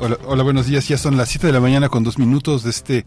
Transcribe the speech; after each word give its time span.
Hola, 0.00 0.16
hola, 0.26 0.44
buenos 0.44 0.66
días. 0.66 0.86
Ya 0.86 0.96
son 0.96 1.16
las 1.16 1.28
7 1.28 1.48
de 1.48 1.52
la 1.52 1.58
mañana 1.58 1.88
con 1.88 2.04
dos 2.04 2.18
minutos 2.18 2.62
de 2.62 2.70
este 2.70 3.04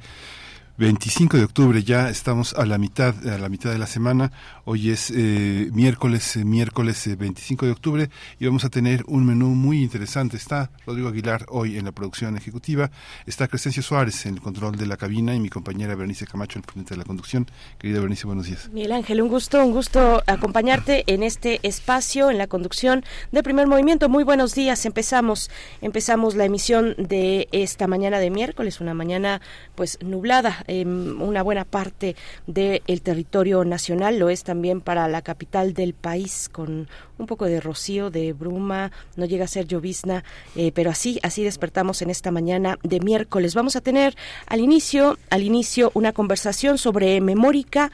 25 0.82 1.38
de 1.38 1.44
octubre, 1.44 1.84
ya 1.84 2.10
estamos 2.10 2.56
a 2.56 2.66
la 2.66 2.80
mitad, 2.80 3.14
a 3.28 3.38
la 3.38 3.50
mitad 3.50 3.72
de 3.72 3.78
la 3.78 3.86
semana. 3.86 4.32
Hoy 4.66 4.90
es 4.90 5.12
eh, 5.16 5.70
miércoles, 5.74 6.38
eh, 6.38 6.44
miércoles 6.44 7.08
25 7.20 7.66
eh, 7.66 7.68
de 7.68 7.72
octubre 7.72 8.10
y 8.40 8.48
vamos 8.48 8.66
a 8.66 8.70
tener 8.70 9.04
un 9.06 9.24
menú 9.24 9.50
muy 9.50 9.84
interesante. 9.84 10.38
Está 10.38 10.72
Rodrigo 10.88 11.10
Aguilar 11.10 11.46
hoy 11.50 11.78
en 11.78 11.86
la 11.86 11.92
producción 11.92 12.36
ejecutiva, 12.36 12.90
está 13.28 13.48
Crescencio 13.48 13.84
Suárez 13.84 14.26
en 14.26 14.34
el 14.34 14.42
control 14.42 14.76
de 14.76 14.88
la 14.88 14.98
cabina 14.98 15.36
y 15.36 15.40
mi 15.40 15.50
compañera 15.50 15.94
Bernice 15.94 16.26
Camacho 16.26 16.58
en 16.58 16.64
el 16.66 16.72
frente 16.72 16.96
de 16.96 16.98
la 16.98 17.04
conducción. 17.04 17.46
Querida 17.78 18.00
Bernice, 18.00 18.26
buenos 18.26 18.48
días. 18.48 18.68
Miguel 18.74 18.94
Ángel, 18.94 19.22
un 19.22 19.30
gusto, 19.30 19.64
un 19.64 19.74
gusto 19.74 20.24
acompañarte 20.26 21.04
en 21.06 21.22
este 21.22 21.60
espacio, 21.62 22.32
en 22.32 22.40
la 22.40 22.48
conducción 22.48 23.06
de 23.32 23.44
Primer 23.44 23.68
Movimiento. 23.68 24.10
Muy 24.10 24.24
buenos 24.24 24.56
días. 24.56 24.84
Empezamos, 24.88 25.52
empezamos 25.82 26.34
la 26.34 26.46
emisión 26.46 26.96
de 26.98 27.50
esta 27.52 27.86
mañana 27.86 28.18
de 28.18 28.32
miércoles, 28.32 28.82
una 28.82 28.96
mañana 28.96 29.42
pues 29.76 30.00
nublada 30.02 30.66
una 30.86 31.44
buena 31.44 31.66
parte 31.66 32.16
del 32.48 33.02
territorio 33.02 33.64
nacional, 33.66 34.20
lo 34.20 34.30
es 34.30 34.44
también 34.44 34.82
para 34.82 35.08
la 35.08 35.22
capital 35.22 35.74
del 35.74 35.94
país, 35.94 36.50
con 36.52 36.88
un 37.18 37.28
poco 37.28 37.46
de 37.46 37.60
rocío, 37.60 38.10
de 38.10 38.34
bruma, 38.34 38.92
no 39.16 39.26
llega 39.26 39.46
a 39.46 39.48
ser 39.48 39.68
llovizna, 39.68 40.24
eh, 40.56 40.72
pero 40.74 40.90
así, 40.90 41.20
así 41.24 41.44
despertamos 41.44 42.02
en 42.02 42.10
esta 42.10 42.32
mañana 42.32 42.78
de 42.84 43.00
miércoles. 43.00 43.56
Vamos 43.56 43.76
a 43.76 43.82
tener 43.82 44.16
al 44.48 44.60
inicio, 44.60 45.18
al 45.30 45.44
inicio 45.44 45.92
una 45.94 46.14
conversación 46.14 46.78
sobre 46.78 47.22
memórica, 47.22 47.92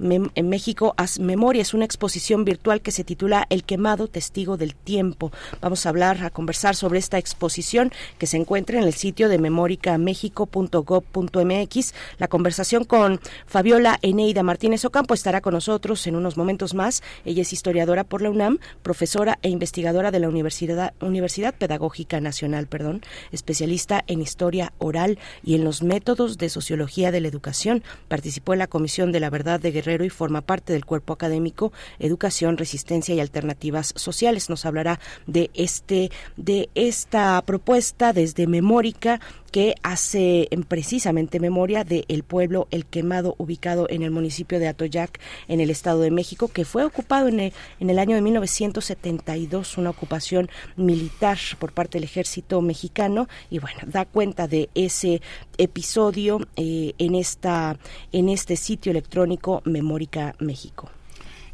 en 0.00 0.48
México 0.48 0.94
Memoria. 1.18 1.62
Es 1.62 1.74
una 1.74 1.84
exposición 1.84 2.44
virtual 2.44 2.80
que 2.80 2.92
se 2.92 3.02
titula 3.04 3.46
El 3.50 3.64
quemado 3.64 4.08
testigo 4.08 4.56
del 4.56 4.74
tiempo. 4.74 5.30
Vamos 5.60 5.84
a 5.84 5.90
hablar, 5.90 6.24
a 6.24 6.30
conversar 6.30 6.74
sobre 6.74 6.98
esta 6.98 7.18
exposición 7.18 7.92
que 8.18 8.26
se 8.26 8.36
encuentra 8.36 8.78
en 8.78 8.84
el 8.84 8.94
sitio 8.94 9.28
de 9.28 9.38
memoricamexico.gov.mx. 9.38 11.94
La 12.18 12.28
conversación 12.28 12.84
con 12.84 13.20
Fabiola 13.46 13.98
Eneida 14.02 14.42
Martínez 14.42 14.84
Ocampo 14.84 15.14
estará 15.14 15.40
con 15.40 15.54
nosotros 15.54 16.06
en 16.06 16.16
unos 16.16 16.36
momentos 16.36 16.74
más. 16.74 17.02
Ella 17.24 17.40
es 17.42 17.52
historiadora 17.52 18.02
por 18.04 18.22
la 18.22 18.30
UNAM, 18.30 18.58
profesora 18.82 19.38
e 19.42 19.50
investigadora 19.50 20.10
de 20.10 20.18
la 20.20 20.28
Universidad, 20.28 20.94
Universidad 21.00 21.54
Pedagógica 21.54 22.20
Nacional, 22.20 22.66
perdón, 22.66 23.02
especialista 23.32 24.04
en 24.06 24.22
historia 24.22 24.72
oral 24.78 25.18
y 25.42 25.56
en 25.56 25.64
los 25.64 25.82
métodos 25.82 26.38
de 26.38 26.48
sociología 26.48 27.10
de 27.10 27.20
la 27.20 27.28
educación. 27.28 27.82
Participó 28.08 28.54
en 28.54 28.60
la 28.60 28.66
Comisión 28.66 29.12
de 29.12 29.20
la 29.20 29.28
Verdad 29.30 29.60
de 29.60 29.72
Guerrero 29.72 29.89
y 30.04 30.10
forma 30.10 30.40
parte 30.40 30.72
del 30.72 30.84
cuerpo 30.84 31.12
académico 31.12 31.72
Educación, 31.98 32.56
Resistencia 32.56 33.14
y 33.14 33.20
Alternativas 33.20 33.92
Sociales. 33.96 34.48
Nos 34.48 34.66
hablará 34.66 35.00
de 35.26 35.50
este 35.54 36.10
de 36.36 36.68
esta 36.74 37.42
propuesta 37.42 38.12
desde 38.12 38.46
Memórica 38.46 39.20
que 39.50 39.74
hace 39.82 40.48
precisamente 40.68 41.40
memoria 41.40 41.84
del 41.84 42.04
el 42.08 42.22
pueblo 42.22 42.68
El 42.70 42.86
Quemado, 42.86 43.34
ubicado 43.38 43.86
en 43.90 44.02
el 44.02 44.10
municipio 44.10 44.58
de 44.58 44.68
Atoyac, 44.68 45.18
en 45.48 45.60
el 45.60 45.70
Estado 45.70 46.00
de 46.00 46.10
México, 46.10 46.48
que 46.48 46.64
fue 46.64 46.84
ocupado 46.84 47.28
en 47.28 47.40
el, 47.40 47.52
en 47.80 47.90
el 47.90 47.98
año 47.98 48.14
de 48.14 48.22
1972, 48.22 49.78
una 49.78 49.90
ocupación 49.90 50.50
militar 50.76 51.38
por 51.58 51.72
parte 51.72 51.98
del 51.98 52.04
ejército 52.04 52.60
mexicano, 52.60 53.28
y 53.50 53.58
bueno, 53.58 53.80
da 53.86 54.04
cuenta 54.04 54.46
de 54.46 54.70
ese 54.74 55.20
episodio 55.58 56.40
eh, 56.56 56.94
en, 56.98 57.14
esta, 57.14 57.76
en 58.12 58.28
este 58.28 58.56
sitio 58.56 58.90
electrónico 58.90 59.62
Memórica 59.82 60.34
México. 60.38 60.90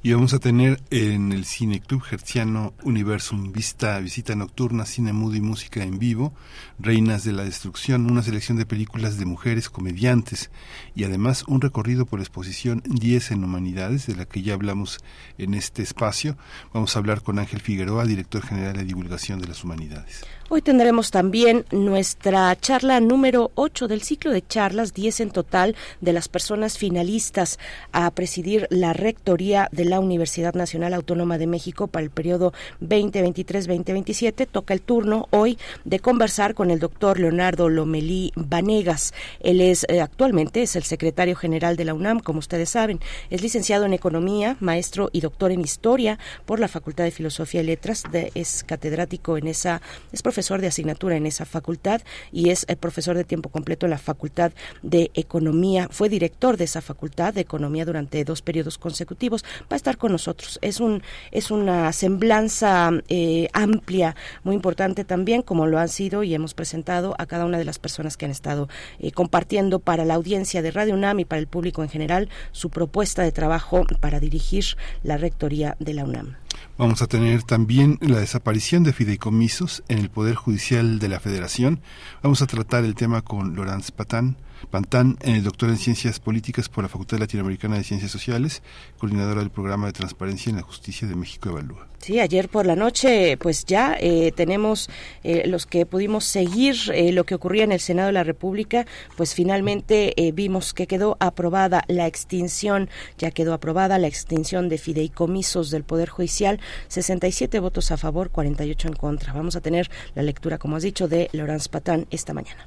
Y 0.03 0.13
vamos 0.13 0.35
a 0.35 0.39
tener 0.39 0.81
en 0.91 1.33
el 1.33 1.45
Cine 1.45 1.81
Club 1.81 2.03
Gerciano 2.03 2.75
Universum 2.85 3.53
Vista, 3.53 3.99
visita 3.99 4.37
nocturna, 4.37 4.85
cine 4.87 5.13
mudo 5.13 5.35
y 5.37 5.41
música 5.41 5.83
en 5.83 5.99
vivo, 5.99 6.33
Reinas 6.79 7.25
de 7.25 7.33
la 7.33 7.45
Destrucción, 7.45 8.11
una 8.11 8.23
selección 8.23 8.59
de 8.59 8.67
películas 8.67 9.19
de 9.19 9.25
mujeres 9.25 9.71
comediantes 9.71 10.51
y 10.95 11.05
además 11.05 11.45
un 11.49 11.61
recorrido 11.61 12.05
por 12.07 12.19
la 12.19 12.25
exposición 12.25 12.83
10 12.87 13.31
en 13.31 13.45
Humanidades, 13.45 14.07
de 14.07 14.17
la 14.17 14.27
que 14.27 14.43
ya 14.43 14.55
hablamos 14.55 14.99
en 15.39 15.55
este 15.55 15.83
espacio. 15.83 16.37
Vamos 16.73 16.95
a 16.95 16.99
hablar 16.99 17.23
con 17.23 17.39
Ángel 17.39 17.61
Figueroa, 17.61 18.05
director 18.05 18.43
general 18.43 18.77
de 18.77 18.85
divulgación 18.85 19.41
de 19.41 19.49
las 19.49 19.65
humanidades. 19.65 20.25
Hoy 20.49 20.63
tendremos 20.63 21.11
también 21.11 21.65
nuestra 21.73 22.55
charla 22.55 23.01
número 23.01 23.51
8 23.57 23.89
del 23.89 24.03
ciclo 24.03 24.31
de 24.31 24.47
charlas, 24.47 24.95
10 24.95 25.21
en 25.21 25.31
total, 25.31 25.75
de 26.01 26.13
las 26.13 26.29
personas 26.29 26.79
finalistas 26.79 27.59
a 27.91 28.09
presidir 28.13 28.69
la 28.71 28.93
rectoría 28.93 29.69
de 29.73 29.87
la 29.87 29.99
Universidad 29.99 30.55
Nacional 30.55 30.95
Autónoma 30.95 31.37
de 31.37 31.49
México 31.49 31.89
para 31.89 32.05
el 32.05 32.11
periodo 32.11 32.53
2023-2027. 32.81 34.47
Toca 34.47 34.73
el 34.73 34.83
turno 34.83 35.27
hoy 35.31 35.59
de 35.85 35.99
conversar 35.99 36.55
con 36.55 36.66
el 36.71 36.79
doctor 36.79 37.19
Leonardo 37.19 37.69
Lomelí 37.69 38.33
Vanegas. 38.35 39.15
Él 39.41 39.61
es 39.61 39.87
eh, 39.89 40.01
actualmente 40.01 40.63
es 40.63 40.77
el 40.77 40.85
secretario 40.85 41.37
general 41.37 41.77
de 41.77 41.85
la 41.85 41.95
UNAM, 41.95 42.21
como 42.21 42.39
ustedes 42.39 42.71
saben. 42.71 43.01
Es 43.31 43.43
licenciado 43.43 43.85
en 43.85 43.93
Economía, 43.93 44.57
maestro 44.61 45.11
y 45.13 45.21
doctor 45.21 45.51
en 45.51 45.61
Historia 45.61 46.19
por 46.45 46.61
la 46.61 46.69
Facultad 46.69 47.05
de 47.05 47.11
Filosofía 47.11 47.63
y 47.63 47.65
Letras. 47.65 48.05
es 48.35 48.65
catedrático 48.65 49.37
en 49.37 49.49
esa, 49.49 49.81
es 50.13 50.23
profesor 50.23 50.61
de 50.61 50.69
asignatura 50.69 51.17
en 51.17 51.27
esa 51.27 51.45
facultad 51.45 52.03
y 52.33 52.51
es 52.51 52.65
eh, 52.69 52.77
profesor 52.77 53.17
de 53.17 53.25
tiempo 53.25 53.49
completo 53.49 53.87
en 53.87 53.91
la 53.91 53.99
Facultad 53.99 54.53
de 54.83 55.11
Economía. 55.15 55.89
Fue 55.91 56.09
director 56.09 56.57
de 56.57 56.65
esa 56.65 56.81
Facultad 56.81 57.35
de 57.35 57.41
Economía 57.41 57.85
durante 57.85 58.25
dos 58.25 58.43
periodos 58.43 58.79
consecutivos. 58.79 59.45
Va 59.63 59.75
a 59.75 59.77
estar 59.77 59.97
con 59.97 60.13
nosotros. 60.13 60.59
Es 60.63 60.81
un 60.81 61.03
es 61.31 61.51
una 61.51 61.93
semblanza 61.93 62.91
eh, 63.09 63.49
amplia, 63.53 64.17
muy 64.45 64.55
importante 64.55 65.05
también, 65.05 65.43
como 65.43 65.67
lo 65.67 65.79
han 65.79 65.89
sido 65.89 66.23
y 66.23 66.35
hemos 66.35 66.55
presentado 66.57 67.15
a 67.19 67.27
cada 67.27 67.45
una 67.45 67.59
de 67.59 67.65
las 67.65 67.79
personas 67.79 68.17
que 68.17 68.25
han 68.25 68.33
estado 68.33 68.69
eh, 68.99 69.13
compartiendo 69.13 69.79
para 69.79 70.05
la 70.05 70.15
audiencia 70.15 70.63
de 70.63 70.73
Radio 70.73 70.95
UNAM 70.95 71.21
y 71.21 71.25
para 71.25 71.39
el 71.39 71.47
público 71.47 71.85
en 71.85 71.89
general 71.89 72.29
su 72.51 72.71
propuesta 72.71 73.23
de 73.23 73.31
trabajo 73.31 73.85
para 74.01 74.19
dirigir 74.19 74.65
la 75.05 75.17
rectoría 75.17 75.77
de 75.79 75.95
la 75.95 76.05
UNAM. 76.05 76.37
Vamos 76.79 77.01
a 77.01 77.07
tener 77.07 77.43
también 77.43 77.99
la 78.01 78.19
desaparición 78.19 78.83
de 78.83 78.93
fideicomisos 78.93 79.83
en 79.89 79.99
el 79.99 80.11
Poder 80.11 80.35
Judicial 80.35 80.99
de 80.99 81.09
la 81.09 81.21
Federación. 81.21 81.81
Vamos 82.23 82.43
a 82.43 82.47
tratar 82.47 82.85
el 82.85 82.95
tema 82.95 83.23
con 83.23 83.57
Laurence 83.57 83.93
Patán, 83.93 84.37
Pantán, 84.71 85.17
el 85.21 85.43
doctor 85.43 85.69
en 85.69 85.77
Ciencias 85.77 86.21
Políticas 86.21 86.69
por 86.69 86.85
la 86.85 86.89
Facultad 86.89 87.19
Latinoamericana 87.19 87.77
de 87.77 87.85
Ciencias 87.85 88.11
Sociales, 88.11 88.63
coordinadora 88.99 89.41
del 89.41 89.51
programa 89.51 89.87
de 89.87 89.93
Transparencia 89.93 90.51
en 90.51 90.57
la 90.57 90.63
Justicia 90.63 91.07
de 91.07 91.15
México 91.15 91.49
Evalúa. 91.49 91.87
Sí, 91.99 92.21
ayer 92.21 92.49
por 92.49 92.67
la 92.67 92.77
noche, 92.77 93.37
pues 93.37 93.65
ya 93.65 93.97
eh, 93.99 94.33
tenemos 94.37 94.91
eh, 95.25 95.45
los 95.47 95.67
que 95.67 95.87
pudimos 95.87 96.25
seguir 96.25 96.77
eh, 96.95 97.11
lo 97.11 97.25
que 97.25 97.35
ocurría 97.35 97.65
en 97.65 97.73
el 97.73 97.81
Senado 97.81 98.09
de 98.09 98.13
la 98.13 98.23
República, 98.23 98.87
pues 99.17 99.35
finalmente 99.35 100.15
vimos 100.35 100.73
que 100.73 100.87
quedó 100.87 101.17
aprobada 101.21 101.85
la 101.89 102.07
extinción, 102.07 102.89
ya 103.19 103.31
quedó 103.31 103.55
aprobada 103.55 103.99
la 103.99 104.07
extinción 104.07 104.69
de 104.69 104.79
fideicomisos 104.79 105.71
del 105.71 105.85
Poder 105.85 106.09
Judicial, 106.09 106.61
67 106.89 107.59
votos 107.61 107.91
a 107.91 107.97
favor, 107.97 108.31
48 108.31 108.89
en 108.89 108.95
contra. 108.95 109.33
Vamos 109.33 109.57
a 109.57 109.61
tener 109.61 109.91
la 110.15 110.23
lectura, 110.23 110.59
como 110.59 110.77
has 110.77 110.83
dicho, 110.83 111.09
de 111.09 111.29
Laurence 111.33 111.69
Patán 111.69 112.07
esta 112.11 112.35
mañana. 112.35 112.67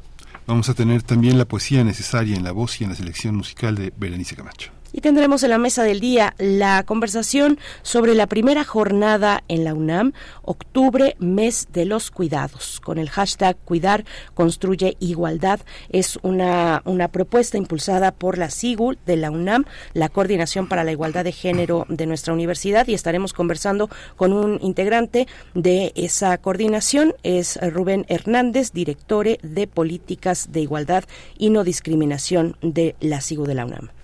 Vamos 0.49 0.67
a 0.67 0.73
tener 0.73 1.03
también 1.03 1.37
la 1.37 1.45
poesía 1.45 1.83
necesaria 1.83 2.35
en 2.35 2.43
la 2.43 2.51
voz 2.51 2.81
y 2.81 2.83
en 2.83 2.89
la 2.89 2.95
selección 2.95 3.35
musical 3.35 3.75
de 3.75 3.93
Berenice 3.95 4.35
Camacho. 4.35 4.78
Y 4.91 5.01
tendremos 5.01 5.43
en 5.43 5.51
la 5.51 5.57
mesa 5.57 5.83
del 5.83 5.99
día 5.99 6.33
la 6.37 6.83
conversación 6.83 7.59
sobre 7.83 8.15
la 8.15 8.27
primera 8.27 8.63
jornada 8.63 9.43
en 9.47 9.63
la 9.63 9.73
UNAM, 9.73 10.13
octubre, 10.41 11.15
mes 11.19 11.67
de 11.71 11.85
los 11.85 12.09
cuidados, 12.09 12.79
con 12.79 12.97
el 12.97 13.09
hashtag 13.09 13.55
Cuidar 13.65 14.03
Construye 14.33 14.97
Igualdad. 14.99 15.59
Es 15.89 16.17
una, 16.23 16.81
una 16.85 17.07
propuesta 17.09 17.57
impulsada 17.57 18.11
por 18.11 18.37
la 18.37 18.49
SIGUL 18.49 18.97
de 19.05 19.17
la 19.17 19.29
UNAM, 19.29 19.65
la 19.93 20.09
Coordinación 20.09 20.67
para 20.67 20.83
la 20.83 20.91
Igualdad 20.91 21.23
de 21.23 21.33
Género 21.33 21.85
de 21.87 22.07
nuestra 22.07 22.33
universidad, 22.33 22.87
y 22.87 22.93
estaremos 22.93 23.33
conversando 23.33 23.89
con 24.15 24.33
un 24.33 24.59
integrante 24.61 25.27
de 25.53 25.91
esa 25.95 26.37
coordinación, 26.39 27.13
es 27.21 27.59
Rubén 27.61 28.05
Hernández, 28.09 28.71
director 28.71 29.19
de 29.19 29.67
Políticas 29.67 30.51
de 30.51 30.61
Igualdad 30.61 31.03
y 31.37 31.49
No 31.49 31.63
Discriminación 31.63 32.55
de 32.61 32.95
la 33.01 33.21
SIGUL 33.21 33.47
de 33.47 33.55
la 33.55 33.65
UNAM. 33.65 33.98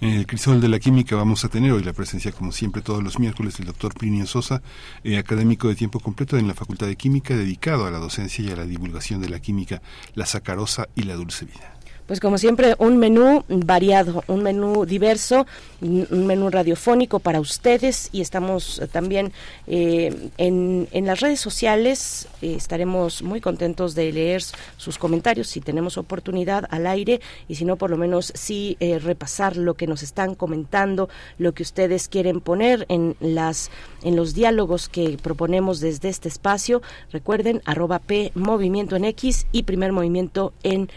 En 0.00 0.10
el 0.10 0.26
crisol 0.28 0.60
de 0.60 0.68
la 0.68 0.78
química 0.78 1.16
vamos 1.16 1.44
a 1.44 1.48
tener 1.48 1.72
hoy 1.72 1.82
la 1.82 1.92
presencia, 1.92 2.30
como 2.30 2.52
siempre, 2.52 2.82
todos 2.82 3.02
los 3.02 3.18
miércoles 3.18 3.56
del 3.56 3.66
doctor 3.66 3.94
Plinio 3.94 4.26
Sosa, 4.26 4.62
eh, 5.02 5.18
académico 5.18 5.66
de 5.66 5.74
tiempo 5.74 5.98
completo 5.98 6.38
en 6.38 6.46
la 6.46 6.54
Facultad 6.54 6.86
de 6.86 6.94
Química, 6.94 7.36
dedicado 7.36 7.84
a 7.84 7.90
la 7.90 7.98
docencia 7.98 8.44
y 8.44 8.50
a 8.50 8.56
la 8.56 8.64
divulgación 8.64 9.20
de 9.20 9.28
la 9.28 9.40
química, 9.40 9.82
la 10.14 10.24
sacarosa 10.24 10.88
y 10.94 11.02
la 11.02 11.16
dulce 11.16 11.46
vida. 11.46 11.77
Pues 12.08 12.20
como 12.20 12.38
siempre, 12.38 12.74
un 12.78 12.96
menú 12.96 13.44
variado, 13.48 14.24
un 14.28 14.42
menú 14.42 14.86
diverso, 14.86 15.46
un 15.82 16.26
menú 16.26 16.48
radiofónico 16.48 17.18
para 17.18 17.38
ustedes 17.38 18.08
y 18.12 18.22
estamos 18.22 18.80
también 18.90 19.30
eh, 19.66 20.30
en, 20.38 20.88
en, 20.90 21.04
las 21.04 21.20
redes 21.20 21.38
sociales. 21.38 22.26
Eh, 22.40 22.54
estaremos 22.56 23.22
muy 23.22 23.42
contentos 23.42 23.94
de 23.94 24.10
leer 24.10 24.42
sus 24.78 24.96
comentarios 24.96 25.48
si 25.48 25.60
tenemos 25.60 25.98
oportunidad 25.98 26.64
al 26.70 26.86
aire 26.86 27.20
y 27.46 27.56
si 27.56 27.66
no, 27.66 27.76
por 27.76 27.90
lo 27.90 27.98
menos 27.98 28.32
sí 28.34 28.78
eh, 28.80 28.98
repasar 28.98 29.58
lo 29.58 29.74
que 29.74 29.86
nos 29.86 30.02
están 30.02 30.34
comentando, 30.34 31.10
lo 31.36 31.52
que 31.52 31.62
ustedes 31.62 32.08
quieren 32.08 32.40
poner 32.40 32.86
en 32.88 33.16
las 33.20 33.70
en 34.02 34.16
los 34.16 34.32
diálogos 34.32 34.88
que 34.88 35.18
proponemos 35.22 35.80
desde 35.80 36.08
este 36.08 36.28
espacio. 36.28 36.80
Recuerden, 37.12 37.60
arroba 37.66 37.98
P 37.98 38.32
Movimiento 38.34 38.96
en 38.96 39.04
X 39.04 39.46
y 39.52 39.64
Primer 39.64 39.92
Movimiento 39.92 40.54
en 40.62 40.88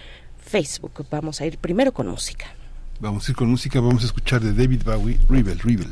Facebook. 0.52 1.06
Vamos 1.10 1.40
a 1.40 1.46
ir 1.46 1.58
primero 1.58 1.94
con 1.94 2.08
música. 2.08 2.46
Vamos 3.00 3.28
a 3.28 3.32
ir 3.32 3.38
con 3.38 3.50
música, 3.50 3.80
vamos 3.80 4.04
a 4.04 4.08
escuchar 4.08 4.42
de 4.42 4.54
David 4.54 4.84
Bowie, 4.84 5.18
Rebel, 5.30 5.60
Rebel. 5.60 5.92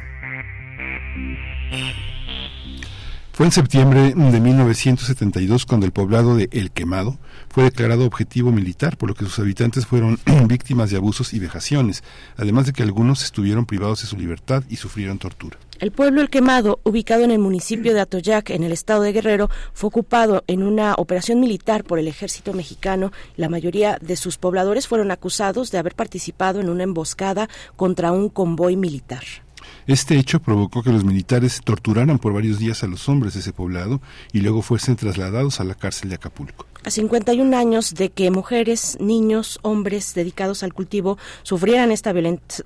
Fue 3.41 3.47
en 3.47 3.51
septiembre 3.53 4.13
de 4.13 4.39
1972 4.39 5.65
cuando 5.65 5.87
el 5.87 5.91
poblado 5.91 6.35
de 6.35 6.47
El 6.51 6.69
Quemado 6.69 7.17
fue 7.49 7.63
declarado 7.63 8.05
objetivo 8.05 8.51
militar, 8.51 8.97
por 8.97 9.09
lo 9.09 9.15
que 9.15 9.25
sus 9.25 9.39
habitantes 9.39 9.87
fueron 9.87 10.19
víctimas 10.47 10.91
de 10.91 10.97
abusos 10.97 11.33
y 11.33 11.39
vejaciones, 11.39 12.03
además 12.37 12.67
de 12.67 12.73
que 12.73 12.83
algunos 12.83 13.23
estuvieron 13.23 13.65
privados 13.65 14.01
de 14.01 14.07
su 14.07 14.15
libertad 14.15 14.63
y 14.69 14.75
sufrieron 14.75 15.17
tortura. 15.17 15.57
El 15.79 15.89
pueblo 15.89 16.21
El 16.21 16.29
Quemado, 16.29 16.81
ubicado 16.83 17.23
en 17.23 17.31
el 17.31 17.39
municipio 17.39 17.95
de 17.95 18.01
Atoyac, 18.01 18.51
en 18.51 18.61
el 18.61 18.73
estado 18.73 19.01
de 19.01 19.11
Guerrero, 19.11 19.49
fue 19.73 19.87
ocupado 19.87 20.43
en 20.45 20.61
una 20.61 20.93
operación 20.93 21.39
militar 21.39 21.83
por 21.83 21.97
el 21.97 22.07
ejército 22.07 22.53
mexicano. 22.53 23.11
La 23.37 23.49
mayoría 23.49 23.97
de 23.99 24.17
sus 24.17 24.37
pobladores 24.37 24.87
fueron 24.87 25.09
acusados 25.09 25.71
de 25.71 25.79
haber 25.79 25.95
participado 25.95 26.59
en 26.59 26.69
una 26.69 26.83
emboscada 26.83 27.49
contra 27.75 28.11
un 28.11 28.29
convoy 28.29 28.75
militar. 28.77 29.23
Este 29.87 30.17
hecho 30.17 30.39
provocó 30.41 30.83
que 30.83 30.91
los 30.91 31.03
militares 31.03 31.61
torturaran 31.63 32.19
por 32.19 32.33
varios 32.33 32.59
días 32.59 32.83
a 32.83 32.87
los 32.87 33.09
hombres 33.09 33.33
de 33.33 33.39
ese 33.39 33.53
poblado 33.53 34.01
y 34.31 34.41
luego 34.41 34.61
fuesen 34.61 34.95
trasladados 34.95 35.59
a 35.59 35.63
la 35.63 35.75
cárcel 35.75 36.09
de 36.09 36.15
Acapulco. 36.15 36.65
A 36.83 36.89
51 36.89 37.55
años 37.55 37.93
de 37.93 38.09
que 38.09 38.31
mujeres, 38.31 38.97
niños, 38.99 39.59
hombres 39.61 40.15
dedicados 40.15 40.63
al 40.63 40.73
cultivo 40.73 41.19
sufrieran 41.43 41.91
esta, 41.91 42.11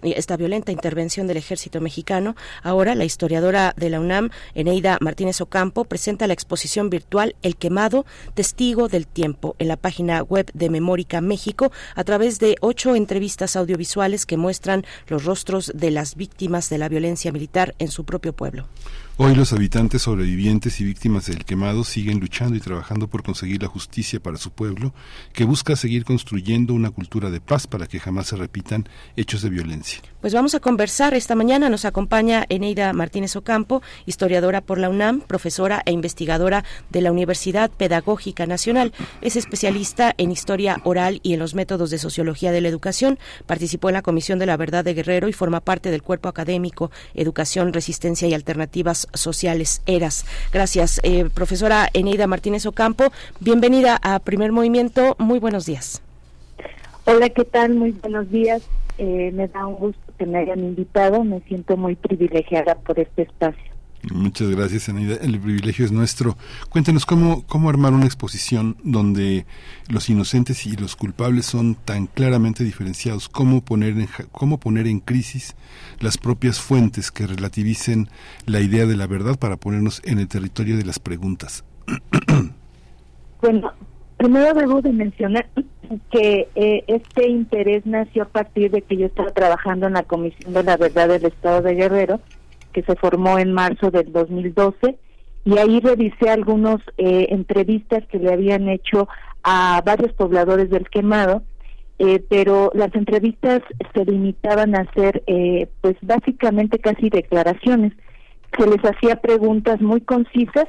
esta 0.04 0.38
violenta 0.38 0.72
intervención 0.72 1.28
del 1.28 1.36
ejército 1.36 1.82
mexicano, 1.82 2.38
ahora 2.64 2.96
la 2.96 3.04
historiadora 3.04 3.74
de 3.76 3.90
la 3.90 4.00
UNAM, 4.00 4.30
Eneida 4.54 4.98
Martínez 5.02 5.42
Ocampo, 5.42 5.84
presenta 5.84 6.28
la 6.28 6.34
exposición 6.34 6.90
virtual 6.90 7.36
El 7.42 7.58
quemado, 7.58 8.06
testigo 8.36 8.88
del 8.88 9.06
tiempo, 9.06 9.58
en 9.60 9.68
la 9.68 9.76
página 9.76 10.24
web 10.24 10.50
de 10.54 10.70
Memórica 10.70 11.20
México, 11.20 11.74
a 11.94 12.06
través 12.06 12.40
de 12.40 12.56
ocho 12.62 12.96
entrevistas 12.96 13.58
audiovisuales 13.58 14.26
que 14.26 14.38
muestran 14.38 14.86
los 15.08 15.26
rostros 15.26 15.74
de 15.76 15.92
las 15.92 16.16
víctimas 16.16 16.70
de 16.70 16.78
la 16.78 16.88
violencia 16.88 17.34
militar 17.34 17.76
en 17.80 17.90
su 17.90 18.06
propio 18.06 18.32
pueblo. 18.32 18.66
Hoy 19.18 19.34
los 19.34 19.54
habitantes 19.54 20.02
sobrevivientes 20.02 20.82
y 20.82 20.84
víctimas 20.84 21.28
del 21.28 21.46
quemado 21.46 21.86
siguen 21.86 22.20
luchando 22.20 22.58
y 22.58 22.60
trabajando 22.60 23.08
por 23.08 23.24
conseguir 23.24 23.62
la 23.62 23.70
justicia 23.70 24.20
para 24.20 24.36
su 24.38 24.52
pueblo, 24.52 24.94
que 25.32 25.46
busca 25.46 25.78
seguir 25.78 26.04
construyendo 26.04 26.74
una 26.74 26.92
cultura 26.92 27.30
de 27.30 27.40
paz 27.40 27.66
para 27.66 27.88
que 27.88 28.02
jamás 28.02 28.28
se 28.28 28.36
repitan 28.36 28.90
hechos 29.16 29.42
de 29.42 29.52
violencia. 29.52 30.02
Pues 30.26 30.34
vamos 30.34 30.56
a 30.56 30.60
conversar 30.60 31.14
esta 31.14 31.36
mañana. 31.36 31.70
Nos 31.70 31.86
acompaña 31.86 32.48
Eneida 32.50 32.92
Martínez 32.94 33.36
Ocampo, 33.36 33.84
historiadora 34.08 34.62
por 34.62 34.80
la 34.80 34.90
UNAM, 34.90 35.22
profesora 35.22 35.84
e 35.86 35.92
investigadora 35.92 36.64
de 36.90 37.02
la 37.02 37.12
Universidad 37.12 37.70
Pedagógica 37.70 38.48
Nacional. 38.48 38.92
Es 39.22 39.36
especialista 39.36 40.16
en 40.18 40.32
historia 40.32 40.78
oral 40.84 41.20
y 41.22 41.34
en 41.36 41.40
los 41.40 41.54
métodos 41.54 41.92
de 41.92 42.00
sociología 42.00 42.52
de 42.52 42.62
la 42.62 42.70
educación. 42.70 43.20
Participó 43.46 43.90
en 43.90 43.94
la 43.94 44.02
Comisión 44.02 44.40
de 44.40 44.48
la 44.48 44.58
Verdad 44.58 44.84
de 44.84 44.96
Guerrero 44.96 45.28
y 45.28 45.32
forma 45.32 45.60
parte 45.60 45.92
del 45.92 46.02
cuerpo 46.02 46.28
académico 46.28 46.90
Educación, 47.14 47.72
Resistencia 47.72 48.28
y 48.28 48.34
Alternativas 48.34 49.08
Sociales 49.14 49.84
ERAS. 49.86 50.26
Gracias, 50.52 51.02
eh, 51.04 51.30
profesora 51.32 51.88
Eneida 51.94 52.26
Martínez 52.26 52.66
Ocampo. 52.66 53.12
Bienvenida 53.40 54.00
a 54.02 54.18
Primer 54.18 54.52
Movimiento. 54.52 55.16
Muy 55.20 55.38
buenos 55.38 55.68
días. 55.68 56.02
Hola, 57.06 57.30
¿qué 57.30 57.46
tal? 57.46 57.76
Muy 57.76 57.92
buenos 57.92 58.32
días. 58.32 58.64
Eh, 58.98 59.30
me 59.32 59.48
da 59.50 59.68
un 59.68 59.76
gusto 59.76 60.05
que 60.18 60.26
me 60.26 60.40
hayan 60.40 60.60
invitado. 60.60 61.24
Me 61.24 61.42
siento 61.42 61.78
muy 61.78 61.96
privilegiada 61.96 62.76
por 62.76 63.00
este 63.00 63.24
espacio. 63.24 63.76
Muchas 64.14 64.50
gracias, 64.50 64.90
Anida. 64.90 65.16
El 65.16 65.40
privilegio 65.40 65.86
es 65.86 65.92
nuestro. 65.92 66.38
Cuéntenos 66.70 67.06
cómo, 67.06 67.44
cómo 67.48 67.70
armar 67.70 67.94
una 67.94 68.06
exposición 68.06 68.78
donde 68.84 69.46
los 69.88 70.10
inocentes 70.10 70.66
y 70.66 70.76
los 70.76 70.96
culpables 70.96 71.46
son 71.46 71.76
tan 71.76 72.08
claramente 72.08 72.64
diferenciados. 72.64 73.30
Cómo 73.30 73.62
poner 73.62 73.98
en, 73.98 74.08
cómo 74.32 74.60
poner 74.60 74.88
en 74.88 75.00
crisis 75.00 75.56
las 76.00 76.18
propias 76.18 76.60
fuentes 76.60 77.12
que 77.12 77.26
relativicen 77.26 78.10
la 78.46 78.60
idea 78.60 78.86
de 78.86 78.96
la 78.96 79.08
verdad 79.08 79.40
para 79.40 79.58
ponernos 79.58 80.02
en 80.06 80.20
el 80.20 80.28
territorio 80.28 80.78
de 80.78 80.86
las 80.86 81.00
preguntas. 81.00 81.64
bueno, 83.42 83.74
primero 84.26 84.56
debo 84.56 84.82
de 84.82 84.92
mencionar 84.92 85.46
que 86.12 86.48
eh, 86.56 86.84
este 86.88 87.30
interés 87.30 87.86
nació 87.86 88.24
a 88.24 88.30
partir 88.30 88.72
de 88.72 88.82
que 88.82 88.98
yo 88.98 89.06
estaba 89.06 89.30
trabajando 89.30 89.86
en 89.86 89.94
la 89.94 90.02
Comisión 90.02 90.54
de 90.54 90.64
la 90.64 90.78
Verdad 90.78 91.10
del 91.10 91.26
Estado 91.26 91.62
de 91.62 91.76
Guerrero 91.76 92.20
que 92.74 92.82
se 92.82 92.96
formó 92.96 93.38
en 93.38 93.54
marzo 93.54 93.92
del 93.92 94.12
2012 94.12 94.98
y 95.46 95.58
ahí 95.60 95.80
revisé 95.80 96.32
algunas 96.32 96.78
eh, 96.98 97.28
entrevistas 97.30 98.04
que 98.08 98.18
le 98.18 98.34
habían 98.34 98.68
hecho 98.68 99.08
a 99.44 99.84
varios 99.86 100.12
pobladores 100.14 100.72
del 100.72 100.90
quemado, 100.90 101.44
eh, 102.00 102.24
pero 102.28 102.72
las 102.74 102.96
entrevistas 102.96 103.62
se 103.94 104.06
limitaban 104.06 104.76
a 104.76 104.82
hacer 104.82 105.24
eh, 105.28 105.68
pues 105.82 105.98
básicamente 106.02 106.80
casi 106.80 107.12
declaraciones. 107.12 107.94
Se 108.58 108.66
les 108.66 108.84
hacía 108.84 109.18
preguntas 109.18 109.80
muy 109.82 110.02
concisas 110.02 110.66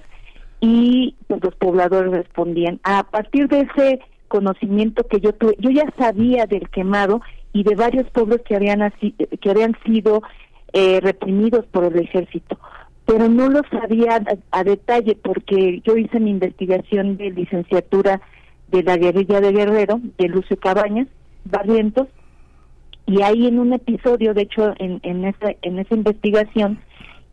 y 0.60 1.14
pues, 1.26 1.42
los 1.42 1.54
pobladores 1.56 2.12
respondían. 2.12 2.80
A 2.82 3.04
partir 3.04 3.48
de 3.48 3.60
ese 3.60 4.00
conocimiento 4.28 5.06
que 5.06 5.20
yo 5.20 5.32
tuve, 5.32 5.54
yo 5.58 5.70
ya 5.70 5.84
sabía 5.98 6.46
del 6.46 6.68
quemado 6.70 7.20
y 7.52 7.62
de 7.62 7.74
varios 7.74 8.08
pueblos 8.10 8.40
que 8.46 8.56
habían, 8.56 8.92
que 9.40 9.50
habían 9.50 9.76
sido 9.84 10.22
eh, 10.72 11.00
reprimidos 11.00 11.64
por 11.66 11.84
el 11.84 11.98
ejército, 11.98 12.58
pero 13.06 13.28
no 13.28 13.48
lo 13.48 13.62
sabía 13.70 14.20
a, 14.50 14.64
detalle 14.64 15.16
porque 15.16 15.80
yo 15.84 15.96
hice 15.96 16.18
mi 16.20 16.30
investigación 16.30 17.16
de 17.16 17.30
licenciatura 17.30 18.20
de 18.68 18.82
la 18.82 18.96
guerrilla 18.96 19.40
de 19.40 19.52
Guerrero, 19.52 20.00
de 20.18 20.28
Lucio 20.28 20.58
Cabañas, 20.58 21.06
Barrientos, 21.44 22.08
y 23.06 23.22
ahí 23.22 23.46
en 23.46 23.60
un 23.60 23.72
episodio, 23.72 24.34
de 24.34 24.42
hecho, 24.42 24.74
en, 24.78 24.98
en, 25.04 25.24
esa, 25.24 25.54
en 25.62 25.78
esa 25.78 25.94
investigación, 25.94 26.80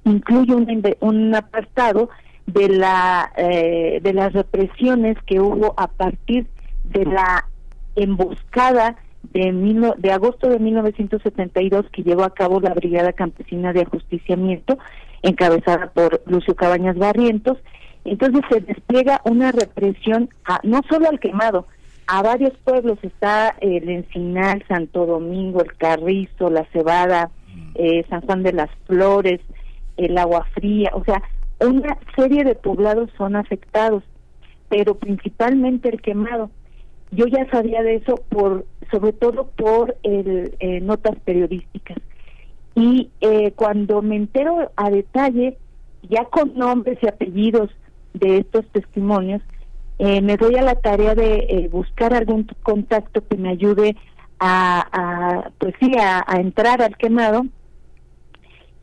incluye 0.06 0.54
un, 0.54 0.68
un 1.00 1.36
apartado 1.36 2.10
de 2.46 2.70
la 2.70 3.32
eh, 3.38 4.00
de 4.02 4.14
las 4.14 4.34
represiones 4.34 5.18
que 5.26 5.40
hubo 5.40 5.74
a 5.78 5.88
partir 5.88 6.48
de 6.84 7.06
la 7.06 7.48
emboscada 7.96 8.98
de, 9.32 9.94
de 9.98 10.12
agosto 10.12 10.50
de 10.50 10.60
1972 10.60 11.86
que 11.92 12.04
llevó 12.04 12.24
a 12.24 12.34
cabo 12.34 12.60
la 12.60 12.74
Brigada 12.74 13.14
Campesina 13.14 13.74
de 13.74 13.82
Ajusticiamiento, 13.82 14.78
encabezada 15.22 15.92
por 15.92 16.22
Lucio 16.26 16.56
Cabañas 16.56 16.98
Barrientos. 16.98 17.58
Entonces 18.06 18.42
se 18.50 18.60
despliega 18.60 19.22
una 19.24 19.52
represión 19.52 20.30
a, 20.46 20.60
no 20.64 20.82
solo 20.90 21.08
al 21.08 21.20
quemado, 21.20 21.68
a 22.08 22.22
varios 22.22 22.52
pueblos, 22.66 23.00
está 23.02 23.56
el 23.62 23.90
Encinal, 23.90 24.64
Santo 24.68 25.06
Domingo, 25.06 25.62
el 25.62 25.74
Carrizo, 25.78 26.50
la 26.50 26.66
Cebada, 26.74 27.32
eh, 27.76 28.06
San 28.10 28.22
Juan 28.22 28.44
de 28.44 28.52
las 28.52 28.70
Flores, 28.86 29.40
el 29.96 30.18
Agua 30.18 30.46
Fría, 30.54 30.92
o 30.94 31.04
sea, 31.06 31.22
una 31.68 31.98
serie 32.16 32.44
de 32.44 32.56
poblados 32.56 33.10
son 33.18 33.36
afectados, 33.36 34.04
pero 34.70 34.96
principalmente 34.96 35.90
el 35.90 36.02
quemado. 36.02 36.50
Yo 37.12 37.28
ya 37.28 37.50
sabía 37.52 37.84
de 37.84 37.96
eso 37.96 38.16
por, 38.30 38.66
sobre 38.92 39.14
todo 39.14 39.48
por 39.56 39.98
el, 40.04 40.56
eh, 40.60 40.80
notas 40.82 41.16
periodísticas. 41.24 41.98
Y 42.76 43.12
eh, 43.22 43.52
cuando 43.56 44.02
me 44.02 44.16
entero 44.16 44.72
a 44.76 44.90
detalle, 44.90 45.58
ya 46.10 46.26
con 46.26 46.56
nombres 46.56 46.98
y 47.02 47.08
apellidos 47.08 47.70
de 48.14 48.40
estos 48.40 48.66
testimonios, 48.68 49.42
eh, 50.00 50.22
me 50.22 50.38
doy 50.38 50.56
a 50.56 50.64
la 50.64 50.76
tarea 50.76 51.14
de 51.14 51.70
buscar 51.72 52.16
algún 52.16 52.48
contacto 52.64 53.26
que 53.28 53.38
me 53.38 53.50
ayude 53.50 53.96
a, 54.40 55.52
pues 55.58 55.74
sí, 55.80 55.92
a, 56.00 56.24
entrar 56.40 56.82
al 56.82 56.98
quemado. 56.98 57.46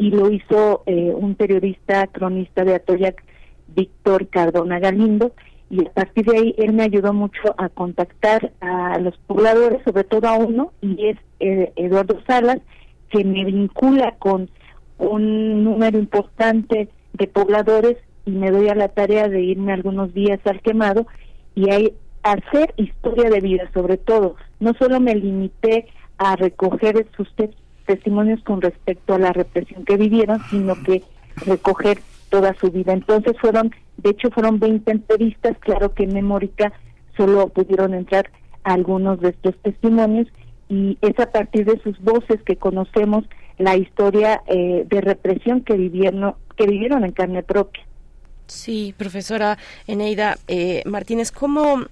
Y 0.01 0.11
lo 0.11 0.31
hizo 0.31 0.83
un 0.87 1.35
periodista 1.35 2.07
cronista 2.07 2.65
de 2.65 2.75
Atoyac, 2.75 3.23
Víctor 3.69 4.29
Cardona 4.29 4.79
Galindo, 4.79 5.33
y 5.71 5.87
a 5.87 5.91
partir 5.93 6.25
de 6.25 6.37
ahí 6.37 6.55
él 6.59 6.73
me 6.73 6.83
ayudó 6.83 7.13
mucho 7.13 7.55
a 7.57 7.69
contactar 7.69 8.53
a 8.61 8.99
los 8.99 9.17
pobladores, 9.27 9.83
sobre 9.85 10.03
todo 10.03 10.27
a 10.27 10.35
uno, 10.35 10.73
y 10.81 11.07
es 11.07 11.19
eh, 11.39 11.73
Eduardo 11.77 12.19
Salas, 12.27 12.59
que 13.09 13.25
me 13.25 13.45
vincula 13.45 14.17
con 14.19 14.51
un 14.99 15.63
número 15.63 15.99
importante 15.99 16.89
de 17.13 17.27
pobladores 17.29 17.99
y 18.27 18.33
me 18.33 18.51
doy 18.51 18.69
a 18.69 18.75
la 18.75 18.89
tarea 18.89 19.29
de 19.29 19.43
irme 19.43 19.73
algunos 19.73 20.13
días 20.13 20.41
al 20.45 20.61
quemado 20.61 21.07
y 21.55 21.71
ahí 21.71 21.93
hacer 22.23 22.75
historia 22.77 23.31
de 23.31 23.41
vida 23.41 23.71
sobre 23.73 23.97
todo. 23.97 24.37
No 24.59 24.75
solo 24.75 25.01
me 25.01 25.15
limité 25.15 25.87
a 26.19 26.37
recoger 26.37 27.07
sus 27.17 27.35
testimonios 27.91 28.41
con 28.45 28.61
respecto 28.61 29.15
a 29.15 29.19
la 29.19 29.33
represión 29.33 29.85
que 29.85 29.97
vivieron, 29.97 30.41
sino 30.49 30.81
que 30.85 31.03
recoger 31.45 31.99
toda 32.29 32.55
su 32.55 32.71
vida. 32.71 32.93
Entonces 32.93 33.37
fueron, 33.41 33.73
de 33.97 34.11
hecho 34.11 34.31
fueron 34.31 34.61
20 34.61 34.93
entrevistas, 34.93 35.57
claro 35.59 35.93
que 35.93 36.05
en 36.05 36.15
Memórica 36.15 36.73
solo 37.17 37.49
pudieron 37.49 37.95
entrar 37.95 38.31
algunos 38.63 39.21
de 39.21 39.31
estos 39.31 39.57
testimonios 39.63 40.29
y 40.69 40.99
es 41.01 41.19
a 41.19 41.33
partir 41.33 41.65
de 41.65 41.81
sus 41.83 42.01
voces 42.01 42.41
que 42.45 42.55
conocemos 42.55 43.25
la 43.59 43.77
historia 43.77 44.41
eh, 44.47 44.85
de 44.87 45.01
represión 45.01 45.63
que 45.63 45.75
vivieron, 45.75 46.37
que 46.57 46.67
vivieron 46.69 47.05
en 47.05 47.11
carne 47.11 47.43
propia. 47.43 47.83
Sí, 48.47 48.95
profesora 48.97 49.59
Eneida 49.89 50.37
eh, 50.47 50.83
Martínez, 50.87 51.33
¿cómo 51.33 51.87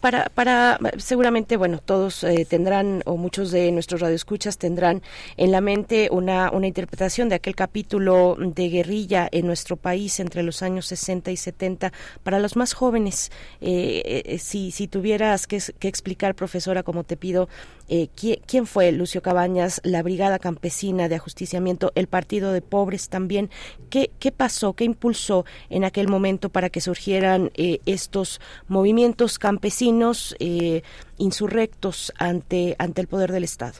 para, 0.00 0.26
para 0.26 0.78
seguramente, 0.98 1.56
bueno, 1.56 1.78
todos 1.84 2.22
eh, 2.24 2.46
tendrán, 2.48 3.02
o 3.06 3.16
muchos 3.16 3.50
de 3.50 3.72
nuestros 3.72 4.00
radioescuchas 4.00 4.56
tendrán 4.56 5.02
en 5.36 5.50
la 5.50 5.60
mente 5.60 6.08
una, 6.12 6.50
una 6.52 6.66
interpretación 6.66 7.28
de 7.28 7.36
aquel 7.36 7.56
capítulo 7.56 8.36
de 8.38 8.68
guerrilla 8.68 9.28
en 9.30 9.46
nuestro 9.46 9.76
país 9.76 10.20
entre 10.20 10.42
los 10.42 10.62
años 10.62 10.86
60 10.86 11.30
y 11.32 11.36
70. 11.36 11.92
Para 12.22 12.38
los 12.38 12.56
más 12.56 12.72
jóvenes, 12.72 13.32
eh, 13.60 14.22
eh, 14.26 14.38
si, 14.38 14.70
si 14.70 14.86
tuvieras 14.86 15.46
que, 15.46 15.60
que, 15.78 15.88
explicar, 15.88 16.34
profesora, 16.34 16.82
como 16.82 17.02
te 17.04 17.16
pido, 17.16 17.48
¿quién, 17.88 18.38
¿quién, 18.46 18.66
fue 18.66 18.92
Lucio 18.92 19.22
Cabañas, 19.22 19.80
la 19.84 20.02
Brigada 20.02 20.38
Campesina 20.38 21.08
de 21.08 21.16
Ajusticiamiento, 21.16 21.92
el 21.96 22.06
Partido 22.06 22.52
de 22.52 22.62
Pobres 22.62 23.08
también? 23.08 23.50
¿Qué, 23.90 24.10
qué 24.18 24.30
pasó, 24.30 24.74
qué 24.74 24.84
impulsó 24.84 25.44
en 25.68 25.84
aquel 25.84 26.08
momento 26.08 26.48
para 26.48 26.70
que 26.70 26.80
surgieran 26.80 27.50
estos 27.54 28.40
movimientos 28.68 29.38
campesinos? 29.38 29.63
Campesinos 29.64 30.36
eh, 30.40 30.82
insurrectos 31.16 32.12
ante, 32.18 32.76
ante 32.78 33.00
el 33.00 33.06
poder 33.06 33.32
del 33.32 33.44
Estado? 33.44 33.78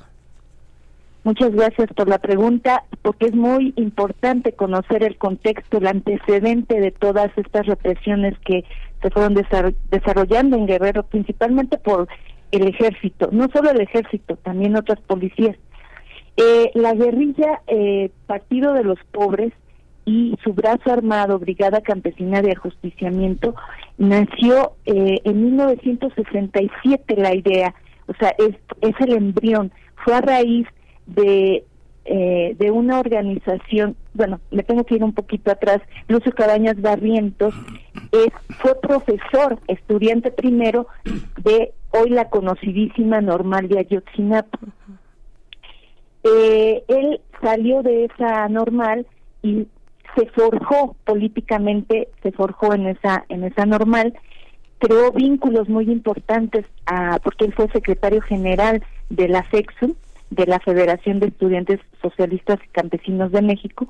Muchas 1.25 1.53
gracias 1.53 1.91
por 1.95 2.09
la 2.09 2.19
pregunta, 2.19 2.85
porque 3.03 3.27
es 3.27 3.35
muy 3.35 3.75
importante 3.77 4.53
conocer 4.53 5.03
el 5.03 5.19
contexto, 5.19 5.77
el 5.77 5.87
antecedente 5.87 6.81
de 6.81 6.91
todas 6.91 7.31
estas 7.37 7.67
represiones 7.67 8.35
que 8.47 8.65
se 9.03 9.11
fueron 9.11 9.35
desarrollando 9.91 10.57
en 10.57 10.67
Guerrero, 10.67 11.03
principalmente 11.03 11.77
por 11.77 12.09
el 12.51 12.67
ejército, 12.67 13.29
no 13.31 13.49
solo 13.53 13.71
el 13.71 13.83
ejército, 13.83 14.37
también 14.37 14.77
otras 14.77 15.01
policías. 15.03 15.57
Eh, 16.39 16.71
la 16.73 16.95
guerrilla, 16.95 17.61
eh, 17.67 18.11
Partido 18.27 18.73
de 18.73 18.85
los 18.85 18.99
Pobres, 19.13 19.53
y 20.05 20.37
su 20.43 20.53
brazo 20.53 20.93
armado, 20.93 21.39
Brigada 21.39 21.81
Campesina 21.81 22.43
de 22.43 22.53
Ajusticiamiento, 22.53 23.55
nació 23.97 24.73
eh, 24.87 25.21
en 25.25 25.45
1967 25.45 27.17
la 27.17 27.35
idea, 27.35 27.75
o 28.07 28.15
sea, 28.15 28.35
es, 28.39 28.55
es 28.81 28.95
el 29.01 29.15
embrión, 29.15 29.73
fue 30.05 30.15
a 30.15 30.21
raíz 30.21 30.67
de, 31.07 31.65
eh, 32.05 32.55
de 32.59 32.71
una 32.71 33.01
organización, 33.01 33.97
bueno, 34.13 34.41
me 34.51 34.63
tengo 34.63 34.85
que 34.85 34.97
ir 34.97 35.05
un 35.05 35.15
poquito 35.15 35.51
atrás, 35.51 35.81
Lucio 36.09 36.33
Cabañas 36.33 36.81
Barrientos, 36.81 37.55
es, 38.13 38.29
fue 38.59 38.79
profesor, 38.81 39.59
estudiante 39.69 40.31
primero 40.31 40.87
de 41.43 41.73
hoy 41.93 42.11
la 42.11 42.29
conocidísima 42.29 43.21
normal 43.21 43.69
de 43.69 43.79
Ayotzinapa. 43.79 44.59
Eh, 46.25 46.83
él 46.89 47.21
salió 47.41 47.83
de 47.83 48.07
esa 48.07 48.49
normal 48.49 49.07
y 49.43 49.67
se 50.15 50.27
forjó 50.27 50.97
políticamente, 51.05 52.09
se 52.23 52.33
forjó 52.33 52.75
en 52.75 52.87
esa 52.87 53.25
en 53.29 53.45
esa 53.45 53.67
normal, 53.67 54.15
creó 54.79 55.13
vínculos 55.13 55.69
muy 55.69 55.91
importantes 55.91 56.67
a, 56.87 57.19
porque 57.23 57.47
él 57.47 57.55
fue 57.55 57.69
secretario 57.69 58.21
general 58.23 58.83
de 59.11 59.29
la 59.29 59.43
FEXUM, 59.45 59.95
de 60.31 60.47
la 60.47 60.61
Federación 60.61 61.21
de 61.21 61.29
Estudiantes 61.29 61.81
Socialistas 62.03 62.59
y 62.65 62.69
Campesinos 62.69 63.33
de 63.33 63.43
México, 63.43 63.89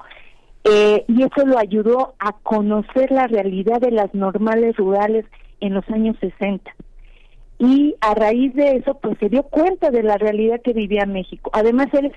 eh, 0.64 1.04
y 1.08 1.22
eso 1.22 1.46
lo 1.46 1.58
ayudó 1.58 2.14
a 2.18 2.32
conocer 2.42 3.10
la 3.10 3.26
realidad 3.26 3.80
de 3.80 3.90
las 3.90 4.14
normales 4.14 4.76
rurales 4.76 5.26
en 5.60 5.74
los 5.74 5.88
años 5.90 6.16
60. 6.20 6.74
Y 7.58 7.94
a 8.00 8.14
raíz 8.14 8.54
de 8.54 8.76
eso, 8.76 8.94
pues 8.94 9.16
se 9.18 9.28
dio 9.28 9.44
cuenta 9.44 9.90
de 9.90 10.02
la 10.02 10.16
realidad 10.16 10.60
que 10.62 10.72
vivía 10.72 11.06
México. 11.06 11.50
Además, 11.52 11.88
él 11.92 12.12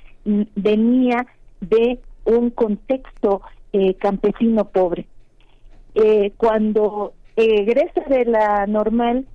venía 0.55 1.27
de 1.61 1.99
un 2.25 2.49
contexto 2.49 3.41
eh, 3.73 3.95
campesino 3.95 4.65
pobre. 4.65 5.07
Eh, 5.95 6.33
cuando 6.37 7.13
egresa 7.35 8.01
de 8.07 8.25
la 8.25 8.65
normal, 8.67 9.25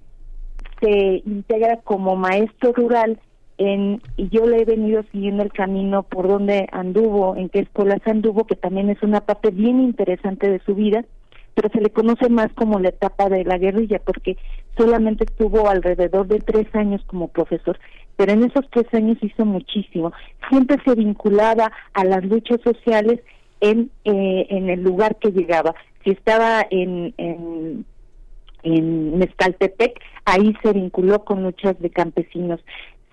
se 0.81 1.23
integra 1.25 1.77
como 1.79 2.17
maestro 2.17 2.73
rural 2.73 3.19
en, 3.59 4.01
y 4.17 4.29
yo 4.29 4.47
le 4.47 4.63
he 4.63 4.65
venido 4.65 5.05
siguiendo 5.13 5.43
el 5.43 5.53
camino 5.53 6.03
por 6.03 6.27
donde 6.27 6.69
anduvo, 6.73 7.37
en 7.37 7.49
qué 7.49 7.61
escuelas 7.61 8.01
anduvo, 8.07 8.45
que 8.47 8.57
también 8.57 8.91
es 8.91 9.03
una 9.03 9.21
parte 9.21 9.51
bien 9.51 9.81
interesante 9.81 10.51
de 10.51 10.61
su 10.61 10.75
vida, 10.75 11.05
pero 11.55 11.69
se 11.71 11.81
le 11.81 11.91
conoce 11.91 12.29
más 12.29 12.53
como 12.55 12.81
la 12.81 12.89
etapa 12.89 13.29
de 13.29 13.45
la 13.45 13.59
guerrilla, 13.59 14.01
porque 14.05 14.37
solamente 14.77 15.25
estuvo 15.25 15.69
alrededor 15.69 16.27
de 16.27 16.39
tres 16.39 16.67
años 16.75 17.03
como 17.07 17.29
profesor, 17.29 17.79
pero 18.17 18.33
en 18.33 18.45
esos 18.45 18.69
tres 18.71 18.87
años 18.93 19.19
hizo 19.21 19.45
muchísimo. 19.45 20.13
Siempre 20.49 20.79
se 20.85 20.95
vinculaba 20.95 21.71
a 21.93 22.05
las 22.05 22.25
luchas 22.25 22.61
sociales 22.63 23.21
en, 23.63 23.91
eh, 24.05 24.47
en 24.51 24.69
el 24.69 24.83
lugar 24.83 25.17
que 25.17 25.31
llegaba. 25.31 25.75
Si 26.05 26.11
estaba 26.11 26.67
en, 26.69 27.15
en, 27.17 27.87
en 28.65 29.19
Mezcaltepec, 29.19 29.99
ahí 30.25 30.55
se 30.63 30.73
vinculó 30.73 31.25
con 31.25 31.45
luchas 31.45 31.79
de 31.79 31.89
campesinos. 31.89 32.61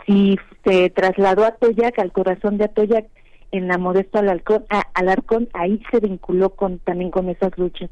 Si 0.06 0.38
se 0.66 0.90
trasladó 0.90 1.46
a 1.46 1.52
Toyac, 1.52 2.00
al 2.00 2.12
corazón 2.12 2.58
de 2.58 2.66
Atoyac, 2.66 3.06
en 3.52 3.68
la 3.68 3.78
Modesto 3.78 4.18
Alarcón, 4.18 4.66
a, 4.70 4.84
Alarcón, 4.96 5.50
ahí 5.54 5.82
se 5.92 6.00
vinculó 6.00 6.50
con 6.50 6.80
también 6.80 7.12
con 7.12 7.30
esas 7.30 7.56
luchas. 7.58 7.92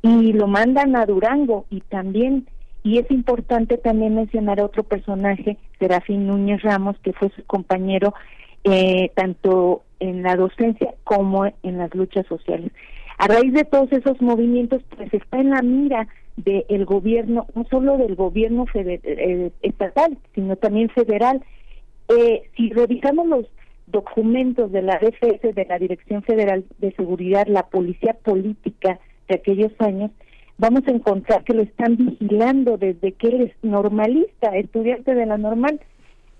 Y 0.00 0.32
lo 0.32 0.46
mandan 0.46 0.96
a 0.96 1.04
Durango 1.04 1.66
y 1.68 1.80
también, 1.82 2.46
y 2.82 2.98
es 2.98 3.10
importante 3.10 3.76
también 3.76 4.14
mencionar 4.14 4.60
a 4.60 4.64
otro 4.64 4.82
personaje, 4.82 5.58
Serafín 5.78 6.26
Núñez 6.26 6.62
Ramos, 6.62 6.96
que 7.02 7.12
fue 7.12 7.30
su 7.36 7.44
compañero 7.44 8.14
eh, 8.64 9.10
tanto 9.14 9.82
en 10.00 10.22
la 10.22 10.36
docencia 10.36 10.94
como 11.04 11.46
en 11.46 11.78
las 11.78 11.94
luchas 11.94 12.26
sociales. 12.26 12.72
A 13.18 13.28
raíz 13.28 13.52
de 13.52 13.64
todos 13.64 13.92
esos 13.92 14.20
movimientos, 14.20 14.82
pues 14.96 15.12
está 15.14 15.38
en 15.38 15.50
la 15.50 15.62
mira 15.62 16.08
del 16.36 16.84
gobierno, 16.84 17.46
no 17.54 17.64
solo 17.70 17.96
del 17.96 18.16
gobierno 18.16 18.64
eh, 18.74 19.50
estatal, 19.62 20.18
sino 20.34 20.56
también 20.56 20.88
federal. 20.90 21.42
Eh, 22.08 22.42
si 22.56 22.70
revisamos 22.70 23.26
los 23.26 23.46
documentos 23.86 24.72
de 24.72 24.82
la 24.82 24.98
DFS, 24.98 25.54
de 25.54 25.66
la 25.68 25.78
Dirección 25.78 26.22
Federal 26.22 26.64
de 26.78 26.92
Seguridad, 26.92 27.46
la 27.46 27.66
policía 27.66 28.14
política 28.14 28.98
de 29.28 29.36
aquellos 29.36 29.72
años, 29.78 30.10
vamos 30.58 30.82
a 30.86 30.90
encontrar 30.92 31.44
que 31.44 31.54
lo 31.54 31.62
están 31.62 31.96
vigilando 31.96 32.78
desde 32.78 33.12
que 33.12 33.28
él 33.28 33.40
es 33.42 33.52
normalista, 33.62 34.56
estudiante 34.56 35.14
de 35.14 35.26
la 35.26 35.38
normal, 35.38 35.80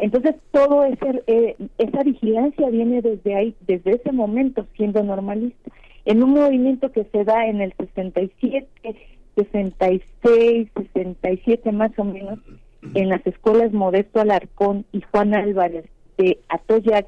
entonces, 0.02 0.34
todo 0.50 0.84
ese, 0.84 1.22
eh, 1.28 1.56
esa 1.78 2.02
vigilancia 2.02 2.68
viene 2.70 3.02
desde 3.02 3.36
ahí, 3.36 3.54
desde 3.68 3.92
ese 3.92 4.10
momento, 4.10 4.66
siendo 4.76 5.00
normalista. 5.04 5.70
En 6.04 6.24
un 6.24 6.30
movimiento 6.30 6.90
que 6.90 7.04
se 7.04 7.22
da 7.22 7.46
en 7.46 7.60
el 7.60 7.72
67, 7.78 8.66
66, 9.36 10.68
67 10.74 11.70
más 11.70 11.96
o 12.00 12.02
menos, 12.02 12.40
en 12.94 13.10
las 13.10 13.24
escuelas 13.24 13.72
Modesto 13.72 14.20
Alarcón 14.20 14.84
y 14.90 15.02
Juan 15.02 15.36
Álvarez 15.36 15.84
de 16.18 16.40
Atoyac, 16.48 17.06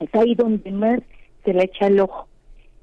es 0.00 0.14
ahí 0.14 0.34
donde 0.34 0.70
más 0.72 1.00
se 1.46 1.54
le 1.54 1.64
echa 1.64 1.86
el 1.86 2.00
ojo, 2.00 2.28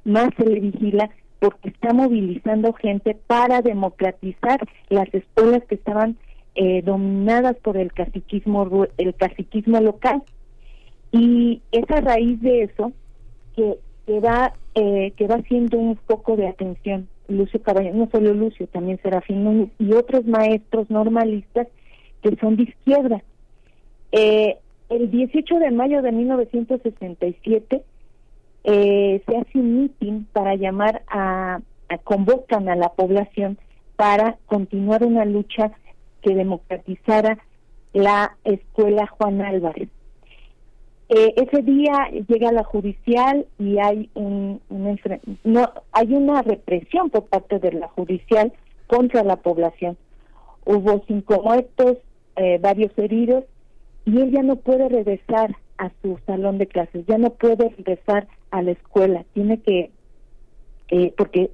más 0.05 0.29
se 0.37 0.45
le 0.45 0.59
vigila, 0.59 1.11
porque 1.37 1.69
está 1.69 1.93
movilizando 1.93 2.73
gente 2.73 3.15
para 3.27 3.61
democratizar 3.61 4.59
las 4.89 5.13
escuelas 5.13 5.61
que 5.65 5.75
estaban 5.75 6.17
eh, 6.55 6.81
dominadas 6.83 7.55
por 7.57 7.77
el 7.77 7.91
caciquismo 7.91 8.87
el 8.97 9.15
caciquismo 9.15 9.79
local 9.81 10.23
y 11.11 11.61
es 11.71 11.89
a 11.89 12.01
raíz 12.01 12.41
de 12.41 12.63
eso 12.63 12.91
que, 13.55 13.77
que 14.05 14.19
va 14.19 14.53
eh, 14.75 15.13
que 15.15 15.27
va 15.27 15.41
siendo 15.43 15.77
un 15.77 15.97
foco 16.07 16.35
de 16.35 16.47
atención 16.47 17.07
Lucio 17.27 17.61
Caballero, 17.61 17.95
no 17.95 18.09
solo 18.11 18.33
Lucio, 18.33 18.67
también 18.67 18.99
Serafín 19.01 19.71
y 19.79 19.93
otros 19.93 20.25
maestros 20.25 20.89
normalistas 20.89 21.67
que 22.21 22.35
son 22.37 22.55
de 22.55 22.63
izquierda. 22.63 23.23
Eh, 24.11 24.57
el 24.89 25.09
18 25.09 25.59
de 25.59 25.71
mayo 25.71 26.01
de 26.01 26.11
1967 26.11 27.83
eh, 28.65 29.21
se 29.25 29.37
hace 29.37 29.57
un 29.57 29.81
mitin 29.81 30.27
para 30.31 30.55
llamar 30.55 31.03
a, 31.07 31.59
a, 31.89 31.97
convocan 31.99 32.69
a 32.69 32.75
la 32.75 32.89
población 32.89 33.57
para 33.95 34.37
continuar 34.45 35.03
una 35.03 35.25
lucha 35.25 35.71
que 36.23 36.35
democratizara 36.35 37.37
la 37.93 38.35
escuela 38.43 39.07
Juan 39.07 39.41
Álvarez. 39.41 39.89
Eh, 41.09 41.33
ese 41.35 41.61
día 41.61 42.09
llega 42.27 42.51
la 42.51 42.63
judicial 42.63 43.45
y 43.59 43.77
hay 43.77 44.09
un, 44.15 44.61
no 45.43 45.69
hay 45.91 46.13
una 46.13 46.41
represión 46.41 47.09
por 47.09 47.25
parte 47.25 47.59
de 47.59 47.73
la 47.73 47.87
judicial 47.89 48.51
contra 48.87 49.23
la 49.23 49.35
población. 49.35 49.97
Hubo 50.65 51.03
cinco 51.07 51.41
muertos, 51.43 51.97
eh, 52.35 52.57
varios 52.59 52.97
heridos 52.97 53.43
y 54.05 54.19
él 54.19 54.31
ya 54.31 54.41
no 54.41 54.55
puede 54.55 54.89
regresar 54.89 55.55
a 55.77 55.91
su 56.01 56.17
salón 56.25 56.57
de 56.57 56.67
clases, 56.67 57.05
ya 57.05 57.17
no 57.17 57.31
puede 57.31 57.69
regresar 57.69 58.27
a 58.51 58.61
la 58.61 58.71
escuela, 58.71 59.25
tiene 59.33 59.59
que 59.61 59.91
eh, 60.89 61.13
porque 61.17 61.51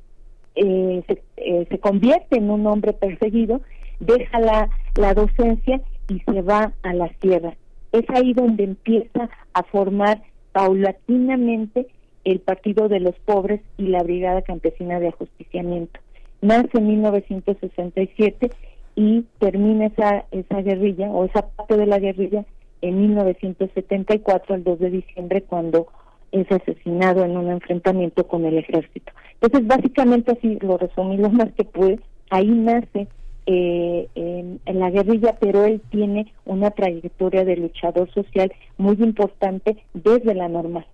eh, 0.55 1.03
se, 1.07 1.23
eh, 1.37 1.67
se, 1.69 1.79
convierte 1.79 2.37
en 2.37 2.49
un 2.49 2.65
hombre 2.67 2.93
perseguido, 2.93 3.61
deja 3.99 4.39
la, 4.39 4.69
la 4.95 5.13
docencia 5.13 5.81
y 6.07 6.19
se 6.19 6.41
va 6.41 6.73
a 6.83 6.93
la 6.93 7.09
sierra. 7.21 7.55
Es 7.91 8.05
ahí 8.09 8.33
donde 8.33 8.63
empieza 8.63 9.29
a 9.53 9.63
formar 9.63 10.21
paulatinamente 10.51 11.87
el 12.23 12.39
Partido 12.39 12.89
de 12.89 12.99
los 12.99 13.15
Pobres 13.19 13.61
y 13.77 13.87
la 13.87 14.03
Brigada 14.03 14.41
Campesina 14.41 14.99
de 14.99 15.09
Ajusticiamiento. 15.09 15.99
Nace 16.41 16.77
en 16.77 16.87
1967 16.87 18.49
y 18.95 19.25
termina 19.39 19.87
esa, 19.87 20.25
esa 20.31 20.61
guerrilla 20.61 21.09
o 21.09 21.25
esa 21.25 21.47
parte 21.47 21.77
de 21.77 21.85
la 21.85 21.99
guerrilla 21.99 22.45
en 22.81 23.01
1974, 23.01 24.55
el 24.55 24.63
2 24.63 24.79
de 24.79 24.89
diciembre, 24.89 25.41
cuando 25.41 25.87
es 26.31 26.49
asesinado 26.51 27.25
en 27.25 27.35
un 27.37 27.49
enfrentamiento 27.49 28.27
con 28.27 28.45
el 28.45 28.57
ejército. 28.57 29.11
Entonces, 29.41 29.67
básicamente 29.67 30.31
así 30.31 30.57
lo 30.61 30.77
resumí 30.77 31.17
lo 31.17 31.29
más 31.29 31.51
que 31.53 31.63
pude. 31.63 31.99
Ahí 32.29 32.47
nace 32.47 33.07
eh, 33.51 34.07
en, 34.13 34.79
la 34.79 34.91
guerrilla, 34.91 35.35
pero 35.39 35.65
él 35.65 35.81
tiene 35.89 36.31
una 36.45 36.69
trayectoria 36.69 37.43
de 37.45 37.57
luchador 37.57 38.07
social 38.13 38.53
muy 38.77 38.95
importante 38.99 39.83
desde 39.95 40.35
la 40.35 40.47
normal. 40.47 40.85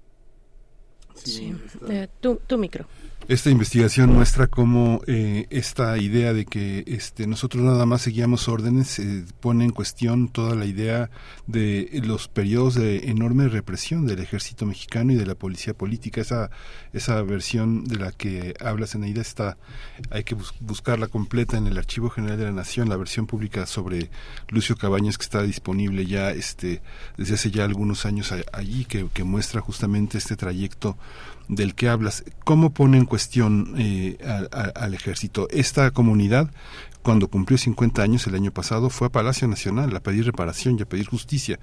Sí, 1.16 1.54
eh, 1.90 2.08
tu, 2.22 2.38
tu 2.48 2.58
micro. 2.58 2.86
Esta 3.28 3.50
investigación 3.50 4.14
muestra 4.14 4.46
cómo 4.46 5.02
eh, 5.08 5.48
esta 5.50 5.98
idea 5.98 6.32
de 6.32 6.46
que 6.46 6.84
este, 6.86 7.26
nosotros 7.26 7.64
nada 7.64 7.88
más 7.88 8.04
seguíamos 8.04 8.48
órdenes 8.48 9.00
eh, 9.00 9.26
pone 9.40 9.66
en 9.66 9.72
cuestión 9.72 10.28
toda 10.28 10.54
la 10.54 10.66
idea 10.66 11.10
de 11.48 11.90
los 12.04 12.28
periodos 12.28 12.76
de 12.76 13.10
enorme 13.10 13.48
represión 13.48 14.06
del 14.06 14.20
ejército 14.20 14.68
mexicano 14.68 15.12
y 15.12 15.16
de 15.16 15.26
la 15.26 15.34
policía 15.34 15.74
política. 15.74 16.22
Esa, 16.22 16.52
esa 16.94 17.20
versión 17.24 17.86
de 17.86 17.96
la 17.96 18.12
que 18.12 18.54
habla 18.60 18.86
Zenaida 18.86 19.22
está, 19.22 19.58
hay 20.12 20.24
que 20.24 20.38
buscarla 20.60 21.08
completa 21.08 21.58
en 21.58 21.66
el 21.66 21.80
Archivo 21.80 22.12
General 22.12 22.38
de 22.38 22.46
la 22.46 22.52
Nación, 22.52 22.90
la 22.90 22.98
versión 22.98 23.26
pública 23.26 23.66
sobre 23.66 24.12
Lucio 24.50 24.78
Cabañas 24.78 25.18
que 25.18 25.24
está 25.24 25.42
disponible 25.42 26.06
ya 26.06 26.30
este, 26.30 26.84
desde 27.18 27.34
hace 27.34 27.50
ya 27.50 27.64
algunos 27.64 28.06
años 28.06 28.32
allí, 28.54 28.86
que 28.86 29.24
muestra 29.24 29.62
justamente 29.62 30.20
este 30.20 30.36
trayecto 30.36 30.96
del 31.48 31.76
que 31.76 31.90
hablas, 31.90 32.24
¿cómo 32.44 32.72
pone 32.72 32.98
en 32.98 33.06
cuestión 33.06 33.76
eh, 33.78 34.18
al 34.76 34.94
ejército? 34.94 35.48
Esta 35.52 35.92
comunidad, 35.92 36.50
cuando 37.04 37.28
cumplió 37.28 37.58
50 37.58 38.02
años 38.02 38.26
el 38.26 38.36
año 38.36 38.52
pasado, 38.52 38.90
fue 38.90 39.08
a 39.08 39.12
Palacio 39.12 39.48
Nacional 39.48 39.96
a 39.96 40.00
pedir 40.00 40.26
reparación 40.26 40.78
y 40.78 40.82
a 40.82 40.90
pedir 40.90 41.06
justicia. 41.06 41.60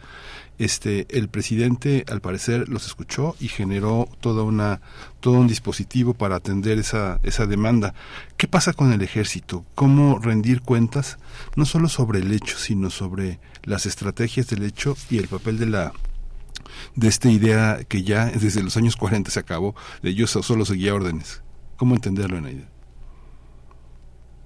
Este, 0.58 1.06
el 1.10 1.28
presidente, 1.28 2.04
al 2.08 2.20
parecer, 2.20 2.68
los 2.68 2.86
escuchó 2.86 3.34
y 3.40 3.48
generó 3.48 4.08
toda 4.20 4.44
una, 4.44 4.80
todo 5.20 5.34
un 5.34 5.48
dispositivo 5.48 6.14
para 6.14 6.36
atender 6.36 6.78
esa, 6.78 7.18
esa 7.24 7.46
demanda. 7.46 7.94
¿Qué 8.36 8.46
pasa 8.46 8.72
con 8.72 8.92
el 8.92 9.02
ejército? 9.02 9.64
¿Cómo 9.74 10.20
rendir 10.20 10.60
cuentas, 10.60 11.18
no 11.56 11.64
solo 11.64 11.88
sobre 11.88 12.20
el 12.20 12.32
hecho, 12.32 12.56
sino 12.58 12.90
sobre 12.90 13.40
las 13.64 13.86
estrategias 13.86 14.46
del 14.46 14.62
hecho 14.62 14.96
y 15.10 15.18
el 15.18 15.28
papel 15.28 15.58
de 15.58 15.66
la 15.66 15.92
de 16.94 17.08
esta 17.08 17.30
idea 17.30 17.80
que 17.88 18.02
ya 18.02 18.26
desde 18.26 18.62
los 18.62 18.76
años 18.76 18.96
40 18.96 19.30
se 19.30 19.40
acabó, 19.40 19.74
de 20.02 20.14
yo 20.14 20.26
solo 20.26 20.64
seguía 20.64 20.94
órdenes. 20.94 21.42
¿Cómo 21.76 21.94
entenderlo, 21.94 22.38
Enaida? 22.38 22.68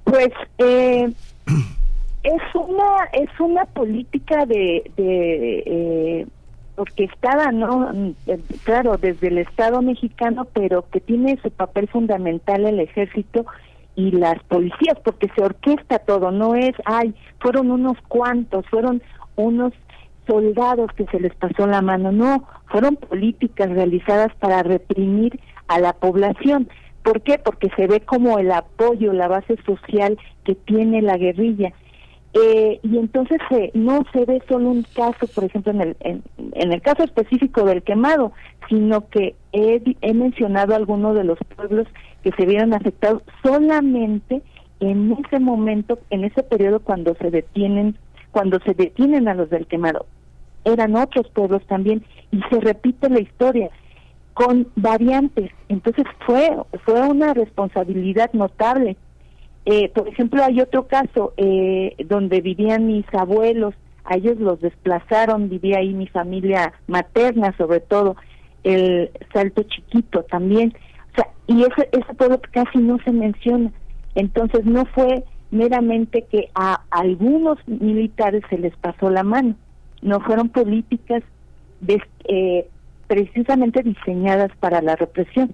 Pues 0.05 0.31
eh, 0.59 1.13
es 2.23 2.55
una 2.55 3.05
es 3.13 3.41
una 3.41 3.65
política 3.67 4.47
de, 4.47 4.91
de 4.97 5.63
eh, 5.67 6.27
orquestada, 6.77 7.51
¿no? 7.53 8.15
Claro, 8.65 8.97
desde 8.99 9.29
el 9.29 9.39
Estado 9.39 9.83
mexicano, 9.83 10.47
pero 10.53 10.89
que 10.91 11.01
tiene 11.01 11.39
su 11.43 11.51
papel 11.51 11.89
fundamental 11.89 12.67
el 12.67 12.81
ejército 12.81 13.47
y 13.97 14.11
las 14.11 14.43
policías, 14.45 14.99
porque 15.03 15.29
se 15.35 15.43
orquesta 15.43 15.99
todo, 15.99 16.31
no 16.31 16.55
es, 16.55 16.75
ay, 16.85 17.15
fueron 17.41 17.71
unos 17.71 17.97
cuantos, 18.09 18.67
fueron 18.69 19.03
unos 19.37 19.73
soldados 20.27 20.91
que 20.97 21.07
se 21.07 21.21
les 21.21 21.35
pasó 21.35 21.67
la 21.67 21.83
mano, 21.83 22.13
no, 22.13 22.45
fueron 22.67 22.97
políticas 22.97 23.71
realizadas 23.71 24.35
para 24.37 24.63
reprimir 24.63 25.39
a 25.69 25.79
la 25.81 25.93
población. 25.93 26.69
¿Por 27.03 27.23
qué? 27.23 27.39
Porque 27.39 27.71
se 27.77 27.87
ve 27.87 28.01
como 28.01 28.39
el 28.39 28.51
apoyo, 28.51 29.13
la 29.13 29.29
base 29.29 29.57
social 29.65 30.19
que 30.45 30.55
tiene 30.55 31.03
la 31.03 31.17
guerrilla. 31.17 31.73
Eh, 32.35 32.81
y 32.83 32.99
entonces 32.99 33.39
no 33.73 34.05
se 34.13 34.25
ve 34.27 34.43
solo 34.49 34.71
un 34.71 34.83
caso, 34.95 35.27
por 35.35 35.45
ejemplo, 35.45 35.73
en 35.73 35.81
el, 35.81 35.97
en, 36.01 36.73
el 36.73 36.83
caso 36.83 37.05
específico 37.05 37.65
del 37.65 37.83
quemado, 37.83 38.33
sino 38.69 39.09
que 39.09 39.35
he, 39.53 39.81
he 40.03 40.13
mencionado 40.13 40.75
algunos 40.75 41.15
de 41.15 41.25
los 41.25 41.39
pueblos 41.55 41.87
que 42.23 42.33
se 42.33 42.45
vieron 42.45 42.75
afectados 42.75 43.23
solamente 43.43 44.43
en 44.81 45.13
ese 45.13 45.41
momento, 45.41 45.99
en 46.11 46.25
ese 46.25 46.43
periodo 46.43 46.81
cuando 46.81 47.15
se 47.15 47.31
detienen 47.31 47.97
cuando 48.33 48.61
se 48.61 48.75
detienen 48.75 49.29
a 49.29 49.35
los 49.35 49.49
del 49.49 49.67
quemado. 49.67 50.05
Eran 50.67 50.97
otros 50.97 51.29
pueblos 51.29 51.63
también 51.67 52.05
y 52.31 52.41
se 52.51 52.61
repite 52.61 53.09
la 53.09 53.21
historia 53.21 53.71
con 54.35 54.69
variantes. 54.77 55.51
Entonces 55.69 56.05
fue 56.27 56.51
fue 56.85 57.01
una 57.01 57.33
responsabilidad 57.33 58.31
notable. 58.35 58.97
Eh, 59.65 59.89
por 59.95 60.09
ejemplo, 60.09 60.45
hay 60.45 60.61
otro 60.61 60.87
caso 60.87 61.33
eh, 61.37 61.97
donde 62.05 62.41
vivían 62.41 62.87
mis 62.87 63.07
abuelos, 63.15 63.75
a 64.05 64.17
ellos 64.17 64.39
los 64.39 64.61
desplazaron, 64.61 65.49
vivía 65.49 65.79
ahí 65.79 65.95
mi 65.95 66.07
familia 66.07 66.73
materna 66.87 67.55
sobre 67.57 67.81
todo, 67.81 68.17
el 68.63 69.11
Salto 69.33 69.63
Chiquito 69.63 70.25
también. 70.25 70.75
Y 71.47 71.63
ese, 71.63 71.89
ese 71.93 72.15
pueblo 72.15 72.41
casi 72.51 72.79
no 72.79 72.99
se 73.05 73.13
menciona. 73.13 73.73
Entonces 74.17 74.65
no 74.65 74.85
fue 74.87 75.25
meramente 75.51 76.27
que 76.31 76.51
a 76.55 76.83
algunos 76.91 77.59
militares 77.67 78.43
se 78.51 78.59
les 78.59 78.77
pasó 78.77 79.11
la 79.11 79.23
mano, 79.23 79.55
no 80.07 80.21
fueron 80.21 80.49
políticas 80.49 81.23
eh, 82.29 82.69
precisamente 83.09 83.83
diseñadas 83.83 84.51
para 84.59 84.81
la 84.81 84.97
represión. 84.97 85.53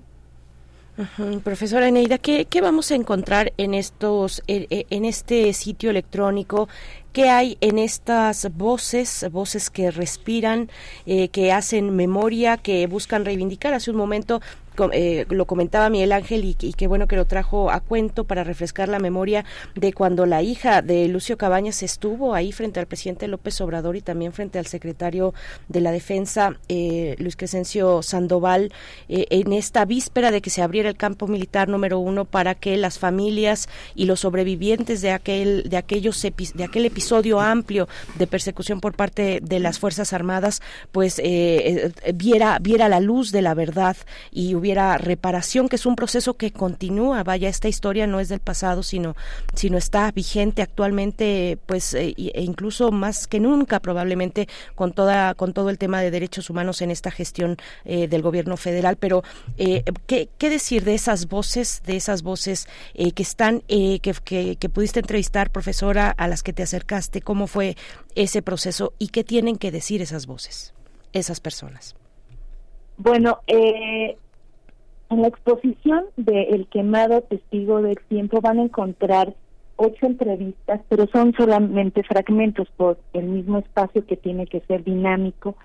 Profesora 1.43 1.89
Eneida, 1.89 2.19
¿qué, 2.19 2.45
¿qué, 2.45 2.61
vamos 2.61 2.91
a 2.91 2.95
encontrar 2.95 3.55
en 3.57 3.73
estos, 3.73 4.43
en 4.47 5.05
este 5.07 5.55
sitio 5.55 5.89
electrónico? 5.89 6.69
¿Qué 7.15 7.31
hay 7.31 7.57
en 7.63 7.79
estas 7.79 8.55
voces, 8.55 9.27
voces 9.33 9.71
que 9.71 9.91
respiran, 9.91 10.69
eh, 11.07 11.29
que 11.29 11.51
hacen 11.51 11.97
memoria, 11.97 12.59
que 12.59 12.87
buscan 12.87 13.25
reivindicar? 13.25 13.73
Hace 13.73 13.91
un 13.91 13.97
momento 13.97 14.43
eh, 14.93 15.27
lo 15.29 15.47
comentaba 15.47 15.91
Miguel 15.91 16.13
Ángel 16.13 16.45
y, 16.45 16.55
qué 16.55 16.87
bueno 16.87 17.07
que 17.07 17.17
lo 17.17 17.27
trajo 17.27 17.71
a 17.71 17.81
cuento 17.81 18.25
para 18.25 18.45
refrescar 18.45 18.89
la 18.89 18.99
memoria 18.99 19.45
de 19.75 19.93
cuando 19.93 20.27
la 20.27 20.43
hija 20.43 20.83
de 20.83 21.09
Lucio 21.09 21.37
Cabañas 21.37 21.83
estuvo 21.83 22.35
ahí 22.35 22.53
frente 22.53 22.81
al 22.81 22.87
presidente 22.87 23.29
López 23.29 23.61
Obrador 23.61 23.97
y 23.97 24.01
también 24.01 24.33
frente 24.33 24.59
al 24.59 24.67
secretario 24.67 25.35
de 25.69 25.81
la 25.81 25.93
Defensa, 25.93 26.57
eh, 26.69 27.17
Luis 27.19 27.37
Crescencio 27.37 28.03
Sandoval, 28.03 28.73
eh, 29.09 29.27
en 29.31 29.53
esta 29.53 29.85
víspera 29.85 30.31
de 30.31 30.41
que 30.41 30.51
se 30.51 30.63
abriera 30.63 30.89
el 30.89 30.97
campo 30.97 31.27
militar 31.27 31.69
número 31.69 31.99
uno 31.99 32.25
para 32.25 32.55
que 32.55 32.77
las 32.77 32.99
familias 32.99 33.69
y 33.95 34.07
los 34.07 34.21
sobrevivientes 34.21 35.03
de 35.03 35.11
aquel, 35.11 35.69
de 35.69 35.77
aquellos 35.77 36.23
de 36.23 36.65
aquel 36.65 36.87
episodio 36.87 37.41
amplio 37.41 37.89
de 38.17 38.27
persecución 38.27 38.81
por 38.81 38.95
parte 38.95 39.41
de 39.43 39.61
las 39.61 39.79
Fuerzas 39.79 40.13
Armadas, 40.13 40.63
pues 40.93 41.21
viera, 42.15 42.59
viera 42.61 42.89
la 42.89 43.01
luz 43.01 43.33
de 43.33 43.43
la 43.43 43.55
verdad 43.55 43.97
y 44.31 44.55
hubiera 44.63 44.97
reparación, 44.97 45.69
que 45.69 45.77
es 45.77 45.87
un 45.87 45.97
proceso 45.97 46.35
que 46.35 46.53
continúa. 46.53 47.25
Vaya, 47.25 47.49
esta 47.49 47.69
historia 47.69 48.07
no 48.07 48.21
es 48.21 48.29
del 48.29 48.39
pasado, 48.39 48.85
sino, 48.85 49.17
sino 49.55 49.77
está 49.77 50.11
vigente 50.13 50.63
actualmente, 50.63 51.59
pues, 51.67 51.95
eh, 51.95 52.15
e 52.17 52.43
incluso 52.43 52.93
más 52.93 53.27
que 53.27 53.41
nunca, 53.41 53.81
probablemente, 53.81 54.49
con 54.77 54.93
toda, 54.93 55.35
con 55.35 55.53
todo 55.53 55.69
el 55.69 55.79
tema 55.79 56.01
de 56.01 56.13
derechos 56.13 56.49
humanos 56.49 56.81
en 56.81 56.93
esta 56.93 57.11
gestión 57.11 57.57
eh, 57.85 58.07
del 58.07 58.23
gobierno 58.23 58.57
federal. 58.57 58.97
Pero, 58.97 59.25
eh, 59.59 59.83
¿qué, 60.07 60.29
¿qué, 60.39 60.49
decir 60.49 60.85
de 60.85 60.95
esas 60.95 61.29
voces, 61.29 61.83
de 61.85 61.97
esas 61.97 62.23
voces 62.23 62.69
que 62.95 63.23
están, 63.23 63.63
que, 63.67 64.15
que, 64.25 64.57
que 64.57 64.69
pudiste 64.69 65.01
entrevistar, 65.01 65.51
profesora, 65.51 66.11
a 66.11 66.29
las 66.29 66.45
que 66.45 66.53
te 66.53 66.63
acercaste? 66.63 67.21
¿Cómo 67.21 67.49
fue 67.49 67.77
ese 68.15 68.43
proceso 68.43 68.93
y 68.99 69.09
qué 69.09 69.25
tienen 69.25 69.57
que 69.57 69.73
decir 69.73 70.03
esas 70.03 70.27
voces, 70.27 70.73
esas 71.13 71.41
personas? 71.41 71.97
Bueno, 72.97 73.41
eh, 73.47 74.17
en 75.13 75.23
la 75.23 75.29
exposición 75.29 76.05
de 76.17 76.45
El 76.45 76.67
quemado 76.69 77.21
testigo 77.23 77.83
del 77.83 77.99
tiempo 78.09 78.41
van 78.41 78.59
a 78.59 78.63
encontrar 78.63 79.35
ocho 79.77 80.07
entrevistas, 80.07 80.81
pero 80.89 81.07
son 81.13 81.35
solamente 81.35 82.03
fragmentos 82.03 82.69
por 82.77 82.99
el 83.13 83.25
mismo 83.25 83.59
espacio 83.59 84.07
que 84.07 84.17
tiene 84.17 84.47
que 84.47 84.61
ser 84.61 84.85
dinámico. 84.85 85.57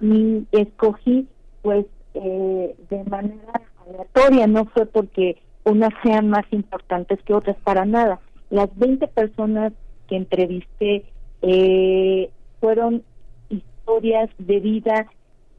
Y 0.00 0.46
escogí, 0.52 1.28
pues, 1.62 1.86
eh, 2.14 2.74
de 2.90 3.04
manera 3.04 3.60
aleatoria, 3.86 4.46
no 4.46 4.64
fue 4.66 4.86
porque 4.86 5.38
unas 5.64 5.92
sean 6.02 6.28
más 6.28 6.44
importantes 6.50 7.20
que 7.22 7.34
otras, 7.34 7.56
para 7.62 7.84
nada. 7.84 8.20
Las 8.50 8.68
20 8.76 9.06
personas 9.08 9.72
que 10.08 10.16
entrevisté 10.16 11.04
eh, 11.42 12.30
fueron 12.60 13.02
historias 13.48 14.30
de 14.38 14.60
vida 14.60 15.06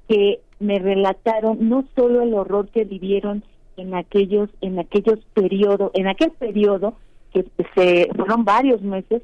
que 0.08 0.42
me 0.62 0.80
relataron 0.80 1.58
no 1.70 1.86
solo 1.96 2.22
el 2.22 2.34
horror 2.34 2.70
que 2.70 2.86
vivieron 2.86 3.44
en 3.78 3.96
aquellos 3.96 4.50
en 4.62 4.80
aquellos 4.80 5.20
periodos, 5.34 5.92
en 5.94 6.08
aquel 6.08 6.32
periodo 6.32 6.96
que 7.34 7.46
se 7.76 8.10
fueron 8.16 8.46
varios 8.46 8.82
meses, 8.82 9.22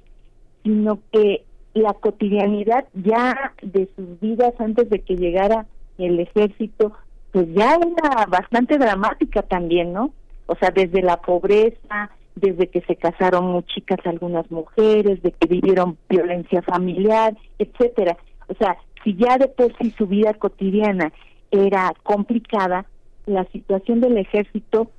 sino 0.63 0.99
que 1.11 1.43
la 1.73 1.93
cotidianidad 1.93 2.85
ya 2.93 3.53
de 3.61 3.87
sus 3.95 4.19
vidas 4.19 4.53
antes 4.59 4.89
de 4.89 4.99
que 4.99 5.15
llegara 5.15 5.65
el 5.97 6.19
ejército, 6.19 6.93
pues 7.31 7.47
ya 7.53 7.75
era 7.75 8.25
bastante 8.25 8.77
dramática 8.77 9.41
también, 9.41 9.93
¿no? 9.93 10.11
O 10.47 10.55
sea, 10.55 10.71
desde 10.71 11.01
la 11.01 11.17
pobreza, 11.17 12.09
desde 12.35 12.67
que 12.67 12.81
se 12.81 12.95
casaron 12.95 13.47
muy 13.47 13.63
chicas 13.63 13.99
algunas 14.05 14.49
mujeres, 14.51 15.21
de 15.21 15.31
que 15.31 15.47
vivieron 15.47 15.97
violencia 16.09 16.61
familiar, 16.61 17.35
etcétera. 17.59 18.17
O 18.47 18.53
sea, 18.55 18.77
si 19.03 19.15
ya 19.15 19.37
de 19.37 19.47
por 19.47 19.75
sí 19.77 19.93
su 19.97 20.07
vida 20.07 20.33
cotidiana 20.33 21.11
era 21.51 21.93
complicada, 22.03 22.85
la 23.25 23.45
situación 23.45 24.01
del 24.01 24.17
ejército, 24.17 24.89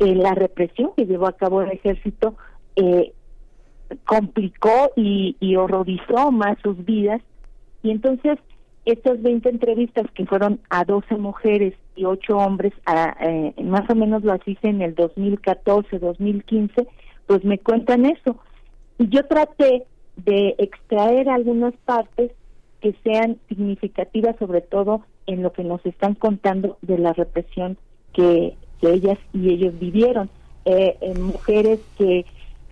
eh, 0.00 0.14
la 0.14 0.34
represión 0.34 0.92
que 0.96 1.06
llevó 1.06 1.26
a 1.28 1.36
cabo 1.36 1.62
el 1.62 1.70
ejército, 1.70 2.34
eh, 2.76 3.12
complicó 4.04 4.92
y, 4.96 5.36
y 5.40 5.56
horrorizó 5.56 6.30
más 6.30 6.58
sus 6.62 6.84
vidas. 6.84 7.20
Y 7.82 7.90
entonces 7.90 8.38
estas 8.84 9.20
20 9.22 9.48
entrevistas 9.48 10.06
que 10.14 10.26
fueron 10.26 10.60
a 10.70 10.84
12 10.84 11.16
mujeres 11.16 11.74
y 11.96 12.04
8 12.04 12.36
hombres, 12.36 12.72
a, 12.86 13.16
eh, 13.20 13.54
más 13.62 13.88
o 13.90 13.94
menos 13.94 14.24
las 14.24 14.40
hice 14.46 14.68
en 14.68 14.82
el 14.82 14.94
2014, 14.94 15.98
2015, 15.98 16.86
pues 17.26 17.44
me 17.44 17.58
cuentan 17.58 18.06
eso. 18.06 18.36
Y 18.98 19.08
yo 19.08 19.26
traté 19.26 19.84
de 20.16 20.54
extraer 20.58 21.28
algunas 21.28 21.74
partes 21.84 22.32
que 22.80 22.94
sean 23.04 23.38
significativas, 23.48 24.36
sobre 24.38 24.60
todo 24.60 25.02
en 25.26 25.42
lo 25.42 25.52
que 25.52 25.64
nos 25.64 25.84
están 25.84 26.14
contando 26.14 26.78
de 26.82 26.98
la 26.98 27.12
represión 27.12 27.76
que, 28.12 28.56
ellas 28.82 29.18
y 29.34 29.50
ellos 29.50 29.78
vivieron. 29.78 30.30
Eh, 30.64 30.96
en 31.02 31.20
mujeres 31.20 31.80
que 31.98 32.24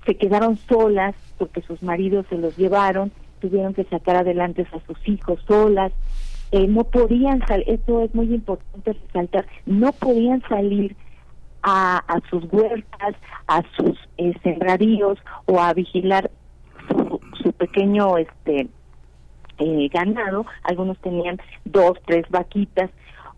se 0.06 0.16
quedaron 0.16 0.56
solas 0.56 1.14
porque 1.36 1.60
sus 1.60 1.82
maridos 1.82 2.24
se 2.30 2.38
los 2.38 2.56
llevaron, 2.56 3.12
tuvieron 3.40 3.74
que 3.74 3.84
sacar 3.84 4.16
adelante 4.16 4.66
a 4.72 4.86
sus 4.86 5.06
hijos 5.06 5.38
solas, 5.46 5.92
eh, 6.50 6.66
no 6.66 6.84
podían 6.84 7.46
salir, 7.46 7.68
esto 7.68 8.00
es 8.02 8.14
muy 8.14 8.32
importante 8.32 8.94
resaltar, 8.94 9.46
no 9.66 9.92
podían 9.92 10.42
salir 10.48 10.96
a, 11.62 11.98
a 11.98 12.20
sus 12.30 12.44
huertas, 12.50 13.14
a 13.46 13.62
sus 13.76 13.98
eh, 14.16 14.34
o 15.44 15.60
a 15.60 15.74
vigilar 15.74 16.30
su, 16.88 17.20
su 17.42 17.52
pequeño 17.52 18.16
este 18.16 18.68
eh, 19.58 19.88
ganado, 19.92 20.46
algunos 20.62 20.98
tenían 20.98 21.38
dos, 21.64 21.98
tres 22.06 22.24
vaquitas 22.30 22.90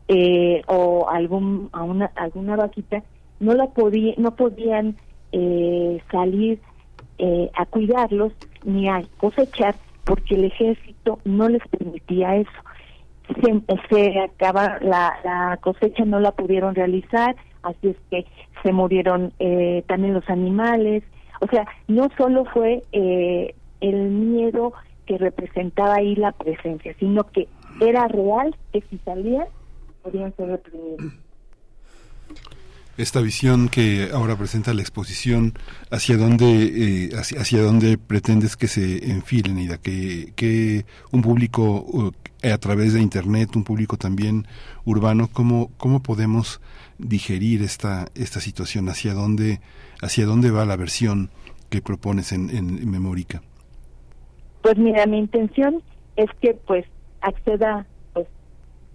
eh, 0.08 0.62
o 0.66 1.08
algún 1.08 1.68
a 1.72 1.82
una, 1.82 2.06
alguna 2.16 2.56
vaquita, 2.56 3.02
no 3.38 3.54
la 3.54 3.68
podía, 3.68 4.14
no 4.16 4.34
podían 4.34 4.96
eh, 5.32 6.02
salir 6.10 6.60
eh, 7.18 7.50
a 7.54 7.66
cuidarlos 7.66 8.32
ni 8.64 8.88
a 8.88 9.02
cosechar 9.18 9.74
porque 10.04 10.34
el 10.34 10.44
ejército 10.44 11.18
no 11.24 11.48
les 11.48 11.66
permitía 11.68 12.36
eso. 12.36 12.50
Se, 13.88 14.18
acaba 14.18 14.78
la, 14.80 15.14
la 15.22 15.58
cosecha 15.60 16.04
no 16.04 16.18
la 16.18 16.32
pudieron 16.32 16.74
realizar, 16.74 17.36
así 17.62 17.88
es 17.88 17.96
que 18.10 18.26
se 18.62 18.72
murieron 18.72 19.32
eh, 19.38 19.84
también 19.86 20.14
los 20.14 20.28
animales. 20.28 21.04
O 21.40 21.46
sea, 21.46 21.66
no 21.86 22.08
solo 22.18 22.44
fue 22.46 22.82
eh, 22.90 23.54
el 23.80 23.96
miedo 24.10 24.72
que 25.10 25.18
representaba 25.18 25.96
ahí 25.96 26.14
la 26.14 26.30
presencia, 26.30 26.94
sino 27.00 27.24
que 27.24 27.48
era 27.80 28.06
real 28.06 28.54
que 28.72 28.80
si 28.88 28.96
salían 28.98 29.48
podían 30.04 30.32
ser 30.36 30.50
reprimidos 30.50 31.12
esta 32.96 33.22
visión 33.22 33.70
que 33.70 34.10
ahora 34.12 34.36
presenta 34.36 34.74
la 34.74 34.82
exposición, 34.82 35.54
hacia 35.90 36.18
dónde, 36.18 37.06
eh, 37.06 37.10
hacia, 37.16 37.62
dónde 37.62 37.96
pretendes 37.96 38.56
que 38.56 38.68
se 38.68 39.10
enfilen, 39.10 39.58
y 39.58 39.68
que, 39.78 40.34
que 40.36 40.84
un 41.10 41.22
público 41.22 41.82
uh, 41.86 42.12
a 42.46 42.58
través 42.58 42.92
de 42.92 43.00
Internet, 43.00 43.56
un 43.56 43.64
público 43.64 43.96
también 43.96 44.46
urbano, 44.84 45.30
¿cómo, 45.32 45.70
cómo 45.78 46.02
podemos 46.02 46.60
digerir 46.98 47.62
esta, 47.62 48.08
esta 48.14 48.38
situación? 48.38 48.90
¿Hacia 48.90 49.14
dónde, 49.14 49.62
¿Hacia 50.02 50.26
dónde 50.26 50.50
va 50.50 50.66
la 50.66 50.76
versión 50.76 51.30
que 51.70 51.80
propones 51.80 52.32
en, 52.32 52.50
en, 52.50 52.90
Memórica? 52.90 53.40
Pues 54.62 54.76
mira, 54.76 55.06
mi 55.06 55.18
intención 55.18 55.82
es 56.16 56.30
que 56.40 56.54
pues 56.54 56.84
acceda 57.20 57.86
pues 58.12 58.26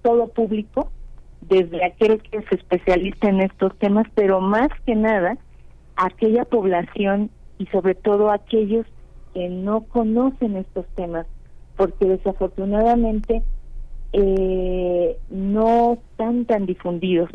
todo 0.01 0.28
público 0.28 0.91
desde 1.41 1.84
aquel 1.84 2.21
que 2.21 2.38
es 2.38 2.51
especialista 2.51 3.30
en 3.30 3.41
estos 3.41 3.75
temas, 3.78 4.08
pero 4.15 4.41
más 4.41 4.69
que 4.86 4.95
nada 4.95 5.38
aquella 5.95 6.45
población 6.45 7.30
y 7.58 7.65
sobre 7.67 7.95
todo 7.95 8.32
aquellos 8.32 8.86
que 9.34 9.49
no 9.49 9.82
conocen 9.82 10.56
estos 10.56 10.86
temas, 10.95 11.25
porque 11.75 12.06
desafortunadamente 12.06 13.43
eh, 14.13 15.17
no 15.30 15.93
están 15.93 16.45
tan 16.45 16.65
difundidos. 16.65 17.30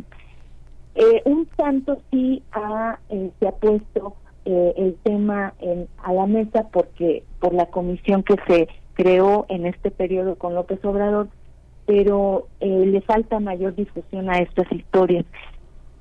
Eh, 0.95 1.23
un 1.25 1.47
tanto 1.57 2.03
sí 2.11 2.43
ha, 2.53 2.99
eh, 3.11 3.31
se 3.39 3.49
ha 3.49 3.53
puesto 3.53 4.17
el 4.45 4.97
tema 5.03 5.55
en, 5.61 5.89
a 6.03 6.13
la 6.13 6.27
mesa 6.27 6.69
porque 6.73 7.25
por 7.41 7.55
la 7.55 7.67
comisión 7.67 8.23
que 8.23 8.37
se 8.47 8.69
creó 8.95 9.47
en 9.49 9.67
este 9.67 9.91
periodo 9.91 10.37
con 10.37 10.55
López 10.55 10.85
Obrador, 10.85 11.29
pero 11.87 12.47
eh, 12.61 12.87
le 12.87 13.01
falta 13.01 13.41
mayor 13.41 13.75
difusión 13.75 14.31
a 14.31 14.39
estas 14.39 14.71
historias. 14.73 15.25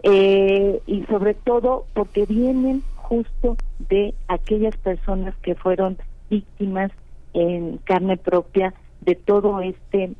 Eh, 0.04 0.82
y 0.86 1.04
sobre 1.06 1.34
todo 1.34 1.86
porque 1.93 2.25
vienen 2.25 2.84
justo 2.95 3.58
de 3.89 4.13
aquellas 4.28 4.75
personas 4.78 5.36
que 5.41 5.56
fueron 5.56 5.97
víctimas 6.30 6.91
en 7.34 7.78
carne 7.80 8.17
propia 8.17 8.73
de 9.02 9.15
todo 9.15 9.62
este 9.62 10.12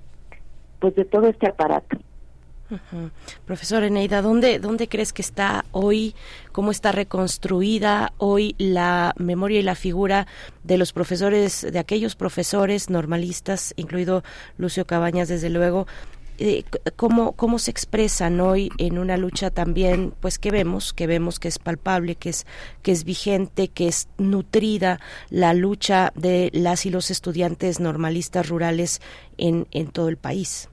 pues 0.80 0.96
de 0.96 1.06
todo 1.06 1.28
este 1.28 1.48
aparato. 1.48 1.98
Profesor 3.46 3.84
Eneida, 3.84 4.22
¿dónde, 4.22 4.60
¿dónde 4.60 4.88
crees 4.88 5.14
que 5.14 5.22
está 5.22 5.66
hoy, 5.72 6.16
cómo 6.52 6.72
está 6.72 6.92
reconstruida 6.92 8.14
hoy 8.18 8.56
la 8.58 9.14
memoria 9.18 9.60
y 9.60 9.64
la 9.64 9.76
figura 9.76 10.28
de 10.64 10.78
los 10.78 10.94
profesores, 10.94 11.66
de 11.72 11.80
aquellos 11.80 12.16
profesores 12.16 12.90
normalistas, 12.90 13.74
incluido 13.76 14.24
Lucio 14.58 14.86
Cabañas, 14.86 15.30
desde 15.30 15.50
luego, 15.50 15.88
eh, 16.42 16.64
cómo, 16.96 17.34
cómo 17.34 17.60
se 17.60 17.70
expresan 17.70 18.40
hoy 18.40 18.72
en 18.78 18.98
una 18.98 19.18
lucha 19.18 19.52
también, 19.52 20.14
pues 20.22 20.40
que 20.40 20.52
vemos, 20.52 20.94
que 20.94 21.06
vemos 21.06 21.38
que 21.38 21.50
es 21.50 21.60
palpable, 21.60 22.16
que 22.16 22.30
es, 22.30 22.46
que 22.82 22.94
es 22.94 23.04
vigente, 23.04 23.68
que 23.68 23.90
es 23.90 24.08
nutrida 24.18 25.02
la 25.30 25.54
lucha 25.54 26.14
de 26.16 26.50
las 26.54 26.86
y 26.86 26.92
los 26.92 27.12
estudiantes 27.12 27.82
normalistas 27.82 28.48
rurales 28.48 29.02
en, 29.38 29.68
en 29.72 29.88
todo 29.88 30.08
el 30.08 30.16
país. 30.16 30.70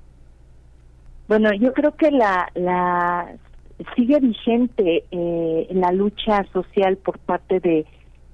Bueno, 1.29 1.53
yo 1.55 1.73
creo 1.73 1.97
que 1.97 2.11
la, 2.11 2.51
la 2.55 3.35
sigue 3.95 4.21
vigente 4.21 5.05
eh, 5.11 5.69
la 5.73 5.93
lucha 5.93 6.45
social 6.53 6.97
por 6.97 7.19
parte 7.19 7.61
de, 7.61 7.87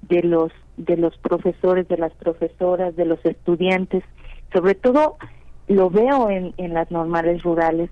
de 0.03 0.23
los 0.23 0.53
de 0.77 0.97
los 0.97 1.17
profesores, 1.19 1.87
de 1.89 1.99
las 1.99 2.13
profesoras, 2.15 2.97
de 2.97 3.05
los 3.05 3.25
estudiantes, 3.25 4.03
sobre 4.53 4.75
todo 4.75 5.17
lo 5.69 5.91
veo 5.91 6.31
en, 6.31 6.55
en 6.57 6.75
las 6.75 6.91
normales 6.91 7.43
rurales 7.43 7.91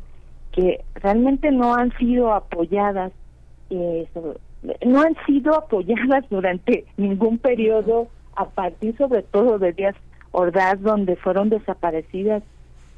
que 0.53 0.83
realmente 0.95 1.53
no 1.53 1.75
han 1.75 1.97
sido 1.99 2.33
apoyadas, 2.33 3.13
eh, 3.71 4.09
no 4.85 5.03
han 5.03 5.15
sido 5.27 5.55
apoyadas 5.55 6.25
durante 6.31 6.85
ningún 6.97 7.39
periodo 7.39 8.09
a 8.35 8.47
partir 8.47 8.97
sobre 8.97 9.23
todo 9.23 9.59
de 9.59 9.73
días 9.73 9.95
Ordaz 10.33 10.81
donde 10.81 11.17
fueron 11.17 11.49
desaparecidas 11.51 12.43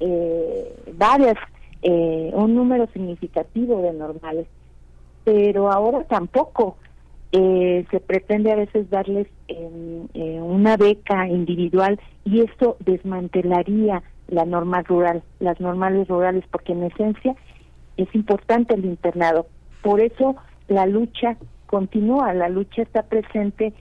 eh, 0.01 0.75
varias 0.95 1.37
eh, 1.83 2.31
un 2.33 2.55
número 2.55 2.87
significativo 2.93 3.83
de 3.83 3.93
normales, 3.93 4.47
pero 5.25 5.71
ahora 5.71 6.05
tampoco. 6.05 6.77
Eh, 7.35 7.87
se 7.91 7.99
pretende 7.99 8.53
a 8.53 8.57
veces 8.57 8.91
darles 8.91 9.27
eh, 9.49 10.39
una 10.43 10.77
beca 10.77 11.27
individual 11.27 11.99
y 12.27 12.43
esto 12.43 12.77
desmantelaría 12.81 14.03
la 14.29 14.45
norma 14.45 14.83
rural, 14.83 15.23
las 15.41 15.59
normales 15.59 16.09
rurales, 16.09 16.45
porque 16.51 16.73
en 16.73 16.83
esencia 16.83 17.35
es 17.97 18.15
importante 18.15 18.75
el 18.75 18.85
internado. 18.85 19.47
Por 19.81 20.03
eso 20.03 20.37
la 20.69 20.85
lucha 20.85 21.39
continúa, 21.69 22.35
la 22.35 22.51
lucha 22.51 22.83
está 22.83 23.05
presente 23.05 23.73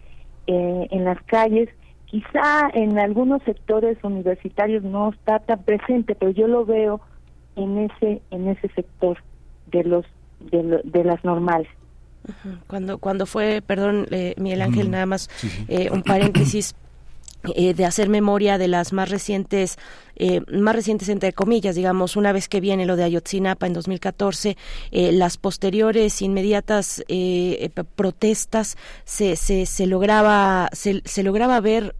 en 0.47 1.03
las 1.03 1.21
calles, 1.23 1.67
quizá 2.05 2.69
en 2.73 2.97
algunos 2.99 3.43
sectores 3.43 3.97
universitarios 4.01 4.83
no 4.83 5.09
está 5.09 5.39
tan 5.39 5.61
presente, 5.63 6.15
pero 6.15 6.31
yo 6.31 6.47
lo 6.47 6.65
veo 6.65 7.01
en 7.55 7.77
ese 7.77 8.21
en 8.31 8.47
ese 8.47 8.67
sector 8.69 9.17
de 9.71 9.83
los 9.83 10.05
de, 10.39 11.03
las 11.03 11.23
normales. 11.23 11.67
Cuando 12.67 12.97
cuando 12.97 13.25
fue 13.25 13.63
perdón 13.65 14.07
eh, 14.11 14.35
Miguel 14.37 14.61
Ángel 14.61 14.91
nada 14.91 15.05
más 15.05 15.29
eh, 15.67 15.89
un 15.91 16.03
paréntesis 16.03 16.75
eh, 17.55 17.73
de 17.73 17.85
hacer 17.85 18.07
memoria 18.07 18.59
de 18.59 18.67
las 18.67 18.93
más 18.93 19.09
recientes 19.09 19.79
eh, 20.15 20.41
más 20.51 20.75
recientes 20.75 21.09
entre 21.09 21.33
comillas 21.33 21.75
digamos 21.75 22.15
una 22.15 22.31
vez 22.31 22.47
que 22.47 22.61
viene 22.61 22.85
lo 22.85 22.95
de 22.95 23.03
Ayotzinapa 23.03 23.65
en 23.65 23.73
2014 23.73 24.57
eh, 24.91 25.11
las 25.11 25.37
posteriores 25.37 26.21
inmediatas 26.21 27.03
protestas 27.95 28.77
se, 29.05 29.35
se, 29.35 29.65
se 29.65 29.87
lograba 29.87 30.69
se, 30.73 31.01
se 31.03 31.23
lograba 31.23 31.59
ver 31.61 31.95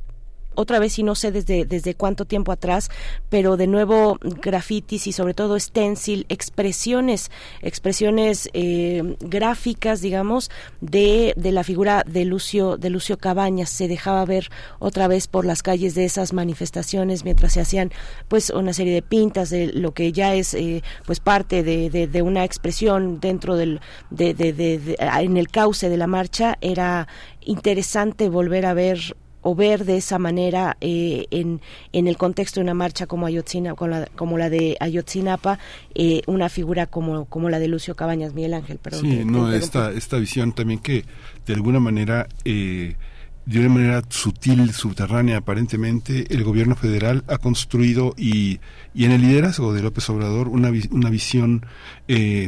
otra 0.56 0.80
vez 0.80 0.98
y 1.00 1.04
no 1.04 1.16
sé 1.16 1.32
desde, 1.32 1.66
desde 1.66 1.96
cuánto 1.96 2.26
tiempo 2.26 2.52
atrás, 2.52 2.90
pero 3.30 3.58
de 3.58 3.68
nuevo 3.68 4.18
grafitis 4.22 5.08
y 5.08 5.12
sobre 5.12 5.34
todo 5.34 5.60
stencil, 5.60 6.26
expresiones, 6.30 7.32
expresiones 7.62 8.50
eh, 8.54 9.16
gráficas, 9.20 10.02
digamos, 10.02 10.52
de, 10.82 11.34
de 11.38 11.52
la 11.52 11.64
figura 11.64 12.04
de 12.08 12.26
Lucio, 12.26 12.78
de 12.78 12.90
Lucio 12.90 13.18
Cabañas. 13.18 13.70
Se 13.70 13.88
dejaba 13.88 14.26
ver 14.26 14.50
otra 14.80 15.08
vez 15.08 15.28
por 15.28 15.46
las 15.46 15.64
calles 15.64 15.96
de 15.96 16.06
esas 16.06 16.34
manifestaciones 16.34 17.24
mientras 17.24 17.54
se 17.54 17.62
hacían 17.62 17.92
pues 18.28 18.50
una 18.50 18.74
serie 18.74 18.94
de 18.94 19.02
pintas 19.02 19.50
de 19.50 19.68
lo 19.68 19.94
que 19.94 20.12
ya 20.12 20.36
es 20.36 20.54
eh, 20.54 20.84
pues 21.06 21.20
parte 21.20 21.64
de, 21.64 21.90
de, 21.90 22.22
una 22.22 22.44
expresión 22.44 23.20
dentro 23.20 23.56
del 23.56 23.82
de, 24.10 24.34
de, 24.34 24.96
en 25.00 25.38
el 25.38 25.50
cauce 25.50 25.90
de 25.90 25.98
la 25.98 26.08
marcha 26.08 26.58
era 26.62 27.08
interesante 27.42 28.30
volver 28.30 28.66
a 28.66 28.74
ver 28.74 29.16
o 29.42 29.56
ver 29.56 29.86
de 29.86 29.98
esa 29.98 30.20
manera 30.20 30.78
eh, 30.82 31.26
en, 31.32 31.62
en 31.94 32.08
el 32.08 32.18
contexto 32.18 32.60
de 32.60 32.64
una 32.64 32.74
marcha 32.74 33.08
como 33.08 33.26
Ayotzinapa, 33.26 33.76
como 33.76 33.90
la, 33.92 34.06
como 34.16 34.38
la 34.38 34.50
de 34.50 34.78
Ayotzinapa, 34.80 35.60
eh, 35.96 36.22
una 36.28 36.50
figura 36.50 36.88
como, 36.88 37.26
como 37.26 37.50
la 37.50 37.60
de 37.60 37.68
Lucio 37.68 37.96
Cabañas, 37.96 38.34
Miguel 38.34 38.54
Ángel. 38.54 38.78
Perdón, 38.78 39.02
sí, 39.02 39.26
no, 39.26 39.52
esta, 39.52 39.92
esta 39.92 40.18
visión 40.18 40.54
también 40.54 40.80
que 40.80 41.06
de 41.46 41.54
alguna 41.54 41.80
manera... 41.80 42.28
Eh, 42.46 42.96
de 43.44 43.60
una 43.60 43.70
manera 43.70 44.04
sutil, 44.08 44.72
subterránea 44.72 45.38
aparentemente, 45.38 46.32
el 46.32 46.44
gobierno 46.44 46.76
federal 46.76 47.24
ha 47.28 47.40
construido 47.40 48.14
y, 48.16 48.60
y 48.94 49.06
en 49.06 49.12
el 49.12 49.24
liderazgo 49.24 49.74
de 49.74 49.82
López 49.82 50.08
Obrador 50.12 50.48
una, 50.48 50.72
una 50.92 51.10
visión 51.10 51.66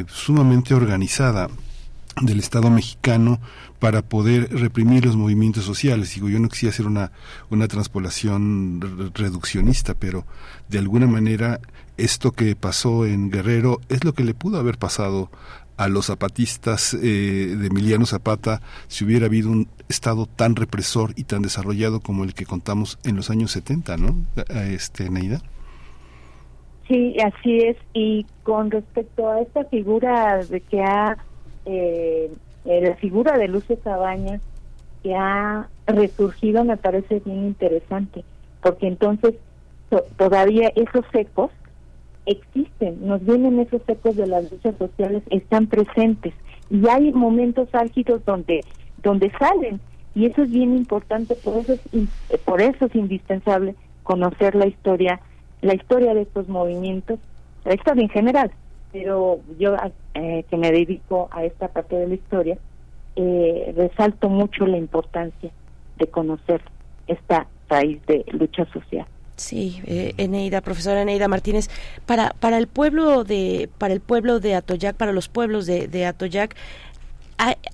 sumamente 0.06 0.72
organizada 0.72 1.48
del 2.22 2.38
Estado 2.38 2.70
mexicano 2.70 3.40
para 3.84 4.00
poder 4.00 4.48
reprimir 4.50 5.04
los 5.04 5.14
movimientos 5.14 5.62
sociales. 5.62 6.14
Digo, 6.14 6.30
yo 6.30 6.38
no 6.38 6.48
quisiera 6.48 6.72
hacer 6.72 6.86
una, 6.86 7.12
una 7.50 7.68
transpolación 7.68 8.80
reduccionista, 9.12 9.92
pero 9.92 10.24
de 10.70 10.78
alguna 10.78 11.06
manera 11.06 11.60
esto 11.98 12.32
que 12.32 12.56
pasó 12.56 13.04
en 13.04 13.30
Guerrero 13.30 13.82
es 13.90 14.02
lo 14.02 14.14
que 14.14 14.24
le 14.24 14.32
pudo 14.32 14.58
haber 14.58 14.78
pasado 14.78 15.28
a 15.76 15.88
los 15.88 16.06
zapatistas 16.06 16.94
eh, 16.94 17.56
de 17.58 17.66
Emiliano 17.66 18.06
Zapata 18.06 18.62
si 18.88 19.04
hubiera 19.04 19.26
habido 19.26 19.50
un 19.50 19.68
Estado 19.90 20.24
tan 20.24 20.56
represor 20.56 21.12
y 21.14 21.24
tan 21.24 21.42
desarrollado 21.42 22.00
como 22.00 22.24
el 22.24 22.32
que 22.32 22.46
contamos 22.46 22.98
en 23.04 23.16
los 23.16 23.28
años 23.28 23.50
70, 23.50 23.98
¿no? 23.98 24.16
Este, 24.48 25.10
Neida. 25.10 25.42
Sí, 26.88 27.16
así 27.20 27.58
es. 27.58 27.76
Y 27.92 28.24
con 28.44 28.70
respecto 28.70 29.28
a 29.28 29.42
esta 29.42 29.66
figura 29.66 30.42
de 30.42 30.62
que 30.62 30.82
ha 30.82 31.18
eh, 31.66 32.30
eh, 32.64 32.80
la 32.82 32.94
figura 32.96 33.38
de 33.38 33.48
Lucio 33.48 33.78
Cabañas 33.78 34.40
que 35.02 35.14
ha 35.14 35.68
resurgido 35.86 36.64
me 36.64 36.76
parece 36.76 37.20
bien 37.24 37.46
interesante, 37.46 38.24
porque 38.62 38.88
entonces 38.88 39.34
todavía 40.16 40.72
esos 40.74 41.04
ecos 41.12 41.50
existen, 42.26 43.06
nos 43.06 43.24
vienen 43.24 43.60
esos 43.60 43.82
ecos 43.86 44.16
de 44.16 44.26
las 44.26 44.50
luchas 44.50 44.74
sociales, 44.78 45.22
están 45.30 45.66
presentes 45.66 46.32
y 46.70 46.88
hay 46.88 47.12
momentos 47.12 47.68
álgidos 47.74 48.24
donde 48.24 48.62
donde 49.02 49.30
salen 49.38 49.80
y 50.14 50.26
eso 50.26 50.42
es 50.42 50.50
bien 50.50 50.76
importante, 50.76 51.34
por 51.34 51.58
eso 51.58 51.74
es, 51.74 52.40
por 52.44 52.62
eso 52.62 52.86
es 52.86 52.94
indispensable 52.94 53.74
conocer 54.02 54.54
la 54.54 54.66
historia, 54.66 55.20
la 55.60 55.74
historia 55.74 56.14
de 56.14 56.22
estos 56.22 56.48
movimientos, 56.48 57.18
la 57.64 57.74
historia 57.74 58.02
en 58.02 58.08
general, 58.08 58.50
pero 58.94 59.40
yo 59.58 59.74
eh, 60.14 60.44
que 60.48 60.56
me 60.56 60.70
dedico 60.70 61.28
a 61.32 61.44
esta 61.44 61.66
parte 61.66 61.96
de 61.96 62.06
la 62.06 62.14
historia, 62.14 62.56
eh, 63.16 63.74
resalto 63.76 64.28
mucho 64.28 64.66
la 64.66 64.76
importancia 64.76 65.50
de 65.98 66.06
conocer 66.06 66.62
esta 67.08 67.48
raíz 67.68 68.00
de 68.06 68.24
lucha 68.30 68.64
social. 68.72 69.04
Sí, 69.34 69.82
eh, 69.84 70.14
Eneida, 70.16 70.60
profesora 70.60 71.02
Eneida 71.02 71.26
Martínez, 71.26 71.68
para 72.06 72.36
para 72.38 72.56
el 72.56 72.68
pueblo 72.68 73.24
de 73.24 73.68
para 73.78 73.92
el 73.92 74.00
pueblo 74.00 74.38
de 74.38 74.54
Atoyac, 74.54 74.94
para 74.94 75.10
los 75.10 75.28
pueblos 75.28 75.66
de, 75.66 75.88
de 75.88 76.06
Atoyac, 76.06 76.54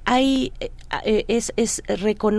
hay, 0.05 0.53
eh, 0.61 0.71
eh, 1.05 1.25
es, 1.29 1.53
es 1.57 1.83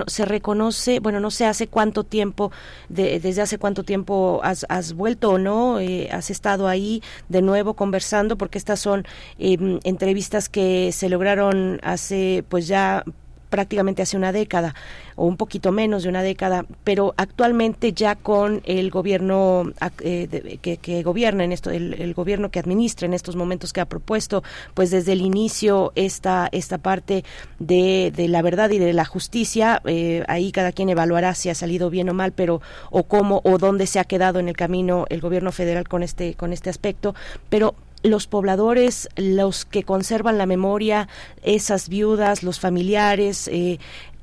se 0.07 0.25
reconoce, 0.25 0.99
bueno, 0.99 1.19
no 1.19 1.31
sé 1.31 1.45
hace 1.45 1.67
cuánto 1.67 2.03
tiempo, 2.03 2.51
de, 2.89 3.19
desde 3.19 3.41
hace 3.41 3.57
cuánto 3.57 3.83
tiempo 3.83 4.41
has, 4.43 4.65
has 4.69 4.93
vuelto 4.93 5.31
o 5.31 5.37
no, 5.37 5.79
eh, 5.79 6.09
has 6.11 6.29
estado 6.29 6.67
ahí 6.67 7.01
de 7.29 7.41
nuevo 7.41 7.75
conversando, 7.75 8.37
porque 8.37 8.57
estas 8.57 8.79
son 8.79 9.05
em, 9.39 9.79
entrevistas 9.83 10.49
que 10.49 10.91
se 10.91 11.09
lograron 11.09 11.79
hace, 11.83 12.43
pues 12.49 12.67
ya 12.67 13.03
prácticamente 13.51 14.01
hace 14.01 14.17
una 14.17 14.31
década 14.31 14.73
o 15.15 15.25
un 15.27 15.37
poquito 15.37 15.71
menos 15.71 16.03
de 16.03 16.09
una 16.09 16.23
década, 16.23 16.65
pero 16.83 17.13
actualmente 17.17 17.93
ya 17.93 18.15
con 18.15 18.61
el 18.65 18.89
gobierno 18.89 19.71
eh, 19.99 20.57
que, 20.61 21.03
gobierna 21.03 21.43
en 21.43 21.51
esto, 21.51 21.69
el, 21.69 22.13
gobierno 22.15 22.49
que 22.49 22.59
administra 22.59 23.05
en 23.05 23.13
estos 23.13 23.35
momentos 23.35 23.73
que 23.73 23.81
ha 23.81 23.85
propuesto, 23.85 24.41
pues 24.73 24.89
desde 24.89 25.11
el 25.11 25.21
inicio 25.21 25.91
esta 25.95 26.49
esta 26.51 26.77
parte 26.77 27.23
de, 27.59 28.11
de 28.15 28.27
la 28.29 28.41
verdad 28.41 28.71
y 28.71 28.79
de 28.79 28.93
la 28.93 29.05
justicia, 29.05 29.81
eh, 29.85 30.23
ahí 30.27 30.51
cada 30.51 30.71
quien 30.71 30.89
evaluará 30.89 31.35
si 31.35 31.49
ha 31.49 31.55
salido 31.55 31.89
bien 31.89 32.09
o 32.09 32.13
mal, 32.13 32.31
pero 32.31 32.61
o 32.89 33.03
cómo 33.03 33.41
o 33.43 33.57
dónde 33.57 33.85
se 33.85 33.99
ha 33.99 34.05
quedado 34.05 34.39
en 34.39 34.47
el 34.47 34.55
camino 34.55 35.05
el 35.09 35.19
gobierno 35.19 35.51
federal 35.51 35.87
con 35.87 36.03
este 36.03 36.35
con 36.35 36.53
este 36.53 36.69
aspecto, 36.69 37.13
pero 37.49 37.75
los 38.03 38.27
pobladores, 38.27 39.09
los 39.15 39.65
que 39.65 39.83
conservan 39.83 40.37
la 40.37 40.45
memoria, 40.45 41.07
esas 41.43 41.89
viudas, 41.89 42.43
los 42.43 42.59
familiares, 42.59 43.47
eh, 43.47 43.79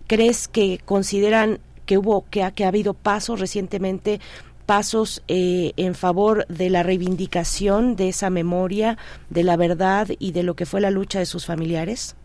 ¿crees 0.06 0.48
que 0.48 0.80
consideran 0.84 1.60
que 1.86 1.98
hubo, 1.98 2.24
que 2.30 2.42
ha, 2.42 2.50
que 2.50 2.64
ha 2.64 2.68
habido 2.68 2.94
pasos 2.94 3.40
recientemente 3.40 4.20
pasos 4.66 5.22
eh, 5.28 5.72
en 5.76 5.94
favor 5.94 6.46
de 6.48 6.68
la 6.68 6.82
reivindicación 6.82 7.96
de 7.96 8.10
esa 8.10 8.28
memoria, 8.28 8.98
de 9.30 9.42
la 9.42 9.56
verdad 9.56 10.08
y 10.18 10.32
de 10.32 10.42
lo 10.42 10.54
que 10.54 10.66
fue 10.66 10.82
la 10.82 10.90
lucha 10.90 11.18
de 11.18 11.26
sus 11.26 11.46
familiares? 11.46 12.16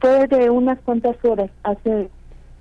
fue 0.00 0.26
de 0.26 0.50
unas 0.50 0.78
cuantas 0.80 1.16
horas 1.24 1.50
hace 1.62 2.08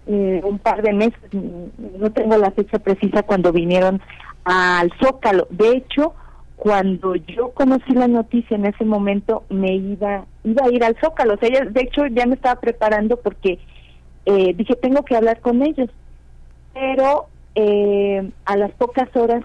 un 0.08 0.60
par 0.60 0.84
de 0.84 0.94
meses 0.94 1.20
no 1.34 2.12
tengo 2.12 2.38
la 2.38 2.52
fecha 2.52 2.78
precisa 2.78 3.24
cuando 3.24 3.52
vinieron 3.52 4.00
al 4.44 4.92
Zócalo. 5.02 5.48
De 5.50 5.72
hecho 5.72 6.14
cuando 6.56 7.16
yo 7.16 7.50
conocí 7.50 7.94
la 7.94 8.08
noticia 8.08 8.56
en 8.56 8.66
ese 8.66 8.86
momento 8.86 9.44
me 9.50 9.76
iba 9.76 10.26
iba 10.44 10.66
a 10.66 10.72
ir 10.72 10.84
al 10.84 10.96
Zócalo, 11.02 11.34
o 11.34 11.38
sea, 11.38 11.66
de 11.66 11.82
hecho 11.82 12.08
ya 12.08 12.26
me 12.26 12.36
estaba 12.36 12.60
preparando 12.60 13.18
porque 13.18 13.60
eh, 14.26 14.54
dije 14.56 14.76
tengo 14.76 15.04
que 15.04 15.16
hablar 15.16 15.42
con 15.42 15.62
ellos, 15.62 15.90
pero 16.74 17.28
eh, 17.56 18.32
a 18.46 18.58
las 18.58 18.72
pocas 18.72 19.10
horas 19.16 19.44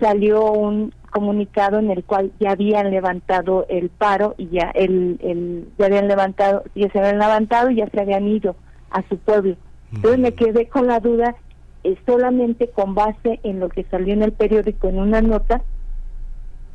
salió 0.00 0.50
un 0.52 0.92
comunicado 1.10 1.78
en 1.78 1.90
el 1.90 2.04
cual 2.04 2.32
ya 2.40 2.52
habían 2.52 2.90
levantado 2.90 3.66
el 3.68 3.90
paro 3.90 4.34
y 4.38 4.48
ya 4.48 4.70
el, 4.74 5.18
el 5.22 5.68
ya 5.78 5.86
habían 5.86 6.08
levantado 6.08 6.64
ya 6.74 6.90
se 6.90 6.98
habían 6.98 7.18
levantado 7.18 7.70
y 7.70 7.76
ya 7.76 7.88
se 7.90 8.00
habían 8.00 8.26
ido 8.26 8.56
a 8.90 9.06
su 9.08 9.18
pueblo. 9.18 9.56
Entonces 9.94 10.18
me 10.18 10.32
quedé 10.32 10.68
con 10.68 10.86
la 10.86 11.00
duda 11.00 11.36
eh, 11.84 11.96
solamente 12.06 12.70
con 12.70 12.94
base 12.94 13.40
en 13.42 13.60
lo 13.60 13.68
que 13.68 13.84
salió 13.84 14.14
en 14.14 14.22
el 14.22 14.32
periódico 14.32 14.88
en 14.88 14.98
una 14.98 15.20
nota 15.20 15.62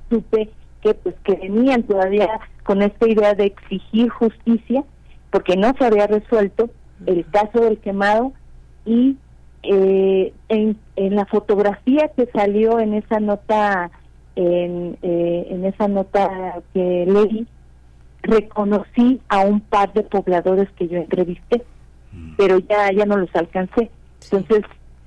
supe 0.09 0.49
que 0.81 0.93
pues 0.93 1.15
que 1.23 1.35
venían 1.35 1.83
todavía 1.83 2.29
con 2.63 2.81
esta 2.81 3.07
idea 3.07 3.33
de 3.33 3.45
exigir 3.45 4.09
justicia 4.09 4.83
porque 5.31 5.57
no 5.57 5.73
se 5.77 5.85
había 5.85 6.07
resuelto 6.07 6.69
el 7.05 7.25
caso 7.29 7.59
del 7.61 7.79
quemado 7.79 8.33
y 8.85 9.17
eh, 9.64 10.34
en, 10.49 10.78
en 10.95 11.16
la 11.16 11.26
fotografía 11.26 12.10
que 12.16 12.28
salió 12.34 12.80
en 12.80 12.93
esa 12.93 13.20
nota 13.20 13.91
en, 14.36 14.97
eh, 15.01 15.47
en 15.49 15.66
esa 15.66 15.88
nota 15.88 16.62
que 16.74 17.05
leí 17.08 17.47
reconocí 18.22 19.20
a 19.30 19.39
un 19.39 19.62
par 19.62 19.93
de 19.93 20.03
pobladores 20.03 20.70
que 20.78 20.88
yo 20.88 20.97
entrevisté 20.97 21.64
mm. 22.12 22.36
pero 22.38 22.60
ya 22.60 22.91
ya 22.91 23.05
no 23.05 23.18
los 23.18 23.36
alcancé. 23.36 23.89
Entonces 24.24 24.64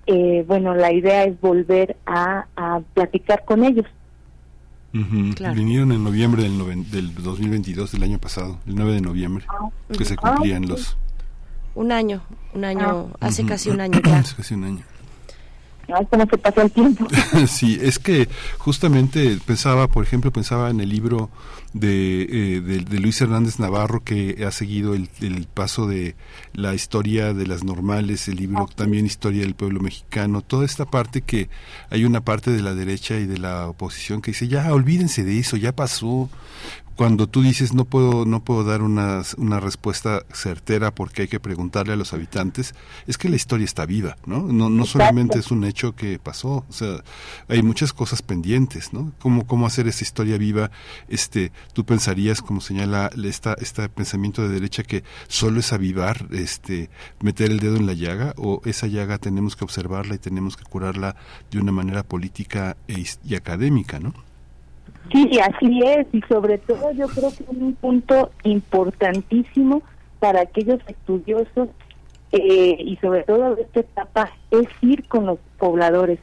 eh, 0.07 0.44
bueno 0.46 0.74
la 0.74 0.92
idea 0.92 1.24
es 1.24 1.40
volver 1.40 1.96
a, 2.07 2.46
a 2.57 2.80
platicar 2.94 3.44
con 3.44 3.64
ellos. 3.64 3.86
Vinieron 4.92 5.92
en 5.92 6.03
noviembre 6.03 6.42
del, 6.42 6.90
del 6.90 7.14
2022, 7.14 7.92
del 7.92 8.03
año 8.03 8.18
pasado, 8.18 8.59
el 8.66 8.74
9 8.74 8.94
de 8.94 9.01
noviembre, 9.01 9.44
ah, 9.48 9.68
que 9.96 10.05
se 10.05 10.16
cumplían 10.16 10.66
los... 10.66 10.96
Un 11.74 11.92
año, 11.92 12.22
un 12.54 12.64
año, 12.64 13.10
ah. 13.20 13.26
hace 13.26 13.44
casi 13.44 13.70
un 13.70 13.80
año 13.80 14.00
ya. 14.04 14.18
hace 14.18 14.36
casi 14.36 14.54
un 14.54 14.64
año. 14.64 14.84
¿Cómo 16.10 16.26
se 16.26 16.38
pasa 16.38 16.62
el 16.62 16.70
tiempo? 16.70 17.06
sí, 17.48 17.78
es 17.80 17.98
que 17.98 18.28
justamente 18.58 19.38
pensaba, 19.44 19.88
por 19.88 20.04
ejemplo, 20.04 20.32
pensaba 20.32 20.70
en 20.70 20.80
el 20.80 20.88
libro 20.88 21.30
de, 21.72 22.22
eh, 22.22 22.60
de, 22.60 23.00
Luis 23.00 23.20
Hernández 23.20 23.58
Navarro 23.58 24.02
que 24.02 24.44
ha 24.46 24.50
seguido 24.50 24.94
el, 24.94 25.08
el, 25.20 25.46
paso 25.46 25.86
de 25.86 26.16
la 26.52 26.74
historia 26.74 27.32
de 27.32 27.46
las 27.46 27.64
normales, 27.64 28.28
el 28.28 28.36
libro 28.36 28.68
también 28.74 29.06
Historia 29.06 29.42
del 29.42 29.54
Pueblo 29.54 29.80
Mexicano, 29.80 30.42
toda 30.42 30.64
esta 30.64 30.84
parte 30.84 31.22
que 31.22 31.48
hay 31.90 32.04
una 32.04 32.20
parte 32.20 32.50
de 32.50 32.62
la 32.62 32.74
derecha 32.74 33.16
y 33.16 33.26
de 33.26 33.38
la 33.38 33.68
oposición 33.68 34.20
que 34.20 34.32
dice, 34.32 34.48
ya 34.48 34.72
olvídense 34.72 35.24
de 35.24 35.38
eso, 35.38 35.56
ya 35.56 35.72
pasó, 35.72 36.28
cuando 37.01 37.26
tú 37.26 37.40
dices 37.40 37.72
no 37.72 37.86
puedo 37.86 38.26
no 38.26 38.44
puedo 38.44 38.62
dar 38.62 38.82
una, 38.82 39.22
una 39.38 39.59
respuesta 39.59 40.22
certera 40.34 40.94
porque 40.94 41.22
hay 41.22 41.28
que 41.28 41.40
preguntarle 41.40 41.94
a 41.94 41.96
los 41.96 42.12
habitantes 42.12 42.74
es 43.07 43.16
que 43.16 43.30
la 43.30 43.36
historia 43.36 43.64
está 43.64 43.86
viva 43.86 44.18
no 44.26 44.42
no, 44.42 44.68
no 44.68 44.84
solamente 44.84 45.38
es 45.38 45.51
un 45.51 45.64
hecho 45.64 45.96
que 45.96 46.18
pasó 46.18 46.66
o 46.68 46.72
sea 46.72 47.03
hay 47.48 47.62
muchas 47.62 47.94
cosas 47.94 48.20
pendientes 48.20 48.92
no 48.92 49.14
cómo 49.18 49.46
cómo 49.46 49.66
hacer 49.66 49.88
esa 49.88 50.05
historia 50.05 50.36
viva 50.36 50.72
este 51.09 51.53
tú 51.72 51.86
pensarías 51.86 52.42
como 52.42 52.61
señala 52.61 53.11
esta 53.24 53.55
este 53.55 53.88
pensamiento 53.88 54.42
de 54.42 54.51
derecha 54.51 54.82
que 54.82 55.03
solo 55.26 55.61
es 55.61 55.72
avivar 55.72 56.26
este 56.32 56.90
meter 57.22 57.51
el 57.51 57.61
dedo 57.61 57.76
en 57.76 57.86
la 57.86 57.94
llaga 57.94 58.34
o 58.36 58.61
esa 58.66 58.88
llaga 58.88 59.16
tenemos 59.16 59.57
que 59.57 59.64
observarla 59.64 60.16
y 60.16 60.18
tenemos 60.18 60.55
que 60.55 60.64
curarla 60.64 61.16
de 61.51 61.61
una 61.61 61.72
manera 61.72 62.03
política 62.03 62.76
e 62.88 63.07
y 63.24 63.36
académica 63.36 63.98
no 64.01 64.12
Sí, 65.12 65.40
así 65.40 65.80
es, 65.84 66.07
y 66.12 66.20
sobre 66.22 66.59
todo 66.59 66.92
yo 66.92 67.09
creo 67.09 67.30
que 67.30 67.44
un 67.48 67.74
punto 67.74 68.30
importantísimo 68.44 69.82
para 70.20 70.42
aquellos 70.42 70.80
estudiosos 70.86 71.68
eh, 72.32 72.76
y 72.78 72.96
sobre 72.96 73.24
todo 73.24 73.57
de 73.57 73.62
esta 73.62 73.80
etapa 73.80 74.30
es 74.51 74.68
ir 74.82 75.09
con 75.09 75.26
los 75.26 75.38
pobladores. 75.59 76.20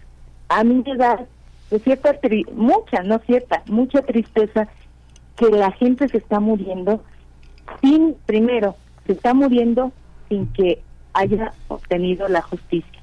A 0.48 0.64
mí 0.64 0.84
me 0.86 0.96
da 0.96 1.26
de 1.70 1.80
cierta, 1.80 2.18
mucha, 2.54 3.04
no 3.04 3.20
cierta, 3.20 3.62
mucha 3.68 4.02
tristeza 4.04 4.70
que 5.36 5.50
la 5.50 5.72
gente 5.72 6.08
se 6.08 6.20
está 6.20 6.40
muriendo 6.40 7.04
sin, 7.82 8.16
primero, 8.26 8.76
se 9.06 9.14
está 9.14 9.34
muriendo 9.34 9.92
sin 10.30 10.48
que 10.54 10.82
haya 11.14 11.52
obtenido 11.68 12.30
la 12.30 12.42
justicia 12.42 12.97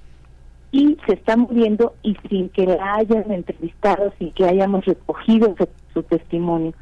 y 0.75 0.99
se 1.07 1.12
está 1.12 1.37
muriendo 1.37 1.95
y 2.03 2.16
sin 2.29 2.49
que 2.49 2.66
la 2.66 2.97
hayan 2.97 3.31
entrevistado, 3.31 4.12
sin 4.18 4.33
que 4.33 4.45
hayamos 4.45 4.85
recogido 4.85 5.55
su, 5.93 6.03
testimonio. 6.03 6.75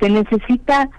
Se 0.00 0.10
necesita, 0.10 0.90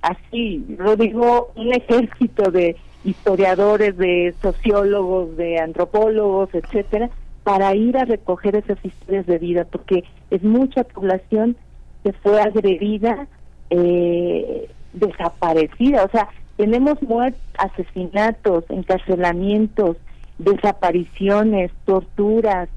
así 0.00 0.64
lo 0.78 0.94
digo, 0.94 1.50
un 1.56 1.74
ejército 1.74 2.52
de 2.52 2.76
historiadores, 3.02 3.96
de 3.96 4.32
sociólogos, 4.40 5.36
de 5.36 5.58
antropólogos, 5.58 6.50
etcétera, 6.54 7.10
para 7.42 7.74
ir 7.74 7.98
a 7.98 8.04
recoger 8.04 8.54
esas 8.54 8.78
historias 8.84 9.26
de 9.26 9.38
vida, 9.38 9.64
porque 9.64 10.04
es 10.30 10.44
mucha 10.44 10.84
población 10.84 11.56
que 12.04 12.12
fue 12.12 12.40
agredida, 12.40 13.26
eh, 13.70 14.70
desaparecida, 14.92 16.04
o 16.04 16.10
sea, 16.10 16.28
tenemos 16.56 17.02
muertes, 17.02 17.40
asesinatos, 17.58 18.64
encarcelamientos, 18.68 19.96
desapariciones, 20.40 21.70
torturas, 21.84 22.68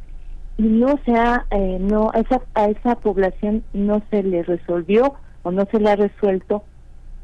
y 0.57 0.63
no 0.63 0.99
se 1.05 1.13
ha, 1.15 1.45
eh, 1.51 1.77
no, 1.79 2.11
a 2.13 2.19
esa, 2.19 2.41
a 2.53 2.69
esa 2.69 2.95
población 2.95 3.63
no 3.73 4.01
se 4.11 4.21
le 4.21 4.43
resolvió 4.43 5.15
o 5.41 5.51
no 5.51 5.65
se 5.71 5.79
le 5.79 5.89
ha 5.89 5.95
resuelto 5.95 6.63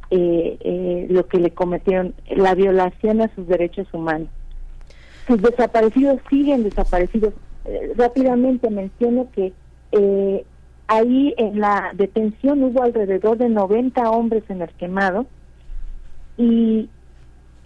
eh, 0.10 0.58
eh, 0.62 1.08
lo 1.10 1.28
que 1.28 1.38
le 1.40 1.52
cometieron, 1.52 2.16
la 2.30 2.56
violación 2.56 3.22
a 3.22 3.34
sus 3.36 3.48
derechos 3.48 3.88
humanos. 3.94 4.30
Sus 5.28 5.42
desaparecidos 5.42 6.20
siguen 6.30 6.64
desaparecidos. 6.64 7.34
rápidamente 7.96 8.72
menciono 8.72 9.28
que 9.32 9.54
ahí 10.88 11.36
en 11.38 11.60
la 11.60 11.92
detención 11.94 12.64
hubo 12.64 12.82
alrededor 12.82 13.38
de 13.38 13.50
90 13.50 14.10
hombres 14.10 14.44
en 14.50 14.64
el 14.64 14.70
quemado 14.70 15.28
y 16.36 16.90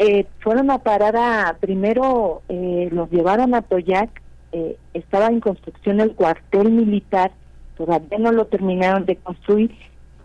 eh, 0.03 0.27
fueron 0.39 0.69
a 0.69 0.79
parar 0.79 1.15
a, 1.15 1.55
primero 1.61 2.41
eh, 2.49 2.89
los 2.91 3.09
llevaron 3.09 3.55
a 3.55 3.61
Toyac, 3.61 4.21
eh, 4.51 4.77
estaba 4.93 5.27
en 5.27 5.39
construcción 5.39 6.01
el 6.01 6.13
cuartel 6.13 6.71
militar, 6.71 7.31
todavía 7.77 8.17
no 8.19 8.33
lo 8.33 8.45
terminaron 8.47 9.05
de 9.05 9.15
construir, 9.15 9.73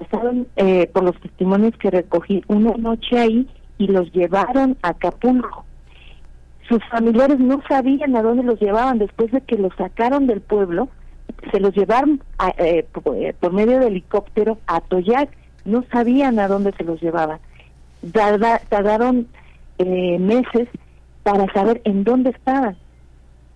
pasaron 0.00 0.48
eh, 0.56 0.90
por 0.92 1.04
los 1.04 1.20
testimonios 1.20 1.76
que 1.78 1.92
recogí 1.92 2.42
una 2.48 2.72
noche 2.72 3.20
ahí 3.20 3.48
y 3.78 3.86
los 3.86 4.12
llevaron 4.12 4.76
a 4.82 4.88
Acapulco. 4.88 5.64
Sus 6.68 6.84
familiares 6.90 7.38
no 7.38 7.62
sabían 7.68 8.16
a 8.16 8.22
dónde 8.22 8.42
los 8.42 8.60
llevaban 8.60 8.98
después 8.98 9.30
de 9.30 9.40
que 9.42 9.56
los 9.56 9.72
sacaron 9.76 10.26
del 10.26 10.40
pueblo, 10.40 10.88
se 11.52 11.60
los 11.60 11.72
llevaron 11.72 12.20
por, 12.92 13.16
por, 13.38 13.52
medio 13.52 13.78
de 13.78 13.86
helicóptero 13.86 14.58
a 14.66 14.80
Toyac, 14.80 15.30
no 15.64 15.84
sabían 15.92 16.40
a 16.40 16.48
dónde 16.48 16.72
se 16.72 16.82
los 16.82 17.00
llevaban. 17.00 17.38
Tardaron 18.12 19.28
eh, 19.78 20.18
meses 20.18 20.68
para 21.22 21.52
saber 21.52 21.80
en 21.84 22.04
dónde 22.04 22.30
estaban. 22.30 22.76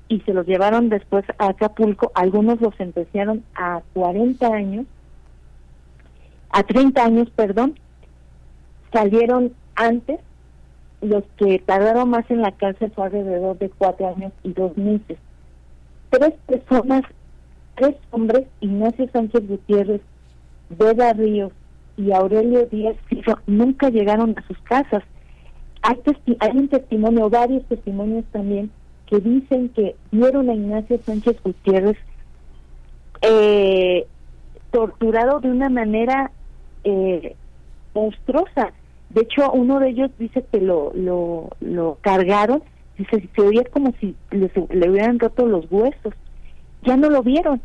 Y 0.09 0.21
se 0.21 0.35
los 0.35 0.47
llevaron 0.47 0.89
después 0.89 1.25
a 1.39 1.49
Acapulco. 1.49 2.13
Algunos 2.15 2.61
los 2.61 2.75
sentenciaron 2.77 3.45
a 3.55 3.81
40 3.95 4.47
años, 4.47 4.87
a 6.51 6.63
30 6.63 7.03
años, 7.05 7.31
perdón. 7.31 7.79
Salieron 8.93 9.53
antes. 9.75 10.21
Los 11.01 11.25
que 11.37 11.59
tardaron 11.59 12.11
más 12.11 12.31
en 12.31 12.43
la 12.43 12.53
cárcel 12.53 12.93
fue 12.95 13.07
alrededor 13.07 13.59
de 13.59 13.71
cuatro 13.71 14.15
años 14.15 14.33
y 14.45 14.53
dos 14.53 14.77
meses. 14.77 15.19
Tres 16.11 16.35
personas, 16.47 17.03
tres 17.75 17.97
hombres, 18.11 18.47
Ignacio 18.61 19.09
Sánchez 19.13 19.49
Gutiérrez, 19.49 20.03
Beda 20.69 21.13
Ríos 21.15 21.53
y 21.97 22.13
Aurelio 22.13 22.67
Díaz 22.67 22.97
nunca 23.47 23.91
llegaron 23.91 24.35
a 24.39 24.47
sus 24.47 24.59
casas 24.59 25.03
hay, 25.83 26.01
hay 26.41 26.57
un 26.57 26.69
testimonio, 26.69 27.31
varios 27.31 27.65
testimonios 27.67 28.25
también, 28.33 28.71
que 29.07 29.19
dicen 29.19 29.69
que 29.71 29.97
vieron 30.11 30.49
a 30.49 30.55
Ignacio 30.55 30.99
Sánchez 31.05 31.37
Gutiérrez 31.43 31.99
eh, 33.21 34.07
torturado 34.71 35.41
de 35.41 35.51
una 35.51 35.69
manera 35.69 36.31
eh, 36.85 37.37
monstruosa. 37.95 38.73
De 39.11 39.23
hecho, 39.23 39.53
uno 39.53 39.79
de 39.81 39.91
ellos 39.91 40.11
dice 40.19 40.45
que 40.51 40.61
lo, 40.61 40.93
lo, 40.95 41.51
lo 41.61 41.99
cargaron, 42.01 42.63
dice, 42.97 43.29
se 43.35 43.43
oía 43.43 43.65
como 43.65 43.93
si 44.01 44.17
le, 44.31 44.51
le 44.71 44.91
hubieran 44.91 45.19
roto 45.19 45.47
los 45.47 45.71
huesos. 45.71 46.15
Ya 46.85 46.97
no 46.97 47.11
lo 47.11 47.23
vieron, 47.23 47.61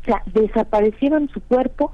o 0.00 0.04
sea, 0.04 0.22
desaparecieron 0.32 1.28
su 1.30 1.40
cuerpo 1.42 1.92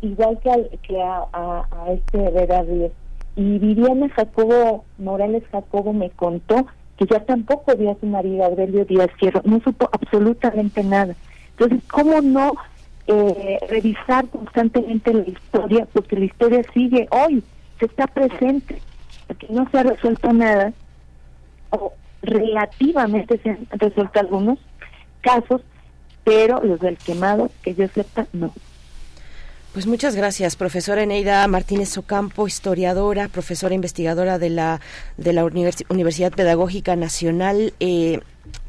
igual 0.00 0.38
que, 0.40 0.78
que 0.86 1.00
a, 1.02 1.66
este 1.88 2.22
Herrera 2.22 2.62
Díaz. 2.64 2.92
Y 3.36 3.58
Viviana 3.58 4.08
Jacobo 4.10 4.84
Morales 4.98 5.42
Jacobo 5.50 5.92
me 5.92 6.10
contó 6.10 6.66
que 6.96 7.06
ya 7.06 7.20
tampoco 7.24 7.76
vio 7.76 7.90
a 7.90 8.00
su 8.00 8.06
marido 8.06 8.44
Aurelio 8.44 8.84
Díaz 8.84 9.10
Fierro, 9.18 9.42
no 9.44 9.60
supo 9.60 9.88
absolutamente 9.92 10.82
nada. 10.84 11.14
Entonces, 11.50 11.80
¿cómo 11.90 12.20
no 12.20 12.52
eh, 13.06 13.58
revisar 13.68 14.28
constantemente 14.28 15.12
la 15.12 15.28
historia? 15.28 15.88
Porque 15.92 16.16
la 16.16 16.26
historia 16.26 16.62
sigue 16.72 17.08
hoy, 17.10 17.42
se 17.80 17.86
está 17.86 18.06
presente, 18.06 18.80
porque 19.26 19.46
no 19.50 19.68
se 19.70 19.78
ha 19.78 19.82
resuelto 19.82 20.32
nada, 20.32 20.72
o 21.70 21.92
relativamente 22.22 23.38
se 23.38 23.50
han 23.50 23.66
resuelto 23.72 24.20
algunos 24.20 24.58
casos, 25.20 25.62
pero 26.22 26.62
los 26.62 26.80
del 26.80 26.96
quemado, 26.96 27.50
que 27.62 27.74
yo 27.74 27.88
sepa, 27.88 28.26
no. 28.32 28.52
Pues 29.74 29.88
muchas 29.88 30.14
gracias, 30.14 30.54
profesora 30.54 31.02
Eneida 31.02 31.44
Martínez 31.48 31.98
Ocampo, 31.98 32.46
historiadora, 32.46 33.26
profesora 33.26 33.74
investigadora 33.74 34.38
de 34.38 34.48
la 34.48 34.80
de 35.16 35.32
la 35.32 35.44
Universidad 35.44 36.30
Pedagógica 36.30 36.94
Nacional. 36.94 37.74
Eh, 37.80 38.20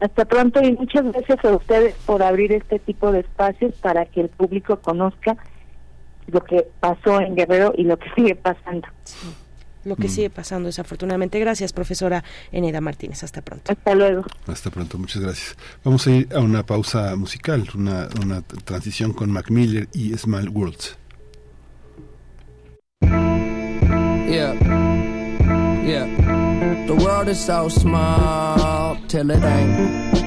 hasta 0.00 0.24
pronto 0.24 0.60
y 0.62 0.72
muchas 0.72 1.04
gracias 1.12 1.44
a 1.44 1.56
ustedes 1.56 1.94
por 2.06 2.22
abrir 2.22 2.52
este 2.52 2.78
tipo 2.78 3.12
de 3.12 3.20
espacios 3.20 3.74
para 3.80 4.04
que 4.06 4.20
el 4.20 4.28
público 4.28 4.80
conozca 4.80 5.36
lo 6.32 6.42
que 6.42 6.66
pasó 6.80 7.20
en 7.20 7.36
Guerrero 7.36 7.72
y 7.76 7.84
lo 7.84 7.98
que 7.98 8.10
sigue 8.14 8.34
pasando. 8.34 8.88
lo 9.84 9.96
que 9.96 10.08
mm. 10.08 10.10
sigue 10.10 10.30
pasando 10.30 10.66
desafortunadamente. 10.66 11.38
Gracias, 11.38 11.72
profesora 11.72 12.24
Eneda 12.50 12.80
Martínez. 12.80 13.22
Hasta 13.22 13.42
pronto. 13.42 13.70
Hasta 13.70 13.94
luego. 13.94 14.24
Hasta 14.46 14.70
pronto, 14.70 14.98
muchas 14.98 15.22
gracias. 15.22 15.56
Vamos 15.84 16.06
a 16.06 16.10
ir 16.10 16.28
a 16.34 16.40
una 16.40 16.64
pausa 16.64 17.14
musical, 17.16 17.68
una, 17.74 18.08
una 18.22 18.42
transición 18.42 19.12
con 19.12 19.30
Mac 19.30 19.50
Miller 19.50 19.88
y 19.92 20.16
Small 20.16 20.48
Worlds. 20.48 20.96
Yeah. 24.32 24.54
Yeah. 25.84 26.06
The 26.86 26.94
world 26.94 27.28
is 27.28 27.38
so 27.38 27.68
small 27.68 28.96
till 29.08 29.30
it 29.30 29.42
ain't. 29.42 30.22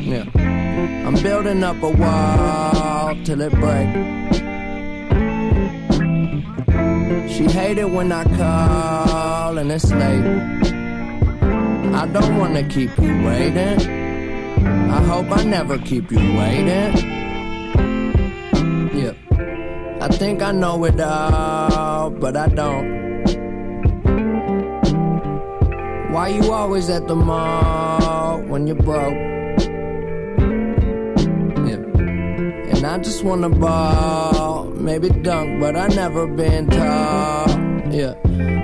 Yeah. 0.00 0.47
I'm 1.08 1.14
building 1.22 1.64
up 1.64 1.82
a 1.82 1.88
wall 1.88 3.16
till 3.24 3.40
it 3.40 3.50
break. 3.52 3.88
She 7.30 7.44
hated 7.44 7.86
when 7.86 8.12
I 8.12 8.24
call 8.36 9.56
and 9.56 9.72
it's 9.72 9.90
late. 9.90 10.22
I 11.94 12.06
don't 12.12 12.36
wanna 12.36 12.62
keep 12.68 12.90
you 12.98 13.24
waiting. 13.24 13.80
I 14.90 15.02
hope 15.04 15.30
I 15.30 15.44
never 15.44 15.78
keep 15.78 16.12
you 16.12 16.18
waiting. 16.18 16.92
Yeah. 18.92 19.14
I 20.02 20.08
think 20.08 20.42
I 20.42 20.52
know 20.52 20.84
it 20.84 21.00
all, 21.00 22.10
but 22.10 22.36
I 22.36 22.48
don't. 22.48 22.98
Why 26.12 26.28
you 26.28 26.52
always 26.52 26.90
at 26.90 27.08
the 27.08 27.16
mall 27.16 28.42
when 28.42 28.66
you're 28.66 28.76
broke? 28.76 29.37
I 32.88 32.96
just 32.96 33.22
wanna 33.22 33.50
ball, 33.50 34.64
maybe 34.64 35.10
dunk, 35.10 35.60
but 35.60 35.76
I 35.76 35.88
never 35.88 36.26
been 36.26 36.68
tall. 36.68 37.46
Yeah. 37.92 38.14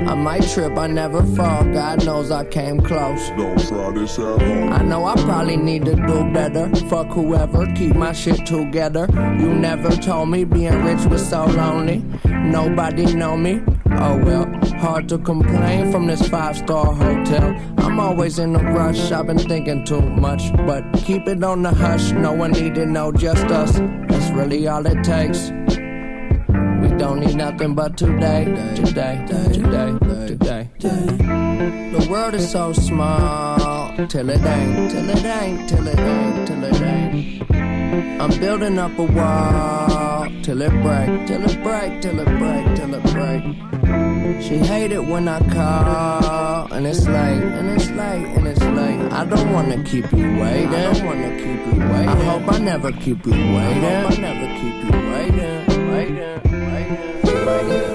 I 0.09 0.15
might 0.15 0.43
trip, 0.49 0.79
I 0.79 0.87
never 0.87 1.23
fall. 1.37 1.65
God 1.65 2.07
knows 2.07 2.31
I 2.31 2.45
came 2.45 2.81
close. 2.81 3.29
Don't 3.31 3.59
try 3.69 3.91
this 3.93 4.19
at 4.19 4.41
home. 4.41 4.73
I 4.73 4.83
know 4.83 5.05
I 5.05 5.15
probably 5.17 5.57
need 5.57 5.85
to 5.85 5.95
do 5.95 6.31
better. 6.33 6.75
Fuck 6.89 7.09
whoever, 7.09 7.67
keep 7.75 7.97
my 7.97 8.13
shit 8.13 8.47
together. 8.47 9.07
You 9.13 9.55
never 9.55 9.91
told 9.91 10.31
me 10.31 10.45
being 10.45 10.83
rich 10.85 11.05
was 11.07 11.29
so 11.29 11.45
lonely. 11.45 12.03
Nobody 12.25 13.15
know 13.15 13.37
me. 13.37 13.63
Oh 13.97 14.17
well, 14.17 14.47
hard 14.79 15.09
to 15.11 15.19
complain 15.19 15.93
from 15.93 16.07
this 16.07 16.27
five 16.29 16.57
star 16.57 16.95
hotel. 16.95 17.55
I'm 17.79 18.01
always 18.01 18.39
in 18.39 18.57
a 18.57 18.73
rush, 18.73 19.13
I've 19.13 19.27
been 19.27 19.39
thinking 19.39 19.85
too 19.85 20.01
much. 20.01 20.51
But 20.67 20.83
keep 20.95 21.29
it 21.29 21.43
on 21.45 21.63
the 21.63 21.71
hush, 21.71 22.13
no 22.13 22.33
one 22.33 22.53
need 22.53 22.75
to 22.75 22.87
know, 22.87 23.13
just 23.13 23.45
us. 23.47 23.79
Really 24.35 24.67
all 24.67 24.85
it 24.87 25.03
takes. 25.05 25.51
We 26.83 26.89
don't 26.99 27.21
need 27.21 27.37
nothing 27.37 27.75
but 27.75 27.97
today, 27.97 28.45
today, 28.75 29.25
today, 29.29 29.97
today. 30.27 30.69
The 30.79 32.07
world 32.11 32.35
is 32.35 32.51
so 32.51 32.73
small, 32.73 33.95
till 34.09 34.29
it 34.31 34.45
ain't, 34.45 34.91
till 34.91 35.09
it 35.09 35.25
ain't, 35.25 35.69
till 35.69 35.87
it 35.87 35.99
ain't, 35.99 36.47
till 36.49 36.65
it 36.65 36.83
ain't. 36.83 38.21
I'm 38.21 38.31
building 38.41 38.79
up 38.79 38.99
a 38.99 39.05
wall 39.05 40.04
till 40.43 40.63
it 40.63 40.71
break, 40.83 41.27
till 41.27 41.45
it 41.45 41.63
break, 41.63 42.01
till 42.01 42.19
it 42.21 42.27
break, 42.39 42.77
till 42.77 42.95
it 42.95 43.03
break. 43.13 43.43
She 44.43 44.59
hate 44.59 44.93
it 44.93 45.05
when 45.05 45.29
I 45.29 45.41
call, 45.49 46.73
and 46.73 46.87
it's 46.87 47.07
late, 47.07 47.43
and 47.43 47.71
it's 47.71 47.89
late, 47.91 48.27
and 48.37 48.47
it's 48.47 48.61
late. 48.61 49.13
I 49.13 49.25
don't 49.25 49.53
wanna 49.53 49.83
keep 49.85 50.11
you 50.13 50.37
waiting. 50.41 50.69
I 50.69 50.93
don't 50.93 51.05
wanna 51.07 51.31
keep 51.37 51.61
you 51.67 51.81
waiting. 51.93 52.09
I 52.09 52.25
hope 52.25 52.53
I 52.53 52.59
never 52.59 52.93
keep 52.93 53.25
you 53.27 53.33
waiting. 53.33 53.85
I 53.85 54.01
hope 54.01 54.13
I 54.13 54.17
never 54.21 54.49
keep 54.61 54.77
you 54.85 54.91
waiting, 55.13 55.91
waiting, 55.93 56.43
waiting, 56.73 57.47
waiting. 57.47 57.94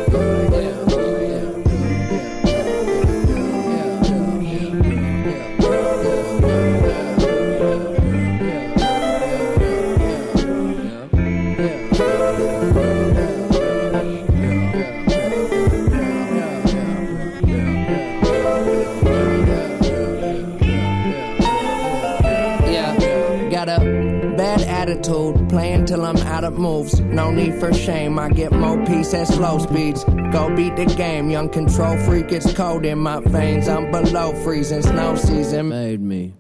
Attitude. 24.89 25.49
Playing 25.49 25.85
till 25.85 26.05
I'm 26.05 26.17
out 26.17 26.43
of 26.43 26.57
moves. 26.57 26.99
No 26.99 27.31
need 27.31 27.55
for 27.59 27.73
shame. 27.73 28.19
I 28.19 28.29
get 28.29 28.51
more 28.51 28.83
peace 28.85 29.13
at 29.13 29.27
slow 29.27 29.59
speeds. 29.59 30.03
Go 30.31 30.53
beat 30.55 30.75
the 30.75 30.85
game. 30.85 31.29
Young 31.29 31.49
control 31.49 31.97
freak. 31.99 32.31
It's 32.31 32.51
cold 32.53 32.85
in 32.85 32.99
my 32.99 33.19
veins. 33.19 33.67
I'm 33.67 33.91
below 33.91 34.33
freezing. 34.43 34.81
Snow 34.81 35.15
season 35.15 35.69
made 35.69 36.01
me. 36.01 36.33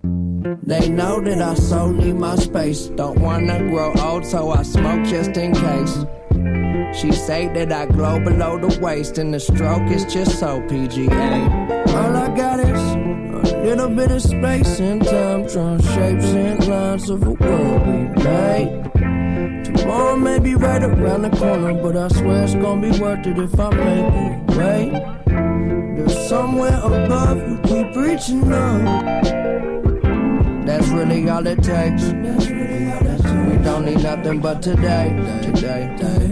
They 0.63 0.89
know 0.89 1.21
that 1.21 1.41
I 1.41 1.53
so 1.55 1.91
need 1.91 2.15
my 2.15 2.35
space. 2.35 2.87
Don't 2.87 3.19
wanna 3.19 3.59
grow 3.69 3.93
old, 3.99 4.25
so 4.25 4.51
I 4.51 4.63
smoke 4.63 5.05
just 5.05 5.31
in 5.31 5.53
case. 5.53 6.05
She 6.99 7.11
say 7.11 7.47
that 7.53 7.71
I 7.71 7.85
glow 7.85 8.19
below 8.19 8.57
the 8.57 8.79
waist, 8.79 9.17
and 9.17 9.33
the 9.33 9.39
stroke 9.39 9.91
is 9.91 10.05
just 10.05 10.39
so 10.39 10.61
PGA. 10.61 11.87
All 11.87 12.15
I 12.15 12.35
got 12.35 12.59
is 12.59 12.98
a 13.69 13.75
little 13.75 13.95
bit 13.95 14.09
of 14.09 14.21
space 14.21 14.79
and 14.79 15.05
time, 15.05 15.45
drawing 15.45 15.79
shapes 15.79 16.25
and 16.25 16.67
lines 16.67 17.07
of 17.07 17.21
a 17.21 17.29
world 17.29 17.87
we 17.87 18.23
made. 18.23 18.91
Tomorrow 19.63 20.15
may 20.15 20.39
be 20.39 20.55
right 20.55 20.81
around 20.81 21.21
the 21.21 21.29
corner, 21.29 21.73
but 21.75 21.95
I 21.95 22.07
swear 22.07 22.45
it's 22.45 22.55
gonna 22.55 22.81
be 22.81 22.99
worth 22.99 23.27
it 23.27 23.37
if 23.37 23.59
I 23.59 23.69
make 23.69 24.13
it. 24.25 24.57
Wait, 24.57 24.91
there's 25.95 26.17
somewhere 26.27 26.79
above 26.83 27.37
you 27.47 27.59
keep 27.59 27.95
reaching 27.95 28.51
up. 28.51 29.23
That's 30.65 30.87
really 30.87 31.29
all 31.29 31.45
it 31.45 31.61
takes. 31.61 32.05
We 32.05 33.57
don't 33.63 33.85
need 33.85 34.01
nothing 34.01 34.39
but 34.39 34.63
today. 34.63 35.13
Day, 35.43 35.51
day, 35.51 35.95
day, 35.99 36.27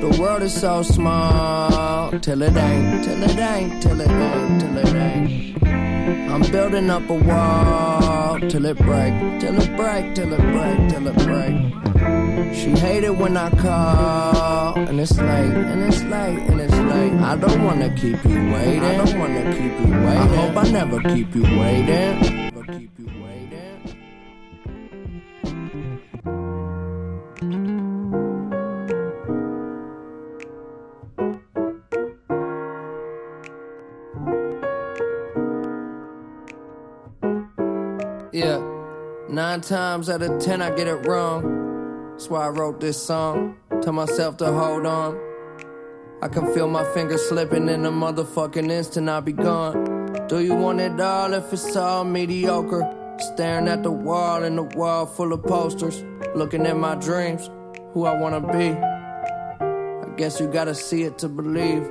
the 0.00 0.16
world 0.18 0.42
is 0.42 0.54
so 0.58 0.82
small 0.82 1.81
till 2.20 2.42
it 2.42 2.56
ain't, 2.56 3.04
till 3.04 3.22
it 3.22 3.38
ain't, 3.38 3.82
till 3.82 4.00
it 4.00 4.10
ain't, 4.10 4.60
till 4.60 4.78
it 4.78 4.94
ain't. 4.94 5.62
I'm 6.30 6.42
building 6.50 6.90
up 6.90 7.08
a 7.08 7.14
wall 7.14 8.38
till 8.40 8.66
it 8.66 8.76
break, 8.78 9.40
till 9.40 9.58
it 9.60 9.76
break, 9.76 10.14
till 10.14 10.32
it 10.32 10.40
break, 10.40 10.90
till 10.90 11.06
it 11.08 11.16
break. 11.24 12.54
She 12.54 12.70
hated 12.70 13.18
when 13.18 13.36
I 13.36 13.50
call, 13.50 14.78
and 14.78 15.00
it's 15.00 15.16
late, 15.16 15.54
and 15.54 15.82
it's 15.82 16.02
late, 16.02 16.38
and 16.50 16.60
it's 16.60 16.74
late. 16.74 17.12
I 17.14 17.36
don't 17.36 17.64
wanna 17.64 17.94
keep 17.94 18.22
you 18.24 18.52
waiting. 18.52 18.82
I 18.82 18.96
don't 18.96 19.18
wanna 19.18 19.52
keep 19.52 19.78
you 19.80 19.92
waiting. 19.92 20.06
I 20.06 20.36
hope 20.36 20.56
I 20.56 20.70
never 20.70 21.00
keep 21.14 21.34
you 21.34 21.42
waiting. 21.42 22.41
Times 39.62 40.10
out 40.10 40.22
of 40.22 40.42
ten 40.42 40.60
I 40.60 40.74
get 40.74 40.86
it 40.86 41.06
wrong. 41.06 42.12
That's 42.12 42.28
why 42.28 42.46
I 42.46 42.48
wrote 42.48 42.80
this 42.80 43.00
song. 43.00 43.56
Tell 43.80 43.92
myself 43.92 44.36
to 44.38 44.52
hold 44.52 44.86
on. 44.86 45.18
I 46.20 46.28
can 46.28 46.52
feel 46.52 46.68
my 46.68 46.84
fingers 46.92 47.22
slipping 47.28 47.68
in 47.68 47.86
a 47.86 47.90
motherfucking 47.90 48.70
instant, 48.70 49.08
I'll 49.08 49.20
be 49.20 49.32
gone. 49.32 50.26
Do 50.28 50.40
you 50.40 50.54
want 50.54 50.80
it 50.80 51.00
all 51.00 51.32
if 51.32 51.52
it's 51.52 51.74
all 51.74 52.04
mediocre? 52.04 53.16
Staring 53.18 53.68
at 53.68 53.82
the 53.82 53.90
wall 53.90 54.42
and 54.42 54.58
the 54.58 54.62
wall 54.62 55.06
full 55.06 55.32
of 55.32 55.42
posters. 55.42 56.04
Looking 56.34 56.66
at 56.66 56.76
my 56.76 56.94
dreams, 56.94 57.50
who 57.92 58.04
I 58.04 58.14
wanna 58.14 58.40
be. 58.40 58.70
I 58.70 60.14
guess 60.16 60.40
you 60.40 60.48
gotta 60.48 60.74
see 60.74 61.02
it 61.02 61.18
to 61.18 61.28
believe. 61.28 61.88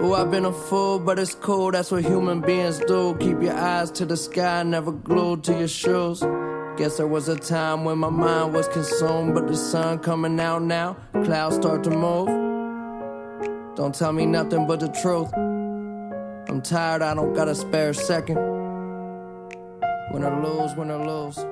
Oh, 0.00 0.14
I've 0.14 0.30
been 0.30 0.44
a 0.44 0.52
fool, 0.52 0.98
but 0.98 1.18
it's 1.18 1.34
cool. 1.34 1.72
That's 1.72 1.90
what 1.90 2.04
human 2.04 2.40
beings 2.40 2.78
do. 2.78 3.16
Keep 3.18 3.42
your 3.42 3.54
eyes 3.54 3.90
to 3.92 4.06
the 4.06 4.16
sky, 4.16 4.62
never 4.62 4.92
glued 4.92 5.44
to 5.44 5.58
your 5.58 5.68
shoes. 5.68 6.22
Guess 6.78 6.98
there 6.98 7.08
was 7.08 7.28
a 7.28 7.34
time 7.34 7.84
when 7.84 7.98
my 7.98 8.08
mind 8.08 8.54
was 8.54 8.68
consumed, 8.68 9.34
but 9.34 9.48
the 9.48 9.56
sun 9.56 9.98
coming 9.98 10.38
out 10.38 10.62
now. 10.62 10.96
Clouds 11.24 11.56
start 11.56 11.82
to 11.82 11.90
move. 11.90 12.28
Don't 13.74 13.92
tell 13.92 14.12
me 14.12 14.26
nothing 14.26 14.64
but 14.64 14.78
the 14.78 14.86
truth. 14.86 15.28
I'm 16.48 16.62
tired, 16.62 17.02
I 17.02 17.14
don't 17.14 17.34
got 17.34 17.48
a 17.48 17.54
spare 17.56 17.92
second. 17.92 18.36
When 20.12 20.22
I 20.22 20.40
lose, 20.40 20.76
when 20.76 20.92
I 20.92 21.04
lose, 21.04 21.44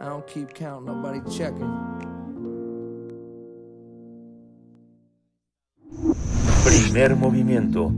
I 0.00 0.06
don't 0.06 0.26
keep 0.26 0.54
count, 0.54 0.86
nobody 0.86 1.20
checking. 1.30 1.70
Primer 6.64 7.14
movimiento. 7.14 7.92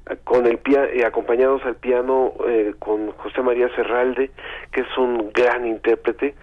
eh, 0.09 0.17
con 0.23 0.45
el 0.45 0.59
eh, 0.65 1.05
acompañados 1.05 1.63
al 1.65 1.75
piano 1.75 2.33
eh, 2.47 2.75
con 2.77 3.11
José 3.13 3.41
María 3.41 3.69
Serralde 3.75 4.31
que 4.71 4.81
es 4.81 4.97
un 4.97 5.31
gran 5.33 5.65
intérprete 5.65 6.35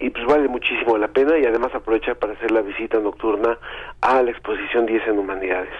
y 0.00 0.10
pues 0.10 0.24
vale 0.26 0.48
muchísimo 0.48 0.96
la 0.98 1.08
pena 1.08 1.38
y 1.38 1.44
además 1.44 1.74
aprovechar 1.74 2.16
para 2.16 2.32
hacer 2.32 2.50
la 2.50 2.62
visita 2.62 2.98
nocturna 2.98 3.58
a 4.00 4.22
la 4.22 4.30
exposición 4.30 4.84
10 4.86 5.06
en 5.06 5.18
Humanidades. 5.18 5.74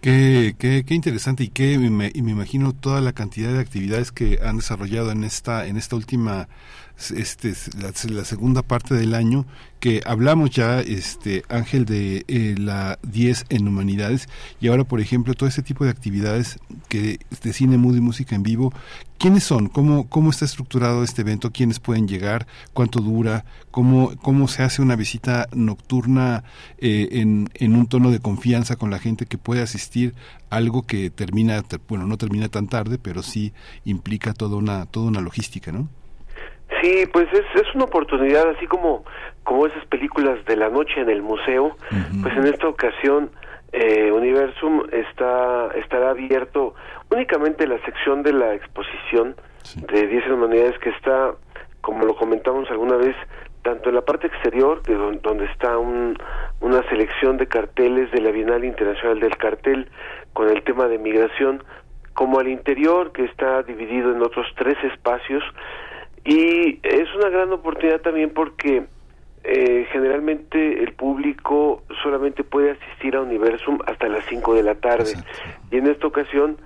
Qué, 0.00 0.54
qué, 0.58 0.84
qué 0.86 0.94
interesante 0.94 1.44
y 1.44 1.48
qué 1.48 1.78
me, 1.78 2.10
y 2.14 2.22
me 2.22 2.30
imagino 2.30 2.72
toda 2.72 3.00
la 3.00 3.12
cantidad 3.12 3.52
de 3.52 3.60
actividades 3.60 4.12
que 4.12 4.38
han 4.42 4.56
desarrollado 4.56 5.10
en 5.10 5.24
esta 5.24 5.66
en 5.66 5.76
esta 5.76 5.96
última 5.96 6.48
este 7.14 7.52
la, 7.78 8.24
segunda 8.24 8.62
parte 8.62 8.94
del 8.94 9.14
año 9.14 9.46
que 9.80 10.00
hablamos 10.06 10.50
ya, 10.50 10.80
este 10.80 11.44
Ángel, 11.50 11.84
de 11.84 12.24
eh, 12.26 12.54
la 12.58 12.98
10 13.02 13.46
en 13.50 13.68
humanidades 13.68 14.28
y 14.60 14.68
ahora, 14.68 14.84
por 14.84 15.00
ejemplo, 15.00 15.34
todo 15.34 15.48
ese 15.48 15.62
tipo 15.62 15.84
de 15.84 15.90
actividades 15.90 16.58
que 16.88 17.18
de 17.42 17.52
cine, 17.52 17.76
mudo 17.76 17.98
y 17.98 18.00
música 18.00 18.34
en 18.34 18.42
vivo, 18.42 18.72
¿quiénes 19.18 19.44
son? 19.44 19.68
¿Cómo, 19.68 20.08
cómo 20.08 20.30
está 20.30 20.46
estructurado 20.46 21.04
este 21.04 21.20
evento? 21.20 21.52
¿Quiénes 21.52 21.78
pueden 21.78 22.08
llegar? 22.08 22.46
¿Cuánto 22.72 23.00
dura? 23.00 23.44
¿Cómo, 23.70 24.16
cómo 24.22 24.48
se 24.48 24.62
hace 24.62 24.80
una 24.80 24.96
visita 24.96 25.48
nocturna 25.52 26.44
eh, 26.78 27.08
en, 27.12 27.50
en 27.54 27.76
un 27.76 27.86
tono 27.86 28.10
de 28.10 28.20
confianza 28.20 28.76
con 28.76 28.90
la 28.90 28.98
gente 28.98 29.26
que 29.26 29.36
puede 29.36 29.60
asistir? 29.60 30.14
Algo 30.48 30.82
que 30.86 31.10
termina, 31.10 31.62
bueno, 31.88 32.06
no 32.06 32.16
termina 32.16 32.48
tan 32.48 32.68
tarde, 32.68 32.98
pero 32.98 33.22
sí 33.22 33.52
implica 33.84 34.32
toda 34.32 34.56
una, 34.56 34.86
toda 34.86 35.08
una 35.08 35.20
logística, 35.20 35.70
¿no? 35.72 35.90
Sí, 36.80 37.06
pues 37.12 37.26
es, 37.32 37.44
es 37.54 37.74
una 37.74 37.84
oportunidad, 37.84 38.48
así 38.50 38.66
como, 38.66 39.04
como 39.44 39.66
esas 39.66 39.84
películas 39.86 40.44
de 40.44 40.56
la 40.56 40.68
noche 40.68 41.00
en 41.00 41.08
el 41.08 41.22
museo, 41.22 41.76
pues 42.22 42.36
en 42.36 42.46
esta 42.46 42.68
ocasión 42.68 43.30
eh, 43.72 44.10
Universum 44.10 44.82
está, 44.92 45.68
estará 45.74 46.10
abierto 46.10 46.74
únicamente 47.10 47.66
la 47.66 47.78
sección 47.84 48.22
de 48.22 48.32
la 48.32 48.54
exposición 48.54 49.36
de 49.74 50.06
10 50.06 50.28
humanidades 50.28 50.78
que 50.78 50.90
está, 50.90 51.32
como 51.80 52.04
lo 52.04 52.16
comentamos 52.16 52.70
alguna 52.70 52.96
vez, 52.96 53.16
tanto 53.62 53.88
en 53.88 53.96
la 53.96 54.02
parte 54.02 54.28
exterior, 54.28 54.82
de 54.82 54.94
donde 54.94 55.46
está 55.46 55.76
un, 55.78 56.16
una 56.60 56.82
selección 56.88 57.36
de 57.36 57.48
carteles 57.48 58.10
de 58.12 58.20
la 58.20 58.30
Bienal 58.30 58.64
Internacional 58.64 59.18
del 59.20 59.36
Cartel 59.36 59.88
con 60.32 60.48
el 60.48 60.62
tema 60.62 60.86
de 60.86 60.98
migración, 60.98 61.64
como 62.14 62.38
al 62.38 62.48
interior, 62.48 63.12
que 63.12 63.24
está 63.24 63.62
dividido 63.62 64.12
en 64.12 64.22
otros 64.22 64.46
tres 64.56 64.76
espacios, 64.84 65.42
y 66.26 66.80
es 66.82 67.14
una 67.14 67.28
gran 67.28 67.52
oportunidad 67.52 68.00
también 68.00 68.30
porque 68.30 68.84
eh, 69.44 69.86
generalmente 69.92 70.82
el 70.82 70.92
público 70.92 71.84
solamente 72.02 72.42
puede 72.42 72.72
asistir 72.72 73.14
a 73.14 73.22
Universum 73.22 73.78
hasta 73.86 74.08
las 74.08 74.24
5 74.26 74.54
de 74.54 74.62
la 74.64 74.74
tarde. 74.74 75.12
Y 75.70 75.76
en 75.76 75.86
esta 75.86 76.08
ocasión 76.08 76.58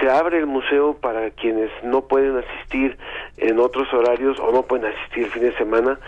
se 0.00 0.08
abre 0.08 0.38
el 0.38 0.46
museo 0.46 0.94
para 0.94 1.30
quienes 1.30 1.70
no 1.82 2.02
pueden 2.02 2.36
asistir 2.36 2.96
en 3.38 3.58
otros 3.58 3.92
horarios 3.92 4.38
o 4.38 4.52
no 4.52 4.62
pueden 4.62 4.86
asistir 4.86 5.24
el 5.24 5.30
fin 5.30 5.42
de 5.42 5.56
semana. 5.56 5.98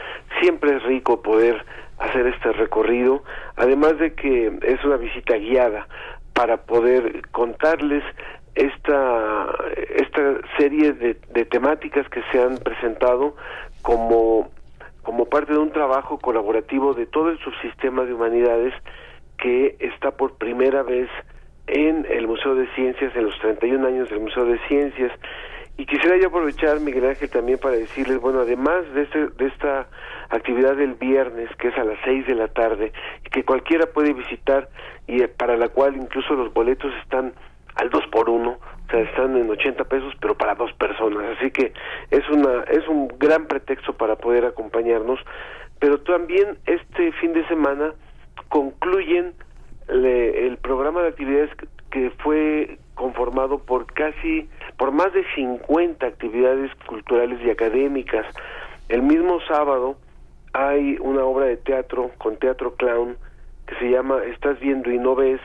Siempre 0.41 0.77
es 0.77 0.83
rico 0.85 1.21
poder 1.21 1.65
hacer 1.99 2.29
este 2.29 2.53
recorrido, 2.53 3.25
además 3.57 3.99
de 3.99 4.15
que 4.15 4.57
es 4.63 4.85
una 4.85 4.99
visita 4.99 5.35
guiada 5.35 5.89
para 6.33 6.59
poder 6.59 7.29
contarles 7.33 8.05
esta, 8.55 9.47
esta 9.97 10.41
serie 10.59 10.93
de, 10.93 11.15
temáticas 11.45 12.09
que 12.09 12.23
se 12.31 12.43
han 12.43 12.59
presentado 12.59 13.37
como, 13.83 14.51
como 15.03 15.27
parte 15.27 15.53
de 15.53 15.59
un 15.59 15.71
trabajo 15.71 16.19
colaborativo 16.19 16.95
de 16.95 17.07
todo 17.07 17.31
el 17.31 17.39
subsistema 17.39 18.05
de 18.05 18.15
humanidades 18.15 18.75
que 19.39 19.77
está 19.81 20.11
por 20.11 20.35
primera 20.37 20.83
vez 20.83 21.09
en 21.67 22.07
el 22.11 22.27
Museo 22.27 22.55
de 22.55 22.67
Ciencias, 22.75 23.15
en 23.15 23.25
los 23.25 23.39
31 23.39 23.87
años 23.87 24.11
del 24.11 24.21
Museo 24.21 24.45
de 24.45 24.59
Ciencias. 24.67 25.13
Y 25.77 25.87
quisiera 25.87 26.19
yo 26.19 26.29
aprovechar, 26.29 26.79
Miguel 26.81 27.07
Ángel, 27.07 27.31
también 27.31 27.59
para 27.59 27.77
decirles, 27.77 28.21
bueno, 28.21 28.41
además 28.41 28.85
de, 28.93 29.03
este, 29.03 29.29
de 29.29 29.47
esta 29.47 29.89
actividad 30.29 30.77
del 30.77 30.95
viernes, 30.95 31.49
que 31.57 31.69
es 31.69 31.79
a 31.79 31.85
las 31.85 31.99
6 32.05 32.27
de 32.27 32.35
la 32.35 32.49
tarde, 32.49 32.93
que 33.33 33.45
cualquiera 33.45 33.87
puede 33.87 34.13
visitar, 34.13 34.69
y 35.07 35.27
para 35.27 35.57
la 35.57 35.69
cual 35.69 35.97
incluso 35.97 36.35
los 36.35 36.53
boletos 36.53 36.93
están 37.03 37.33
al 37.81 37.91
2 37.91 38.07
por 38.13 38.29
1 38.29 38.51
o 38.51 38.93
sea, 38.93 39.03
están 39.03 39.37
en 39.37 39.49
80 39.49 39.85
pesos, 39.85 40.13
pero 40.21 40.37
para 40.37 40.57
dos 40.57 40.73
personas. 40.73 41.37
Así 41.39 41.53
que 41.53 41.73
es, 42.11 42.29
una, 42.29 42.65
es 42.65 42.87
un 42.89 43.07
gran 43.19 43.47
pretexto 43.47 43.93
para 43.93 44.17
poder 44.17 44.45
acompañarnos. 44.45 45.21
Pero 45.79 46.01
también 46.01 46.59
este 46.67 47.13
fin 47.13 47.33
de 47.33 47.47
semana 47.47 47.93
concluyen 48.49 49.33
el 49.89 50.57
programa 50.61 51.03
de 51.03 51.09
actividades 51.09 51.51
que 51.91 52.11
fue 52.19 52.79
conformado 52.95 53.59
por 53.59 53.87
casi, 53.93 54.49
por 54.77 54.91
más 54.91 55.13
de 55.13 55.25
50 55.37 56.05
actividades 56.05 56.73
culturales 56.87 57.41
y 57.45 57.51
académicas. 57.51 58.27
El 58.89 59.03
mismo 59.03 59.41
sábado 59.49 59.97
hay 60.53 60.97
una 61.01 61.25
obra 61.25 61.47
de 61.47 61.57
teatro 61.57 62.11
con 62.19 62.37
teatro 62.37 62.75
clown 62.75 63.17
que 63.67 63.77
se 63.77 63.91
llama 63.91 64.21
Estás 64.25 64.59
viendo 64.59 64.91
y 64.91 64.99
no 64.99 65.15
ves, 65.15 65.41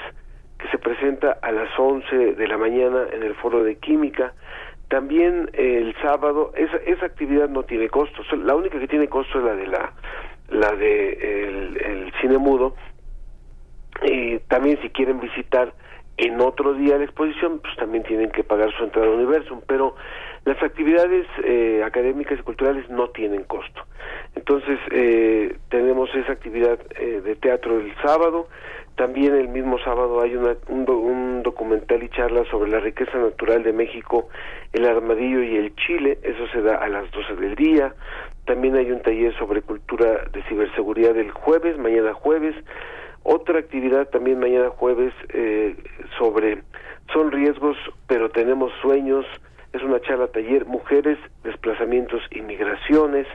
que 0.60 0.68
se 0.70 0.78
presenta 0.78 1.38
a 1.42 1.52
las 1.52 1.70
11 1.78 2.36
de 2.36 2.48
la 2.48 2.58
mañana 2.58 3.06
en 3.12 3.24
el 3.24 3.36
foro 3.36 3.64
de 3.64 3.78
química. 3.78 4.34
También 4.88 5.50
el 5.54 5.96
sábado, 6.02 6.52
esa, 6.56 6.78
esa 6.78 7.06
actividad 7.06 7.50
no 7.50 7.64
tiene 7.64 7.90
costo, 7.90 8.22
la 8.38 8.56
única 8.56 8.80
que 8.80 8.88
tiene 8.88 9.08
costo 9.08 9.40
es 9.40 9.46
la 9.46 9.56
de 9.56 9.68
la, 9.68 9.94
la 10.50 10.72
de 10.76 11.48
el, 11.48 11.78
el 11.78 12.14
cine 12.22 12.38
mudo, 12.38 12.76
y 14.04 14.40
también 14.40 14.80
si 14.82 14.90
quieren 14.90 15.20
visitar 15.20 15.74
en 16.18 16.40
otro 16.40 16.74
día 16.74 16.98
la 16.98 17.04
exposición, 17.04 17.60
pues 17.60 17.76
también 17.76 18.04
tienen 18.04 18.32
que 18.32 18.44
pagar 18.44 18.72
su 18.78 18.84
entrada 18.84 19.08
al 19.08 19.16
Universum, 19.16 19.62
pero 19.68 19.96
las 20.46 20.62
actividades 20.64 21.26
eh, 21.44 21.82
académicas 21.84 22.40
y 22.40 22.44
culturales 22.44 22.90
no 22.90 23.10
tienen 23.10 23.44
costo. 23.44 23.86
Entonces, 24.36 24.80
eh, 24.92 25.58
tenemos 25.70 26.14
esa 26.16 26.32
actividad 26.32 26.80
eh, 27.00 27.22
de 27.22 27.36
teatro 27.36 27.80
el 27.80 27.94
sábado, 28.02 28.48
también 28.96 29.36
el 29.36 29.50
mismo 29.50 29.78
sábado 29.80 30.22
hay 30.22 30.36
una, 30.36 30.56
un, 30.70 30.90
un, 30.90 31.44
documental 31.44 32.02
y 32.02 32.10
charla 32.10 32.46
sobre 32.50 32.72
la 32.72 32.80
riqueza 32.80 33.18
natural 33.18 33.64
de 33.64 33.74
México, 33.74 34.30
el 34.72 34.86
armadillo 34.86 35.44
y 35.44 35.58
el 35.58 35.76
chile, 35.76 36.18
eso 36.24 36.48
se 36.54 36.62
da 36.62 36.78
a 36.78 36.88
las 36.88 37.10
12 37.12 37.36
del 37.36 37.56
día. 37.56 37.94
También 38.46 38.76
hay 38.76 38.92
un 38.92 39.02
taller 39.02 39.36
sobre 39.38 39.62
cultura 39.62 40.26
de 40.32 40.44
ciberseguridad 40.44 41.18
el 41.18 41.32
jueves, 41.32 41.78
mañana 41.78 42.14
jueves. 42.14 42.56
Otra 43.24 43.60
actividad 43.60 44.08
también 44.10 44.40
mañana 44.40 44.70
jueves 44.70 45.14
eh, 45.30 45.76
sobre 46.18 46.62
son 47.12 47.32
riesgos, 47.32 47.76
pero 48.08 48.30
tenemos 48.30 48.72
sueños. 48.82 49.26
Es 49.74 49.82
una 49.84 50.00
charla 50.00 50.28
taller 50.28 50.66
mujeres, 50.66 51.18
desplazamientos 51.44 52.22
y 52.32 52.42
migraciones. 52.42 53.28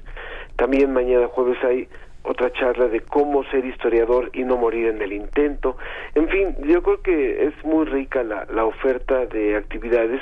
También 0.56 0.92
mañana 0.92 1.26
jueves 1.26 1.58
hay 1.64 1.88
otra 2.22 2.52
charla 2.52 2.88
de 2.88 3.00
cómo 3.00 3.44
ser 3.44 3.64
historiador 3.64 4.30
y 4.32 4.44
no 4.44 4.56
morir 4.56 4.88
en 4.88 5.02
el 5.02 5.12
intento. 5.12 5.76
En 6.14 6.28
fin, 6.28 6.56
yo 6.64 6.82
creo 6.82 7.00
que 7.00 7.44
es 7.46 7.64
muy 7.64 7.86
rica 7.86 8.22
la, 8.22 8.46
la 8.52 8.64
oferta 8.64 9.26
de 9.26 9.56
actividades. 9.56 10.20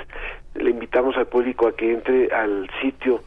Le 0.54 0.70
invitamos 0.70 1.16
al 1.16 1.26
público 1.26 1.68
a 1.68 1.76
que 1.76 1.92
entre 1.92 2.32
al 2.32 2.68
sitio 2.80 3.20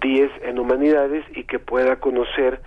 10 0.00 0.30
en 0.42 0.58
Humanidades 0.58 1.24
y 1.34 1.44
que 1.44 1.58
pueda 1.58 1.96
conocer 1.96 2.60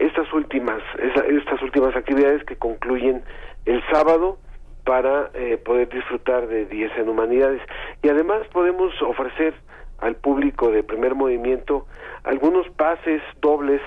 estas 0.00 0.32
últimas 0.32 0.82
estas 1.28 1.62
últimas 1.62 1.94
actividades 1.94 2.42
que 2.44 2.56
concluyen 2.56 3.22
el 3.66 3.82
sábado 3.92 4.38
para 4.84 5.30
eh, 5.34 5.58
poder 5.58 5.90
disfrutar 5.90 6.48
de 6.48 6.64
10 6.64 6.96
en 6.96 7.08
humanidades 7.10 7.60
y 8.02 8.08
además 8.08 8.46
podemos 8.50 8.92
ofrecer 9.02 9.54
al 9.98 10.16
público 10.16 10.70
de 10.70 10.82
primer 10.82 11.14
movimiento 11.14 11.86
algunos 12.24 12.66
pases 12.70 13.20
dobles 13.42 13.82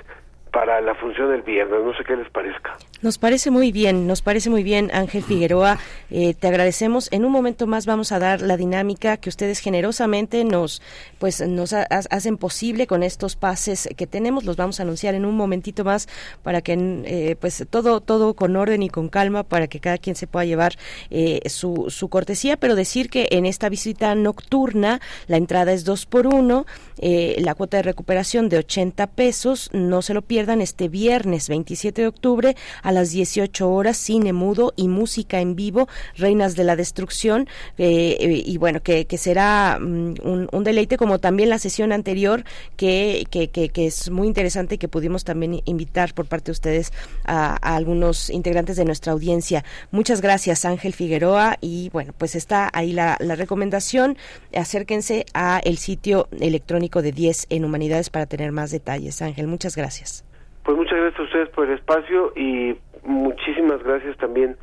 para 0.53 0.79
la 0.79 0.95
función 0.95 1.31
del 1.31 1.41
viernes. 1.41 1.81
No 1.83 1.93
sé 1.95 2.05
qué 2.05 2.15
les 2.15 2.29
parezca. 2.29 2.77
Nos 3.03 3.17
parece 3.17 3.51
muy 3.51 3.73
bien, 3.73 4.07
nos 4.07 4.21
parece 4.21 4.49
muy 4.49 4.63
bien, 4.63 4.89
Ángel 4.93 5.23
Figueroa. 5.23 5.77
Eh, 6.09 6.33
te 6.35 6.47
agradecemos. 6.47 7.09
En 7.11 7.25
un 7.25 7.33
momento 7.33 7.67
más 7.67 7.85
vamos 7.85 8.13
a 8.13 8.19
dar 8.19 8.41
la 8.41 8.55
dinámica 8.55 9.17
que 9.17 9.27
ustedes 9.27 9.59
generosamente 9.59 10.45
nos, 10.45 10.81
pues, 11.19 11.45
nos 11.45 11.73
hacen 11.73 12.37
posible 12.37 12.87
con 12.87 13.03
estos 13.03 13.35
pases 13.35 13.89
que 13.97 14.07
tenemos. 14.07 14.45
Los 14.45 14.55
vamos 14.55 14.79
a 14.79 14.83
anunciar 14.83 15.15
en 15.15 15.25
un 15.25 15.35
momentito 15.35 15.83
más 15.83 16.07
para 16.43 16.61
que, 16.61 16.77
eh, 17.03 17.35
pues, 17.37 17.65
todo, 17.69 17.99
todo 17.99 18.35
con 18.35 18.55
orden 18.55 18.81
y 18.81 18.87
con 18.87 19.09
calma 19.09 19.43
para 19.43 19.67
que 19.67 19.81
cada 19.81 19.97
quien 19.97 20.15
se 20.15 20.25
pueda 20.25 20.45
llevar 20.45 20.77
eh, 21.09 21.41
su, 21.49 21.87
su 21.89 22.07
cortesía. 22.07 22.55
Pero 22.55 22.73
decir 22.73 23.09
que 23.09 23.27
en 23.31 23.45
esta 23.45 23.67
visita 23.67 24.15
nocturna 24.15 25.01
la 25.27 25.35
entrada 25.35 25.73
es 25.73 25.83
dos 25.83 26.05
por 26.05 26.25
uno, 26.25 26.65
la 27.01 27.53
cuota 27.53 27.75
de 27.75 27.83
recuperación 27.83 28.47
de 28.47 28.59
80 28.59 29.07
pesos. 29.07 29.69
No 29.73 30.01
se 30.01 30.13
lo 30.13 30.21
pierdan 30.21 30.61
este 30.61 30.87
viernes 30.87 31.49
27 31.49 32.03
de 32.03 32.07
octubre 32.07 32.55
las 32.93 33.11
18 33.11 33.69
horas, 33.69 33.97
cine 33.97 34.33
mudo 34.33 34.73
y 34.75 34.87
música 34.87 35.39
en 35.41 35.55
vivo, 35.55 35.87
Reinas 36.15 36.55
de 36.55 36.63
la 36.63 36.75
Destrucción, 36.75 37.47
eh, 37.77 38.17
eh, 38.19 38.43
y 38.45 38.57
bueno, 38.57 38.81
que, 38.81 39.05
será 39.17 39.79
mm, 39.79 40.15
un, 40.51 40.63
deleite 40.63 40.97
como 40.97 41.19
también 41.19 41.49
la 41.49 41.59
sesión 41.59 41.91
anterior, 41.91 42.43
que, 42.77 43.25
que, 43.29 43.49
que, 43.49 43.85
es 43.85 44.09
muy 44.09 44.27
interesante 44.27 44.75
y 44.75 44.77
que 44.77 44.87
pudimos 44.87 45.23
también 45.23 45.61
invitar 45.65 46.13
por 46.13 46.25
parte 46.25 46.45
de 46.45 46.51
ustedes 46.53 46.91
a, 47.25 47.55
algunos 47.75 48.29
integrantes 48.29 48.77
de 48.77 48.85
nuestra 48.85 49.13
audiencia. 49.13 49.63
Muchas 49.91 50.21
gracias, 50.21 50.65
Ángel 50.65 50.93
Figueroa, 50.93 51.57
y 51.61 51.89
bueno, 51.89 52.13
pues 52.17 52.35
está 52.35 52.69
ahí 52.73 52.93
la, 52.93 53.17
la 53.19 53.35
recomendación, 53.35 54.17
acérquense 54.55 55.25
a 55.33 55.59
el 55.63 55.77
sitio 55.77 56.27
electrónico 56.39 57.01
de 57.01 57.11
10 57.11 57.47
en 57.49 57.65
Humanidades 57.65 58.09
para 58.09 58.25
tener 58.25 58.51
más 58.51 58.71
detalles. 58.71 59.21
Ángel, 59.21 59.47
muchas 59.47 59.75
gracias. 59.75 60.23
Pues 60.63 60.77
muchas 60.77 60.97
gracias 60.97 61.19
a 61.19 61.23
ustedes 61.23 61.49
por 61.49 61.67
el 61.67 61.73
espacio 61.73 62.31
y 62.37 62.77
muchísimas 63.03 63.83
gracias 63.83 64.15
también 64.17 64.55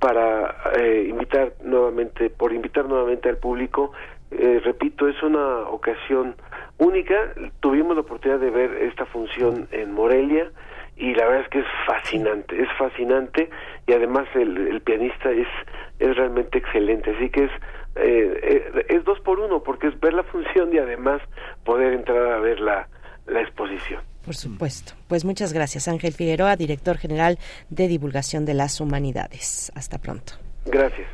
para 0.00 0.56
eh, 0.76 1.06
invitar 1.08 1.52
nuevamente, 1.62 2.28
por 2.28 2.52
invitar 2.52 2.86
nuevamente 2.86 3.28
al 3.28 3.36
público. 3.36 3.92
Eh, 4.32 4.60
repito, 4.64 5.06
es 5.06 5.22
una 5.22 5.60
ocasión 5.68 6.34
única. 6.78 7.14
Tuvimos 7.60 7.94
la 7.94 8.02
oportunidad 8.02 8.40
de 8.40 8.50
ver 8.50 8.74
esta 8.82 9.06
función 9.06 9.68
en 9.70 9.92
Morelia 9.92 10.50
y 10.96 11.14
la 11.14 11.24
verdad 11.26 11.42
es 11.42 11.48
que 11.50 11.60
es 11.60 11.66
fascinante, 11.86 12.60
es 12.60 12.68
fascinante 12.76 13.48
y 13.86 13.92
además 13.92 14.26
el, 14.34 14.80
pianista 14.80 15.30
es 15.30 15.48
es 16.00 16.16
realmente 16.16 16.58
excelente. 16.58 17.12
Así 17.12 17.30
que 17.30 17.44
es 17.44 17.50
eh, 17.94 18.84
es 18.88 19.04
dos 19.04 19.20
por 19.20 19.38
uno 19.38 19.62
porque 19.62 19.86
es 19.86 20.00
ver 20.00 20.14
la 20.14 20.24
función 20.24 20.74
y 20.74 20.78
además 20.78 21.22
poder 21.64 21.92
entrar 21.92 22.32
a 22.32 22.40
ver 22.40 22.58
la, 22.58 22.88
la 23.26 23.40
exposición. 23.40 24.02
Por 24.24 24.36
supuesto. 24.36 24.94
Pues 25.08 25.24
muchas 25.24 25.52
gracias, 25.52 25.86
Ángel 25.86 26.14
Figueroa, 26.14 26.56
director 26.56 26.96
general 26.96 27.38
de 27.68 27.88
Divulgación 27.88 28.44
de 28.44 28.54
las 28.54 28.80
Humanidades. 28.80 29.70
Hasta 29.74 29.98
pronto. 29.98 30.34
Gracias. 30.64 31.06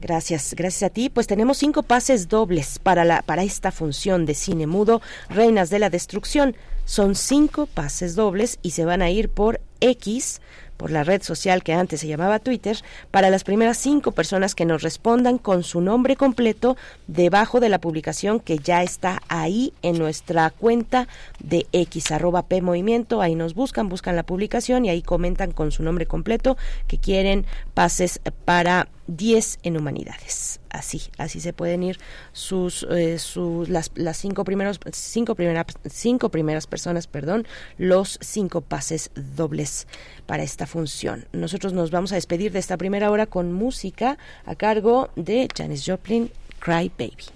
Gracias, 0.00 0.54
gracias 0.54 0.90
a 0.90 0.92
ti. 0.92 1.08
Pues 1.08 1.26
tenemos 1.26 1.58
cinco 1.58 1.82
pases 1.82 2.28
dobles 2.28 2.78
para, 2.78 3.04
la, 3.04 3.22
para 3.22 3.42
esta 3.42 3.72
función 3.72 4.26
de 4.26 4.34
cine 4.34 4.66
mudo, 4.66 5.00
Reinas 5.28 5.70
de 5.70 5.78
la 5.78 5.90
Destrucción. 5.90 6.56
Son 6.84 7.14
cinco 7.14 7.66
pases 7.66 8.14
dobles 8.14 8.58
y 8.62 8.70
se 8.70 8.84
van 8.84 9.02
a 9.02 9.10
ir 9.10 9.28
por 9.28 9.60
X 9.80 10.40
por 10.76 10.90
la 10.90 11.04
red 11.04 11.22
social 11.22 11.62
que 11.62 11.72
antes 11.72 12.00
se 12.00 12.08
llamaba 12.08 12.38
Twitter 12.38 12.78
para 13.10 13.30
las 13.30 13.44
primeras 13.44 13.78
cinco 13.78 14.12
personas 14.12 14.54
que 14.54 14.64
nos 14.64 14.82
respondan 14.82 15.38
con 15.38 15.62
su 15.62 15.80
nombre 15.80 16.16
completo 16.16 16.76
debajo 17.06 17.60
de 17.60 17.68
la 17.68 17.80
publicación 17.80 18.40
que 18.40 18.58
ya 18.58 18.82
está 18.82 19.22
ahí 19.28 19.72
en 19.82 19.98
nuestra 19.98 20.50
cuenta 20.50 21.08
de 21.40 21.66
X 21.72 22.10
arroba 22.10 22.42
P 22.42 22.62
Movimiento. 22.62 23.20
Ahí 23.20 23.34
nos 23.34 23.54
buscan, 23.54 23.88
buscan 23.88 24.16
la 24.16 24.24
publicación 24.24 24.84
y 24.84 24.90
ahí 24.90 25.02
comentan 25.02 25.52
con 25.52 25.72
su 25.72 25.82
nombre 25.82 26.06
completo 26.06 26.56
que 26.86 26.98
quieren 26.98 27.46
pases 27.74 28.20
para 28.44 28.88
10 29.06 29.58
en 29.62 29.76
humanidades. 29.76 30.60
Así, 30.70 31.02
así 31.16 31.40
se 31.40 31.52
pueden 31.52 31.82
ir 31.82 31.98
sus, 32.32 32.86
eh, 32.90 33.18
sus 33.18 33.68
las, 33.68 33.90
las 33.94 34.16
cinco 34.16 34.44
primeros 34.44 34.78
cinco 34.92 35.34
primeras 35.34 35.66
cinco 35.88 36.28
primeras 36.28 36.66
personas, 36.66 37.06
perdón, 37.06 37.46
los 37.78 38.18
cinco 38.20 38.60
pases 38.60 39.10
dobles 39.14 39.86
para 40.26 40.42
esta 40.42 40.66
función. 40.66 41.26
Nosotros 41.32 41.72
nos 41.72 41.90
vamos 41.90 42.12
a 42.12 42.16
despedir 42.16 42.52
de 42.52 42.58
esta 42.58 42.76
primera 42.76 43.10
hora 43.10 43.26
con 43.26 43.52
música 43.52 44.18
a 44.44 44.54
cargo 44.54 45.10
de 45.16 45.48
Janis 45.56 45.84
Joplin 45.86 46.30
Cry 46.60 46.90
Baby. 46.98 47.35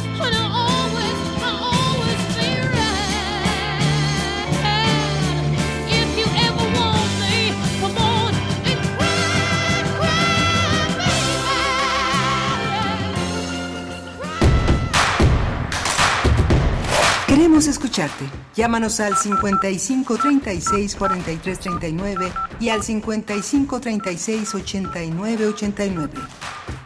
Escucharte. 17.67 18.25
Llámanos 18.55 18.99
al 18.99 19.15
55 19.15 20.17
36 20.17 20.95
43 20.95 21.59
39 21.59 22.31
y 22.59 22.69
al 22.69 22.83
55 22.83 23.79
36 23.79 24.55
89 24.55 25.47
89. 25.47 26.13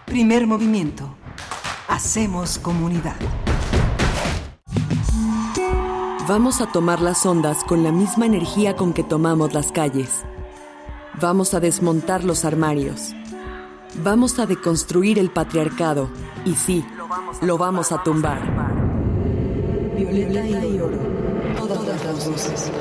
Primer 0.06 0.48
movimiento. 0.48 1.16
Hacemos 1.88 2.58
comunidad. 2.60 3.16
Vamos 6.28 6.60
a 6.60 6.72
tomar 6.72 7.02
las 7.02 7.26
ondas 7.26 7.64
con 7.64 7.84
la 7.84 7.92
misma 7.92 8.26
energía 8.26 8.76
con 8.76 8.94
que 8.94 9.04
tomamos 9.04 9.54
las 9.54 9.72
calles. 9.72 10.24
Vamos 11.22 11.54
a 11.54 11.60
desmontar 11.60 12.24
los 12.24 12.46
armarios. 12.46 13.14
Vamos 14.04 14.40
a 14.40 14.46
deconstruir 14.46 15.20
el 15.20 15.30
patriarcado. 15.30 16.10
Y 16.44 16.56
sí, 16.56 16.84
lo 17.42 17.58
vamos 17.58 17.92
a 17.92 18.04
tumbar. 18.04 18.55
Violeta 19.96 20.66
y 20.66 20.80
oro. 20.80 20.98
Todas 21.58 22.04
las 22.04 22.30
voces. 22.30 22.72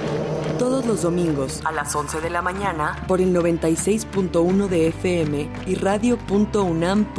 Todos 0.59 0.85
los 0.85 1.03
domingos 1.03 1.61
a 1.65 1.71
las 1.71 1.95
11 1.95 2.21
de 2.21 2.29
la 2.29 2.43
mañana 2.43 3.05
por 3.07 3.21
el 3.21 3.33
96.1 3.33 4.69
de 4.69 4.89
FM 4.89 5.49
y 5.67 5.77
radio.unam.mx. 5.77 7.15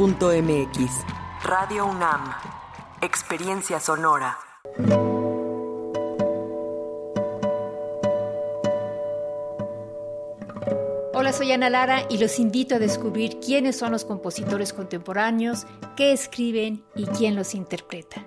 Radio 1.44 1.86
UNAM. 1.86 2.30
Experiencia 3.00 3.80
sonora. 3.80 4.38
Hola, 11.14 11.32
soy 11.32 11.52
Ana 11.52 11.70
Lara 11.70 12.02
y 12.10 12.18
los 12.18 12.38
invito 12.38 12.74
a 12.74 12.78
descubrir 12.78 13.40
quiénes 13.40 13.78
son 13.78 13.92
los 13.92 14.04
compositores 14.04 14.74
contemporáneos, 14.74 15.66
qué 15.96 16.12
escriben 16.12 16.84
y 16.94 17.06
quién 17.06 17.34
los 17.34 17.54
interpreta. 17.54 18.26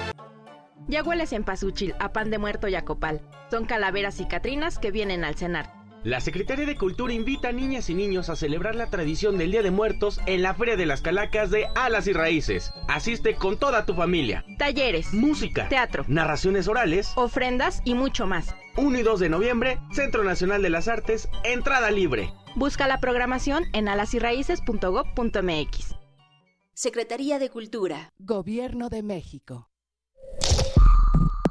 Ya 0.91 1.01
hueles 1.03 1.31
en 1.31 1.45
Pazúchil, 1.45 1.95
a 1.99 2.11
pan 2.11 2.31
de 2.31 2.37
muerto 2.37 2.67
y 2.67 2.75
a 2.75 2.83
copal. 2.83 3.21
Son 3.49 3.65
calaveras 3.65 4.19
y 4.19 4.27
catrinas 4.27 4.77
que 4.77 4.91
vienen 4.91 5.23
al 5.23 5.35
cenar. 5.35 5.71
La 6.03 6.19
Secretaría 6.19 6.65
de 6.65 6.75
Cultura 6.75 7.13
invita 7.13 7.47
a 7.47 7.53
niñas 7.53 7.89
y 7.89 7.93
niños 7.93 8.27
a 8.27 8.35
celebrar 8.35 8.75
la 8.75 8.87
tradición 8.87 9.37
del 9.37 9.53
Día 9.53 9.63
de 9.63 9.71
Muertos 9.71 10.19
en 10.25 10.41
la 10.41 10.53
Feria 10.53 10.75
de 10.75 10.85
las 10.85 11.01
Calacas 11.01 11.49
de 11.49 11.67
Alas 11.75 12.07
y 12.07 12.13
Raíces. 12.13 12.73
Asiste 12.89 13.35
con 13.35 13.57
toda 13.57 13.85
tu 13.85 13.93
familia. 13.93 14.43
Talleres, 14.57 15.13
música, 15.13 15.69
teatro, 15.69 16.03
narraciones 16.09 16.67
orales, 16.67 17.13
ofrendas 17.15 17.81
y 17.85 17.93
mucho 17.93 18.27
más. 18.27 18.53
1 18.75 18.99
y 18.99 19.01
2 19.01 19.21
de 19.21 19.29
noviembre, 19.29 19.79
Centro 19.93 20.25
Nacional 20.25 20.61
de 20.61 20.71
las 20.71 20.89
Artes, 20.89 21.29
entrada 21.45 21.89
libre. 21.89 22.33
Busca 22.55 22.89
la 22.89 22.99
programación 22.99 23.63
en 23.71 23.87
alasyraices.gov.mx. 23.87 25.95
Secretaría 26.73 27.39
de 27.39 27.49
Cultura. 27.49 28.11
Gobierno 28.19 28.89
de 28.89 29.03
México. 29.03 29.70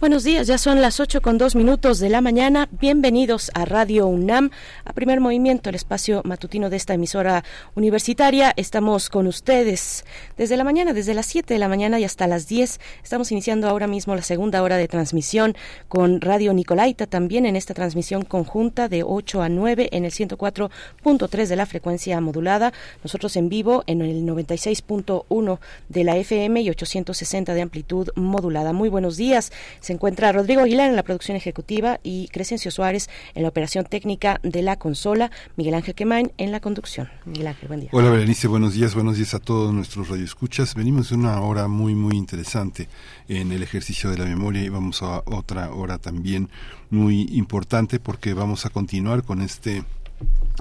Buenos 0.00 0.24
días, 0.24 0.46
ya 0.46 0.56
son 0.56 0.80
las 0.80 0.98
8 0.98 1.20
con 1.20 1.36
dos 1.36 1.54
minutos 1.54 1.98
de 1.98 2.08
la 2.08 2.22
mañana. 2.22 2.70
Bienvenidos 2.72 3.50
a 3.52 3.66
Radio 3.66 4.06
UNAM, 4.06 4.48
a 4.86 4.94
primer 4.94 5.20
movimiento, 5.20 5.68
el 5.68 5.74
espacio 5.74 6.22
matutino 6.24 6.70
de 6.70 6.78
esta 6.78 6.94
emisora 6.94 7.44
universitaria. 7.74 8.54
Estamos 8.56 9.10
con 9.10 9.26
ustedes 9.26 10.06
desde 10.38 10.56
la 10.56 10.64
mañana, 10.64 10.94
desde 10.94 11.12
las 11.12 11.26
7 11.26 11.52
de 11.52 11.60
la 11.60 11.68
mañana 11.68 12.00
y 12.00 12.04
hasta 12.04 12.26
las 12.26 12.48
10. 12.48 12.80
Estamos 13.02 13.30
iniciando 13.30 13.68
ahora 13.68 13.86
mismo 13.86 14.14
la 14.14 14.22
segunda 14.22 14.62
hora 14.62 14.78
de 14.78 14.88
transmisión 14.88 15.54
con 15.88 16.22
Radio 16.22 16.54
Nicolaita, 16.54 17.06
también 17.06 17.44
en 17.44 17.54
esta 17.54 17.74
transmisión 17.74 18.22
conjunta 18.24 18.88
de 18.88 19.02
8 19.02 19.42
a 19.42 19.50
9 19.50 19.90
en 19.92 20.06
el 20.06 20.12
104.3 20.12 21.46
de 21.46 21.56
la 21.56 21.66
frecuencia 21.66 22.18
modulada. 22.22 22.72
Nosotros 23.04 23.36
en 23.36 23.50
vivo 23.50 23.84
en 23.86 24.00
el 24.00 24.24
96.1 24.24 25.58
de 25.90 26.04
la 26.04 26.16
FM 26.16 26.62
y 26.62 26.70
860 26.70 27.52
de 27.52 27.60
amplitud 27.60 28.08
modulada. 28.14 28.72
Muy 28.72 28.88
buenos 28.88 29.18
días 29.18 29.52
Se 29.90 29.94
encuentra 29.94 30.30
Rodrigo 30.30 30.60
Aguilar 30.60 30.88
en 30.88 30.94
la 30.94 31.02
producción 31.02 31.36
ejecutiva 31.36 31.98
y 32.04 32.28
Crescencio 32.28 32.70
Suárez 32.70 33.10
en 33.34 33.42
la 33.42 33.48
operación 33.48 33.84
técnica 33.84 34.38
de 34.44 34.62
la 34.62 34.76
consola, 34.76 35.32
Miguel 35.56 35.74
Ángel 35.74 35.96
Quemain 35.96 36.30
en 36.38 36.52
la 36.52 36.60
conducción. 36.60 37.08
Miguel 37.24 37.48
Ángel, 37.48 37.66
buen 37.66 37.80
día. 37.80 37.90
Hola 37.92 38.08
Berenice, 38.08 38.46
buenos 38.46 38.74
días, 38.74 38.94
buenos 38.94 39.16
días 39.16 39.34
a 39.34 39.40
todos 39.40 39.74
nuestros 39.74 40.08
radioescuchas. 40.08 40.76
Venimos 40.76 41.10
de 41.10 41.16
una 41.16 41.40
hora 41.40 41.66
muy, 41.66 41.96
muy 41.96 42.16
interesante 42.16 42.88
en 43.26 43.50
el 43.50 43.64
ejercicio 43.64 44.10
de 44.10 44.18
la 44.18 44.26
memoria 44.26 44.62
y 44.62 44.68
vamos 44.68 45.02
a 45.02 45.24
otra 45.26 45.72
hora 45.72 45.98
también 45.98 46.50
muy 46.90 47.22
importante 47.32 47.98
porque 47.98 48.32
vamos 48.32 48.66
a 48.66 48.70
continuar 48.70 49.24
con 49.24 49.42
este 49.42 49.82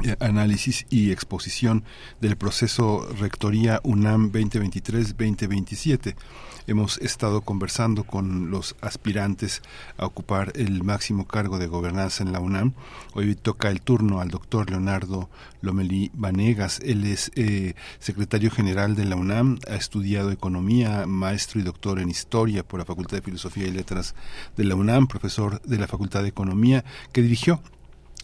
eh, 0.05 0.15
análisis 0.21 0.87
y 0.89 1.11
exposición 1.11 1.83
del 2.19 2.35
proceso 2.35 3.07
Rectoría 3.19 3.79
UNAM 3.83 4.31
2023-2027. 4.31 6.15
Hemos 6.69 6.99
estado 6.99 7.41
conversando 7.41 8.03
con 8.03 8.51
los 8.51 8.75
aspirantes 8.79 9.63
a 9.97 10.05
ocupar 10.05 10.51
el 10.53 10.83
máximo 10.83 11.25
cargo 11.25 11.57
de 11.57 11.65
gobernanza 11.65 12.23
en 12.23 12.31
la 12.31 12.39
UNAM. 12.39 12.73
Hoy 13.15 13.33
toca 13.33 13.71
el 13.71 13.81
turno 13.81 14.21
al 14.21 14.29
doctor 14.29 14.69
Leonardo 14.69 15.31
Lomelí 15.61 16.11
Vanegas. 16.13 16.79
Él 16.81 17.05
es 17.05 17.31
eh, 17.33 17.73
secretario 17.97 18.51
general 18.51 18.95
de 18.95 19.05
la 19.05 19.15
UNAM, 19.15 19.57
ha 19.67 19.73
estudiado 19.73 20.29
economía, 20.29 21.07
maestro 21.07 21.59
y 21.59 21.63
doctor 21.63 21.97
en 21.97 22.11
historia 22.11 22.61
por 22.61 22.79
la 22.79 22.85
Facultad 22.85 23.17
de 23.17 23.23
Filosofía 23.23 23.65
y 23.65 23.71
Letras 23.71 24.13
de 24.55 24.65
la 24.65 24.75
UNAM, 24.75 25.07
profesor 25.07 25.59
de 25.63 25.79
la 25.79 25.87
Facultad 25.87 26.21
de 26.21 26.29
Economía, 26.29 26.85
que 27.11 27.23
dirigió 27.23 27.63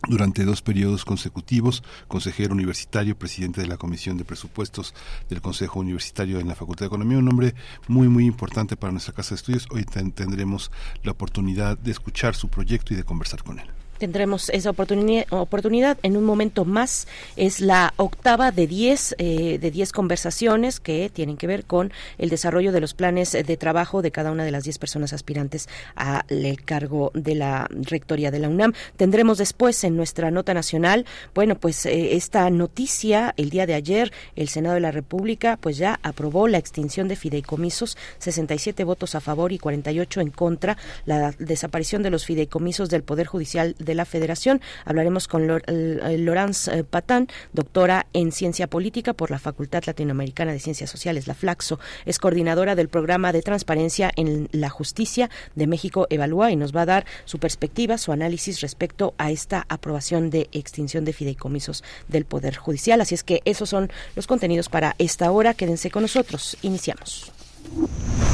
durante 0.07 0.45
dos 0.45 0.61
periodos 0.61 1.05
consecutivos, 1.05 1.83
consejero 2.07 2.53
universitario, 2.53 3.17
presidente 3.17 3.61
de 3.61 3.67
la 3.67 3.77
Comisión 3.77 4.17
de 4.17 4.25
Presupuestos 4.25 4.93
del 5.29 5.41
Consejo 5.41 5.79
Universitario 5.79 6.39
en 6.39 6.47
la 6.47 6.55
Facultad 6.55 6.85
de 6.85 6.87
Economía, 6.87 7.17
un 7.17 7.29
hombre 7.29 7.55
muy, 7.87 8.07
muy 8.07 8.25
importante 8.25 8.75
para 8.75 8.91
nuestra 8.91 9.13
Casa 9.13 9.31
de 9.31 9.35
Estudios. 9.37 9.67
Hoy 9.71 9.85
tendremos 9.85 10.71
la 11.03 11.11
oportunidad 11.11 11.77
de 11.77 11.91
escuchar 11.91 12.35
su 12.35 12.49
proyecto 12.49 12.93
y 12.93 12.97
de 12.97 13.03
conversar 13.03 13.43
con 13.43 13.59
él. 13.59 13.67
Tendremos 13.97 14.49
esa 14.49 14.69
oportunidad, 14.71 15.97
en 16.03 16.17
un 16.17 16.23
momento 16.23 16.65
más. 16.65 17.07
Es 17.35 17.59
la 17.59 17.93
octava 17.97 18.51
de 18.51 18.67
10 18.67 19.15
eh, 19.17 19.57
de 19.59 19.71
10 19.71 19.91
conversaciones 19.91 20.79
que 20.79 21.09
tienen 21.09 21.37
que 21.37 21.47
ver 21.47 21.65
con 21.65 21.91
el 22.17 22.29
desarrollo 22.29 22.71
de 22.71 22.81
los 22.81 22.93
planes 22.93 23.31
de 23.31 23.57
trabajo 23.57 24.01
de 24.01 24.11
cada 24.11 24.31
una 24.31 24.43
de 24.43 24.51
las 24.51 24.63
10 24.63 24.77
personas 24.79 25.13
aspirantes 25.13 25.69
al 25.95 26.61
cargo 26.65 27.11
de 27.13 27.35
la 27.35 27.67
rectoría 27.69 28.31
de 28.31 28.39
la 28.39 28.49
UNAM. 28.49 28.73
Tendremos 28.97 29.37
después 29.37 29.83
en 29.83 29.95
nuestra 29.95 30.31
nota 30.31 30.53
nacional, 30.53 31.05
bueno, 31.33 31.55
pues 31.55 31.85
eh, 31.85 32.15
esta 32.15 32.49
noticia 32.49 33.33
el 33.37 33.49
día 33.49 33.65
de 33.65 33.73
ayer 33.73 34.11
el 34.35 34.49
Senado 34.49 34.75
de 34.75 34.81
la 34.81 34.91
República 34.91 35.57
pues 35.59 35.77
ya 35.77 35.99
aprobó 36.03 36.47
la 36.47 36.57
extinción 36.57 37.07
de 37.07 37.15
fideicomisos, 37.15 37.97
67 38.19 38.83
votos 38.83 39.15
a 39.15 39.21
favor 39.21 39.51
y 39.51 39.59
48 39.59 40.21
en 40.21 40.29
contra, 40.29 40.77
la 41.05 41.31
desaparición 41.39 42.03
de 42.03 42.09
los 42.09 42.25
fideicomisos 42.25 42.89
del 42.89 43.03
Poder 43.03 43.27
Judicial 43.27 43.75
de 43.85 43.95
la 43.95 44.05
Federación. 44.05 44.61
Hablaremos 44.83 45.27
con 45.27 45.47
Laurence 45.47 46.79
eh, 46.79 46.83
Patán, 46.83 47.27
doctora 47.53 48.07
en 48.13 48.31
Ciencia 48.31 48.67
Política 48.67 49.13
por 49.13 49.31
la 49.31 49.39
Facultad 49.39 49.83
Latinoamericana 49.85 50.51
de 50.51 50.59
Ciencias 50.59 50.89
Sociales, 50.89 51.27
la 51.27 51.35
Flaxo. 51.35 51.79
Es 52.05 52.19
coordinadora 52.19 52.75
del 52.75 52.89
programa 52.89 53.31
de 53.31 53.41
transparencia 53.41 54.11
en 54.15 54.49
la 54.51 54.69
justicia 54.69 55.29
de 55.55 55.67
México 55.67 56.07
Evalúa 56.09 56.51
y 56.51 56.55
nos 56.55 56.75
va 56.75 56.81
a 56.81 56.85
dar 56.85 57.05
su 57.25 57.39
perspectiva, 57.39 57.97
su 57.97 58.11
análisis 58.11 58.61
respecto 58.61 59.13
a 59.17 59.31
esta 59.31 59.65
aprobación 59.69 60.29
de 60.29 60.49
extinción 60.51 61.05
de 61.05 61.13
fideicomisos 61.13 61.83
del 62.07 62.25
Poder 62.25 62.55
Judicial. 62.55 63.01
Así 63.01 63.15
es 63.15 63.23
que 63.23 63.41
esos 63.45 63.69
son 63.69 63.91
los 64.15 64.27
contenidos 64.27 64.69
para 64.69 64.95
esta 64.97 65.31
hora. 65.31 65.53
Quédense 65.53 65.91
con 65.91 66.01
nosotros. 66.01 66.57
Iniciamos. 66.61 67.31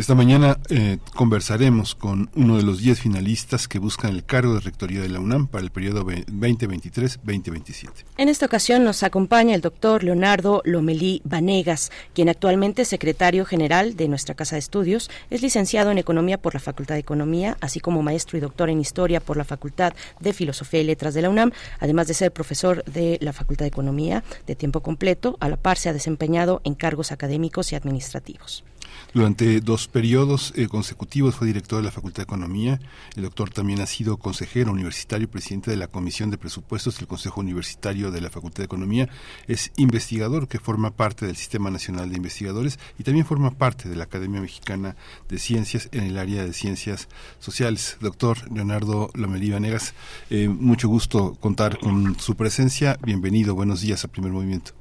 esta 0.00 0.14
mañana 0.14 0.58
eh, 0.70 0.96
conversaremos 1.14 1.94
con 1.94 2.30
uno 2.34 2.56
de 2.56 2.62
los 2.62 2.78
10 2.78 3.00
finalistas 3.00 3.68
que 3.68 3.78
buscan 3.78 4.10
el 4.10 4.24
cargo 4.24 4.54
de 4.54 4.60
rectoría 4.60 5.02
de 5.02 5.10
la 5.10 5.20
UNAM 5.20 5.46
para 5.46 5.62
el 5.62 5.70
periodo 5.70 6.04
2023-2027. 6.04 7.90
En 8.16 8.30
esta 8.30 8.46
ocasión 8.46 8.82
nos 8.82 9.02
acompaña 9.02 9.54
el 9.54 9.60
doctor 9.60 10.02
Leonardo 10.02 10.62
Lomelí 10.64 11.20
Vanegas, 11.24 11.92
quien 12.14 12.30
actualmente 12.30 12.82
es 12.82 12.88
secretario 12.88 13.44
general 13.44 13.94
de 13.94 14.08
nuestra 14.08 14.34
Casa 14.34 14.56
de 14.56 14.60
Estudios, 14.60 15.10
es 15.28 15.42
licenciado 15.42 15.90
en 15.90 15.98
Economía 15.98 16.40
por 16.40 16.54
la 16.54 16.60
Facultad 16.60 16.94
de 16.94 17.00
Economía, 17.00 17.58
así 17.60 17.80
como 17.80 18.02
maestro 18.02 18.38
y 18.38 18.40
doctor 18.40 18.70
en 18.70 18.80
Historia 18.80 19.20
por 19.20 19.36
la 19.36 19.44
Facultad 19.44 19.92
de 20.18 20.32
Filosofía 20.32 20.80
y 20.80 20.84
Letras 20.84 21.12
de 21.12 21.20
la 21.20 21.28
UNAM, 21.28 21.52
además 21.78 22.06
de 22.06 22.14
ser 22.14 22.32
profesor 22.32 22.82
de 22.84 23.18
la 23.20 23.34
Facultad 23.34 23.64
de 23.64 23.68
Economía 23.68 24.24
de 24.46 24.56
tiempo 24.56 24.80
completo, 24.80 25.36
a 25.40 25.50
la 25.50 25.58
par 25.58 25.76
se 25.76 25.90
ha 25.90 25.92
desempeñado 25.92 26.62
en 26.64 26.74
cargos 26.74 27.12
académicos 27.12 27.72
y 27.72 27.76
administrativos. 27.76 28.64
Durante 29.12 29.60
dos 29.60 29.88
periodos 29.88 30.52
eh, 30.56 30.68
consecutivos 30.68 31.34
fue 31.34 31.46
director 31.46 31.78
de 31.78 31.84
la 31.84 31.90
Facultad 31.90 32.18
de 32.18 32.24
Economía. 32.24 32.80
El 33.16 33.24
doctor 33.24 33.50
también 33.50 33.80
ha 33.80 33.86
sido 33.86 34.16
consejero 34.16 34.72
universitario, 34.72 35.28
presidente 35.28 35.70
de 35.70 35.76
la 35.76 35.88
Comisión 35.88 36.30
de 36.30 36.38
Presupuestos 36.38 36.98
del 36.98 37.08
Consejo 37.08 37.40
Universitario 37.40 38.10
de 38.10 38.20
la 38.20 38.30
Facultad 38.30 38.58
de 38.58 38.66
Economía. 38.66 39.08
Es 39.48 39.72
investigador 39.76 40.48
que 40.48 40.58
forma 40.58 40.90
parte 40.90 41.26
del 41.26 41.36
Sistema 41.36 41.70
Nacional 41.70 42.10
de 42.10 42.16
Investigadores 42.16 42.78
y 42.98 43.04
también 43.04 43.26
forma 43.26 43.50
parte 43.50 43.88
de 43.88 43.96
la 43.96 44.04
Academia 44.04 44.40
Mexicana 44.40 44.96
de 45.28 45.38
Ciencias 45.38 45.88
en 45.92 46.04
el 46.04 46.18
área 46.18 46.44
de 46.44 46.52
Ciencias 46.52 47.08
Sociales. 47.38 47.98
Doctor 48.00 48.50
Leonardo 48.52 49.10
Lomelí 49.14 49.50
Vanegas, 49.50 49.94
eh, 50.30 50.48
mucho 50.48 50.88
gusto 50.88 51.34
contar 51.40 51.78
con 51.78 52.18
su 52.18 52.36
presencia. 52.36 52.96
Bienvenido, 53.04 53.54
buenos 53.54 53.80
días 53.80 54.04
a 54.04 54.08
Primer 54.08 54.32
Movimiento. 54.32 54.72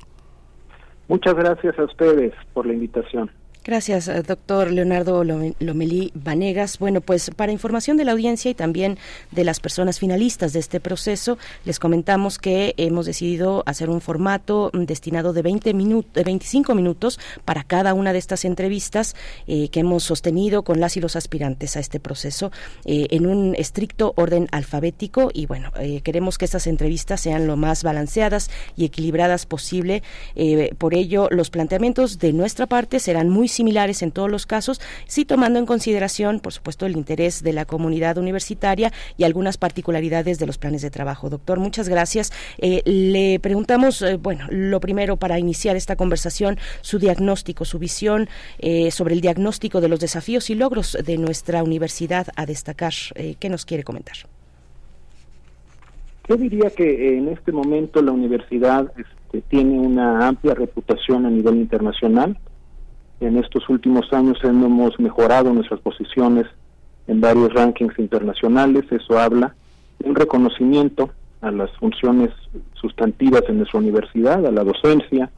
Muchas 1.07 1.33
gracias 1.33 1.77
a 1.79 1.85
ustedes 1.85 2.33
por 2.53 2.67
la 2.67 2.73
invitación. 2.73 3.31
Gracias, 3.69 4.07
eh, 4.07 4.23
doctor 4.23 4.71
Leonardo 4.71 5.23
Lomelí 5.23 6.11
Vanegas. 6.15 6.79
Bueno, 6.79 7.01
pues 7.01 7.29
para 7.35 7.51
información 7.51 7.97
de 7.97 8.03
la 8.03 8.13
audiencia 8.13 8.49
y 8.49 8.55
también 8.55 8.97
de 9.29 9.43
las 9.43 9.59
personas 9.59 9.99
finalistas 9.99 10.53
de 10.53 10.59
este 10.59 10.79
proceso, 10.79 11.37
les 11.65 11.77
comentamos 11.77 12.39
que 12.39 12.73
hemos 12.77 13.05
decidido 13.05 13.61
hacer 13.67 13.91
un 13.91 14.01
formato 14.01 14.71
destinado 14.73 15.33
de 15.33 15.43
20 15.43 15.75
minutos, 15.75 16.11
de 16.13 16.23
25 16.23 16.73
minutos 16.73 17.19
para 17.45 17.63
cada 17.63 17.93
una 17.93 18.11
de 18.11 18.17
estas 18.17 18.43
entrevistas 18.43 19.15
eh, 19.45 19.69
que 19.69 19.81
hemos 19.81 20.03
sostenido 20.03 20.63
con 20.63 20.79
las 20.79 20.97
y 20.97 20.99
los 20.99 21.15
aspirantes 21.15 21.77
a 21.77 21.79
este 21.79 21.99
proceso 21.99 22.51
eh, 22.85 23.05
en 23.11 23.27
un 23.27 23.53
estricto 23.53 24.13
orden 24.17 24.47
alfabético 24.51 25.29
y 25.31 25.45
bueno, 25.45 25.71
queremos 26.03 26.39
que 26.39 26.45
estas 26.45 26.65
entrevistas 26.65 27.21
sean 27.21 27.45
lo 27.45 27.55
más 27.55 27.83
balanceadas 27.83 28.49
y 28.75 28.85
equilibradas 28.85 29.45
posible. 29.45 30.01
por 30.79 30.95
ello, 30.95 31.27
los 31.29 31.51
planteamientos 31.51 32.17
de 32.17 32.33
nuestra 32.33 32.65
parte 32.65 32.99
serán 32.99 33.29
muy 33.29 33.47
similares 33.59 34.01
en 34.03 34.11
todos 34.11 34.31
los 34.31 34.45
casos, 34.45 34.79
sí 35.05 35.25
tomando 35.25 35.59
en 35.59 35.65
consideración, 35.65 36.39
por 36.39 36.53
supuesto, 36.53 36.85
el 36.85 36.95
interés 36.95 37.43
de 37.43 37.51
la 37.51 37.65
comunidad 37.65 38.17
universitaria 38.17 38.93
y 39.17 39.25
algunas 39.25 39.57
particularidades 39.57 40.39
de 40.39 40.45
los 40.45 40.57
planes 40.57 40.81
de 40.81 40.89
trabajo. 40.89 41.29
Doctor, 41.29 41.59
muchas 41.59 41.89
gracias. 41.89 42.31
Eh, 42.57 42.81
le 42.85 43.37
preguntamos, 43.41 44.01
eh, 44.01 44.15
bueno, 44.15 44.45
lo 44.49 44.79
primero 44.79 45.17
para 45.17 45.39
iniciar 45.39 45.75
esta 45.75 45.97
conversación, 45.97 46.57
su 46.79 46.99
diagnóstico, 46.99 47.65
su 47.65 47.79
visión 47.79 48.29
eh, 48.59 48.91
sobre 48.91 49.13
el 49.13 49.19
diagnóstico 49.19 49.81
de 49.81 49.89
los 49.89 49.99
desafíos 49.99 50.49
y 50.49 50.55
logros 50.55 50.97
de 51.03 51.17
nuestra 51.17 51.61
universidad 51.61 52.27
a 52.37 52.45
destacar. 52.45 52.93
¿Qué 53.39 53.49
nos 53.49 53.65
quiere 53.65 53.83
comentar? 53.83 54.15
Yo 56.29 56.37
diría 56.37 56.69
que 56.69 57.17
en 57.17 57.27
este 57.27 57.51
momento 57.51 58.01
la 58.01 58.13
universidad 58.13 58.89
este, 58.97 59.41
tiene 59.49 59.77
una 59.77 60.27
amplia 60.29 60.53
reputación 60.53 61.25
a 61.25 61.29
nivel 61.29 61.57
internacional. 61.57 62.37
En 63.19 63.37
estos 63.37 63.67
últimos 63.69 64.11
años 64.13 64.37
hemos 64.43 64.97
mejorado 64.99 65.53
nuestras 65.53 65.81
posiciones 65.81 66.45
en 67.07 67.19
varios 67.19 67.53
rankings 67.53 67.97
internacionales. 67.99 68.85
Eso 68.91 69.19
habla 69.19 69.55
de 69.99 70.09
un 70.09 70.15
reconocimiento 70.15 71.09
a 71.41 71.51
las 71.51 71.71
funciones 71.77 72.29
sustantivas 72.73 73.43
en 73.49 73.57
nuestra 73.57 73.79
universidad, 73.79 74.45
a 74.45 74.51
la 74.51 74.63
docencia, 74.63 75.29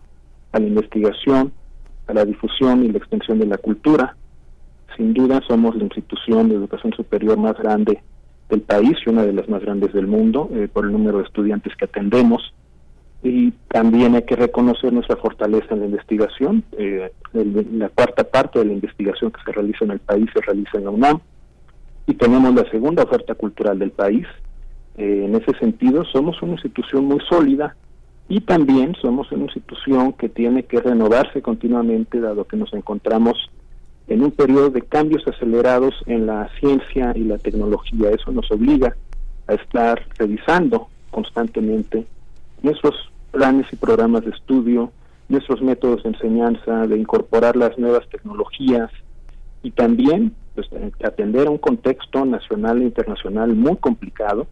a 0.51 0.59
la 0.59 0.67
investigación, 0.67 1.51
a 2.07 2.13
la 2.13 2.25
difusión 2.25 2.83
y 2.83 2.89
la 2.89 2.97
extensión 2.97 3.39
de 3.39 3.47
la 3.47 3.57
cultura. 3.57 4.15
Sin 4.97 5.13
duda 5.13 5.41
somos 5.47 5.75
la 5.75 5.83
institución 5.83 6.49
de 6.49 6.55
educación 6.55 6.93
superior 6.93 7.37
más 7.37 7.57
grande 7.57 8.01
del 8.49 8.61
país 8.61 8.97
y 9.05 9.09
una 9.09 9.23
de 9.23 9.33
las 9.33 9.47
más 9.47 9.61
grandes 9.61 9.93
del 9.93 10.07
mundo 10.07 10.49
eh, 10.53 10.67
por 10.71 10.85
el 10.85 10.91
número 10.91 11.19
de 11.19 11.23
estudiantes 11.23 11.75
que 11.75 11.85
atendemos 11.85 12.53
y 13.23 13.51
también 13.67 14.15
hay 14.15 14.23
que 14.23 14.35
reconocer 14.35 14.91
nuestra 14.91 15.15
fortaleza 15.15 15.67
en 15.71 15.81
la 15.81 15.85
investigación. 15.85 16.63
Eh, 16.77 17.11
la 17.33 17.89
cuarta 17.89 18.23
parte 18.23 18.59
de 18.59 18.65
la 18.65 18.73
investigación 18.73 19.31
que 19.31 19.41
se 19.45 19.51
realiza 19.51 19.85
en 19.85 19.91
el 19.91 19.99
país 19.99 20.27
se 20.33 20.41
realiza 20.41 20.77
en 20.77 20.85
la 20.85 20.89
UNAM 20.89 21.19
y 22.07 22.15
tenemos 22.15 22.53
la 22.55 22.69
segunda 22.71 23.03
oferta 23.03 23.35
cultural 23.35 23.77
del 23.77 23.91
país. 23.91 24.25
Eh, 24.97 25.25
en 25.25 25.35
ese 25.35 25.57
sentido, 25.59 26.03
somos 26.05 26.41
una 26.41 26.53
institución 26.53 27.05
muy 27.05 27.19
sólida 27.29 27.75
Y 28.27 28.39
también 28.39 28.95
somos 29.01 29.29
una 29.33 29.43
institución 29.43 30.13
que 30.13 30.29
tiene 30.29 30.63
que 30.63 30.79
renovarse 30.79 31.41
continuamente, 31.41 32.21
dado 32.21 32.45
que 32.45 32.55
nos 32.55 32.73
encontramos 32.73 33.51
en 34.07 34.23
un 34.23 34.31
periodo 34.31 34.69
de 34.69 34.83
cambios 34.83 35.27
acelerados 35.27 35.93
en 36.05 36.27
la 36.27 36.49
ciencia 36.59 37.11
y 37.13 37.25
la 37.25 37.37
tecnología. 37.37 38.09
Eso 38.09 38.31
nos 38.31 38.49
obliga 38.49 38.95
a 39.47 39.53
estar 39.55 40.07
revisando 40.17 40.87
constantemente 41.11 42.05
nuestros 42.63 43.10
planes 43.31 43.65
y 43.71 43.75
programas 43.75 44.23
de 44.25 44.31
estudio, 44.31 44.91
nuestros 45.29 45.61
métodos 45.61 46.03
de 46.03 46.09
enseñanza, 46.09 46.87
de 46.87 46.97
incorporar 46.97 47.55
las 47.55 47.77
nuevas 47.77 48.07
tecnologías 48.09 48.91
y 49.63 49.71
también 49.71 50.35
pues, 50.55 50.67
eh, 50.73 50.91
atender 51.03 51.47
a 51.47 51.51
un 51.51 51.57
contexto 51.57 52.25
nacional 52.25 52.81
e 52.81 52.85
internacional 52.85 53.55
muy 53.55 53.77
complicado. 53.77 54.47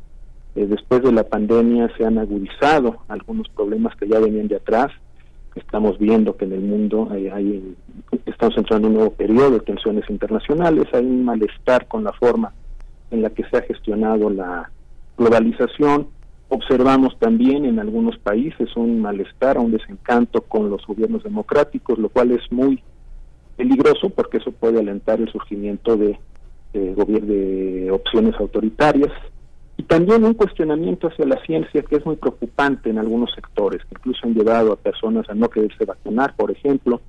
Eh, 0.56 0.66
después 0.66 1.04
de 1.04 1.12
la 1.12 1.24
pandemia 1.24 1.92
se 1.98 2.06
han 2.06 2.18
agudizado 2.18 2.98
algunos 3.08 3.50
problemas 3.50 3.96
que 3.98 4.08
ya 4.08 4.20
venían 4.20 4.48
de 4.48 4.56
atrás. 4.56 4.88
Estamos 5.56 5.98
viendo 6.00 6.38
que 6.38 6.46
en 6.46 6.54
el 6.54 6.62
mundo 6.62 7.10
hay, 7.12 7.76
estamos 8.26 8.58
entrando 8.58 8.88
en 8.88 8.94
un 8.94 9.00
nuevo 9.00 9.14
periodo 9.14 9.52
de 9.52 9.60
tensiones 9.60 10.10
internacionales, 10.10 10.88
hay 10.94 11.06
un 11.06 11.26
malestar 11.26 11.88
con 11.88 12.04
la 12.04 12.14
forma 12.14 12.54
en 13.12 13.24
la 13.24 13.30
que 13.32 13.44
se 13.46 13.58
ha 13.58 13.62
gestionado 13.64 14.30
la 14.30 14.72
globalización, 15.18 16.08
Observamos 16.50 17.18
también 17.20 17.66
en 17.66 17.80
algunos 17.80 18.18
países 18.18 18.76
un 18.76 19.02
malestar, 19.02 19.58
un 19.60 19.72
desencanto 19.72 20.42
con 20.42 20.70
los 20.70 20.86
gobiernos 20.86 21.24
democráticos, 21.24 22.00
lo 22.00 22.10
cual 22.10 22.32
es 22.32 22.52
muy 22.52 22.82
peligroso 23.56 24.10
porque 24.10 24.38
eso 24.38 24.52
puede 24.52 24.80
alentar 24.80 25.20
el 25.22 25.32
surgimiento 25.32 25.96
de, 25.96 26.18
de 26.74 27.92
opciones 27.92 28.36
autoritarias 28.40 29.12
y 29.80 29.84
también 29.84 30.26
un 30.26 30.34
cuestionamiento 30.34 31.08
hacia 31.08 31.26
la 31.26 31.42
ciencia 31.46 31.82
que 31.84 31.96
es 31.96 32.06
muy 32.06 32.18
preocupante 32.18 32.90
en 32.90 32.98
algunos 32.98 33.32
sectores, 33.34 33.82
que 33.86 33.96
incluso 33.96 34.28
han 34.28 34.34
llevado 34.34 34.74
a 34.74 34.76
personas 34.76 35.30
a 35.30 35.36
no 35.36 35.50
quererse 35.50 35.86
vacunar, 35.86 36.36
por 36.36 36.52
ejemplo, 36.52 37.00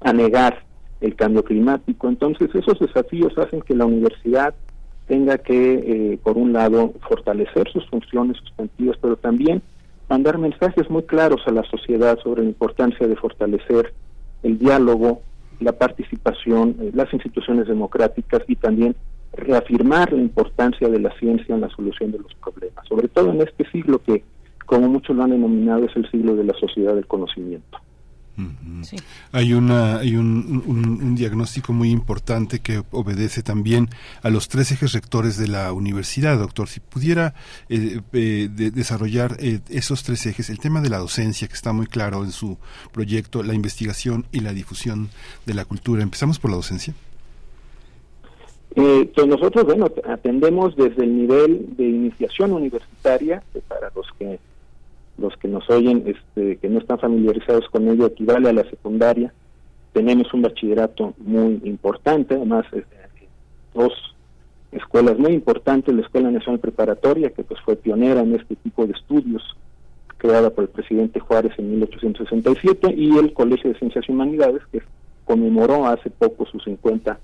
a 0.00 0.12
negar 0.12 0.62
el 1.00 1.14
cambio 1.16 1.42
climático. 1.42 2.06
Entonces, 2.06 2.50
esos 2.54 2.78
desafíos 2.80 3.32
hacen 3.38 3.62
que 3.62 3.74
la 3.74 3.86
universidad 3.86 4.54
tenga 5.08 5.38
que, 5.38 6.12
eh, 6.12 6.18
por 6.22 6.36
un 6.36 6.52
lado, 6.52 6.92
fortalecer 7.08 7.68
sus 7.72 7.84
funciones 7.88 8.36
sustantivas, 8.36 8.96
pero 9.00 9.16
también 9.16 9.62
mandar 10.08 10.38
mensajes 10.38 10.88
muy 10.88 11.02
claros 11.02 11.40
a 11.46 11.50
la 11.50 11.64
sociedad 11.64 12.18
sobre 12.22 12.42
la 12.42 12.48
importancia 12.48 13.08
de 13.08 13.16
fortalecer 13.16 13.92
el 14.42 14.58
diálogo, 14.58 15.22
la 15.60 15.72
participación, 15.72 16.76
eh, 16.80 16.90
las 16.94 17.12
instituciones 17.12 17.66
democráticas 17.66 18.42
y 18.46 18.56
también 18.56 18.94
reafirmar 19.32 20.12
la 20.12 20.22
importancia 20.22 20.88
de 20.88 21.00
la 21.00 21.10
ciencia 21.18 21.54
en 21.54 21.62
la 21.62 21.70
solución 21.70 22.12
de 22.12 22.18
los 22.18 22.34
problemas, 22.34 22.86
sobre 22.88 23.08
todo 23.08 23.32
en 23.32 23.40
este 23.40 23.68
siglo 23.70 24.00
que, 24.02 24.22
como 24.66 24.88
muchos 24.88 25.16
lo 25.16 25.24
han 25.24 25.30
denominado, 25.30 25.84
es 25.86 25.96
el 25.96 26.08
siglo 26.10 26.36
de 26.36 26.44
la 26.44 26.54
sociedad 26.54 26.94
del 26.94 27.06
conocimiento. 27.06 27.78
Hay, 29.32 29.52
una, 29.52 29.98
hay 29.98 30.16
un, 30.16 31.14
diagnóstico 31.16 31.72
muy 31.72 31.90
importante 31.90 32.60
que 32.60 32.82
obedece 32.92 33.42
también 33.42 33.88
a 34.22 34.30
los 34.30 34.48
tres 34.48 34.70
ejes 34.70 34.92
rectores 34.92 35.36
de 35.36 35.48
la 35.48 35.72
universidad, 35.72 36.38
doctor. 36.38 36.68
Si 36.68 36.80
pudiera 36.80 37.34
eh, 37.68 38.00
eh, 38.12 38.48
desarrollar 38.50 39.36
eh, 39.40 39.60
esos 39.68 40.02
tres 40.04 40.24
ejes, 40.26 40.50
el 40.50 40.58
tema 40.58 40.80
de 40.80 40.90
la 40.90 40.98
docencia, 40.98 41.48
que 41.48 41.54
está 41.54 41.72
muy 41.72 41.86
claro 41.86 42.24
en 42.24 42.32
su 42.32 42.58
proyecto, 42.92 43.42
la 43.42 43.54
investigación 43.54 44.26
y 44.32 44.40
la 44.40 44.52
difusión 44.52 45.08
de 45.46 45.54
la 45.54 45.64
cultura. 45.64 46.02
¿Empezamos 46.02 46.38
por 46.38 46.50
la 46.50 46.56
docencia? 46.56 46.94
pues 48.74 49.26
nosotros, 49.26 49.64
bueno, 49.64 49.90
atendemos 50.08 50.76
desde 50.76 51.02
el 51.02 51.16
nivel 51.16 51.76
de 51.76 51.84
iniciación 51.84 52.52
universitaria, 52.52 53.42
para 53.66 53.90
los 53.94 54.06
que 54.18 54.38
los 55.18 55.36
que 55.36 55.48
nos 55.48 55.68
oyen, 55.70 56.04
este, 56.06 56.56
que 56.56 56.68
no 56.68 56.78
están 56.78 56.98
familiarizados 56.98 57.68
con 57.68 57.88
ello, 57.88 58.06
equivale 58.06 58.48
a 58.48 58.52
la 58.52 58.64
secundaria. 58.70 59.32
Tenemos 59.92 60.32
un 60.32 60.42
bachillerato 60.42 61.14
muy 61.18 61.60
importante, 61.64 62.34
además 62.34 62.66
este, 62.72 62.96
dos 63.74 63.92
escuelas 64.72 65.18
muy 65.18 65.32
importantes, 65.32 65.94
la 65.94 66.02
Escuela 66.02 66.30
Nacional 66.30 66.60
Preparatoria, 66.60 67.30
que 67.30 67.42
pues 67.42 67.60
fue 67.62 67.76
pionera 67.76 68.20
en 68.20 68.34
este 68.34 68.56
tipo 68.56 68.86
de 68.86 68.92
estudios, 68.92 69.42
creada 70.18 70.50
por 70.50 70.64
el 70.64 70.70
presidente 70.70 71.20
Juárez 71.20 71.52
en 71.58 71.70
1867, 71.70 72.94
y 72.96 73.16
el 73.18 73.32
Colegio 73.32 73.72
de 73.72 73.78
Ciencias 73.78 74.04
y 74.08 74.12
Humanidades, 74.12 74.62
que 74.70 74.82
conmemoró 75.24 75.86
hace 75.86 76.10
poco 76.10 76.46
su 76.46 76.58
50 76.60 77.18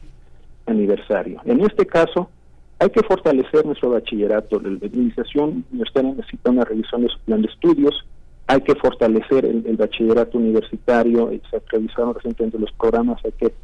aniversario. 0.66 1.40
En 1.44 1.60
este 1.60 1.86
caso, 1.86 2.30
hay 2.78 2.90
que 2.90 3.02
fortalecer 3.02 3.64
nuestro 3.64 3.90
bachillerato. 3.90 4.60
La 4.60 4.70
administración 4.70 5.64
universitaria 5.70 6.14
necesita 6.14 6.50
una 6.50 6.64
revisión 6.64 7.02
de 7.02 7.08
su 7.08 7.18
plan 7.20 7.42
de 7.42 7.48
estudios. 7.48 8.04
Hay 8.46 8.60
que 8.60 8.74
fortalecer 8.74 9.44
el, 9.44 9.76
bachillerato 9.76 10.38
universitario. 10.38 11.30
Se 11.50 11.62
revisaron 11.70 12.14
recientemente 12.14 12.58
los 12.58 12.72
programas. 12.72 13.24
Hay 13.24 13.32
que 13.32 13.54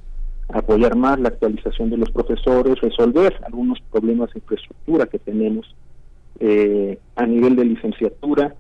apoyar 0.48 0.96
más 0.96 1.18
la 1.20 1.28
actualización 1.28 1.90
de 1.90 1.96
los 1.96 2.10
profesores, 2.10 2.80
resolver 2.80 3.36
algunos 3.44 3.78
problemas 3.90 4.32
de 4.32 4.40
infraestructura 4.40 5.06
que 5.06 5.18
tenemos 5.18 5.74
eh, 6.40 6.98
a 7.16 7.26
nivel 7.26 7.54
de 7.56 7.66
licenciatura, 7.66 8.54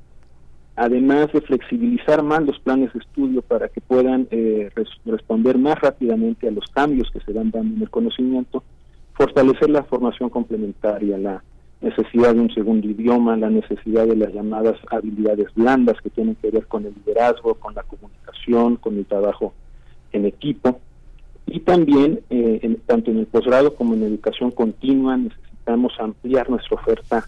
además 0.76 1.32
de 1.32 1.40
flexibilizar 1.40 2.22
más 2.22 2.42
los 2.42 2.58
planes 2.60 2.92
de 2.92 3.00
estudio 3.00 3.42
para 3.42 3.68
que 3.68 3.80
puedan 3.80 4.28
eh, 4.30 4.70
responder 5.04 5.58
más 5.58 5.80
rápidamente 5.80 6.46
a 6.46 6.52
los 6.52 6.66
cambios 6.72 7.10
que 7.10 7.20
se 7.20 7.32
van 7.32 7.50
dando 7.50 7.76
en 7.76 7.82
el 7.82 7.90
conocimiento 7.90 8.62
fortalecer 9.14 9.70
la 9.70 9.82
formación 9.84 10.30
complementaria, 10.30 11.18
la 11.18 11.42
necesidad 11.80 12.34
de 12.34 12.40
un 12.40 12.52
segundo 12.52 12.86
idioma, 12.88 13.36
la 13.36 13.50
necesidad 13.50 14.06
de 14.06 14.16
las 14.16 14.32
llamadas 14.32 14.76
habilidades 14.90 15.48
blandas 15.54 16.00
que 16.02 16.10
tienen 16.10 16.34
que 16.36 16.50
ver 16.50 16.66
con 16.66 16.84
el 16.84 16.94
liderazgo, 16.94 17.54
con 17.54 17.74
la 17.74 17.82
comunicación, 17.82 18.76
con 18.76 18.98
el 18.98 19.06
trabajo 19.06 19.54
en 20.12 20.26
equipo. 20.26 20.80
Y 21.46 21.60
también, 21.60 22.20
eh, 22.30 22.76
tanto 22.86 23.10
en 23.10 23.18
el 23.18 23.26
posgrado 23.26 23.74
como 23.74 23.94
en 23.94 24.02
educación 24.02 24.50
continua, 24.50 25.16
necesitamos 25.16 25.92
ampliar 25.98 26.50
nuestra 26.50 26.76
oferta 26.76 27.26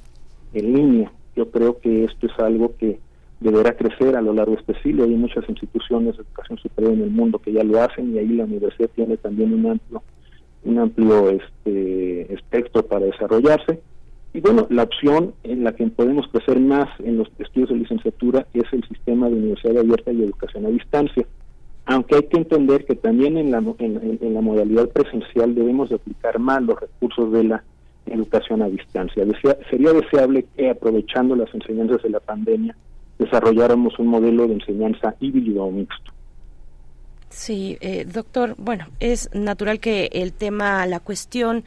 en 0.53 0.73
línea. 0.73 1.13
Yo 1.35 1.51
creo 1.51 1.79
que 1.79 2.05
esto 2.05 2.27
es 2.27 2.39
algo 2.39 2.77
que 2.77 3.01
deberá 3.41 3.75
crecer 3.75 4.17
a 4.17 4.23
lo 4.23 4.33
largo 4.33 4.55
de 4.55 4.61
este 4.61 4.81
siglo. 4.83 5.05
Hay 5.05 5.15
muchas 5.15 5.49
instituciones 5.49 6.17
de 6.17 6.23
educación 6.23 6.59
superior 6.59 6.93
en 6.93 7.03
el 7.03 7.11
mundo 7.11 7.39
que 7.39 7.53
ya 7.53 7.65
lo 7.65 7.83
hacen 7.83 8.15
y 8.15 8.19
ahí 8.19 8.29
la 8.29 8.45
universidad 8.45 8.91
tiene 8.95 9.17
también 9.17 9.53
un 9.53 9.67
amplio 9.67 10.03
un 10.65 10.79
amplio 10.79 11.31
este, 11.31 12.33
espectro 12.33 12.85
para 12.85 13.07
desarrollarse. 13.07 13.81
Y 14.35 14.41
bueno, 14.41 14.67
la 14.71 14.85
opción 14.85 15.35
en 15.45 15.65
la 15.65 15.73
que 15.73 15.87
podemos 15.89 16.27
crecer 16.29 16.59
más 16.59 16.89
en 17.01 17.19
los 17.19 17.29
estudios 17.39 17.69
de 17.71 17.77
licenciatura 17.77 18.47
es 18.55 18.65
el 18.73 18.83
sistema 18.89 19.29
de 19.29 19.35
universidad 19.35 19.79
abierta 19.79 20.13
y 20.13 20.23
educación 20.23 20.67
a 20.67 20.71
distancia. 20.71 21.27
Aunque 21.85 22.15
hay 22.15 22.23
que 22.23 22.39
entender 22.39 22.85
que 22.85 22.95
también 22.95 23.37
en 23.37 23.51
la, 23.51 23.59
en, 23.79 24.35
la 24.35 24.41
modalidad 24.41 24.89
presencial 24.89 25.55
debemos 25.55 25.91
de 25.91 25.97
aplicar 25.97 26.39
más 26.39 26.63
los 26.63 26.81
recursos 26.81 27.33
de 27.33 27.45
la 27.45 27.65
educación 28.07 28.63
a 28.63 28.69
distancia. 28.69 29.25
sería 29.71 29.93
deseable 29.93 30.47
que 30.57 30.71
aprovechando 30.71 31.37
las 31.37 31.53
enseñanzas 31.55 32.03
de 32.03 32.11
la 32.11 32.21
pandemia 32.21 32.77
desarrolláramos 33.19 33.99
un 33.99 34.09
modelo 34.09 34.49
de 34.49 34.55
enseñanza 34.55 35.15
híbrido 35.21 35.65
o 35.65 35.71
mixto. 35.71 36.13
Sí, 37.33 37.79
eh, 37.81 38.05
doctor, 38.05 38.55
bueno, 38.59 38.89
es 39.01 39.31
natural 39.33 39.81
que 39.81 40.11
el 40.13 40.33
tema, 40.33 40.85
la 40.87 41.01
cuestión 41.01 41.65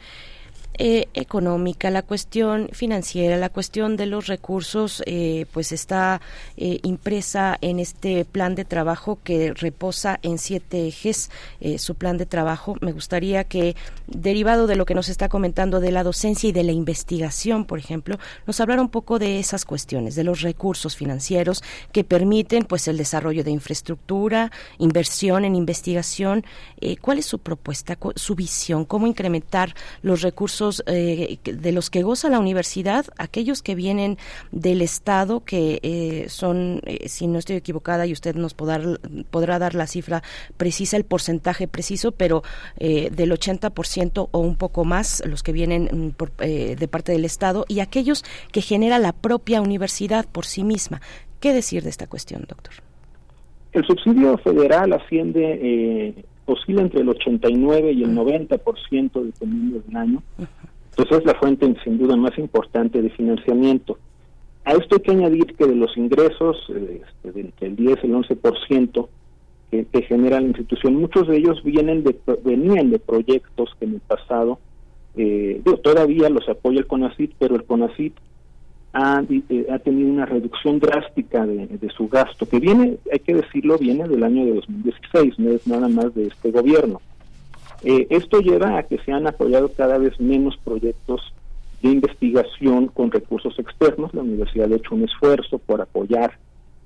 eh, 0.78 1.08
económica, 1.14 1.90
la 1.90 2.02
cuestión 2.02 2.68
financiera, 2.70 3.38
la 3.38 3.48
cuestión 3.48 3.96
de 3.96 4.04
los 4.04 4.26
recursos, 4.26 5.02
eh, 5.06 5.46
pues 5.52 5.72
está 5.72 6.20
eh, 6.58 6.80
impresa 6.82 7.56
en 7.62 7.80
este 7.80 8.26
plan 8.26 8.54
de 8.54 8.66
trabajo 8.66 9.18
que 9.24 9.54
reposa 9.54 10.18
en 10.22 10.36
siete 10.38 10.86
ejes. 10.86 11.30
su 11.78 11.94
plan 11.94 12.18
de 12.18 12.26
trabajo, 12.26 12.76
me 12.80 12.92
gustaría 12.92 13.44
que, 13.44 13.74
derivado 14.06 14.66
de 14.66 14.76
lo 14.76 14.84
que 14.84 14.94
nos 14.94 15.08
está 15.08 15.28
comentando 15.30 15.80
de 15.80 15.92
la 15.92 16.02
docencia 16.02 16.48
y 16.50 16.52
de 16.52 16.62
la 16.62 16.72
investigación, 16.72 17.64
por 17.64 17.78
ejemplo, 17.78 18.18
nos 18.46 18.60
hablara 18.60 18.82
un 18.82 18.90
poco 18.90 19.18
de 19.18 19.38
esas 19.38 19.64
cuestiones, 19.64 20.14
de 20.14 20.24
los 20.24 20.42
recursos 20.42 20.94
financieros 20.94 21.62
que 21.92 22.04
permiten, 22.04 22.64
pues, 22.64 22.86
el 22.86 22.98
desarrollo 22.98 23.44
de 23.44 23.50
infraestructura, 23.50 24.52
inversión 24.78 25.44
en 25.44 25.56
investigación. 25.56 26.44
¿Cuál 27.00 27.18
es 27.18 27.26
su 27.26 27.38
propuesta, 27.38 27.98
su 28.14 28.34
visión, 28.34 28.84
cómo 28.84 29.06
incrementar 29.06 29.74
los 30.02 30.22
recursos 30.22 30.65
eh, 30.86 31.38
de 31.44 31.72
los 31.72 31.90
que 31.90 32.02
goza 32.02 32.28
la 32.28 32.38
universidad, 32.38 33.06
aquellos 33.18 33.62
que 33.62 33.74
vienen 33.74 34.18
del 34.52 34.82
Estado, 34.82 35.44
que 35.44 35.80
eh, 35.82 36.26
son, 36.28 36.80
eh, 36.84 37.08
si 37.08 37.26
no 37.26 37.38
estoy 37.38 37.56
equivocada, 37.56 38.06
y 38.06 38.12
usted 38.12 38.34
nos 38.34 38.54
podrá, 38.54 39.58
dar 39.58 39.74
la 39.74 39.86
cifra 39.86 40.22
precisa, 40.56 40.96
el 40.96 41.04
porcentaje 41.04 41.68
preciso, 41.68 42.12
pero 42.12 42.42
del 42.78 43.30
80% 43.32 44.28
o 44.30 44.38
un 44.38 44.56
poco 44.56 44.84
más, 44.84 45.22
los 45.26 45.42
que 45.42 45.52
vienen 45.52 45.88
mm, 45.92 46.10
por, 46.10 46.32
de 46.36 46.88
parte 46.88 47.12
del 47.12 47.24
Estado, 47.24 47.64
y 47.68 47.80
aquellos 47.80 48.24
que 48.52 48.60
genera 48.60 48.98
la 48.98 49.12
propia 49.12 49.60
universidad 49.60 50.26
por 50.26 50.44
sí 50.44 50.64
misma. 50.64 51.00
¿Qué 51.40 51.52
decir 51.52 51.82
de 51.82 51.90
esta 51.90 52.06
cuestión, 52.06 52.44
doctor? 52.48 52.74
El 53.72 53.84
subsidio 53.84 54.38
federal 54.38 54.92
asciende 54.92 56.24
oscila 56.46 56.82
entre 56.82 57.00
el 57.00 57.08
89 57.08 57.92
y 57.92 58.02
el 58.02 58.16
90% 58.16 59.22
dependiendo 59.22 59.80
del 59.80 59.96
año. 59.96 60.22
Entonces 60.90 61.18
es 61.18 61.24
la 61.26 61.34
fuente 61.34 61.74
sin 61.84 61.98
duda 61.98 62.16
más 62.16 62.38
importante 62.38 63.02
de 63.02 63.10
financiamiento. 63.10 63.98
A 64.64 64.72
esto 64.72 64.96
hay 64.96 65.02
que 65.02 65.10
añadir 65.12 65.54
que 65.54 65.66
de 65.66 65.76
los 65.76 65.96
ingresos, 65.96 66.56
eh, 66.70 67.02
este, 67.06 67.50
del 67.60 67.76
10 67.76 68.04
el 68.04 68.14
11% 68.14 69.08
que, 69.70 69.84
que 69.84 70.02
genera 70.02 70.40
la 70.40 70.48
institución, 70.48 70.96
muchos 70.96 71.28
de 71.28 71.36
ellos 71.36 71.62
vienen 71.62 72.02
de, 72.02 72.16
venían 72.44 72.90
de 72.90 72.98
proyectos 72.98 73.70
que 73.78 73.84
en 73.84 73.94
el 73.94 74.00
pasado, 74.00 74.58
eh, 75.16 75.62
todavía 75.82 76.28
los 76.28 76.48
apoya 76.48 76.80
el 76.80 76.86
CONACIT, 76.86 77.32
pero 77.38 77.56
el 77.56 77.64
CONACIT 77.64 78.14
ha, 78.96 79.22
eh, 79.28 79.66
ha 79.70 79.78
tenido 79.78 80.08
una 80.08 80.24
reducción 80.24 80.80
drástica 80.80 81.44
de, 81.44 81.90
su 81.94 82.08
gasto, 82.08 82.48
que 82.48 82.58
viene, 82.58 82.96
hay 83.12 83.18
que 83.18 83.34
decirlo, 83.34 83.76
viene 83.76 84.08
del 84.08 84.24
año 84.24 84.46
de 84.46 84.54
2016, 84.54 85.38
no 85.38 85.50
es 85.50 85.66
nada 85.66 85.88
más 85.88 86.14
de 86.14 86.28
este 86.28 86.50
gobierno. 86.50 87.00
esto 87.82 88.40
lleva 88.40 88.78
a 88.78 88.84
que 88.84 88.98
se 88.98 89.12
han 89.12 89.26
apoyado 89.26 89.70
cada 89.72 89.98
vez 89.98 90.18
menos 90.18 90.56
proyectos 90.64 91.20
de 91.82 91.90
investigación 91.90 92.86
con 92.88 93.10
recursos 93.10 93.58
externos. 93.58 94.14
La 94.14 94.22
universidad 94.22 94.72
ha 94.72 94.76
hecho 94.76 94.94
un 94.94 95.04
esfuerzo 95.04 95.58
por 95.58 95.82
apoyar 95.82 96.32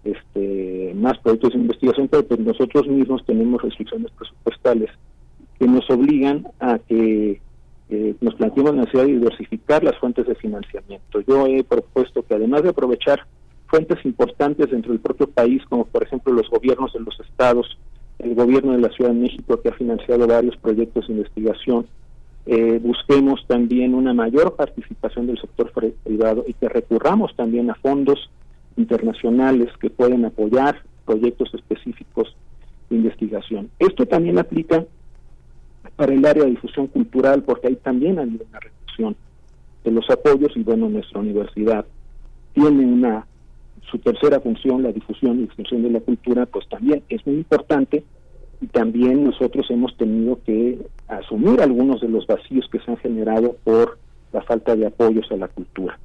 este, 0.03 0.93
más 0.97 1.17
proyectos 1.19 1.53
de 1.53 1.61
investigación, 1.61 2.09
pero 2.09 2.27
pues 2.27 2.41
nosotros 2.41 2.89
mismos 2.89 3.25
tenemos 3.25 3.63
restricciones 3.63 4.11
presupuestales 4.13 4.91
que 5.61 5.67
nos 5.67 5.89
obligan 5.91 6.47
a 6.59 6.79
que 6.79 7.41
eh, 7.91 8.15
nos 8.21 8.35
planteemos 8.35 8.75
la 8.75 8.83
necesidad 8.83 9.05
de 9.05 9.15
diversificar 9.15 9.83
las 9.83 9.99
fuentes 9.99 10.27
de 10.27 10.37
financiamiento. 10.37 11.21
Yo 11.27 11.47
he 11.47 11.65
propuesto 11.65 12.23
que 12.23 12.35
además 12.35 12.63
de 12.63 12.69
aprovechar 12.69 13.27
fuentes 13.67 13.99
importantes 14.05 14.71
dentro 14.71 14.93
del 14.93 15.01
propio 15.01 15.29
país, 15.29 15.63
como 15.69 15.85
por 15.85 16.05
ejemplo 16.05 16.33
los 16.33 16.49
gobiernos 16.49 16.93
de 16.93 17.01
los 17.01 17.19
estados, 17.21 17.79
el 18.21 18.35
gobierno 18.35 18.73
de 18.73 18.79
la 18.79 18.91
Ciudad 18.91 19.11
de 19.11 19.19
México 19.19 19.61
que 19.61 19.71
ha 19.71 19.73
financiado 19.73 20.27
varios 20.27 20.57
proyectos 20.57 21.09
de 21.09 21.15
investigación, 21.15 21.87
eh, 22.47 22.79
busquemos 22.83 23.45
también 23.47 23.95
una 23.95 24.15
mayor 24.15 24.55
participación 24.55 25.27
del 25.27 25.41
sector 25.41 25.73
privado 26.05 26.45
y 26.47 26.55
que 26.55 26.69
recurramos 26.69 27.35
también 27.35 27.71
a 27.71 27.75
fondos 27.75 28.31
internacionales 28.77 29.69
que 29.81 29.91
pueden 29.91 30.25
apoyar 30.25 30.83
proyectos 31.05 31.53
específicos 31.55 32.37
de 32.89 32.97
investigación. 32.97 33.69
Esto 33.79 34.07
también 34.07 34.39
aplica 34.39 34.85
para 35.97 36.13
el 36.15 36.25
área 36.25 36.45
de 36.45 36.51
difusión 36.51 36.87
cultural 36.89 37.43
porque 37.43 37.69
ahí 37.69 37.77
también 37.77 38.19
hay 38.19 38.29
una 38.29 38.61
reducción 38.61 39.17
de 39.85 39.91
los 39.91 40.09
apoyos 40.11 40.57
y 40.57 40.63
bueno, 40.63 40.89
nuestra 40.89 41.21
universidad 41.21 41.85
tiene 42.53 42.85
una 42.85 43.27
su 43.91 43.99
tercera 43.99 44.41
función, 44.41 44.83
la 44.83 44.93
difusión 44.93 45.41
y 45.41 45.45
extensión 45.45 45.83
de 45.83 45.91
la 45.91 46.01
cultura, 46.01 46.47
pues 46.47 46.69
también 46.69 47.03
es 47.09 47.27
muy 47.27 47.37
importante 47.37 48.05
y 48.61 48.67
también 48.67 49.25
nosotros 49.25 49.67
hemos 49.71 49.97
tenido 49.97 50.39
que 50.45 50.79
asumir 51.09 51.61
algunos 51.61 52.01
de 52.01 52.09
los 52.09 52.27
vacíos 52.27 52.69
que 52.71 52.79
se 52.81 52.91
han 52.91 52.99
generado 52.99 53.57
por 53.65 53.99
la 54.33 54.43
falta 54.43 54.77
de 54.77 54.87
apoyos 54.87 55.31
a 55.33 55.37
la 55.37 55.49
cultura. 55.49 55.99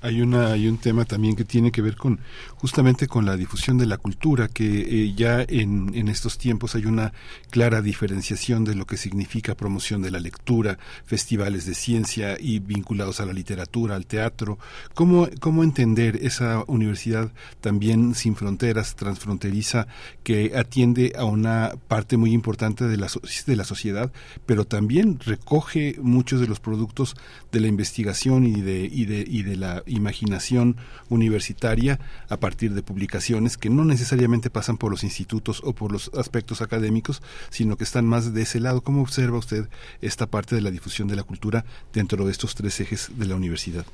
Hay, 0.00 0.20
una, 0.20 0.52
hay 0.52 0.68
un 0.68 0.78
tema 0.78 1.04
también 1.04 1.36
que 1.36 1.44
tiene 1.44 1.72
que 1.72 1.82
ver 1.82 1.96
con 1.96 2.20
justamente 2.56 3.06
con 3.06 3.24
la 3.24 3.36
difusión 3.36 3.78
de 3.78 3.86
la 3.86 3.96
cultura, 3.96 4.48
que 4.48 4.64
eh, 4.64 5.14
ya 5.14 5.42
en, 5.42 5.92
en, 5.94 6.08
estos 6.08 6.38
tiempos 6.38 6.74
hay 6.74 6.86
una 6.86 7.12
clara 7.50 7.82
diferenciación 7.82 8.64
de 8.64 8.74
lo 8.74 8.84
que 8.86 8.96
significa 8.96 9.54
promoción 9.54 10.02
de 10.02 10.10
la 10.10 10.18
lectura, 10.18 10.78
festivales 11.04 11.66
de 11.66 11.74
ciencia 11.74 12.36
y 12.38 12.58
vinculados 12.58 13.20
a 13.20 13.26
la 13.26 13.32
literatura, 13.32 13.94
al 13.94 14.06
teatro. 14.06 14.58
¿Cómo, 14.94 15.28
cómo 15.40 15.62
entender 15.62 16.18
esa 16.22 16.64
universidad 16.66 17.32
también 17.60 18.14
sin 18.14 18.34
fronteras, 18.34 18.96
transfronteriza, 18.96 19.86
que 20.22 20.52
atiende 20.56 21.12
a 21.16 21.24
una 21.24 21.72
parte 21.88 22.16
muy 22.16 22.32
importante 22.32 22.86
de 22.86 22.96
la, 22.96 23.08
de 23.46 23.56
la 23.56 23.64
sociedad, 23.64 24.12
pero 24.46 24.64
también 24.64 25.18
recoge 25.20 25.96
muchos 26.00 26.40
de 26.40 26.48
los 26.48 26.60
productos 26.60 27.16
de 27.52 27.60
la 27.60 27.68
investigación 27.68 28.46
y 28.46 28.60
de, 28.60 28.88
y 28.90 29.04
de, 29.04 29.24
y 29.26 29.42
de 29.42 29.56
la 29.56 29.82
imaginación 29.88 30.76
universitaria 31.08 31.98
a 32.28 32.36
partir 32.36 32.74
de 32.74 32.82
publicaciones 32.82 33.56
que 33.56 33.70
no 33.70 33.84
necesariamente 33.84 34.50
pasan 34.50 34.76
por 34.76 34.90
los 34.90 35.04
institutos 35.04 35.62
o 35.64 35.72
por 35.72 35.92
los 35.92 36.10
aspectos 36.14 36.62
académicos, 36.62 37.22
sino 37.50 37.76
que 37.76 37.84
están 37.84 38.06
más 38.06 38.34
de 38.34 38.42
ese 38.42 38.60
lado. 38.60 38.80
¿Cómo 38.80 39.02
observa 39.02 39.38
usted 39.38 39.68
esta 40.00 40.26
parte 40.26 40.54
de 40.54 40.60
la 40.60 40.70
difusión 40.70 41.08
de 41.08 41.16
la 41.16 41.22
cultura 41.22 41.64
dentro 41.92 42.24
de 42.24 42.32
estos 42.32 42.54
tres 42.54 42.80
ejes 42.80 43.10
de 43.16 43.26
la 43.26 43.36
universidad? 43.36 43.84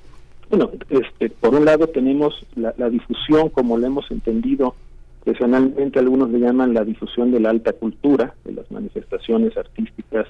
Bueno, 0.50 0.70
este, 0.90 1.30
por 1.30 1.54
un 1.54 1.64
lado 1.64 1.86
tenemos 1.88 2.46
la, 2.54 2.72
difusión, 2.90 3.48
como 3.48 3.78
lo 3.78 3.86
hemos 3.86 4.10
entendido, 4.10 4.74
personalmente 5.24 5.98
algunos 5.98 6.30
le 6.30 6.40
llaman 6.40 6.74
la 6.74 6.84
difusión 6.84 7.32
de 7.32 7.40
la 7.40 7.50
alta 7.50 7.72
cultura, 7.72 8.34
de 8.44 8.52
las 8.52 8.70
manifestaciones 8.70 9.56
artísticas 9.56 10.26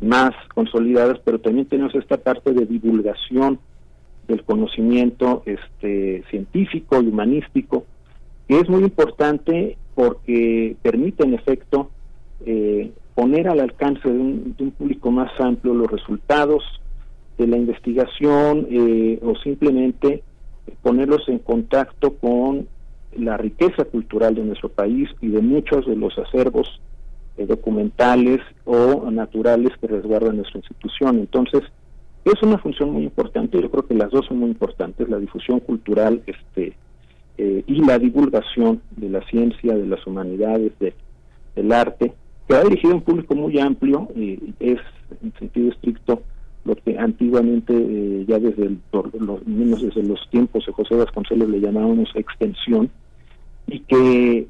más 0.00 0.32
consolidadas, 0.54 1.20
pero 1.24 1.38
también 1.38 1.66
tenemos 1.66 1.94
esta 1.94 2.16
parte 2.16 2.52
de 2.52 2.66
divulgación 2.66 3.58
del 4.28 4.44
conocimiento 4.44 5.42
este, 5.46 6.24
científico 6.30 7.00
y 7.02 7.08
humanístico, 7.08 7.84
que 8.48 8.60
es 8.60 8.68
muy 8.68 8.82
importante 8.82 9.76
porque 9.94 10.76
permite 10.82 11.24
en 11.24 11.34
efecto 11.34 11.90
eh, 12.44 12.92
poner 13.14 13.48
al 13.48 13.60
alcance 13.60 14.08
de 14.08 14.18
un, 14.18 14.74
público 14.76 15.10
más 15.10 15.30
amplio 15.38 15.74
los 15.74 15.90
resultados 15.90 16.62
de 17.38 17.46
la 17.46 17.56
investigación 17.56 18.66
eh, 18.70 19.18
o 19.22 19.36
simplemente 19.36 20.22
ponerlos 20.82 21.28
en 21.28 21.38
contacto 21.38 22.14
con 22.14 22.66
la 23.16 23.36
riqueza 23.36 23.84
cultural 23.84 24.34
de 24.34 24.42
nuestro 24.42 24.68
país 24.68 25.08
y 25.20 25.28
de 25.28 25.40
muchos 25.40 25.86
de 25.86 25.94
los 25.94 26.18
acervos 26.18 26.80
eh, 27.36 27.46
documentales 27.46 28.40
o 28.64 29.10
naturales 29.10 29.72
que 29.80 29.86
resguarda 29.86 30.32
nuestra 30.32 30.58
institución. 30.58 31.18
Entonces, 31.18 31.62
es 32.24 32.42
una 32.42 32.58
función 32.58 32.90
muy 32.90 33.02
importante, 33.04 33.60
yo 33.60 33.70
creo 33.70 33.86
que 33.86 33.94
las 33.94 34.10
dos 34.10 34.26
son 34.26 34.38
muy 34.38 34.50
importantes, 34.50 35.08
la 35.08 35.18
difusión 35.18 35.60
cultural 35.60 36.22
este, 36.26 36.74
eh, 37.36 37.64
y 37.66 37.84
la 37.84 37.98
divulgación 37.98 38.80
de 38.96 39.10
la 39.10 39.20
ciencia, 39.26 39.74
de 39.74 39.86
las 39.86 40.06
humanidades, 40.06 40.72
de, 40.78 40.94
del 41.54 41.72
arte, 41.72 42.14
que 42.48 42.54
ha 42.54 42.62
dirigido 42.62 42.92
a 42.92 42.96
un 42.96 43.02
público 43.02 43.34
muy 43.34 43.58
amplio, 43.58 44.08
y 44.16 44.54
es 44.60 44.78
en 45.22 45.32
sentido 45.38 45.70
estricto 45.70 46.22
lo 46.64 46.74
que 46.76 46.98
antiguamente, 46.98 47.74
eh, 47.76 48.24
ya 48.26 48.38
desde 48.38 48.64
el, 48.64 48.78
los, 48.92 49.46
menos 49.46 49.82
desde 49.82 50.02
los 50.02 50.18
tiempos 50.30 50.64
de 50.64 50.72
José 50.72 50.94
Vasconcelos 50.96 51.48
le 51.50 51.60
llamábamos 51.60 52.10
extensión, 52.14 52.90
y 53.66 53.80
que 53.80 54.46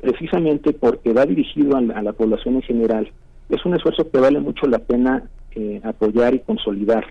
precisamente 0.00 0.72
porque 0.72 1.12
va 1.12 1.26
dirigido 1.26 1.76
a 1.76 1.80
la 1.80 2.12
población 2.12 2.56
en 2.56 2.62
general, 2.62 3.10
es 3.50 3.64
un 3.66 3.74
esfuerzo 3.74 4.10
que 4.10 4.18
vale 4.18 4.40
mucho 4.40 4.66
la 4.66 4.78
pena 4.78 5.24
eh, 5.54 5.80
apoyar 5.84 6.34
y 6.34 6.40
consolidar, 6.40 7.04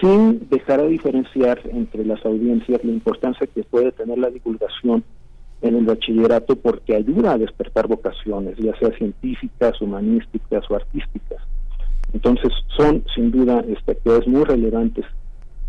sin 0.00 0.48
dejar 0.48 0.82
de 0.82 0.88
diferenciar 0.88 1.60
entre 1.64 2.04
las 2.04 2.24
audiencias 2.24 2.84
la 2.84 2.90
importancia 2.90 3.46
que 3.46 3.62
puede 3.64 3.92
tener 3.92 4.18
la 4.18 4.30
divulgación 4.30 5.04
en 5.62 5.76
el 5.76 5.84
bachillerato 5.84 6.56
porque 6.56 6.94
ayuda 6.94 7.32
a 7.32 7.38
despertar 7.38 7.86
vocaciones, 7.86 8.56
ya 8.56 8.76
sea 8.78 8.90
científicas, 8.96 9.80
humanísticas 9.80 10.70
o 10.70 10.76
artísticas. 10.76 11.42
Entonces 12.12 12.52
son 12.76 13.04
sin 13.14 13.30
duda 13.30 13.58
actividades 13.58 14.26
muy 14.26 14.44
relevantes 14.44 15.04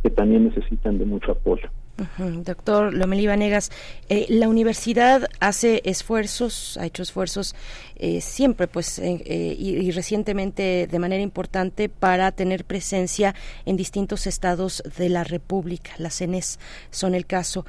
que 0.02 0.10
también 0.10 0.46
necesitan 0.46 0.98
de 0.98 1.06
mucho 1.06 1.34
apoyo. 1.34 1.70
Doctor 2.18 2.94
Lomelí 2.94 3.28
Vanegas, 3.28 3.72
eh, 4.10 4.26
la 4.30 4.48
universidad 4.48 5.28
hace 5.40 5.82
esfuerzos, 5.86 6.78
ha 6.78 6.86
hecho 6.86 7.04
esfuerzos 7.04 7.56
eh, 7.96 8.22
siempre, 8.22 8.68
pues, 8.68 8.98
eh, 8.98 9.56
y, 9.58 9.92
recientemente 9.92 10.88
de 10.90 11.00
manera 11.00 11.22
importante 11.22 11.90
para 11.90 12.32
tener 12.32 12.66
presencia 12.66 13.36
en 13.66 13.78
distintos 13.78 14.26
estados 14.26 14.82
de 14.98 15.10
la 15.10 15.24
República. 15.24 15.92
Las 15.98 16.16
CENES 16.18 16.60
son 16.90 17.14
el 17.14 17.28
caso. 17.28 17.66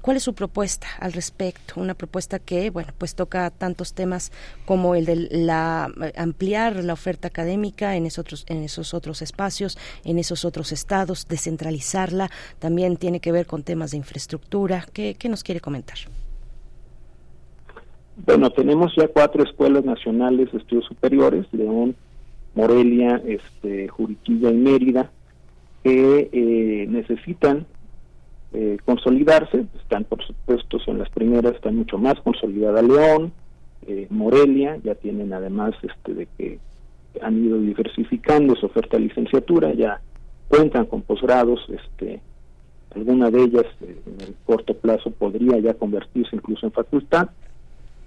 ¿Cuál 0.00 0.16
es 0.16 0.22
su 0.22 0.34
propuesta 0.34 0.86
al 1.00 1.12
respecto? 1.12 1.74
Una 1.80 1.94
propuesta 1.94 2.38
que, 2.38 2.70
bueno, 2.70 2.92
pues 2.96 3.14
toca 3.14 3.50
tantos 3.50 3.92
temas 3.92 4.32
como 4.64 4.94
el 4.94 5.04
de 5.04 5.16
la 5.30 5.90
ampliar 6.16 6.76
la 6.76 6.92
oferta 6.92 7.28
académica 7.28 7.96
en 7.96 8.06
esos 8.06 8.46
en 8.48 8.62
esos 8.62 8.94
otros 8.94 9.20
espacios, 9.20 9.76
en 10.04 10.18
esos 10.18 10.44
otros 10.44 10.72
estados, 10.72 11.26
descentralizarla. 11.28 12.30
También 12.58 12.96
tiene 12.96 13.20
que 13.20 13.32
ver 13.32 13.46
con 13.46 13.63
temas 13.64 13.90
de 13.90 13.96
infraestructura. 13.96 14.86
¿Qué, 14.92 15.16
nos 15.28 15.42
quiere 15.42 15.60
comentar? 15.60 15.98
Bueno, 18.16 18.50
tenemos 18.50 18.94
ya 18.96 19.08
cuatro 19.08 19.42
escuelas 19.42 19.84
nacionales 19.84 20.52
de 20.52 20.58
estudios 20.58 20.84
superiores, 20.86 21.46
León, 21.52 21.96
Morelia, 22.54 23.20
este, 23.26 23.88
Juriquilla 23.88 24.50
y 24.50 24.54
Mérida, 24.54 25.10
que 25.82 26.30
eh, 26.32 26.86
necesitan 26.88 27.66
eh, 28.52 28.78
consolidarse, 28.84 29.66
están 29.80 30.04
por 30.04 30.24
supuesto, 30.24 30.78
son 30.78 30.98
las 30.98 31.10
primeras, 31.10 31.56
están 31.56 31.74
mucho 31.74 31.98
más 31.98 32.14
consolidada 32.20 32.82
León, 32.82 33.32
eh, 33.86 34.06
Morelia, 34.10 34.78
ya 34.84 34.94
tienen 34.94 35.32
además 35.32 35.74
este 35.82 36.14
de 36.14 36.28
que 36.38 36.58
han 37.20 37.44
ido 37.44 37.60
diversificando 37.60 38.54
su 38.54 38.66
oferta 38.66 38.96
de 38.96 39.04
licenciatura, 39.04 39.74
ya 39.74 40.00
cuentan 40.48 40.86
con 40.86 41.02
posgrados 41.02 41.60
este 41.68 42.20
alguna 42.94 43.30
de 43.30 43.42
ellas 43.42 43.66
eh, 43.80 43.96
en 44.06 44.20
el 44.20 44.34
corto 44.46 44.74
plazo 44.74 45.10
podría 45.10 45.58
ya 45.58 45.74
convertirse 45.74 46.36
incluso 46.36 46.66
en 46.66 46.72
facultad. 46.72 47.30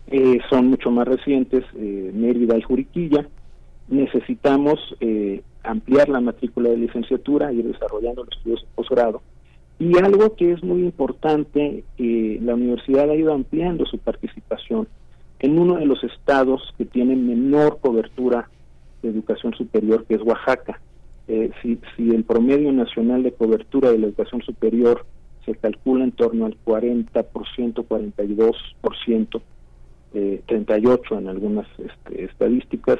Eh, 0.07 0.39
son 0.49 0.67
mucho 0.67 0.89
más 0.89 1.07
recientes, 1.07 1.65
eh, 1.75 2.11
Mérida 2.13 2.57
y 2.57 2.61
Juriquilla. 2.61 3.27
Necesitamos 3.89 4.79
ampliar 5.63 6.09
la 6.09 6.21
matrícula 6.21 6.69
de 6.69 6.77
licenciatura, 6.77 7.53
ir 7.53 7.65
desarrollando 7.65 8.23
los 8.23 8.37
estudios 8.37 8.61
de 8.61 8.67
posgrado 8.75 9.21
Y 9.79 9.97
algo 9.97 10.35
que 10.35 10.53
es 10.53 10.63
muy 10.63 10.81
importante, 10.81 11.83
eh, 11.97 12.39
la 12.41 12.55
universidad 12.55 13.09
ha 13.09 13.15
ido 13.15 13.33
ampliando 13.33 13.85
su 13.85 13.97
participación 13.99 14.87
en 15.39 15.59
uno 15.59 15.75
de 15.75 15.85
los 15.85 16.03
estados 16.03 16.73
que 16.77 16.85
tiene 16.85 17.15
menor 17.15 17.79
cobertura 17.79 18.49
de 19.01 19.09
educación 19.09 19.53
superior, 19.53 20.05
que 20.05 20.15
es 20.15 20.21
Oaxaca. 20.21 20.81
Eh, 21.27 21.51
si, 21.61 21.79
si 21.95 22.09
el 22.11 22.23
promedio 22.23 22.71
nacional 22.71 23.23
de 23.23 23.33
cobertura 23.33 23.91
de 23.91 23.97
la 23.97 24.07
educación 24.07 24.41
superior 24.41 25.05
se 25.45 25.55
calcula 25.55 26.03
en 26.03 26.11
torno 26.11 26.45
al 26.45 26.57
40%, 26.65 27.05
42%, 27.13 29.41
eh, 30.13 30.41
38% 30.47 31.17
en 31.17 31.27
algunas 31.27 31.67
este, 31.79 32.25
estadísticas, 32.25 32.99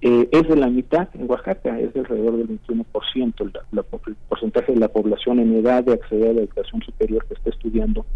eh, 0.00 0.28
es 0.30 0.46
de 0.46 0.56
la 0.56 0.68
mitad 0.68 1.08
en 1.14 1.28
Oaxaca, 1.28 1.80
es 1.80 1.92
de 1.92 2.00
alrededor 2.00 2.36
del 2.36 2.60
21% 2.60 3.34
el, 3.40 3.52
el 3.72 3.84
porcentaje 4.28 4.72
de 4.72 4.78
la 4.78 4.88
población 4.88 5.40
en 5.40 5.56
edad 5.56 5.82
de 5.82 5.94
acceder 5.94 6.30
a 6.30 6.34
la 6.34 6.42
educación 6.42 6.82
superior 6.82 7.26
que 7.26 7.34
está 7.34 7.50
estudiando 7.50 8.06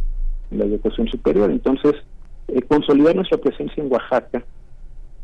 en 0.51 0.59
la 0.59 0.67
educación 0.67 1.09
superior. 1.09 1.51
Entonces, 1.51 1.95
eh, 2.49 2.63
consolidar 2.63 3.17
nuestra 3.17 3.39
presencia 3.39 3.83
en 3.83 3.91
Oaxaca, 3.91 4.45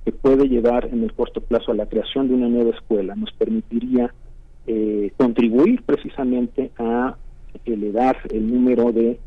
que 0.08 0.12
puede 0.12 0.48
llevar 0.48 0.86
en 0.86 1.04
el 1.04 1.12
corto 1.12 1.42
plazo 1.42 1.72
a 1.72 1.74
la 1.74 1.84
creación 1.84 2.28
de 2.28 2.34
una 2.34 2.48
nueva 2.48 2.70
escuela, 2.70 3.14
nos 3.14 3.30
permitiría 3.32 4.14
eh, 4.66 5.12
contribuir 5.18 5.82
precisamente 5.82 6.70
a 6.78 7.14
elevar 7.66 8.16
el 8.30 8.50
número 8.50 8.90
de 8.90 9.20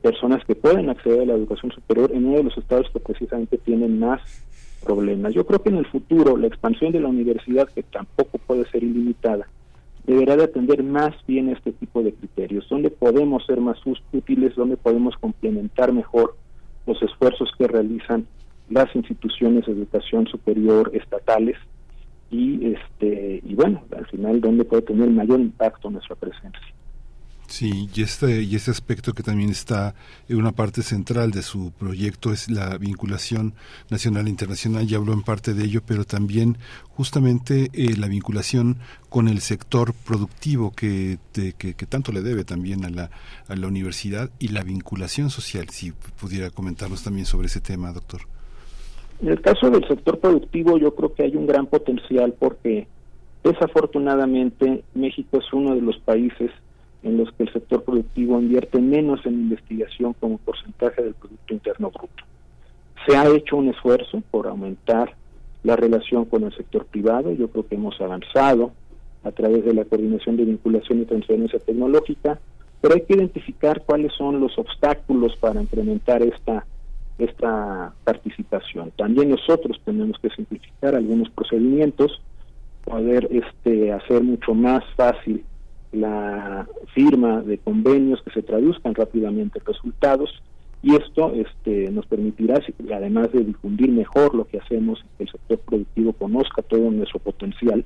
personas 0.00 0.44
que 0.44 0.54
pueden 0.54 0.88
acceder 0.88 1.22
a 1.22 1.26
la 1.26 1.34
educación 1.34 1.72
superior 1.72 2.12
en 2.14 2.26
uno 2.26 2.38
de 2.38 2.44
los 2.44 2.56
estados 2.56 2.88
que 2.92 3.00
precisamente 3.00 3.58
tienen 3.58 3.98
más 3.98 4.20
problemas. 4.84 5.34
Yo 5.34 5.44
creo 5.44 5.62
que 5.62 5.70
en 5.70 5.78
el 5.78 5.86
futuro 5.86 6.36
la 6.36 6.46
expansión 6.46 6.92
de 6.92 7.00
la 7.00 7.08
universidad, 7.08 7.68
que 7.68 7.82
tampoco 7.82 8.38
puede 8.38 8.70
ser 8.70 8.84
ilimitada, 8.84 9.48
deberá 10.06 10.36
de 10.36 10.44
atender 10.44 10.84
más 10.84 11.14
bien 11.26 11.48
este 11.48 11.72
tipo 11.72 12.04
de 12.04 12.14
criterios, 12.14 12.68
donde 12.68 12.90
podemos 12.90 13.44
ser 13.46 13.60
más 13.60 13.78
útiles, 14.12 14.54
donde 14.54 14.76
podemos 14.76 15.16
complementar 15.16 15.92
mejor 15.92 16.36
los 16.86 17.02
esfuerzos 17.02 17.50
que 17.58 17.66
realizan 17.66 18.26
las 18.70 18.94
instituciones 18.94 19.66
de 19.66 19.72
educación 19.72 20.26
superior 20.26 20.90
estatales 20.94 21.56
y 22.30 22.74
este 22.74 23.40
y 23.44 23.54
bueno, 23.54 23.84
al 23.96 24.06
final 24.06 24.40
donde 24.40 24.64
puede 24.64 24.82
tener 24.82 25.08
mayor 25.10 25.40
impacto 25.40 25.90
nuestra 25.90 26.16
presencia. 26.16 26.60
Sí, 27.48 27.88
y 27.94 28.02
este, 28.02 28.42
y 28.42 28.56
este 28.56 28.70
aspecto 28.70 29.14
que 29.14 29.22
también 29.22 29.48
está 29.48 29.94
en 30.28 30.36
una 30.36 30.52
parte 30.52 30.82
central 30.82 31.30
de 31.30 31.42
su 31.42 31.72
proyecto 31.72 32.30
es 32.30 32.50
la 32.50 32.76
vinculación 32.76 33.54
nacional 33.88 34.26
e 34.26 34.30
internacional, 34.30 34.86
ya 34.86 34.98
habló 34.98 35.14
en 35.14 35.22
parte 35.22 35.54
de 35.54 35.64
ello, 35.64 35.80
pero 35.84 36.04
también 36.04 36.58
justamente 36.90 37.70
eh, 37.72 37.96
la 37.96 38.06
vinculación 38.06 38.76
con 39.08 39.28
el 39.28 39.40
sector 39.40 39.94
productivo 39.94 40.72
que, 40.72 41.18
que, 41.32 41.72
tanto 41.88 42.12
le 42.12 42.20
debe 42.20 42.44
también 42.44 42.84
a 42.84 42.90
la, 42.90 43.10
a 43.48 43.56
la 43.56 43.66
universidad 43.66 44.30
y 44.38 44.48
la 44.48 44.62
vinculación 44.62 45.30
social, 45.30 45.70
si 45.70 45.92
pudiera 46.20 46.50
comentarnos 46.50 47.02
también 47.02 47.24
sobre 47.24 47.46
ese 47.46 47.62
tema, 47.62 47.92
doctor. 47.92 48.20
En 49.20 49.28
el 49.28 49.40
caso 49.40 49.70
del 49.70 49.86
sector 49.88 50.18
productivo 50.20 50.78
yo 50.78 50.94
creo 50.94 51.12
que 51.12 51.24
hay 51.24 51.34
un 51.34 51.46
gran 51.46 51.66
potencial 51.66 52.34
porque 52.38 52.86
desafortunadamente 53.42 54.84
México 54.94 55.38
es 55.38 55.52
uno 55.52 55.74
de 55.74 55.80
los 55.80 55.98
países 55.98 56.50
en 57.02 57.16
los 57.16 57.32
que 57.32 57.44
el 57.44 57.52
sector 57.52 57.82
productivo 57.82 58.40
invierte 58.40 58.80
menos 58.80 59.24
en 59.26 59.34
investigación 59.34 60.14
como 60.14 60.38
porcentaje 60.38 61.02
del 61.02 61.14
Producto 61.14 61.54
Interno 61.54 61.90
Bruto. 61.90 62.24
Se 63.06 63.16
ha 63.16 63.28
hecho 63.28 63.56
un 63.56 63.68
esfuerzo 63.68 64.22
por 64.30 64.46
aumentar 64.46 65.14
la 65.62 65.76
relación 65.76 66.24
con 66.24 66.44
el 66.44 66.54
sector 66.56 66.86
privado, 66.86 67.32
yo 67.32 67.48
creo 67.48 67.66
que 67.66 67.74
hemos 67.74 68.00
avanzado 68.00 68.72
a 69.24 69.32
través 69.32 69.64
de 69.64 69.74
la 69.74 69.84
coordinación 69.84 70.36
de 70.36 70.44
vinculación 70.44 71.02
y 71.02 71.04
transferencia 71.04 71.58
tecnológica, 71.58 72.38
pero 72.80 72.94
hay 72.94 73.02
que 73.02 73.14
identificar 73.14 73.82
cuáles 73.84 74.12
son 74.14 74.40
los 74.40 74.56
obstáculos 74.58 75.36
para 75.36 75.60
implementar 75.60 76.22
esta 76.22 76.64
esta 77.18 77.92
participación. 78.04 78.92
También 78.96 79.30
nosotros 79.30 79.80
tenemos 79.84 80.18
que 80.20 80.30
simplificar 80.30 80.94
algunos 80.94 81.28
procedimientos, 81.30 82.20
poder 82.84 83.28
este 83.30 83.92
hacer 83.92 84.22
mucho 84.22 84.54
más 84.54 84.84
fácil 84.96 85.44
la 85.92 86.66
firma 86.94 87.42
de 87.42 87.58
convenios 87.58 88.22
que 88.22 88.30
se 88.30 88.42
traduzcan 88.42 88.94
rápidamente 88.94 89.58
en 89.58 89.66
resultados 89.66 90.30
y 90.82 90.94
esto 90.94 91.32
este, 91.34 91.90
nos 91.90 92.06
permitirá, 92.06 92.60
además 92.94 93.32
de 93.32 93.44
difundir 93.44 93.90
mejor 93.90 94.34
lo 94.34 94.46
que 94.46 94.58
hacemos, 94.58 95.04
que 95.16 95.24
el 95.24 95.30
sector 95.30 95.58
productivo 95.58 96.12
conozca 96.12 96.62
todo 96.62 96.90
nuestro 96.90 97.18
potencial, 97.18 97.84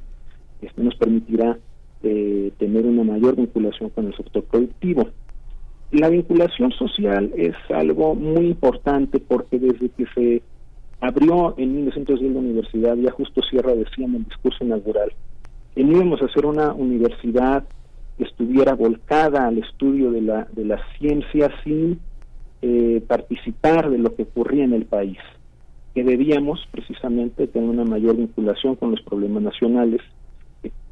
este 0.61 0.83
nos 0.83 0.95
permitirá 0.97 1.59
eh, 2.03 2.53
tener 2.59 2.85
una 2.85 3.05
mayor 3.05 3.37
vinculación 3.37 3.89
con 3.91 4.07
el 4.07 4.17
sector 4.17 4.45
productivo. 4.45 5.09
La 5.93 6.09
vinculación 6.09 6.73
social 6.73 7.31
es 7.37 7.55
algo 7.69 8.15
muy 8.15 8.47
importante 8.47 9.19
porque 9.19 9.59
desde 9.59 9.91
que 9.91 10.07
se 10.15 10.43
abrió 11.01 11.55
en 11.59 11.75
1910 11.77 12.33
la 12.33 12.39
universidad, 12.39 12.97
ya 12.97 13.11
justo 13.11 13.43
Sierra 13.43 13.75
decía 13.75 14.07
en 14.07 14.17
el 14.17 14.25
discurso 14.25 14.65
inaugural, 14.65 15.13
que 15.75 15.83
íbamos 15.83 16.23
a 16.23 16.29
ser 16.33 16.47
una 16.47 16.73
universidad 16.73 17.65
estuviera 18.19 18.75
volcada 18.75 19.47
al 19.49 19.59
estudio 19.59 20.11
de 20.11 20.23
la, 20.23 20.47
de 20.53 20.65
la 20.65 20.81
ciencia 20.99 21.51
sin 21.65 22.01
eh, 22.63 23.03
participar 23.07 23.91
de 23.91 23.99
lo 23.99 24.15
que 24.15 24.23
ocurría 24.23 24.65
en 24.65 24.73
el 24.73 24.85
país, 24.85 25.19
que 25.95 26.05
debíamos 26.05 26.67
precisamente 26.71 27.47
tener 27.49 27.69
una 27.69 27.85
mayor 27.85 28.17
vinculación 28.17 28.77
con 28.77 28.93
los 28.93 29.03
problemas 29.03 29.43
nacionales. 29.43 30.01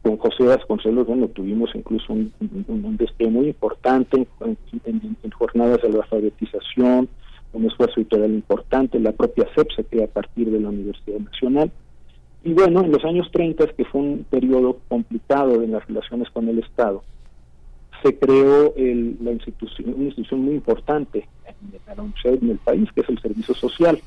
Con 0.03 0.17
José 0.17 0.45
Vasconcelos, 0.45 1.07
bueno, 1.07 1.29
tuvimos 1.29 1.71
incluso 1.75 2.13
un, 2.13 2.33
un, 2.41 2.99
muy 3.33 3.49
importante 3.49 4.27
en, 4.41 5.33
jornadas 5.33 5.83
de 5.83 5.91
la 5.91 5.99
alfabetización, 5.99 7.09
un 7.53 7.67
esfuerzo 7.67 8.01
editorial 8.01 8.31
importante, 8.31 8.99
la 8.99 9.13
propia 9.13 9.47
CEP 9.55 9.71
se 9.77 9.85
crea 9.85 10.05
a 10.05 10.09
partir 10.09 10.51
de 10.51 10.61
la 10.61 10.69
Universidad 10.69 11.19
Nacional. 11.19 11.71
Y 12.45 12.55
bueno, 12.55 12.83
en 12.83 12.93
los 12.93 13.05
años 13.05 13.29
30, 13.33 13.67
que 13.69 13.85
fue 13.85 14.01
un 14.01 14.25
periodo 14.31 14.79
complicado 14.89 15.63
en 15.63 15.73
las 15.73 15.87
relaciones 15.87 16.31
con 16.31 16.49
el 16.49 16.59
Estado, 16.61 17.03
se 18.03 18.19
creó 18.19 18.75
el, 18.77 19.19
la 19.21 19.33
institución, 19.33 19.95
una 19.95 20.05
institución 20.05 20.41
muy 20.41 20.55
importante 20.55 21.29
en, 21.47 22.13
en 22.25 22.51
el 22.51 22.59
país, 22.59 22.89
que 22.95 23.03
es 23.03 23.09
el 23.09 23.21
Servicio 23.21 23.55
Social. 23.55 24.01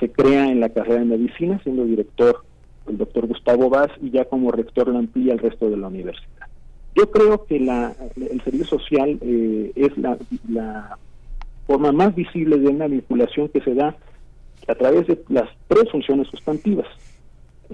Se 0.00 0.10
crea 0.10 0.50
en 0.50 0.58
la 0.58 0.70
carrera 0.70 1.00
de 1.00 1.06
medicina, 1.06 1.60
siendo 1.62 1.84
director 1.84 2.44
el 2.88 2.98
doctor 2.98 3.26
Gustavo 3.26 3.68
Vaz, 3.70 3.90
y 4.00 4.10
ya 4.10 4.24
como 4.24 4.50
rector 4.50 4.88
la 4.88 4.98
amplía 4.98 5.32
el 5.32 5.38
resto 5.38 5.70
de 5.70 5.76
la 5.76 5.88
universidad. 5.88 6.46
Yo 6.94 7.10
creo 7.10 7.46
que 7.46 7.58
la, 7.58 7.94
el 8.16 8.42
servicio 8.42 8.78
social 8.78 9.18
eh, 9.22 9.72
es 9.74 9.96
la, 9.96 10.98
forma 11.66 11.92
más 11.92 12.14
visible 12.14 12.58
de 12.58 12.68
una 12.68 12.88
vinculación 12.88 13.48
que 13.48 13.60
se 13.60 13.74
da 13.74 13.96
a 14.66 14.74
través 14.74 15.06
de 15.06 15.22
las 15.28 15.48
tres 15.68 15.90
funciones 15.90 16.26
sustantivas, 16.28 16.86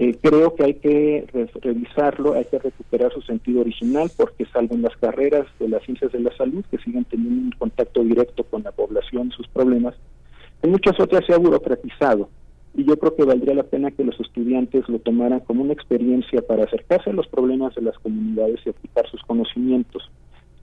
eh, 0.01 0.15
creo 0.21 0.55
que 0.55 0.63
hay 0.63 0.75
que 0.75 1.27
revisarlo, 1.61 2.33
hay 2.33 2.45
que 2.45 2.57
recuperar 2.57 3.11
su 3.11 3.21
sentido 3.21 3.59
original, 3.59 4.09
porque 4.15 4.45
salvo 4.45 4.75
en 4.75 4.83
las 4.83 4.95
carreras 4.95 5.45
de 5.59 5.67
las 5.67 5.83
ciencias 5.83 6.13
de 6.13 6.21
la 6.21 6.33
salud, 6.37 6.63
que 6.71 6.77
siguen 6.77 7.03
teniendo 7.03 7.41
un 7.41 7.51
contacto 7.51 8.01
directo 8.01 8.45
con 8.45 8.63
la 8.63 8.71
población 8.71 9.29
sus 9.31 9.47
problemas, 9.49 9.95
en 10.61 10.71
muchas 10.71 10.97
otras 11.01 11.25
se 11.25 11.33
ha 11.33 11.37
burocratizado. 11.37 12.29
Y 12.75 12.85
yo 12.85 12.97
creo 12.97 13.15
que 13.15 13.23
valdría 13.25 13.55
la 13.55 13.63
pena 13.63 13.91
que 13.91 14.03
los 14.03 14.19
estudiantes 14.19 14.87
lo 14.87 14.99
tomaran 14.99 15.39
como 15.41 15.63
una 15.63 15.73
experiencia 15.73 16.41
para 16.41 16.63
acercarse 16.63 17.09
a 17.09 17.13
los 17.13 17.27
problemas 17.27 17.75
de 17.75 17.81
las 17.81 17.97
comunidades 17.99 18.59
y 18.65 18.69
aplicar 18.69 19.09
sus 19.09 19.21
conocimientos. 19.23 20.09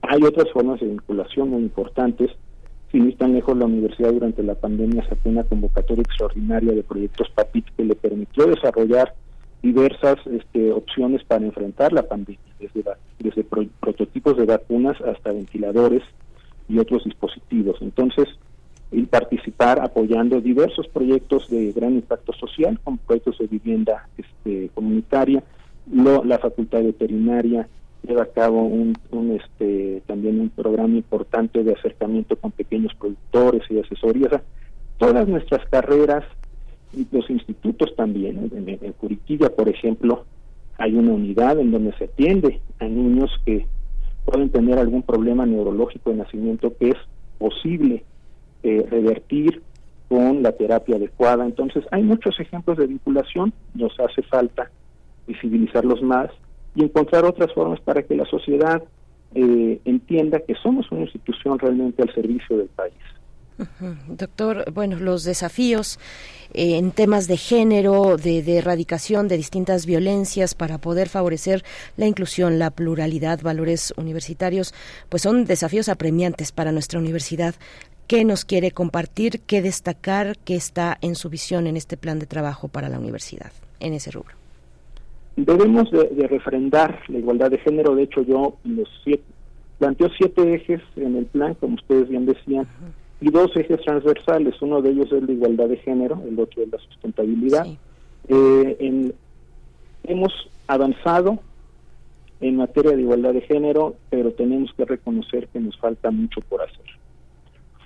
Hay 0.01 0.23
otras 0.23 0.49
formas 0.51 0.79
de 0.79 0.87
vinculación 0.87 1.49
muy 1.49 1.61
importantes. 1.61 2.31
Si 2.91 2.99
no 2.99 3.09
están 3.09 3.33
lejos, 3.33 3.57
la 3.57 3.65
universidad 3.65 4.13
durante 4.13 4.41
la 4.41 4.55
pandemia 4.55 5.07
sacó 5.09 5.29
una 5.29 5.43
convocatoria 5.43 6.01
extraordinaria 6.01 6.73
de 6.73 6.83
proyectos 6.83 7.29
PAPIT 7.31 7.65
que 7.75 7.83
le 7.83 7.95
permitió 7.95 8.45
desarrollar 8.45 9.13
diversas 9.61 10.15
este, 10.27 10.71
opciones 10.71 11.23
para 11.25 11.45
enfrentar 11.45 11.91
la 11.91 12.03
pandemia, 12.03 12.39
desde, 12.59 12.83
desde 13.19 13.43
prototipos 13.43 14.37
de 14.37 14.45
vacunas 14.45 14.99
hasta 15.01 15.33
ventiladores 15.33 16.03
y 16.69 16.79
otros 16.79 17.03
dispositivos. 17.03 17.77
Entonces, 17.81 18.27
y 18.91 19.03
participar 19.03 19.79
apoyando 19.81 20.39
diversos 20.39 20.87
proyectos 20.87 21.49
de 21.49 21.71
gran 21.73 21.93
impacto 21.95 22.33
social, 22.33 22.79
como 22.83 22.97
proyectos 22.97 23.37
de 23.39 23.47
vivienda 23.47 24.07
este, 24.17 24.69
comunitaria, 24.73 25.43
lo, 25.91 26.23
la 26.23 26.37
Facultad 26.39 26.83
Veterinaria 26.83 27.67
lleva 28.07 28.23
a 28.23 28.27
cabo 28.27 28.63
un, 28.63 28.97
un, 29.11 29.31
este, 29.31 30.01
también 30.05 30.39
un 30.39 30.49
programa 30.49 30.95
importante 30.95 31.63
de 31.63 31.73
acercamiento 31.73 32.37
con 32.37 32.51
pequeños 32.51 32.93
productores 32.95 33.63
y 33.69 33.79
asesorías. 33.79 34.41
todas 34.97 35.27
nuestras 35.27 35.67
carreras 35.69 36.23
los 37.11 37.29
institutos 37.29 37.95
también. 37.95 38.49
En, 38.55 38.69
en, 38.69 38.93
Curiquilla, 38.93 39.49
por 39.49 39.69
ejemplo, 39.69 40.25
hay 40.77 40.95
una 40.95 41.11
unidad 41.11 41.59
en 41.59 41.71
donde 41.71 41.93
se 41.97 42.05
atiende 42.05 42.61
a 42.79 42.85
niños 42.85 43.29
que 43.45 43.65
pueden 44.25 44.49
tener 44.49 44.77
algún 44.79 45.03
problema 45.03 45.45
neurológico 45.45 46.11
de 46.11 46.17
nacimiento 46.17 46.75
que 46.77 46.89
es 46.89 46.97
posible 47.37 48.03
eh, 48.67 48.85
revertir 48.89 49.61
con 50.09 50.43
la 50.43 50.51
terapia 50.51 50.97
adecuada. 50.97 51.45
Entonces, 51.45 51.85
hay 51.91 52.03
muchos 52.03 52.39
ejemplos 52.39 52.77
de 52.77 52.87
vinculación, 52.87 53.53
nos 53.73 53.97
hace 53.99 54.21
falta 54.23 54.69
visibilizarlos 55.25 56.01
más 56.01 56.29
y 56.75 56.83
encontrar 56.83 57.25
otras 57.25 57.53
formas 57.53 57.79
para 57.81 58.03
que 58.03 58.15
la 58.15 58.25
sociedad 58.25 58.83
eh, 59.35 59.79
entienda 59.85 60.39
que 60.39 60.55
somos 60.55 60.91
una 60.91 61.01
institución 61.01 61.59
realmente 61.59 62.01
al 62.01 62.13
servicio 62.13 62.57
del 62.57 62.67
país. 62.67 62.93
Doctor, 64.07 64.71
bueno, 64.71 64.97
los 64.99 65.23
desafíos 65.23 65.99
eh, 66.53 66.77
en 66.77 66.91
temas 66.91 67.27
de 67.27 67.37
género, 67.37 68.17
de, 68.17 68.57
erradicación 68.57 69.27
de 69.27 69.37
distintas 69.37 69.85
violencias 69.85 70.53
para 70.53 70.77
poder 70.77 71.09
favorecer 71.09 71.63
la 71.97 72.05
inclusión, 72.05 72.59
la 72.59 72.69
pluralidad, 72.69 73.41
valores 73.41 73.93
universitarios, 73.97 74.73
pues 75.09 75.23
son 75.23 75.45
desafíos 75.45 75.89
apremiantes 75.89 76.51
para 76.51 76.71
nuestra 76.71 76.99
universidad. 76.99 77.55
¿Qué 78.07 78.23
nos 78.23 78.45
quiere 78.45 78.71
compartir, 78.71 79.41
qué 79.41 79.61
destacar, 79.61 80.37
qué 80.45 80.55
está 80.55 80.97
en 81.01 81.15
su 81.15 81.29
visión 81.29 81.67
en 81.67 81.75
este 81.75 81.97
plan 81.97 82.19
de 82.19 82.25
trabajo 82.25 82.69
para 82.69 82.87
la 82.87 82.99
universidad, 82.99 83.51
en 83.81 83.93
ese 83.93 84.11
rubro? 84.11 84.33
Debemos 85.35 85.91
de, 85.91 86.25
refrendar 86.27 87.01
la 87.09 87.17
igualdad 87.17 87.51
de 87.51 87.57
género. 87.57 87.95
De 87.95 88.03
hecho, 88.03 88.21
yo 88.21 88.55
los 88.63 88.87
siete, 89.03 89.23
planteo 89.77 90.07
siete 90.17 90.53
ejes 90.53 90.81
en 90.95 91.17
el 91.17 91.25
plan, 91.25 91.55
como 91.55 91.75
ustedes 91.75 92.07
bien 92.07 92.25
decían, 92.25 92.65
y 93.19 93.29
dos 93.29 93.51
ejes 93.57 93.81
transversales. 93.81 94.55
Uno 94.61 94.81
de 94.81 94.91
ellos 94.91 95.11
es 95.11 95.23
la 95.23 95.31
igualdad 95.33 95.67
de 95.67 95.77
género, 95.77 96.23
el 96.25 96.39
otro 96.39 96.63
es 96.63 96.71
la 96.71 96.79
sustentabilidad. 96.79 97.67
Eh, 98.29 99.13
hemos 100.05 100.31
avanzado 100.67 101.39
en 102.39 102.55
materia 102.55 102.95
de 102.95 103.01
igualdad 103.01 103.33
de 103.33 103.41
género, 103.41 103.95
pero 104.09 104.31
tenemos 104.31 104.71
que 104.77 104.85
reconocer 104.85 105.49
que 105.49 105.59
nos 105.59 105.77
falta 105.77 106.09
mucho 106.09 106.39
por 106.41 106.61
hacer. 106.61 106.85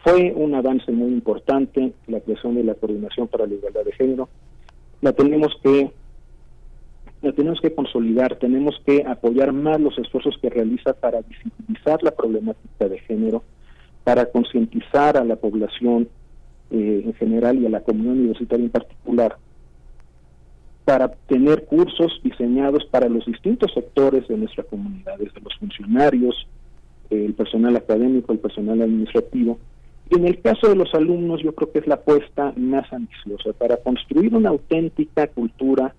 Fue 0.04 0.34
un 0.36 0.56
avance 0.56 0.92
muy 0.92 1.12
importante 1.12 1.94
la 2.08 2.20
creación 2.22 2.56
de 2.56 2.64
la 2.64 2.74
coordinación 2.74 3.28
para 3.28 3.46
la 3.46 3.54
igualdad 3.54 3.86
de 3.86 3.92
género. 3.92 4.30
La 5.02 5.14
tenemos 5.14 5.54
que 5.62 5.92
la 7.22 7.32
tenemos 7.34 7.62
que 7.62 7.74
consolidar, 7.76 8.38
tenemos 8.38 8.82
que 8.84 9.04
apoyar 9.06 9.54
más 9.54 9.80
los 9.80 9.96
esfuerzos 10.00 10.40
que 10.42 10.50
realiza 10.50 10.94
para 10.94 11.22
visibilizar 11.22 12.02
la 12.02 12.12
problemática 12.12 12.90
de 12.90 12.98
género, 13.00 13.44
para 14.04 14.26
concientizar 14.26 15.18
a 15.18 15.24
la 15.24 15.36
población 15.36 16.10
eh, 16.72 17.04
en 17.06 17.14
general 17.14 17.60
y 17.60 17.68
a 17.68 17.70
la 17.70 17.82
comunidad 17.82 18.16
universitaria 18.16 18.66
en 18.66 18.72
particular, 18.72 19.38
para 20.84 21.10
tener 21.10 21.66
cursos 21.66 22.20
diseñados 22.24 22.86
para 22.86 23.08
los 23.08 23.24
distintos 23.28 23.72
sectores 23.72 24.28
de 24.28 24.38
nuestra 24.38 24.64
comunidad, 24.64 25.20
desde 25.20 25.42
los 25.42 25.56
funcionarios, 25.58 26.48
el 27.12 27.36
personal 27.36 27.76
académico, 27.76 28.32
el 28.32 28.40
personal 28.40 28.82
administrativo, 28.82 29.60
en 30.12 30.26
el 30.28 30.42
caso 30.42 30.68
de 30.68 30.76
los 30.76 30.94
alumnos, 30.94 31.42
yo 31.42 31.56
creo 31.56 31.72
que 31.72 31.80
es 31.80 31.88
la 31.88 31.96
apuesta 31.96 32.54
más 32.58 32.92
ambiciosa. 32.92 33.54
Para 33.54 33.78
construir 33.78 34.36
una 34.36 34.50
auténtica 34.50 35.28
cultura 35.28 35.96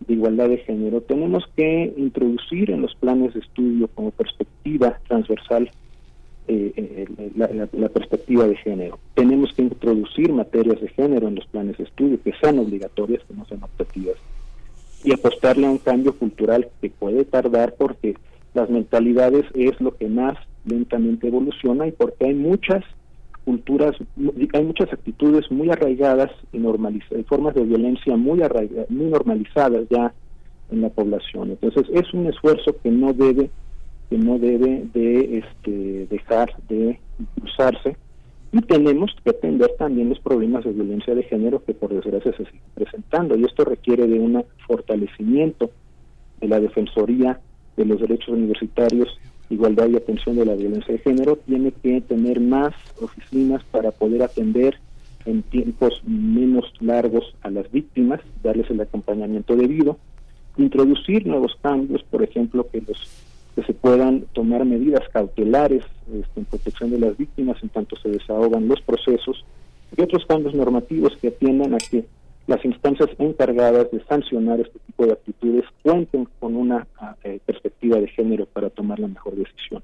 de 0.00 0.14
igualdad 0.14 0.48
de 0.48 0.58
género, 0.58 1.00
tenemos 1.00 1.44
que 1.56 1.92
introducir 1.96 2.70
en 2.70 2.82
los 2.82 2.94
planes 2.96 3.34
de 3.34 3.40
estudio 3.40 3.88
como 3.94 4.10
perspectiva 4.10 4.98
transversal 5.06 5.70
eh, 6.48 6.72
eh, 6.76 7.30
la, 7.36 7.88
perspectiva 7.88 8.48
de 8.48 8.56
género. 8.56 8.98
Tenemos 9.14 9.52
que 9.52 9.62
introducir 9.62 10.32
materias 10.32 10.80
de 10.80 10.88
género 10.88 11.28
en 11.28 11.36
los 11.36 11.46
planes 11.46 11.78
de 11.78 11.84
estudio 11.84 12.20
que 12.20 12.32
sean 12.40 12.58
obligatorias, 12.58 13.22
que 13.28 13.34
no 13.34 13.46
sean 13.46 13.62
optativas, 13.62 14.16
y 15.04 15.12
apostarle 15.12 15.66
a 15.66 15.70
un 15.70 15.78
cambio 15.78 16.14
cultural 16.18 16.68
que 16.80 16.90
puede 16.90 17.24
tardar 17.24 17.74
porque 17.78 18.16
las 18.54 18.68
mentalidades 18.70 19.44
es 19.54 19.80
lo 19.80 19.96
que 19.96 20.08
más 20.08 20.36
lentamente 20.64 21.28
evoluciona 21.28 21.86
y 21.86 21.92
porque 21.92 22.26
hay 22.26 22.34
muchas 22.34 22.84
culturas, 23.44 23.96
hay 24.52 24.64
muchas 24.64 24.92
actitudes 24.92 25.50
muy 25.50 25.70
arraigadas 25.70 26.30
y 26.52 26.58
normalizadas, 26.58 27.26
formas 27.26 27.54
de 27.54 27.64
violencia 27.64 28.16
muy 28.16 28.40
muy 28.88 29.06
normalizadas 29.06 29.88
ya 29.90 30.12
en 30.70 30.80
la 30.80 30.88
población. 30.88 31.50
Entonces 31.50 31.84
es 31.92 32.12
un 32.14 32.26
esfuerzo 32.26 32.76
que 32.82 32.90
no 32.90 33.12
debe 33.12 33.50
que 34.10 34.18
no 34.18 34.38
debe 34.38 34.84
de 34.92 35.38
este, 35.38 36.06
dejar 36.10 36.52
de 36.68 37.00
impulsarse 37.18 37.96
y 38.52 38.60
tenemos 38.60 39.10
que 39.24 39.30
atender 39.30 39.70
también 39.78 40.10
los 40.10 40.20
problemas 40.20 40.64
de 40.64 40.72
violencia 40.72 41.14
de 41.14 41.22
género 41.22 41.64
que 41.64 41.72
por 41.72 41.94
desgracia 41.94 42.32
se 42.36 42.44
siguen 42.44 42.60
presentando 42.74 43.36
y 43.36 43.44
esto 43.44 43.64
requiere 43.64 44.06
de 44.06 44.20
un 44.20 44.44
fortalecimiento 44.66 45.70
de 46.42 46.48
la 46.48 46.60
defensoría 46.60 47.40
de 47.78 47.86
los 47.86 48.00
derechos 48.00 48.28
universitarios 48.28 49.08
igualdad 49.52 49.88
y 49.88 49.96
atención 49.96 50.36
de 50.36 50.46
la 50.46 50.54
violencia 50.54 50.94
de 50.94 51.00
género, 51.00 51.36
tiene 51.36 51.72
que 51.72 52.00
tener 52.00 52.40
más 52.40 52.74
oficinas 53.00 53.62
para 53.70 53.90
poder 53.90 54.22
atender 54.22 54.78
en 55.24 55.42
tiempos 55.42 56.02
menos 56.04 56.64
largos 56.80 57.34
a 57.42 57.50
las 57.50 57.70
víctimas, 57.70 58.20
darles 58.42 58.70
el 58.70 58.80
acompañamiento 58.80 59.54
debido, 59.56 59.98
introducir 60.56 61.26
nuevos 61.26 61.56
cambios, 61.62 62.02
por 62.04 62.22
ejemplo, 62.22 62.66
que 62.70 62.80
los 62.80 62.98
que 63.54 63.62
se 63.64 63.74
puedan 63.74 64.22
tomar 64.32 64.64
medidas 64.64 65.06
cautelares 65.12 65.84
este, 66.06 66.40
en 66.40 66.46
protección 66.46 66.90
de 66.90 66.98
las 66.98 67.16
víctimas 67.16 67.62
en 67.62 67.68
tanto 67.68 67.96
se 67.96 68.08
desahogan 68.08 68.66
los 68.66 68.80
procesos 68.80 69.44
y 69.94 70.00
otros 70.00 70.24
cambios 70.26 70.54
normativos 70.54 71.16
que 71.20 71.28
atiendan 71.28 71.74
a 71.74 71.78
que 71.78 72.06
las 72.52 72.64
instancias 72.66 73.08
encargadas 73.18 73.90
de 73.90 74.04
sancionar 74.04 74.60
este 74.60 74.78
tipo 74.80 75.06
de 75.06 75.12
actitudes 75.12 75.64
cuenten 75.82 76.28
con 76.38 76.54
una 76.54 76.86
eh, 77.24 77.40
perspectiva 77.46 77.98
de 77.98 78.08
género 78.08 78.44
para 78.44 78.68
tomar 78.68 78.98
la 78.98 79.08
mejor 79.08 79.34
decisión. 79.36 79.82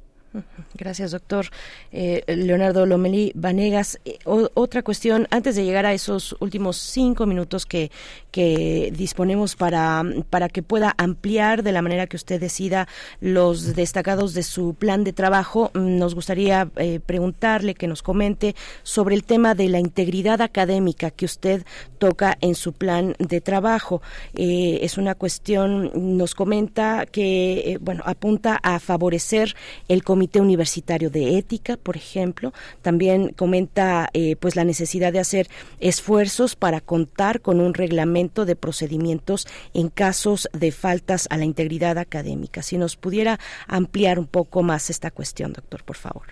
Gracias, 0.75 1.13
doctor. 1.13 1.47
Eh, 1.91 2.23
Leonardo 2.27 2.85
Lomelí 2.85 3.33
Vanegas, 3.35 3.99
eh, 4.05 4.19
otra 4.25 4.83
cuestión, 4.83 5.27
antes 5.31 5.57
de 5.57 5.65
llegar 5.65 5.87
a 5.87 5.95
esos 5.95 6.37
últimos 6.41 6.77
cinco 6.77 7.25
minutos 7.27 7.65
que, 7.65 7.91
que 8.31 8.93
disponemos 8.95 9.57
para, 9.57 10.05
para 10.29 10.49
que 10.49 10.63
pueda 10.63 10.95
ampliar 10.99 11.63
de 11.63 11.73
la 11.73 11.83
manera 11.83 12.07
que 12.07 12.17
usted 12.17 12.41
decida 12.41 12.87
los 13.21 13.75
destacados 13.75 14.35
de 14.35 14.43
su 14.43 14.75
plan 14.75 15.03
de 15.03 15.13
trabajo, 15.13 15.71
mm, 15.75 15.99
nos 15.99 16.15
gustaría 16.15 16.71
eh, 16.77 17.01
preguntarle 17.05 17.75
que 17.75 17.89
nos 17.89 18.03
comente 18.03 18.55
sobre 18.83 19.15
el 19.15 19.25
tema 19.25 19.55
de 19.55 19.69
la 19.69 19.81
integridad 19.81 20.43
académica 20.43 21.11
que 21.11 21.25
usted 21.25 21.65
toca 21.99 22.37
en 22.41 22.55
su 22.55 22.73
plan 22.73 23.15
de 23.19 23.41
trabajo. 23.41 24.03
es 24.35 24.99
una 24.99 25.15
cuestión, 25.15 26.17
nos 26.17 26.35
comenta 26.35 27.07
que, 27.07 27.79
bueno, 27.81 28.03
apunta 28.07 28.59
a 28.63 28.79
favorecer 28.79 29.57
el 29.89 30.05
Comité 30.19 30.41
Universitario 30.41 31.11
de 31.11 31.39
Ética, 31.39 31.77
por 31.77 31.97
ejemplo. 31.97 32.53
También 32.83 33.29
comenta 33.37 34.09
eh, 34.15 34.35
pues 34.35 34.57
la 34.57 34.65
necesidad 34.65 35.13
de 35.13 35.21
hacer 35.21 35.47
esfuerzos 35.79 36.57
para 36.57 36.81
contar 36.81 37.41
con 37.41 37.61
un 37.61 37.73
reglamento 37.73 38.45
de 38.45 38.57
procedimientos 38.57 39.47
en 39.75 39.91
casos 39.91 40.49
de 40.53 40.73
faltas 40.73 41.29
a 41.31 41.37
la 41.37 41.45
integridad 41.45 41.99
académica. 41.99 42.63
Si 42.63 42.79
nos 42.79 42.97
pudiera 42.97 43.39
ampliar 43.69 44.19
un 44.19 44.27
poco 44.27 44.65
más 44.65 44.91
esta 44.91 45.13
cuestión, 45.13 45.53
doctor, 45.53 45.85
por 45.85 45.95
favor. 45.95 46.25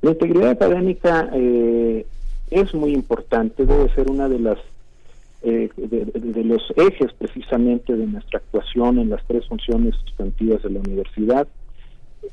La 0.00 0.12
integridad 0.12 0.52
académica 0.52 1.28
eh, 1.34 2.06
es 2.50 2.72
muy 2.72 2.94
importante, 2.94 3.66
debe 3.66 3.94
ser 3.94 4.10
una 4.10 4.26
de 4.26 4.38
las 4.38 4.58
eh, 5.42 5.68
de, 5.76 6.44
los 6.44 6.62
ejes 6.76 7.12
precisamente 7.12 7.94
de 7.94 8.06
nuestra 8.06 8.38
actuación 8.38 8.98
en 8.98 9.10
las 9.10 9.22
tres 9.26 9.46
funciones 9.46 9.94
sustantivas 9.96 10.62
de 10.62 10.70
la 10.70 10.80
universidad 10.80 11.46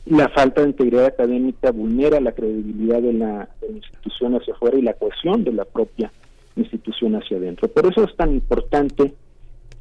la 0.05 0.29
falta 0.29 0.61
de 0.61 0.67
integridad 0.67 1.05
académica 1.05 1.71
vulnera 1.71 2.19
la 2.19 2.31
credibilidad 2.31 3.01
de 3.01 3.13
la, 3.13 3.49
institución 3.69 4.35
hacia 4.35 4.53
afuera 4.53 4.77
y 4.77 4.81
la 4.81 4.93
cohesión 4.93 5.43
de 5.43 5.51
la 5.51 5.65
propia 5.65 6.11
institución 6.55 7.15
hacia 7.15 7.37
adentro. 7.37 7.67
Por 7.67 7.85
eso 7.85 8.03
es 8.03 8.15
tan 8.15 8.33
importante 8.33 9.13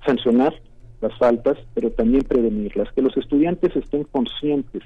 sancionar 0.05 0.55
las 1.01 1.16
faltas, 1.19 1.59
pero 1.74 1.91
también 1.91 2.24
prevenirlas, 2.24 2.93
que 2.93 3.03
los 3.03 3.16
estudiantes 3.16 3.74
estén 3.77 4.05
conscientes 4.05 4.83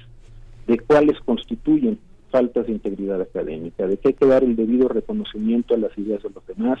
de 0.67 0.79
cuáles 0.79 1.19
constituyen 1.21 1.99
faltas 2.29 2.67
de 2.67 2.73
integridad 2.73 3.21
académica, 3.21 3.87
de 3.87 3.97
que 3.97 4.09
hay 4.09 4.13
que 4.13 4.25
dar 4.25 4.43
el 4.43 4.55
debido 4.55 4.87
reconocimiento 4.87 5.73
a 5.73 5.77
las 5.77 5.97
ideas 5.97 6.23
de 6.23 6.29
los 6.29 6.45
demás, 6.47 6.79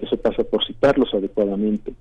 eso 0.00 0.16
pasa 0.16 0.44
por 0.44 0.64
citarlos 0.64 1.12
adecuadamente, 1.12 1.94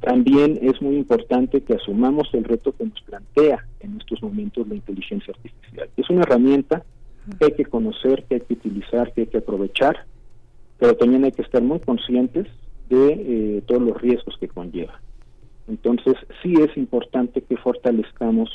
también 0.00 0.58
es 0.62 0.80
muy 0.80 0.96
importante 0.96 1.60
que 1.60 1.74
asumamos 1.74 2.28
el 2.32 2.44
reto 2.44 2.72
que 2.72 2.86
nos 2.86 3.00
plantea 3.02 3.66
en 3.80 3.98
estos 4.00 4.22
momentos 4.22 4.66
la 4.66 4.74
inteligencia 4.74 5.34
artificial. 5.34 5.90
Es 5.96 6.08
una 6.08 6.22
herramienta 6.22 6.84
que 7.38 7.44
hay 7.44 7.52
que 7.52 7.66
conocer, 7.66 8.24
que 8.24 8.36
hay 8.36 8.40
que 8.40 8.54
utilizar, 8.54 9.12
que 9.12 9.22
hay 9.22 9.26
que 9.26 9.38
aprovechar, 9.38 10.06
pero 10.78 10.96
también 10.96 11.24
hay 11.24 11.32
que 11.32 11.42
estar 11.42 11.62
muy 11.62 11.80
conscientes 11.80 12.46
de 12.88 13.12
eh, 13.58 13.62
todos 13.66 13.82
los 13.82 14.00
riesgos 14.00 14.36
que 14.40 14.48
conlleva. 14.48 15.00
Entonces, 15.68 16.14
sí 16.42 16.54
es 16.54 16.74
importante 16.76 17.42
que 17.42 17.56
fortalezcamos 17.58 18.50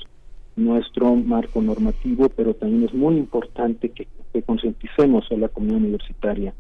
nuestro 0.56 1.16
marco 1.16 1.62
normativo, 1.62 2.28
pero 2.30 2.56
también 2.56 2.86
es 2.86 2.94
muy 2.94 3.18
importante 3.18 3.90
que, 3.90 4.08
que 4.34 4.42
concienticemos 4.42 5.32
a 5.32 5.36
la 5.36 5.48
comunidad 5.48 5.80
universitaria 5.80 6.54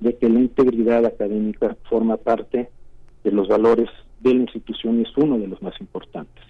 de 0.00 0.16
que 0.16 0.28
la 0.28 0.40
integridad 0.40 1.04
académica 1.04 1.76
forma 1.88 2.16
parte 2.16 2.70
de 3.22 3.30
los 3.30 3.46
valores 3.46 3.88
de 4.22 4.34
la 4.34 4.42
institución 4.42 5.00
es 5.00 5.16
uno 5.16 5.38
de 5.38 5.48
los 5.48 5.62
más 5.62 5.74
importantes. 5.80 6.44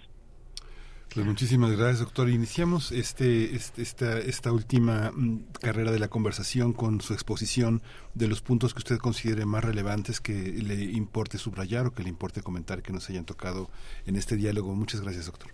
Pues 1.13 1.27
muchísimas 1.27 1.77
gracias, 1.77 1.99
doctor. 1.99 2.27
Iniciamos 2.27 2.91
este, 2.91 3.55
este, 3.55 3.83
esta, 3.83 4.17
esta 4.17 4.51
última 4.51 5.11
mm, 5.11 5.43
carrera 5.61 5.91
de 5.91 5.99
la 5.99 6.07
conversación 6.07 6.73
con 6.73 7.01
su 7.01 7.13
exposición 7.13 7.83
de 8.15 8.27
los 8.27 8.41
puntos 8.41 8.73
que 8.73 8.79
usted 8.79 8.97
considere 8.97 9.45
más 9.45 9.63
relevantes 9.63 10.19
que 10.19 10.33
le 10.33 10.85
importe 10.85 11.37
subrayar 11.37 11.85
o 11.85 11.91
que 11.93 12.01
le 12.01 12.09
importe 12.09 12.41
comentar 12.41 12.81
que 12.81 12.93
nos 12.93 13.11
hayan 13.11 13.25
tocado 13.25 13.69
en 14.07 14.15
este 14.15 14.35
diálogo. 14.35 14.73
Muchas 14.73 15.01
gracias, 15.01 15.27
doctor. 15.27 15.51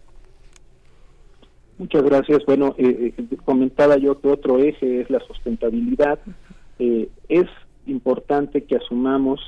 Muchas 1.78 2.04
gracias. 2.04 2.46
Bueno, 2.46 2.74
eh, 2.78 3.14
eh, 3.18 3.38
comentaba 3.44 3.98
yo 3.98 4.20
que 4.22 4.30
otro 4.30 4.60
eje 4.60 5.02
es 5.02 5.10
la 5.10 5.20
sustentabilidad. 5.22 6.20
Eh, 6.78 7.10
es 7.28 7.48
importante 7.86 8.64
que 8.64 8.78
asumamos 8.78 9.41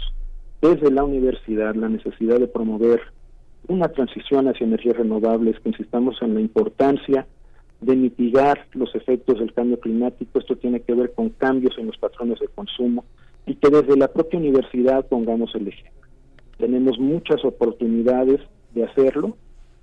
desde 0.61 0.91
la 0.91 1.03
universidad 1.03 1.75
la 1.75 1.89
necesidad 1.89 2.39
de 2.39 2.47
promover 2.47 3.01
una 3.67 3.87
transición 3.89 4.47
hacia 4.47 4.65
energías 4.65 4.97
renovables, 4.97 5.59
que 5.59 5.69
insistamos 5.69 6.21
en 6.21 6.33
la 6.33 6.41
importancia 6.41 7.27
de 7.79 7.95
mitigar 7.95 8.67
los 8.73 8.93
efectos 8.95 9.39
del 9.39 9.53
cambio 9.53 9.79
climático. 9.79 10.39
Esto 10.39 10.55
tiene 10.55 10.81
que 10.81 10.93
ver 10.93 11.13
con 11.13 11.29
cambios 11.29 11.77
en 11.77 11.87
los 11.87 11.97
patrones 11.97 12.39
de 12.39 12.47
consumo 12.47 13.05
y 13.45 13.55
que 13.55 13.69
desde 13.69 13.97
la 13.97 14.07
propia 14.07 14.39
universidad 14.39 15.07
pongamos 15.07 15.53
el 15.55 15.67
ejemplo. 15.67 16.07
Tenemos 16.57 16.99
muchas 16.99 17.43
oportunidades 17.43 18.39
de 18.73 18.83
hacerlo, 18.83 19.35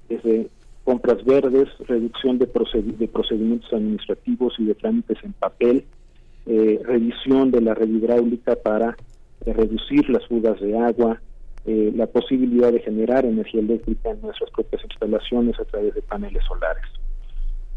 desde 0.08 0.48
compras 0.84 1.24
verdes, 1.24 1.68
reducción 1.86 2.38
de, 2.38 2.46
procedimientos 2.46 3.72
administrativos 3.72 4.54
y 4.58 4.64
de 4.64 4.74
trámites 4.74 5.18
en 5.22 5.32
papel, 5.32 5.84
eh, 6.46 6.80
revisión 6.84 7.50
de 7.50 7.60
la 7.60 7.74
red 7.74 7.88
hidráulica 7.88 8.56
para 8.56 8.96
eh, 9.46 9.52
reducir 9.52 10.08
las 10.10 10.26
fugas 10.26 10.60
de 10.60 10.76
agua, 10.78 11.20
eh, 11.66 11.92
la 11.94 12.06
posibilidad 12.06 12.72
de 12.72 12.80
generar 12.80 13.24
energía 13.24 13.60
eléctrica 13.60 14.10
en 14.10 14.20
nuestras 14.22 14.50
propias 14.50 14.82
instalaciones 14.84 15.58
a 15.60 15.64
través 15.64 15.94
de 15.94 16.02
paneles 16.02 16.42
solares. 16.46 16.84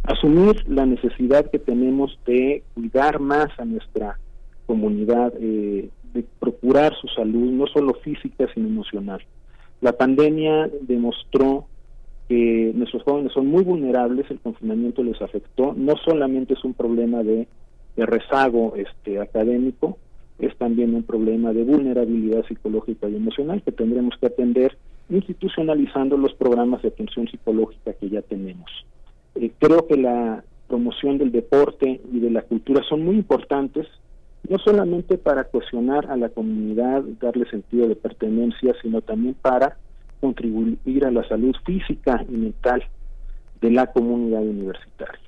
Asumir 0.03 0.67
la 0.67 0.85
necesidad 0.85 1.49
que 1.51 1.59
tenemos 1.59 2.17
de 2.25 2.63
cuidar 2.73 3.19
más 3.19 3.47
a 3.59 3.65
nuestra 3.65 4.17
comunidad, 4.65 5.33
de 5.33 5.89
procurar 6.39 6.93
su 6.99 7.07
salud, 7.09 7.51
no 7.51 7.67
solo 7.67 7.93
física, 7.95 8.47
sino 8.53 8.67
emocional. 8.67 9.21
La 9.81 9.93
pandemia 9.93 10.69
demostró 10.81 11.65
que 12.31 12.71
nuestros 12.75 13.03
jóvenes 13.03 13.33
son 13.33 13.47
muy 13.47 13.63
vulnerables, 13.63 14.29
el 14.29 14.39
confinamiento 14.39 15.03
les 15.03 15.21
afectó, 15.21 15.73
no 15.75 15.95
solamente 15.97 16.53
es 16.53 16.63
un 16.63 16.73
problema 16.73 17.23
de, 17.23 17.47
rezago 17.97 18.73
este, 18.77 19.19
académico, 19.19 19.97
es 20.41 20.57
también 20.57 20.95
un 20.95 21.03
problema 21.03 21.53
de 21.53 21.63
vulnerabilidad 21.63 22.45
psicológica 22.47 23.07
y 23.07 23.15
emocional 23.15 23.61
que 23.61 23.71
tendremos 23.71 24.15
que 24.19 24.25
atender 24.25 24.75
institucionalizando 25.09 26.17
los 26.17 26.33
programas 26.33 26.81
de 26.81 26.89
atención 26.89 27.27
psicológica 27.27 27.93
que 27.93 28.09
ya 28.09 28.21
tenemos. 28.21 28.69
Eh, 29.35 29.51
creo 29.59 29.87
que 29.87 29.97
la 29.97 30.43
promoción 30.67 31.17
del 31.17 31.31
deporte 31.31 32.01
y 32.11 32.19
de 32.19 32.31
la 32.31 32.41
cultura 32.41 32.81
son 32.89 33.05
muy 33.05 33.15
importantes, 33.15 33.87
no 34.49 34.57
solamente 34.57 35.17
para 35.17 35.43
cohesionar 35.43 36.09
a 36.09 36.17
la 36.17 36.29
comunidad, 36.29 37.03
darle 37.19 37.45
sentido 37.49 37.87
de 37.87 37.95
pertenencia, 37.95 38.73
sino 38.81 39.01
también 39.01 39.35
para 39.35 39.77
contribuir 40.19 41.05
a 41.05 41.11
la 41.11 41.27
salud 41.27 41.55
física 41.65 42.25
y 42.27 42.33
mental 42.33 42.83
de 43.59 43.69
la 43.69 43.87
comunidad 43.87 44.41
universitaria 44.41 45.21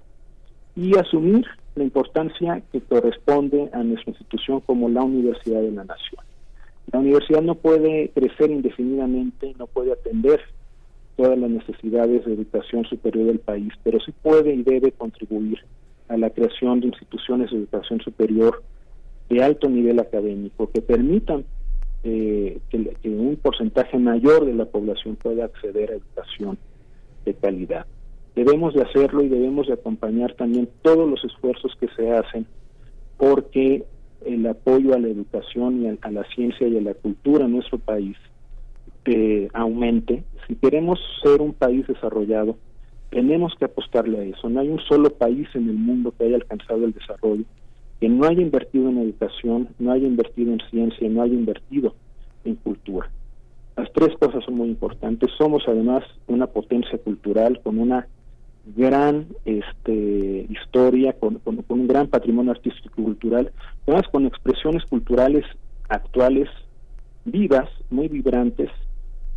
y 0.76 0.98
asumir 0.98 1.46
la 1.76 1.84
importancia 1.84 2.62
que 2.72 2.82
corresponde 2.82 3.70
a 3.74 3.84
nuestra 3.84 4.12
institución 4.12 4.62
como 4.62 4.90
la 4.90 5.04
Universidad 5.04 5.62
de 5.62 5.72
la 5.72 5.84
Nación. 5.84 6.22
La 6.92 7.00
universidad 7.00 7.42
no 7.42 7.56
puede 7.56 8.10
crecer 8.10 8.52
indefinidamente, 8.52 9.56
no 9.58 9.68
puede 9.68 9.94
atender 9.94 10.40
todas 11.16 11.38
las 11.38 11.50
necesidades 11.50 12.26
de 12.26 12.34
educación 12.34 12.86
superior 12.86 13.28
del 13.28 13.40
país, 13.40 13.72
pero 13.84 14.00
sí 14.00 14.12
puede 14.22 14.54
y 14.54 14.64
debe 14.64 14.92
contribuir 14.92 15.60
a 16.08 16.18
la 16.18 16.30
creación 16.30 16.80
de 16.80 16.88
instituciones 16.88 17.52
de 17.52 17.58
educación 17.58 18.02
superior 18.02 18.64
de 19.30 19.44
alto 19.44 19.70
nivel 19.70 20.00
académico 20.00 20.70
que 20.72 20.82
permitan 20.82 21.46
eh, 22.04 22.60
que, 22.70 23.10
un 23.10 23.38
porcentaje 23.42 23.98
mayor 23.98 24.46
de 24.46 24.54
la 24.54 24.66
población 24.66 25.16
pueda 25.16 25.46
acceder 25.46 25.92
a 25.92 25.96
educación 25.96 26.58
de 27.26 27.34
calidad. 27.34 27.86
Debemos 28.36 28.74
de 28.74 28.82
hacerlo 28.82 29.24
y 29.24 29.30
debemos 29.30 29.68
de 29.68 29.74
acompañar 29.74 30.34
también 30.34 30.70
todos 30.82 31.10
los 31.10 31.24
esfuerzos 31.24 31.76
que 31.80 31.88
se 31.96 32.12
hacen 32.12 32.46
porque 33.18 33.86
el 34.26 34.46
apoyo 34.48 34.94
a 34.94 35.00
la 35.00 35.08
educación 35.08 35.84
y 35.84 35.88
a, 35.88 36.12
la 36.12 36.24
ciencia 36.36 36.68
y 36.68 36.78
a 36.78 36.82
la 36.82 36.94
cultura 36.94 37.46
en 37.46 37.52
nuestro 37.54 37.78
país 37.78 38.18
eh, 39.06 39.50
aumente. 39.54 40.24
Si 40.48 40.56
queremos 40.56 41.00
ser 41.22 41.42
un 41.42 41.54
país 41.54 41.86
desarrollado, 41.88 42.58
tenemos 43.12 43.54
que 43.60 43.66
apostarle 43.66 44.20
a 44.20 44.24
eso. 44.24 44.50
No 44.50 44.62
hay 44.62 44.70
un 44.70 44.80
solo 44.80 45.12
país 45.12 45.48
en 45.54 45.70
el 45.70 45.76
mundo 45.76 46.14
que 46.18 46.26
haya 46.26 46.36
alcanzado 46.36 46.86
el 46.86 46.94
desarrollo 46.94 47.46
que 48.04 48.10
no 48.10 48.28
haya 48.28 48.42
invertido 48.42 48.90
en 48.90 48.98
educación, 48.98 49.70
no 49.80 49.94
haya 49.94 50.06
invertido 50.06 50.52
en 50.52 50.60
ciencia, 50.70 51.08
no 51.08 51.22
haya 51.22 51.36
invertido 51.36 51.96
en 52.44 52.56
cultura. 52.56 53.10
Las 53.78 53.90
tres 53.94 54.14
cosas 54.18 54.44
son 54.44 54.56
muy 54.56 54.68
importantes. 54.68 55.32
Somos 55.38 55.64
además 55.68 56.04
una 56.28 56.48
potencia 56.48 56.98
cultural 56.98 57.62
con 57.64 57.80
una 57.80 58.06
gran 58.66 59.28
este, 59.46 60.48
historia, 60.50 61.14
con, 61.14 61.42
un 61.46 61.88
gran 61.88 62.08
patrimonio 62.08 62.52
artístico 62.52 63.02
y 63.02 63.04
cultural, 63.04 63.52
además 63.86 64.08
con 64.12 64.26
expresiones 64.26 64.86
culturales 64.86 65.46
actuales, 65.90 66.50
vivas, 67.26 67.70
muy 67.90 68.08
vibrantes, 68.08 68.70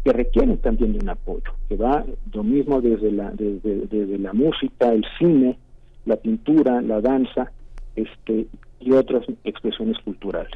que 0.04 0.12
requieren 0.12 0.58
también 0.58 0.92
de 0.92 1.00
un 1.00 1.08
apoyo, 1.08 1.52
que 1.68 1.76
va 1.76 2.04
lo 2.32 2.44
mismo 2.44 2.80
desde 2.80 3.10
la, 3.10 3.30
desde, 3.32 3.86
desde 3.86 4.18
la 4.18 4.32
música, 4.32 4.92
el 4.92 5.04
cine, 5.18 5.58
la 6.04 6.16
pintura, 6.16 6.80
la 6.80 7.00
danza, 7.00 7.50
este, 7.96 8.46
y 8.78 8.92
otras 8.92 9.24
expresiones 9.42 9.98
culturales. 10.04 10.52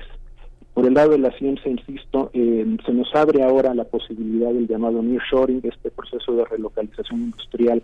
Por 0.74 0.86
el 0.86 0.94
lado 0.94 1.10
de 1.10 1.18
la 1.18 1.32
ciencia, 1.32 1.70
insisto, 1.70 2.30
eh, 2.32 2.76
se 2.86 2.92
nos 2.92 3.12
abre 3.14 3.42
ahora 3.42 3.74
la 3.74 3.84
posibilidad 3.84 4.52
del 4.52 4.68
llamado 4.68 5.02
nearshoring, 5.02 5.60
este 5.64 5.90
proceso 5.90 6.32
de 6.32 6.44
relocalización 6.44 7.22
industrial 7.22 7.82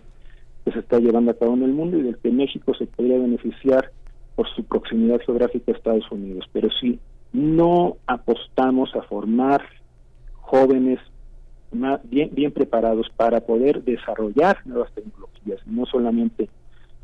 que 0.67 0.73
se 0.73 0.79
está 0.79 0.99
llevando 0.99 1.31
a 1.31 1.33
cabo 1.33 1.53
en 1.53 1.63
el 1.63 1.71
mundo 1.71 1.97
y 1.97 2.01
del 2.01 2.17
que 2.17 2.29
México 2.29 2.73
se 2.73 2.87
podría 2.87 3.17
beneficiar 3.17 3.89
por 4.35 4.49
su 4.49 4.65
proximidad 4.65 5.21
geográfica 5.25 5.71
a 5.71 5.75
Estados 5.75 6.11
Unidos. 6.11 6.43
Pero 6.51 6.67
si 6.81 6.99
no 7.31 7.95
apostamos 8.05 8.93
a 8.93 9.01
formar 9.03 9.61
jóvenes 10.41 10.99
bien, 12.03 12.31
bien 12.33 12.51
preparados 12.51 13.07
para 13.15 13.39
poder 13.39 13.81
desarrollar 13.85 14.57
nuevas 14.65 14.91
tecnologías, 14.91 15.65
no 15.65 15.85
solamente 15.85 16.49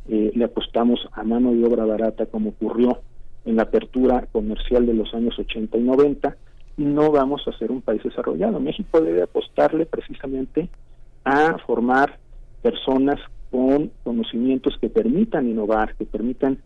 eh, 0.09 0.33
le 0.35 0.43
apostamos 0.43 0.99
a 1.13 1.23
mano 1.23 1.53
de 1.53 1.63
obra 1.65 1.85
barata 1.85 2.25
como 2.25 2.49
ocurrió 2.49 2.99
en 3.45 3.55
la 3.55 3.63
apertura 3.63 4.27
comercial 4.33 4.85
de 4.85 4.93
los 4.93 5.13
años 5.13 5.39
80 5.39 5.77
y 5.77 5.83
90, 5.83 6.35
no 6.75 7.11
vamos 7.11 7.47
a 7.47 7.57
ser 7.57 7.71
un 7.71 7.81
país 7.81 8.03
desarrollado. 8.03 8.59
México 8.59 8.99
debe 8.99 9.21
apostarle 9.21 9.85
precisamente 9.85 10.67
a 11.23 11.57
formar 11.59 12.19
personas 12.61 13.21
con 13.53 13.91
conocimientos 14.03 14.79
que 14.81 14.89
permitan 14.89 15.47
innovar, 15.47 15.93
que 15.95 16.05
permitan 16.05 16.57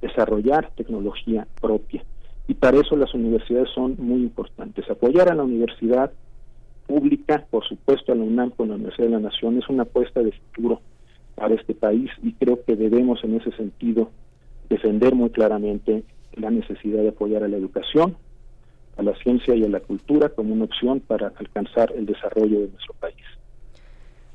desarrollar 0.00 0.70
tecnología 0.76 1.48
propia. 1.60 2.04
Y 2.46 2.54
para 2.54 2.78
eso 2.78 2.96
las 2.96 3.12
universidades 3.14 3.68
son 3.74 3.96
muy 3.98 4.20
importantes. 4.20 4.88
Apoyar 4.88 5.28
a 5.28 5.34
la 5.34 5.42
universidad 5.42 6.12
pública, 6.86 7.44
por 7.50 7.66
supuesto 7.66 8.12
a 8.12 8.14
la 8.14 8.22
UNAM 8.22 8.50
con 8.50 8.68
la 8.68 8.76
Universidad 8.76 9.08
de 9.08 9.14
la 9.14 9.28
Nación, 9.28 9.58
es 9.58 9.68
una 9.68 9.82
apuesta 9.82 10.22
de 10.22 10.30
futuro 10.30 10.80
para 11.34 11.56
este 11.56 11.74
país 11.74 12.12
y 12.22 12.32
creo 12.34 12.62
que 12.64 12.76
debemos 12.76 13.24
en 13.24 13.40
ese 13.40 13.50
sentido 13.56 14.12
defender 14.70 15.16
muy 15.16 15.30
claramente 15.30 16.04
la 16.34 16.50
necesidad 16.52 17.02
de 17.02 17.08
apoyar 17.08 17.42
a 17.42 17.48
la 17.48 17.56
educación, 17.56 18.14
a 18.96 19.02
la 19.02 19.16
ciencia 19.16 19.56
y 19.56 19.64
a 19.64 19.68
la 19.68 19.80
cultura 19.80 20.28
como 20.28 20.54
una 20.54 20.66
opción 20.66 21.00
para 21.00 21.32
alcanzar 21.40 21.92
el 21.96 22.06
desarrollo 22.06 22.60
de 22.60 22.68
nuestro 22.68 22.94
país. 23.00 23.16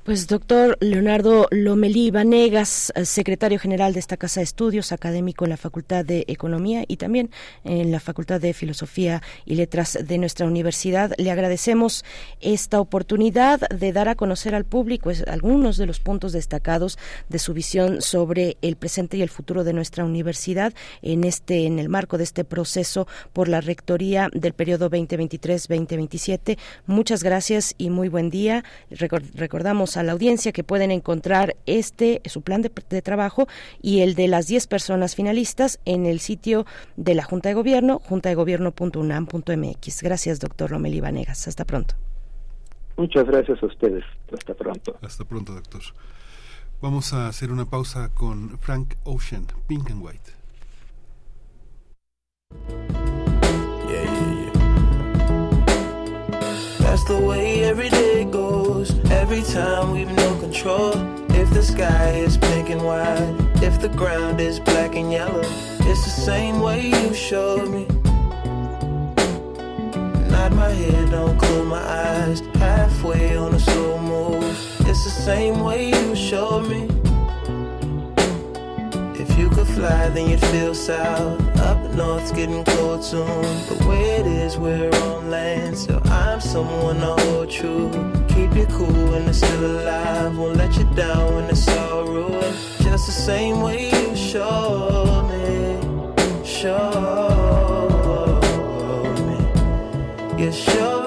Pues 0.03 0.25
doctor 0.25 0.79
Leonardo 0.79 1.45
Lomelí 1.51 2.09
Vanegas, 2.09 2.91
eh, 2.95 3.05
secretario 3.05 3.59
general 3.59 3.93
de 3.93 3.99
esta 3.99 4.17
Casa 4.17 4.39
de 4.39 4.45
Estudios, 4.45 4.91
académico 4.91 5.45
en 5.45 5.51
la 5.51 5.57
Facultad 5.57 6.03
de 6.03 6.25
Economía 6.27 6.83
y 6.87 6.97
también 6.97 7.29
en 7.63 7.91
la 7.91 7.99
Facultad 7.99 8.41
de 8.41 8.53
Filosofía 8.53 9.21
y 9.45 9.53
Letras 9.53 9.99
de 10.03 10.17
nuestra 10.17 10.47
universidad, 10.47 11.13
le 11.19 11.29
agradecemos 11.29 12.03
esta 12.39 12.79
oportunidad 12.79 13.59
de 13.69 13.93
dar 13.93 14.09
a 14.09 14.15
conocer 14.15 14.55
al 14.55 14.65
público 14.65 15.11
algunos 15.27 15.77
de 15.77 15.85
los 15.85 15.99
puntos 15.99 16.33
destacados 16.33 16.97
de 17.29 17.37
su 17.37 17.53
visión 17.53 18.01
sobre 18.01 18.57
el 18.63 18.77
presente 18.77 19.17
y 19.17 19.21
el 19.21 19.29
futuro 19.29 19.63
de 19.63 19.73
nuestra 19.73 20.03
universidad 20.03 20.73
en 21.03 21.25
este 21.25 21.67
en 21.67 21.77
el 21.77 21.89
marco 21.89 22.17
de 22.17 22.23
este 22.23 22.43
proceso 22.43 23.07
por 23.33 23.47
la 23.47 23.61
rectoría 23.61 24.29
del 24.33 24.53
periodo 24.53 24.89
2023-2027. 24.89 26.57
Muchas 26.87 27.23
gracias 27.23 27.75
y 27.77 27.91
muy 27.91 28.09
buen 28.09 28.31
día. 28.31 28.63
Recordamos 28.89 29.90
a 29.97 30.03
la 30.03 30.11
audiencia 30.11 30.51
que 30.51 30.63
pueden 30.63 30.91
encontrar 30.91 31.55
este, 31.65 32.21
su 32.25 32.41
plan 32.41 32.61
de, 32.61 32.69
trabajo 33.01 33.47
y 33.81 34.01
el 34.01 34.13
de 34.15 34.27
las 34.27 34.47
10 34.47 34.67
personas 34.67 35.15
finalistas 35.15 35.79
en 35.85 36.05
el 36.05 36.19
sitio 36.19 36.65
de 36.97 37.15
la 37.15 37.23
Junta 37.23 37.49
de 37.49 37.55
Gobierno, 37.55 37.99
juntadegobierno.unam.mx. 37.99 40.03
Gracias, 40.03 40.39
doctor 40.39 40.69
Romel 40.71 40.95
Ibanegas. 40.95 41.47
Hasta 41.47 41.65
pronto. 41.65 41.95
Muchas 42.97 43.25
gracias 43.25 43.63
a 43.63 43.65
ustedes. 43.65 44.03
Hasta 44.31 44.53
pronto. 44.53 44.97
Hasta 45.01 45.25
pronto, 45.25 45.53
doctor. 45.53 45.81
Vamos 46.81 47.13
a 47.13 47.27
hacer 47.27 47.51
una 47.51 47.65
pausa 47.65 48.09
con 48.13 48.59
Frank 48.59 48.95
Ocean, 49.03 49.47
Pink 49.67 49.89
and 49.91 50.03
White. 50.03 50.41
That's 56.91 57.05
the 57.05 57.17
way 57.17 57.63
every 57.63 57.89
day 57.89 58.25
goes. 58.25 58.40
Every 59.11 59.43
time 59.43 59.91
we've 59.91 60.11
no 60.11 60.39
control. 60.39 60.93
If 61.33 61.51
the 61.53 61.61
sky 61.61 62.13
is 62.15 62.35
pink 62.35 62.71
and 62.71 62.83
white, 62.83 63.35
if 63.61 63.79
the 63.79 63.89
ground 63.89 64.41
is 64.41 64.59
black 64.59 64.95
and 64.95 65.11
yellow, 65.11 65.43
it's 65.81 66.03
the 66.03 66.09
same 66.09 66.61
way 66.61 66.87
you 66.87 67.13
showed 67.13 67.69
me. 67.69 67.85
Nod 70.31 70.53
my 70.53 70.69
head, 70.69 71.11
don't 71.11 71.37
close 71.37 71.67
my 71.67 71.77
eyes. 71.77 72.39
Halfway 72.55 73.37
on 73.37 73.53
a 73.53 73.59
slow 73.59 73.99
move, 73.99 74.43
it's 74.87 75.03
the 75.03 75.11
same 75.11 75.59
way 75.59 75.89
you 75.89 76.15
showed 76.15 76.67
me. 76.67 77.00
Could 79.53 79.67
fly, 79.67 80.09
then 80.09 80.29
you'd 80.29 80.45
feel 80.45 80.73
south. 80.73 81.39
Up 81.59 81.79
north's 81.95 82.31
getting 82.31 82.63
cold 82.63 83.03
soon. 83.03 83.43
The 83.69 83.85
way 83.87 84.03
it 84.19 84.25
is, 84.25 84.57
we're 84.57 84.89
on 84.89 85.29
land, 85.29 85.77
so 85.77 86.01
I'm 86.05 86.39
someone 86.39 86.97
to 86.97 87.13
hold 87.23 87.49
true. 87.49 87.91
Keep 88.29 88.55
you 88.55 88.65
cool 88.67 89.11
when 89.11 89.27
it's 89.27 89.39
still 89.39 89.65
alive. 89.65 90.37
Won't 90.37 90.57
let 90.57 90.75
you 90.77 90.85
down 90.95 91.35
when 91.35 91.49
it's 91.49 91.67
all 91.67 92.05
ruined. 92.05 92.55
Just 92.81 93.05
the 93.07 93.11
same 93.11 93.61
way 93.61 93.89
you 93.89 94.15
showed 94.15 95.27
me. 95.31 95.77
Showed 96.45 98.41
me. 99.27 100.43
You 100.43 100.51
showed 100.51 101.00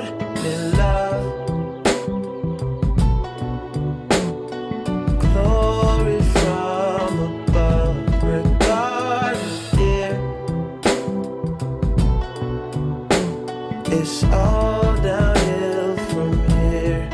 It's 14.07 14.23
all 14.25 14.95
downhill 14.97 15.97
from 16.13 16.33
here. 16.51 17.09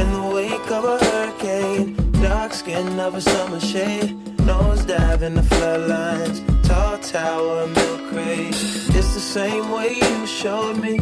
In 0.00 0.08
the 0.14 0.30
wake 0.34 0.70
of 0.70 0.84
a 0.86 0.96
hurricane, 1.04 1.94
dark 2.22 2.54
skin 2.54 2.98
of 2.98 3.14
a 3.14 3.20
summer 3.20 3.60
shade, 3.60 4.16
nose 4.46 4.82
dive 4.86 5.22
in 5.22 5.34
the 5.34 5.42
floodlines, 5.42 6.40
tall 6.66 6.96
tower, 7.00 7.66
milk 7.66 8.10
crate. 8.10 8.56
It's 8.96 9.12
the 9.12 9.20
same 9.20 9.70
way 9.70 9.96
you 9.96 10.26
showed 10.26 10.78
me. 10.78 10.96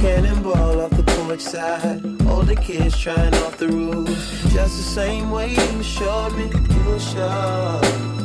Cannonball 0.00 0.80
off 0.80 0.92
the 0.92 1.04
porch 1.06 1.42
side, 1.42 2.00
older 2.26 2.54
kids 2.54 2.98
trying 2.98 3.34
off 3.44 3.58
the 3.58 3.68
roof. 3.68 4.08
Just 4.48 4.78
the 4.78 4.88
same 5.00 5.30
way 5.30 5.50
you 5.50 5.82
showed 5.82 6.32
me. 6.38 6.46
You 6.46 6.98
showed. 6.98 8.15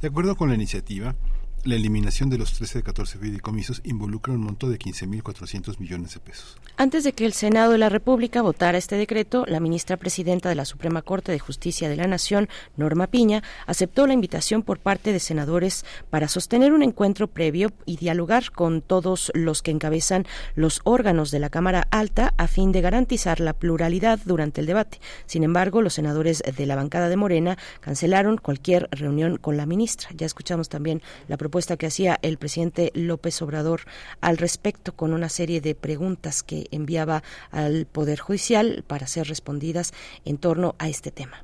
De 0.04 0.10
acuerdo 0.10 0.36
con 0.36 0.50
la 0.50 0.56
iniciativa, 0.56 1.16
la 1.64 1.76
eliminación 1.76 2.30
de 2.30 2.38
los 2.38 2.54
13 2.54 2.80
de 2.80 2.84
14 2.84 3.18
fideicomisos 3.20 3.82
involucra 3.84 4.34
un 4.34 4.42
monto 4.42 4.70
de 4.70 4.80
15.400 4.80 5.80
millones 5.80 6.14
de 6.14 6.20
pesos. 6.20 6.58
Antes 6.78 7.04
de 7.04 7.14
que 7.14 7.26
el 7.26 7.34
Senado 7.34 7.74
de 7.74 7.78
la 7.78 7.90
República 7.90 8.42
votara 8.42 8.78
este 8.78 8.96
decreto, 8.96 9.46
la 9.46 9.60
ministra 9.60 9.98
presidenta 9.98 10.50
de 10.50 10.56
la 10.56 10.66
Suprema 10.66 11.02
Corte 11.02 11.32
de 11.32 11.40
Justicia 11.40 11.90
de 11.90 11.98
la 11.98 12.08
Nación, 12.08 12.50
Norma 12.78 13.08
Piña, 13.08 13.44
aceptó 13.68 14.08
la 14.08 14.14
invitación 14.14 14.64
por 14.64 14.80
parte 14.80 15.12
de 15.12 15.20
senadores 15.20 15.86
para 16.10 16.28
sostener 16.28 16.74
un 16.74 16.82
encuentro 16.82 17.28
previo 17.28 17.72
y 17.86 17.98
dialogar 17.98 18.52
con 18.52 18.82
todos 18.82 19.32
los 19.36 19.62
que 19.62 19.72
encabezan 19.72 20.26
los 20.56 20.82
órganos 20.86 21.32
de 21.32 21.40
la 21.40 21.50
Cámara 21.50 21.88
Alta 21.92 22.34
a 22.38 22.48
fin 22.48 22.72
de 22.72 22.82
garantizar 22.82 23.40
la 23.40 23.54
pluralidad 23.54 24.20
durante 24.24 24.62
el 24.62 24.68
debate. 24.68 25.00
Sin 25.26 25.44
embargo, 25.44 25.82
los 25.82 25.94
senadores 25.94 26.42
de 26.56 26.66
la 26.66 26.76
bancada 26.76 27.10
de 27.10 27.18
Morena 27.18 27.58
cancelaron 27.82 28.38
cualquier 28.38 28.88
reunión 28.92 29.38
con 29.38 29.58
la 29.58 29.66
ministra. 29.66 30.10
Ya 30.16 30.26
escuchamos 30.26 30.70
también 30.70 31.02
la 31.28 31.38
propuesta 31.38 31.59
que 31.60 31.88
hacía 31.88 32.20
el 32.22 32.38
presidente 32.38 32.92
López 32.94 33.42
Obrador 33.42 33.82
al 34.22 34.38
respecto 34.38 34.96
con 34.96 35.14
una 35.14 35.30
serie 35.30 35.62
de 35.62 35.76
preguntas 35.76 36.42
que 36.42 36.68
enviaba 36.72 37.24
al 37.52 37.86
Poder 37.86 38.20
Judicial 38.20 38.84
para 38.88 39.08
ser 39.08 39.28
respondidas 39.28 39.94
en 40.26 40.38
torno 40.38 40.76
a 40.80 40.88
este 40.90 41.12
tema. 41.12 41.44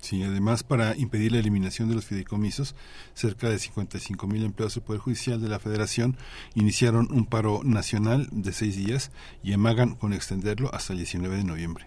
Sí, 0.00 0.22
además, 0.22 0.62
para 0.62 0.96
impedir 0.96 1.32
la 1.32 1.38
eliminación 1.38 1.88
de 1.88 1.96
los 1.96 2.04
fideicomisos, 2.04 2.76
cerca 3.14 3.48
de 3.48 3.58
55 3.58 4.26
mil 4.28 4.44
empleados 4.44 4.74
del 4.74 4.84
Poder 4.84 5.00
Judicial 5.00 5.40
de 5.40 5.48
la 5.48 5.58
Federación 5.58 6.16
iniciaron 6.54 7.08
un 7.10 7.26
paro 7.26 7.62
nacional 7.64 8.28
de 8.30 8.52
seis 8.52 8.76
días 8.76 9.10
y 9.42 9.52
amagan 9.52 9.96
con 9.96 10.12
extenderlo 10.12 10.72
hasta 10.72 10.92
el 10.92 11.00
19 11.00 11.38
de 11.38 11.44
noviembre. 11.44 11.86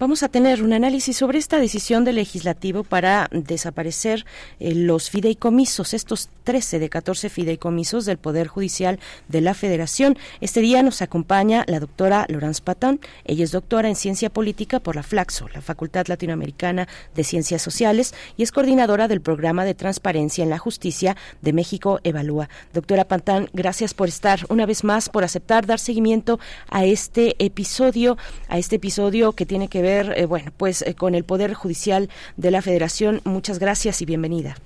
Vamos 0.00 0.22
a 0.22 0.28
tener 0.28 0.62
un 0.62 0.72
análisis 0.72 1.16
sobre 1.16 1.40
esta 1.40 1.58
decisión 1.58 2.04
del 2.04 2.14
legislativo 2.14 2.84
para 2.84 3.28
desaparecer 3.32 4.26
eh, 4.60 4.72
los 4.72 5.10
fideicomisos, 5.10 5.92
estos 5.92 6.28
13 6.44 6.78
de 6.78 6.88
14 6.88 7.28
fideicomisos 7.28 8.04
del 8.04 8.16
Poder 8.16 8.46
Judicial 8.46 9.00
de 9.26 9.40
la 9.40 9.54
Federación. 9.54 10.16
Este 10.40 10.60
día 10.60 10.84
nos 10.84 11.02
acompaña 11.02 11.64
la 11.66 11.80
doctora 11.80 12.26
Laurence 12.28 12.62
Patón. 12.62 13.00
Ella 13.24 13.42
es 13.42 13.50
doctora 13.50 13.88
en 13.88 13.96
Ciencia 13.96 14.30
Política 14.30 14.78
por 14.78 14.94
la 14.94 15.02
Flaxo, 15.02 15.48
la 15.52 15.62
Facultad 15.62 16.06
Latinoamericana 16.06 16.86
de 17.16 17.24
Ciencias 17.24 17.60
Sociales, 17.60 18.14
y 18.36 18.44
es 18.44 18.52
coordinadora 18.52 19.08
del 19.08 19.20
Programa 19.20 19.64
de 19.64 19.74
Transparencia 19.74 20.44
en 20.44 20.50
la 20.50 20.58
Justicia 20.58 21.16
de 21.42 21.52
México 21.52 21.98
Evalúa. 22.04 22.48
Doctora 22.72 23.04
Patán, 23.04 23.50
gracias 23.52 23.94
por 23.94 24.06
estar 24.06 24.46
una 24.48 24.64
vez 24.64 24.84
más, 24.84 25.08
por 25.08 25.24
aceptar 25.24 25.66
dar 25.66 25.80
seguimiento 25.80 26.38
a 26.70 26.84
este 26.84 27.34
episodio, 27.44 28.16
a 28.48 28.58
este 28.58 28.76
episodio 28.76 29.32
que 29.32 29.44
tiene 29.44 29.66
que 29.66 29.82
ver 29.82 29.87
eh, 29.88 30.26
bueno, 30.26 30.52
pues 30.56 30.82
eh, 30.82 30.94
con 30.94 31.14
el 31.14 31.24
Poder 31.24 31.54
Judicial 31.54 32.08
de 32.36 32.50
la 32.50 32.62
Federación. 32.62 33.20
Muchas 33.24 33.58
gracias 33.58 34.02
y 34.02 34.04
bienvenida. 34.04 34.56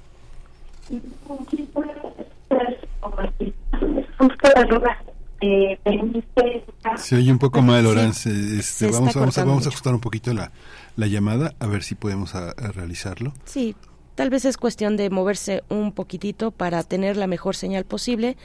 Se 6.97 7.17
oye 7.17 7.33
un 7.33 7.39
poco 7.39 7.63
mal, 7.63 7.83
Laurence. 7.85 8.31
Este, 8.59 8.91
vamos, 8.91 9.15
vamos, 9.15 9.39
a, 9.39 9.45
vamos 9.45 9.67
a 9.67 9.69
ajustar 9.71 9.95
un 9.95 10.01
poquito 10.01 10.33
la, 10.33 10.51
la 10.97 11.07
llamada, 11.07 11.55
a 11.59 11.67
ver 11.67 11.83
si 11.83 11.95
podemos 11.95 12.35
a, 12.35 12.51
a 12.51 12.73
realizarlo. 12.73 13.33
Sí, 13.45 13.75
tal 14.15 14.31
vez 14.31 14.45
es 14.45 14.57
cuestión 14.57 14.97
de 14.97 15.11
moverse 15.11 15.63
un 15.69 15.93
poquitito 15.93 16.51
para 16.51 16.83
tener 16.83 17.17
la 17.17 17.27
mejor 17.27 17.57
señal 17.57 17.85
posible. 17.85 18.37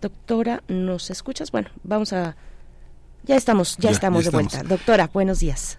Doctora, 0.00 0.62
¿nos 0.68 1.10
escuchas? 1.10 1.52
Bueno, 1.52 1.70
vamos 1.84 2.12
a 2.12 2.36
Ya 3.24 3.36
estamos, 3.36 3.76
ya, 3.78 3.90
estamos 3.90 4.24
de 4.24 4.30
vuelta. 4.30 4.62
Doctora, 4.62 5.10
buenos 5.12 5.40
días. 5.40 5.76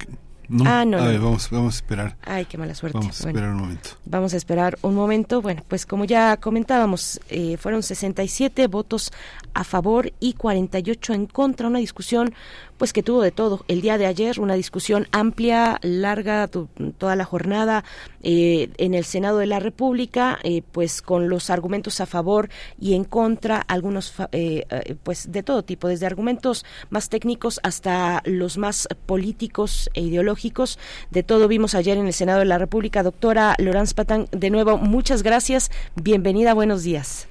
Ah, 0.66 0.86
no, 0.86 0.98
Vamos, 0.98 1.50
vamos 1.50 1.76
a 1.76 1.78
esperar. 1.78 2.18
Ay, 2.24 2.46
qué 2.46 2.58
mala 2.58 2.76
suerte. 2.76 2.98
Vamos 2.98 3.22
a 3.22 3.28
esperar 3.28 3.50
un 3.50 3.58
momento. 3.58 3.90
Vamos 4.06 4.34
a 4.34 4.38
esperar 4.38 4.78
un 4.82 4.96
momento. 4.96 5.42
Bueno, 5.42 5.64
pues 5.68 5.86
como 5.86 6.06
ya 6.06 6.38
comentábamos, 6.38 7.20
eh, 7.30 7.58
fueron 7.58 7.84
67 7.84 8.68
votos 8.68 9.12
a 9.54 9.64
favor 9.64 10.14
y 10.20 10.34
48 10.34 11.14
en 11.14 11.26
contra. 11.26 11.68
Una 11.68 11.80
discusión 11.80 12.34
pues 12.78 12.94
que 12.94 13.04
tuvo 13.04 13.22
de 13.22 13.32
todo. 13.32 13.66
El 13.68 13.82
día 13.82 13.98
de 13.98 14.06
ayer 14.06 14.40
una 14.40 14.56
discusión 14.56 15.08
amplia, 15.12 15.80
larga, 15.82 16.48
toda 16.48 17.16
la 17.16 17.26
jornada 17.26 17.84
eh, 18.22 18.70
en 18.78 18.94
el 18.94 19.06
Senado 19.06 19.40
de 19.40 19.48
la 19.48 19.60
República, 19.60 20.40
eh, 20.44 20.62
pues 20.72 21.02
con 21.02 21.30
los 21.30 21.50
argumentos 21.50 22.00
a 22.02 22.06
favor 22.06 22.50
y 22.80 22.94
en 22.94 23.04
contra, 23.04 23.58
algunos 23.60 24.14
eh, 24.32 24.66
pues 25.04 25.32
de 25.32 25.44
todo 25.44 25.64
tipo, 25.64 25.88
desde 25.88 26.06
argumentos 26.06 26.66
más 26.90 27.10
técnicos 27.10 27.60
hasta 27.64 28.22
los 28.26 28.58
más 28.58 28.88
políticos 29.06 29.90
e 29.94 30.02
ideológicos. 30.02 30.80
De 31.12 31.24
todo 31.24 31.48
vimos 31.48 31.76
ayer 31.76 31.98
en 31.98 32.08
el 32.08 32.14
Senado 32.14 32.40
de 32.40 32.46
la 32.46 32.58
República. 32.58 33.04
Doctora 33.04 33.56
Lorenz 33.58 33.94
Patán, 33.94 34.28
de 34.32 34.50
nuevo, 34.50 34.78
muchas 34.78 35.24
gracias. 35.24 35.72
Bienvenida, 35.96 36.54
buenos 36.54 36.84
días. 36.84 37.28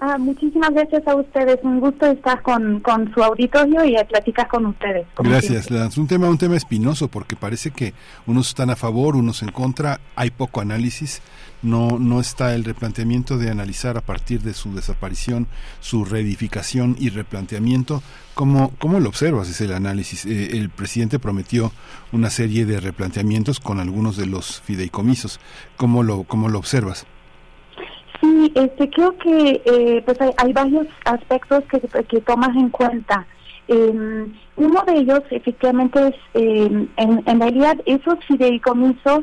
Ah, 0.00 0.16
muchísimas 0.16 0.70
gracias 0.70 1.04
a 1.08 1.16
ustedes. 1.16 1.58
Un 1.64 1.80
gusto 1.80 2.06
estar 2.06 2.40
con, 2.42 2.78
con 2.80 3.12
su 3.12 3.20
auditorio 3.20 3.84
y 3.84 3.96
platicar 4.04 4.46
con 4.46 4.66
ustedes. 4.66 5.08
Gracias, 5.18 5.68
Un 5.96 6.06
tema, 6.06 6.28
un 6.28 6.38
tema 6.38 6.56
espinoso 6.56 7.08
porque 7.08 7.34
parece 7.34 7.72
que 7.72 7.94
unos 8.24 8.48
están 8.48 8.70
a 8.70 8.76
favor, 8.76 9.16
unos 9.16 9.42
en 9.42 9.50
contra. 9.50 9.98
Hay 10.14 10.30
poco 10.30 10.60
análisis. 10.60 11.20
No, 11.62 11.98
no 11.98 12.20
está 12.20 12.54
el 12.54 12.64
replanteamiento 12.64 13.36
de 13.38 13.50
analizar 13.50 13.96
a 13.96 14.00
partir 14.00 14.42
de 14.42 14.54
su 14.54 14.72
desaparición, 14.72 15.48
su 15.80 16.04
reedificación 16.04 16.94
y 17.00 17.08
replanteamiento. 17.08 18.00
¿Cómo, 18.34 18.72
cómo 18.78 19.00
lo 19.00 19.08
observas 19.08 19.48
ese 19.48 19.74
análisis? 19.74 20.24
Eh, 20.26 20.56
el 20.58 20.70
presidente 20.70 21.18
prometió 21.18 21.72
una 22.12 22.30
serie 22.30 22.66
de 22.66 22.78
replanteamientos 22.78 23.58
con 23.58 23.80
algunos 23.80 24.16
de 24.16 24.26
los 24.26 24.60
fideicomisos. 24.60 25.40
¿Cómo 25.76 26.04
lo, 26.04 26.22
cómo 26.22 26.48
lo 26.48 26.60
observas? 26.60 27.04
Sí, 28.20 28.52
este, 28.54 28.90
creo 28.90 29.16
que 29.18 29.62
eh, 29.64 30.02
pues 30.04 30.18
hay, 30.38 30.52
varios 30.52 30.86
aspectos 31.04 31.62
que, 31.70 31.80
que 32.04 32.20
tomas 32.22 32.54
en 32.56 32.68
cuenta. 32.70 33.26
Em, 33.68 34.32
uno 34.56 34.82
de 34.86 34.94
ellos, 34.98 35.22
efectivamente, 35.30 36.08
es 36.08 36.14
en, 36.34 36.90
en 36.96 37.40
realidad 37.40 37.76
esos 37.86 38.18
fideicomisos, 38.26 39.20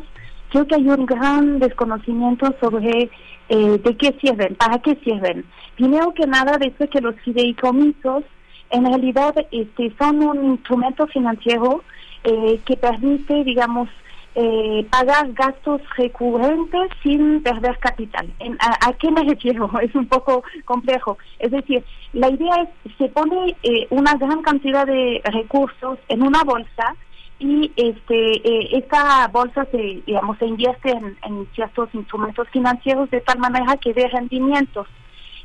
creo 0.50 0.68
que 0.68 0.76
hay 0.76 0.88
un 0.88 1.06
gran 1.06 1.60
desconocimiento 1.60 2.54
sobre 2.62 3.10
eh, 3.50 3.80
de 3.84 3.98
qué 3.98 4.16
sirven, 4.22 4.56
para 4.56 4.80
qué 4.80 4.98
sirven. 5.04 5.46
Primero 5.76 6.14
que 6.14 6.26
nada, 6.26 6.58
desde 6.58 6.88
que 6.88 7.00
los 7.00 7.16
fideicomisos 7.22 8.24
en 8.72 8.86
realidad 8.86 9.36
este, 9.52 9.94
son 10.00 10.24
un 10.24 10.46
instrumento 10.54 11.06
financiero 11.08 11.84
eh, 12.24 12.60
que 12.66 12.76
permite, 12.76 13.44
digamos, 13.44 13.88
eh, 14.36 14.86
pagar 14.92 15.32
gastos 15.32 15.82
recurrentes 15.98 16.90
sin 17.02 17.42
perder 17.42 17.78
capital. 17.80 18.30
a, 18.60 18.94
qué 18.94 19.10
me 19.10 19.24
refiero? 19.24 19.70
Es 19.82 19.96
un 19.96 20.08
poco 20.08 20.44
complejo. 20.66 21.18
Es 21.40 21.52
decir, 21.52 21.84
la 22.12 22.30
idea 22.30 22.56
es, 22.64 22.94
se 22.98 23.08
pone 23.10 23.56
eh, 23.64 23.88
una 23.90 24.16
gran 24.16 24.42
cantidad 24.42 24.86
de 24.86 25.22
recursos 25.26 26.00
en 26.10 26.22
una 26.22 26.44
bolsa 26.44 26.96
y 27.40 27.72
este 27.76 28.38
eh, 28.48 28.70
esta 28.78 29.28
bolsa 29.28 29.66
se 29.72 30.02
digamos 30.06 30.38
se 30.38 30.46
invierte 30.46 30.92
en, 30.92 31.18
en, 31.24 31.48
ciertos 31.54 31.90
instrumentos 31.94 32.48
financieros 32.50 33.10
de 33.12 33.20
tal 33.20 33.40
manera 33.40 33.76
que 33.76 33.94
dé 33.94 34.08
rendimientos 34.08 34.88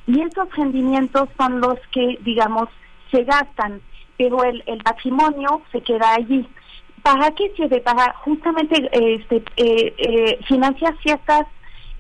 y 0.07 0.21
esos 0.21 0.49
rendimientos 0.57 1.29
son 1.37 1.61
los 1.61 1.79
que 1.91 2.17
digamos 2.23 2.69
se 3.11 3.25
gastan 3.25 3.81
pero 4.17 4.45
el, 4.45 4.63
el 4.67 4.79
patrimonio 4.85 5.63
se 5.73 5.81
queda 5.81 6.15
allí 6.15 6.49
¿Para 7.03 7.31
qué 7.33 7.51
sirve? 7.57 7.81
Para 7.81 8.13
justamente 8.25 8.89
este, 8.93 9.37
eh, 9.57 9.95
eh, 9.99 10.39
financiar 10.47 10.97
ciertas, 11.03 11.47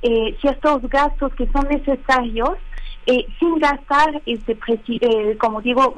eh, 0.02 0.36
ciertos 0.40 0.82
gastos 0.88 1.34
que 1.34 1.46
son 1.52 1.66
necesarios 1.68 2.58
sin 3.40 3.58
gastar, 3.58 4.22
este, 4.24 4.56
como 5.38 5.60
digo, 5.60 5.96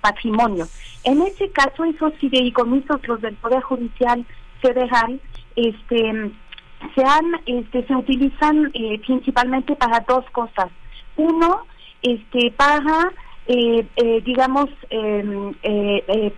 patrimonio. 0.00 0.64
En 1.02 1.20
ese 1.20 1.50
caso, 1.50 1.84
esos 1.84 2.14
fideicomisos, 2.14 3.06
los 3.06 3.20
del 3.20 3.34
Poder 3.34 3.60
Judicial 3.60 4.24
Federal, 4.62 5.20
este, 5.56 6.30
se, 6.94 7.04
han, 7.04 7.34
este, 7.44 7.86
se 7.86 7.94
utilizan 7.94 8.72
principalmente 9.04 9.76
para 9.76 10.00
dos 10.08 10.24
cosas. 10.30 10.70
Uno, 11.18 11.66
este, 12.00 12.50
para, 12.52 13.12
digamos, 14.24 14.70
em, 14.88 15.52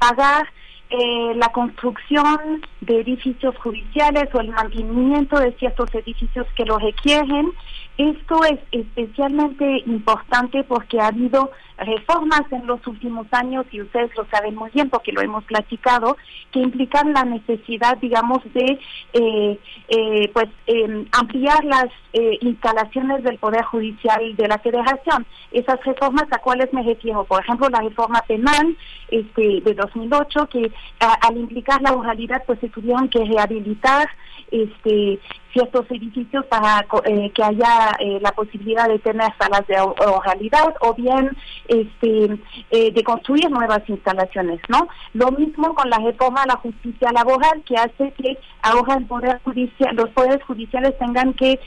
pagar 0.00 0.48
eh, 0.88 1.34
la 1.34 1.48
construcción 1.48 2.62
de 2.80 3.00
edificios 3.00 3.56
judiciales 3.58 4.28
o 4.32 4.40
el 4.40 4.50
mantenimiento 4.50 5.38
de 5.38 5.52
ciertos 5.52 5.92
edificios 5.94 6.46
que 6.54 6.64
lo 6.64 6.78
requieren. 6.78 7.52
Esto 7.98 8.44
es 8.44 8.60
especialmente 8.70 9.82
importante 9.86 10.62
porque 10.64 11.00
ha 11.00 11.08
habido 11.08 11.50
reformas 11.78 12.42
en 12.50 12.66
los 12.66 12.84
últimos 12.86 13.26
años, 13.32 13.66
y 13.70 13.82
ustedes 13.82 14.10
lo 14.16 14.26
saben 14.26 14.54
muy 14.54 14.70
bien 14.70 14.88
porque 14.88 15.12
lo 15.12 15.20
hemos 15.20 15.44
platicado, 15.44 16.16
que 16.50 16.60
implican 16.60 17.12
la 17.12 17.24
necesidad, 17.24 17.98
digamos, 17.98 18.42
de 18.54 18.78
eh, 19.12 19.58
eh, 19.88 20.30
pues 20.32 20.46
em, 20.66 21.06
ampliar 21.12 21.64
las 21.64 21.86
eh, 22.12 22.38
instalaciones 22.40 23.22
del 23.24 23.38
Poder 23.38 23.62
Judicial 23.64 24.36
de 24.36 24.48
la 24.48 24.58
Federación. 24.58 25.26
Esas 25.52 25.82
reformas 25.84 26.24
a 26.30 26.38
cuáles 26.38 26.72
me 26.72 26.82
refiero, 26.82 27.24
por 27.24 27.42
ejemplo, 27.42 27.68
la 27.68 27.80
reforma 27.80 28.22
penal 28.26 28.76
este, 29.10 29.60
de 29.60 29.74
2008, 29.74 30.48
que 30.48 30.72
al 31.00 31.36
implicar 31.36 31.82
la 31.82 31.92
oralidad, 31.92 32.42
pues 32.46 32.58
se 32.60 32.68
tuvieron 32.68 33.08
que 33.08 33.24
rehabilitar 33.24 34.08
este 34.50 35.18
ciertos 35.56 35.90
edificios 35.90 36.44
para 36.46 36.86
eh, 37.04 37.30
que 37.30 37.42
haya 37.42 37.90
eh, 37.98 38.18
la 38.20 38.32
posibilidad 38.32 38.88
de 38.88 38.98
tener 38.98 39.32
salas 39.38 39.66
de 39.66 39.80
oralidad 39.80 40.74
o 40.80 40.92
bien 40.92 41.34
este 41.68 42.38
eh, 42.70 42.92
de 42.92 43.04
construir 43.04 43.50
nuevas 43.50 43.82
instalaciones, 43.88 44.60
¿no? 44.68 44.88
Lo 45.14 45.30
mismo 45.32 45.74
con 45.74 45.88
la 45.90 45.98
reforma 45.98 46.42
a 46.42 46.46
la 46.46 46.56
justicia 46.56 47.12
laboral 47.12 47.62
que 47.64 47.76
hace 47.76 48.12
que 48.12 48.38
ahora 48.62 48.94
el 48.94 49.06
poder 49.06 49.40
judicial, 49.44 49.94
los 49.94 50.10
poderes 50.10 50.42
judiciales 50.44 50.96
tengan 50.98 51.34
que 51.34 51.60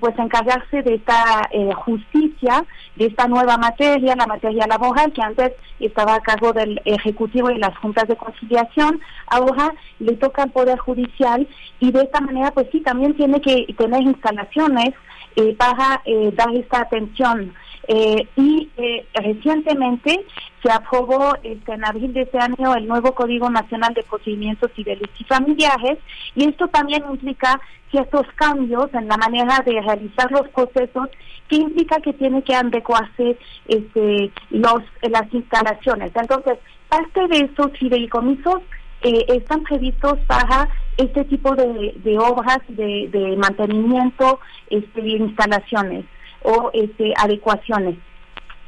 pues 0.00 0.18
encargarse 0.18 0.82
de 0.82 0.94
esta 0.94 1.48
justicia, 1.76 2.64
de 2.96 3.06
esta 3.06 3.28
nueva 3.28 3.56
materia, 3.56 4.16
la 4.16 4.26
materia 4.26 4.66
laboral 4.66 5.12
que 5.12 5.22
antes 5.22 5.52
estaba 5.78 6.14
a 6.14 6.20
cargo 6.20 6.52
del 6.52 6.80
ejecutivo 6.84 7.50
y 7.50 7.58
las 7.58 7.76
juntas 7.78 8.08
de 8.08 8.16
conciliación, 8.16 9.00
ahora 9.26 9.72
le 9.98 10.14
toca 10.16 10.42
al 10.42 10.50
poder 10.50 10.78
judicial 10.78 11.46
y 11.78 11.90
de 11.90 12.02
esta 12.02 12.20
manera 12.20 12.50
pues 12.52 12.68
sí 12.72 12.80
también 12.80 13.14
tiene 13.14 13.40
que 13.40 13.66
tener 13.76 14.02
instalaciones 14.02 14.94
eh, 15.36 15.54
para 15.56 16.02
eh, 16.04 16.32
dar 16.34 16.54
esta 16.54 16.80
atención. 16.80 17.54
Eh, 17.88 18.28
y 18.36 18.68
recientemente 19.14 20.24
se 20.62 20.70
aprobó 20.70 21.34
en 21.42 21.84
abril 21.84 22.12
de 22.12 22.22
este 22.22 22.38
año 22.38 22.74
el 22.76 22.86
nuevo 22.86 23.14
Código 23.14 23.48
Nacional 23.50 23.94
de 23.94 24.02
Procedimientos 24.02 24.70
Civiles 24.76 25.08
y 25.18 25.24
Familiares 25.24 25.98
y 26.34 26.48
esto 26.48 26.68
también 26.68 27.02
implica 27.10 27.60
ciertos 27.90 28.26
cambios 28.36 28.92
en 28.94 29.08
la 29.08 29.16
manera 29.16 29.60
de 29.64 29.80
realizar 29.80 30.30
los 30.30 30.48
procesos 30.48 31.08
que 31.48 31.56
implica 31.56 32.00
que 32.00 32.12
tiene 32.12 32.42
que 32.42 32.54
adecuarse 32.54 33.36
este, 33.66 34.30
los, 34.50 34.82
las 35.02 35.32
instalaciones. 35.34 36.12
Entonces, 36.14 36.58
parte 36.88 37.26
de 37.28 37.38
estos 37.46 37.72
fideicomisos 37.78 38.62
eh, 39.02 39.24
están 39.28 39.62
previstos 39.64 40.18
para 40.26 40.68
este 40.96 41.24
tipo 41.24 41.54
de, 41.56 41.94
de 41.96 42.18
obras 42.18 42.58
de, 42.68 43.08
de, 43.10 43.36
mantenimiento 43.36 44.38
este, 44.68 45.00
de 45.00 45.10
instalaciones 45.10 46.04
o 46.42 46.70
este, 46.72 47.12
adecuaciones. 47.16 47.96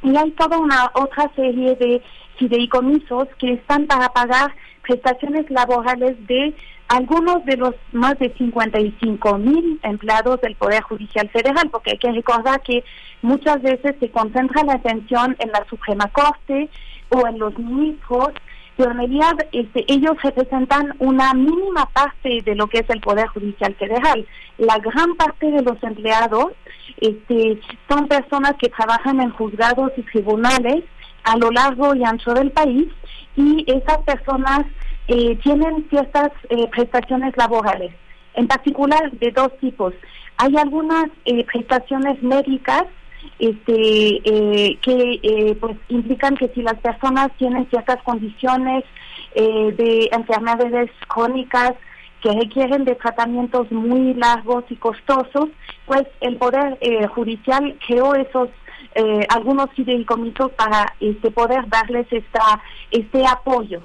Y 0.03 0.17
hay 0.17 0.31
toda 0.33 0.59
una 0.59 0.91
otra 0.95 1.31
serie 1.37 1.77
de 1.77 2.03
fideicomisos 2.39 3.29
que 3.39 3.53
están 3.53 3.87
para 3.87 4.09
pagar 4.09 4.53
prestaciones 4.83 5.49
laborales 5.51 6.17
de 6.27 6.55
algunos 6.89 7.45
de 7.47 7.57
los 7.57 7.75
más 7.93 8.19
de 8.19 8.35
55 8.37 9.39
mil 9.39 9.81
empleados 9.83 10.41
del 10.41 10.57
Poder 10.57 10.83
Judicial 10.83 11.29
Federal, 11.31 11.71
porque 11.71 11.93
hay 11.93 11.99
que 11.99 12.13
recordar 12.13 12.61
que 12.63 12.85
muchas 13.23 13.63
veces 13.63 13.95
se 13.99 14.11
concentra 14.11 14.65
la 14.65 14.75
atención 14.75 15.37
en 15.39 15.53
la 15.53 15.65
Suprema 15.71 16.09
Corte 16.09 16.69
o 17.09 17.27
en 17.27 17.39
los 17.39 17.57
ministros 17.59 18.33
pero 18.77 18.91
en 18.91 18.99
realidad 18.99 19.33
este, 19.53 19.85
ellos 19.89 20.17
representan 20.23 20.95
una 20.99 21.35
mínima 21.35 21.87
parte 21.93 22.41
de 22.45 22.55
lo 22.55 22.67
que 22.67 22.79
es 22.79 22.91
el 22.91 23.01
Poder 23.01 23.27
Judicial 23.29 23.75
Federal. 23.75 24.27
La 24.59 24.79
gran 24.79 25.15
parte 25.17 25.51
de 25.51 25.63
los 25.63 25.83
empleados 25.83 26.53
este, 26.99 27.61
son 27.89 28.09
personas 28.09 28.55
que 28.59 28.69
trabajan 28.69 29.21
en 29.21 29.31
juzgados 29.31 29.93
y 29.97 30.03
tribunales 30.03 30.85
a 31.25 31.37
lo 31.37 31.51
largo 31.51 31.95
y 31.95 32.05
ancho 32.05 32.33
del 32.35 32.51
país 32.51 32.89
y 33.37 33.65
esas 33.67 33.99
personas 33.99 34.67
eh, 35.09 35.37
tienen 35.43 35.87
ciertas 35.91 36.31
eh, 36.49 36.69
prestaciones 36.71 37.37
laborales, 37.37 37.93
en 38.35 38.47
particular 38.47 39.11
de 39.13 39.31
dos 39.31 39.57
tipos. 39.59 39.95
Hay 40.39 40.57
algunas 40.57 41.07
eh, 41.25 41.45
prestaciones 41.45 42.23
médicas 42.23 42.85
este, 43.39 44.21
eh, 44.25 44.79
que 44.83 45.21
eh, 45.23 45.57
pues 45.61 45.77
implican 45.89 46.37
que 46.37 46.49
si 46.55 46.63
las 46.63 46.79
personas 46.79 47.31
tienen 47.39 47.69
ciertas 47.71 48.01
condiciones 48.05 48.85
eh, 49.35 49.73
de 49.77 50.09
enfermedades 50.13 50.91
crónicas 51.09 51.73
que 52.23 52.31
requieren 52.33 52.85
de 52.85 52.95
tratamientos 52.95 53.71
muy 53.73 54.15
largos 54.15 54.65
y 54.71 54.77
costosos, 54.77 55.49
pues 55.87 56.05
el 56.21 56.37
Poder 56.37 56.79
Judicial 57.09 57.77
creó 57.85 58.15
esos 58.15 58.49
algunos 59.29 59.71
fideicomisos 59.71 60.53
para 60.53 60.95
este, 61.01 61.33
poder 61.33 61.69
darles 61.69 62.07
esta, 62.13 62.63
este 62.93 63.27
apoyo. 63.27 63.83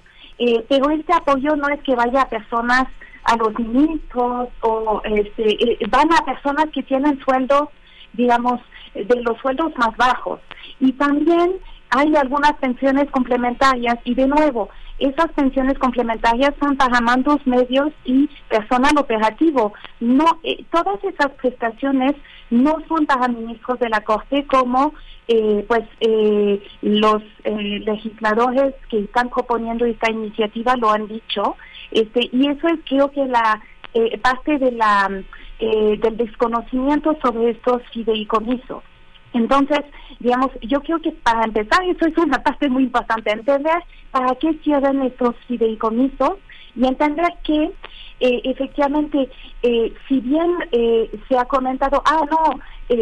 pero 0.69 0.91
este 0.91 1.13
apoyo 1.13 1.55
no 1.55 1.67
es 1.69 1.81
que 1.81 1.95
vaya 1.95 2.21
a 2.21 2.29
personas 2.29 2.85
a 3.23 3.35
los 3.37 3.57
ministros 3.57 4.49
o 4.61 5.01
este, 5.05 5.79
van 5.89 6.13
a 6.13 6.23
personas 6.23 6.67
que 6.71 6.83
tienen 6.83 7.19
sueldos, 7.21 7.69
digamos, 8.13 8.61
de 9.05 9.21
los 9.21 9.37
sueldos 9.39 9.71
más 9.77 9.95
bajos. 9.97 10.39
Y 10.79 10.93
también 10.93 11.53
hay 11.89 12.15
algunas 12.15 12.53
pensiones 12.53 13.09
complementarias 13.11 13.97
y 14.03 14.13
de 14.15 14.27
nuevo, 14.27 14.69
esas 14.99 15.31
pensiones 15.33 15.77
complementarias 15.77 16.53
son 16.59 16.75
para 16.75 16.99
mandos 17.01 17.45
medios 17.45 17.91
y 18.03 18.29
personal 18.49 18.97
operativo. 18.97 19.73
No, 19.99 20.39
eh, 20.43 20.65
todas 20.71 21.01
esas 21.03 21.31
prestaciones 21.33 22.15
no 22.49 22.77
son 22.87 23.05
para 23.05 23.27
ministros 23.27 23.79
de 23.79 23.89
la 23.89 24.01
Corte 24.01 24.45
como 24.47 24.93
eh, 25.27 25.65
pues 25.67 25.83
eh, 25.99 26.63
los 26.81 27.21
legisladores 27.45 28.73
que 28.89 28.99
están 28.99 29.29
proponiendo 29.29 29.85
esta 29.85 30.09
iniciativa 30.09 30.75
lo 30.77 30.89
han 30.89 31.07
dicho. 31.07 31.55
Este, 31.91 32.29
y 32.31 32.47
eso 32.47 32.67
es 32.67 32.79
creo 32.87 33.11
que 33.11 33.25
la 33.25 33.61
parte 34.21 34.57
de 34.59 34.71
la 34.71 35.09
eh, 35.59 35.97
del 36.01 36.17
desconocimiento 36.17 37.17
sobre 37.21 37.51
estos 37.51 37.81
fideicomisos. 37.91 38.83
Entonces, 39.33 39.79
digamos, 40.19 40.51
yo 40.61 40.81
creo 40.81 41.01
que 41.01 41.11
para 41.11 41.45
empezar, 41.45 41.83
eso 41.83 42.05
es 42.05 42.17
una 42.17 42.37
parte 42.43 42.69
muy 42.69 42.83
importante, 42.83 43.31
entender 43.31 43.83
para 44.11 44.35
qué 44.35 44.53
sirven 44.63 45.01
estos 45.01 45.35
fideicomisos 45.47 46.33
y 46.75 46.85
entender 46.85 47.33
que 47.43 47.71
eh, 48.19 48.41
efectivamente, 48.45 49.29
eh, 49.63 49.93
si 50.07 50.19
bien 50.21 50.57
se 51.27 51.37
ha 51.37 51.45
comentado, 51.45 52.01
ah, 52.05 52.21
no, 52.29 52.59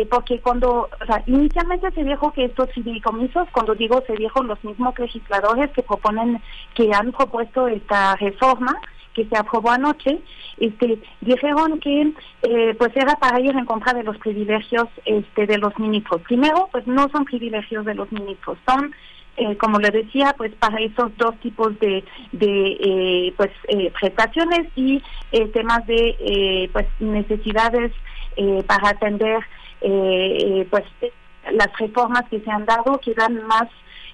porque 0.10 0.40
cuando, 0.40 0.90
o 1.02 1.06
sea, 1.06 1.22
inicialmente 1.28 1.92
se 1.92 2.04
dijo 2.04 2.32
que 2.32 2.46
estos 2.46 2.72
fideicomisos, 2.72 3.50
cuando 3.52 3.76
digo 3.76 4.02
se 4.08 4.14
dijo 4.14 4.42
los 4.44 4.64
mismos 4.64 4.98
legisladores 4.98 5.72
que 5.72 5.84
proponen, 5.84 6.42
que 6.74 6.90
han 6.94 7.12
propuesto 7.12 7.68
esta 7.68 8.16
reforma, 8.16 8.80
que 9.16 9.26
se 9.26 9.38
aprobó 9.38 9.72
anoche, 9.72 10.20
este, 10.58 11.00
dijeron 11.22 11.80
que 11.80 12.14
eh, 12.44 12.76
pues 12.78 12.96
era 12.96 13.16
para 13.16 13.40
ir 13.40 13.56
en 13.56 13.66
contra 13.66 13.94
de 13.94 14.04
los 14.04 14.18
privilegios 14.18 14.88
este, 15.06 15.48
de 15.48 15.58
los 15.58 15.78
ministros. 15.80 16.22
Primero, 16.22 16.68
pues 16.72 16.86
no 16.86 17.10
son 17.10 17.26
privilegios 17.26 17.86
de 17.86 17.96
los 17.96 18.12
ministros, 18.12 18.58
son 18.68 18.94
eh, 19.38 19.58
como 19.58 19.80
le 19.80 19.90
decía, 19.90 20.34
pues 20.38 20.54
para 20.56 20.78
esos 20.80 21.16
dos 21.18 21.36
tipos 21.42 21.78
de, 21.80 22.04
de 22.32 22.78
eh, 22.80 23.34
pues 23.36 23.52
prestaciones 24.00 24.68
y 24.76 25.02
temas 25.54 25.86
de 25.88 26.70
pues 26.72 26.86
necesidades 27.00 27.92
para 28.66 28.90
atender 28.90 29.40
pues 29.82 30.84
las 31.52 31.68
reformas 31.78 32.24
que 32.30 32.40
se 32.40 32.50
han 32.50 32.66
dado 32.66 32.98
que 33.00 33.14
dan 33.14 33.46
más 33.46 33.68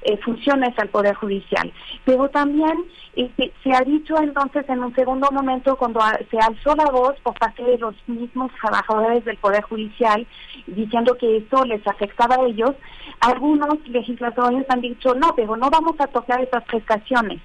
eh, 0.04 0.18
funciones 0.18 0.78
al 0.78 0.90
Poder 0.90 1.16
Judicial. 1.16 1.72
Pero 2.06 2.30
también 2.30 2.86
este, 3.16 3.52
se 3.64 3.74
ha 3.74 3.82
dicho 3.82 4.16
entonces 4.22 4.68
en 4.70 4.84
un 4.84 4.96
segundo 4.96 5.30
momento, 5.32 5.76
cuando 5.76 6.00
se 6.30 6.38
alzó 6.40 6.76
la 6.76 6.86
voz 6.86 7.20
por 7.22 7.38
parte 7.38 7.64
de 7.64 7.78
los 7.78 7.96
mismos 8.08 8.52
trabajadores 8.62 9.24
del 9.26 9.38
Poder 9.38 9.64
Judicial, 9.64 10.26
diciendo 10.68 11.18
que 11.18 11.38
esto 11.38 11.66
les 11.66 11.86
afectaba 11.88 12.36
a 12.36 12.46
ellos, 12.46 12.72
algunos 13.20 13.88
legisladores 13.88 14.66
han 14.70 14.82
dicho, 14.82 15.14
no, 15.14 15.36
pero 15.36 15.56
no 15.56 15.70
vamos 15.70 15.96
a 16.00 16.08
tocar 16.08 16.42
esas 16.42 16.64
prestaciones. 16.64 17.42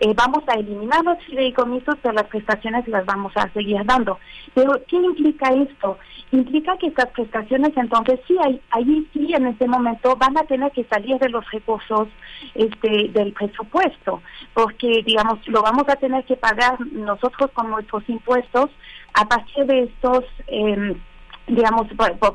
Eh, 0.00 0.12
vamos 0.16 0.42
a 0.48 0.54
eliminar 0.54 1.04
los 1.04 1.22
fideicomisos, 1.24 1.96
pero 2.02 2.14
las 2.14 2.26
prestaciones 2.26 2.86
las 2.88 3.06
vamos 3.06 3.32
a 3.36 3.48
seguir 3.52 3.84
dando. 3.84 4.18
Pero, 4.52 4.72
¿qué 4.88 4.96
implica 4.96 5.50
esto? 5.54 5.98
Implica 6.34 6.76
que 6.78 6.88
estas 6.88 7.10
prestaciones, 7.10 7.70
entonces, 7.76 8.18
sí, 8.26 8.36
ahí 8.70 9.08
sí, 9.12 9.32
en 9.32 9.46
este 9.46 9.68
momento, 9.68 10.16
van 10.16 10.36
a 10.36 10.42
tener 10.42 10.72
que 10.72 10.82
salir 10.84 11.16
de 11.20 11.28
los 11.28 11.48
recursos 11.52 12.08
este, 12.56 13.08
del 13.10 13.32
presupuesto, 13.32 14.20
porque, 14.52 15.04
digamos, 15.06 15.38
lo 15.46 15.62
vamos 15.62 15.88
a 15.88 15.94
tener 15.94 16.24
que 16.24 16.34
pagar 16.34 16.76
nosotros 16.90 17.52
con 17.52 17.70
nuestros 17.70 18.02
impuestos 18.08 18.70
a 19.14 19.28
partir 19.28 19.64
de 19.66 19.84
estos... 19.84 20.24
Eh, 20.48 20.96
digamos, 21.46 21.86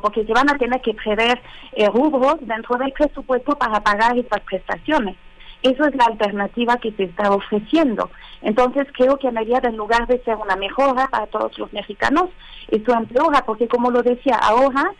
porque 0.03 0.23
se 0.23 0.33
van 0.33 0.47
a 0.51 0.57
tener 0.59 0.79
que 0.81 0.93
prever 0.93 1.41
eh, 1.73 1.87
rubros 1.87 2.35
dentro 2.41 2.77
del 2.77 2.91
presupuesto 2.91 3.57
para 3.57 3.81
pagar 3.81 4.15
estas 4.15 4.39
prestaciones. 4.41 5.15
Eso 5.61 5.85
es 5.85 5.95
la 5.95 6.05
alternativa 6.05 6.77
que 6.77 6.91
se 6.93 7.03
está 7.03 7.31
ofreciendo. 7.31 8.09
Entonces 8.41 8.87
creo 8.93 9.17
que 9.17 9.27
en 9.27 9.35
realidad 9.35 9.65
en 9.65 9.75
lugar 9.75 10.07
de 10.07 10.23
ser 10.23 10.35
una 10.37 10.55
mejora 10.55 11.07
para 11.07 11.27
todos 11.27 11.57
los 11.57 11.73
mexicanos, 11.73 12.29
esto 12.69 12.93
empeora, 12.93 13.43
porque 13.45 13.67
como 13.67 13.91
lo 13.91 14.01
decía 14.01 14.35
ahora, 14.35 14.93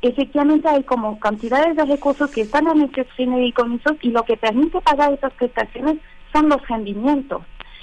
efectivamente 0.00 0.68
hay 0.68 0.84
como 0.84 1.18
cantidades 1.18 1.76
de 1.76 1.84
recursos 1.84 2.30
que 2.30 2.42
están 2.42 2.66
en 2.68 2.82
estos 2.82 3.06
fideicomisos 3.16 3.96
y 4.00 4.10
lo 4.10 4.22
que 4.22 4.36
permite 4.36 4.80
pagar 4.80 5.12
esas 5.12 5.32
prestaciones 5.34 5.98
son 6.32 6.48
los 6.48 6.66
rendimientos. 6.66 7.42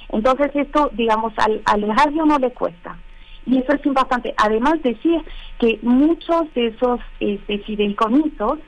Entonces 0.10 0.52
esto, 0.56 0.90
digamos, 0.94 1.34
al, 1.38 1.62
al 1.66 1.82
radio 1.96 2.26
no 2.26 2.40
le 2.40 2.52
cuesta. 2.52 2.98
Y 3.46 3.58
eso 3.58 3.74
es 3.74 3.86
importante. 3.86 4.34
Además 4.38 4.82
decir 4.84 5.22
que 5.60 5.80
muchos 5.82 6.54
de 6.54 6.68
esos 6.68 7.00
este, 7.20 7.60
fideicomisos 7.60 8.60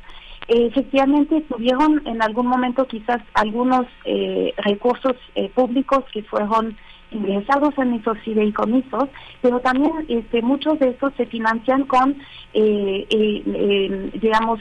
efectivamente 0.47 1.41
tuvieron 1.49 2.01
en 2.05 2.21
algún 2.21 2.47
momento 2.47 2.85
quizás 2.87 3.21
algunos 3.33 3.87
eh, 4.05 4.53
recursos 4.57 5.15
eh, 5.35 5.49
públicos 5.49 6.03
que 6.13 6.23
fueron 6.23 6.77
ingresados 7.11 7.73
en 7.77 7.93
esos 7.93 8.17
fideicomisos, 8.19 9.05
pero 9.41 9.59
también 9.59 9.93
este, 10.09 10.41
muchos 10.41 10.77
de 10.79 10.89
estos 10.89 11.13
se 11.15 11.25
financian 11.27 11.85
con, 11.85 12.17
eh, 12.53 14.11
digamos, 14.21 14.59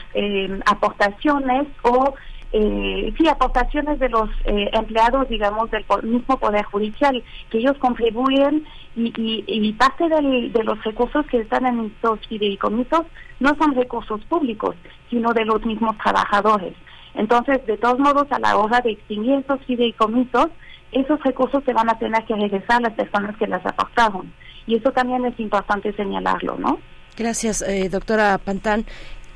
aportaciones 0.66 1.66
o 1.82 2.14
eh, 2.56 3.12
sí, 3.18 3.26
aportaciones 3.26 3.98
de 3.98 4.08
los 4.08 4.30
eh, 4.44 4.70
empleados, 4.72 5.28
digamos, 5.28 5.68
del 5.72 5.84
mismo 6.04 6.38
Poder 6.38 6.64
Judicial, 6.66 7.20
que 7.50 7.58
ellos 7.58 7.76
contribuyen 7.78 8.64
y, 8.94 9.12
y, 9.44 9.72
parte 9.72 10.08
de 10.08 10.62
los 10.62 10.84
recursos 10.84 11.26
que 11.26 11.38
están 11.38 11.66
en 11.66 11.86
estos 11.86 12.20
fideicomisos 12.28 13.06
no 13.40 13.56
son 13.58 13.74
recursos 13.74 14.24
públicos, 14.26 14.76
sino 15.10 15.32
de 15.32 15.44
los 15.44 15.66
mismos 15.66 15.98
trabajadores. 15.98 16.74
Entonces, 17.14 17.66
de 17.66 17.76
todos 17.76 17.98
modos, 17.98 18.28
a 18.30 18.38
la 18.38 18.56
hora 18.56 18.80
de 18.82 18.92
extinguir 18.92 19.40
estos 19.40 19.60
fideicomisos, 19.64 20.46
esos 20.92 21.20
recursos 21.24 21.64
se 21.64 21.72
van 21.72 21.90
a 21.90 21.98
tener 21.98 22.24
que 22.24 22.36
regresar 22.36 22.76
a 22.76 22.88
las 22.88 22.92
personas 22.92 23.36
que 23.36 23.48
las 23.48 23.66
aportaron. 23.66 24.32
Y 24.68 24.76
eso 24.76 24.92
también 24.92 25.24
es 25.24 25.40
importante 25.40 25.92
señalarlo, 25.94 26.56
¿no? 26.56 26.78
Gracias, 27.16 27.62
eh, 27.62 27.88
doctora 27.88 28.38
Pantán. 28.38 28.84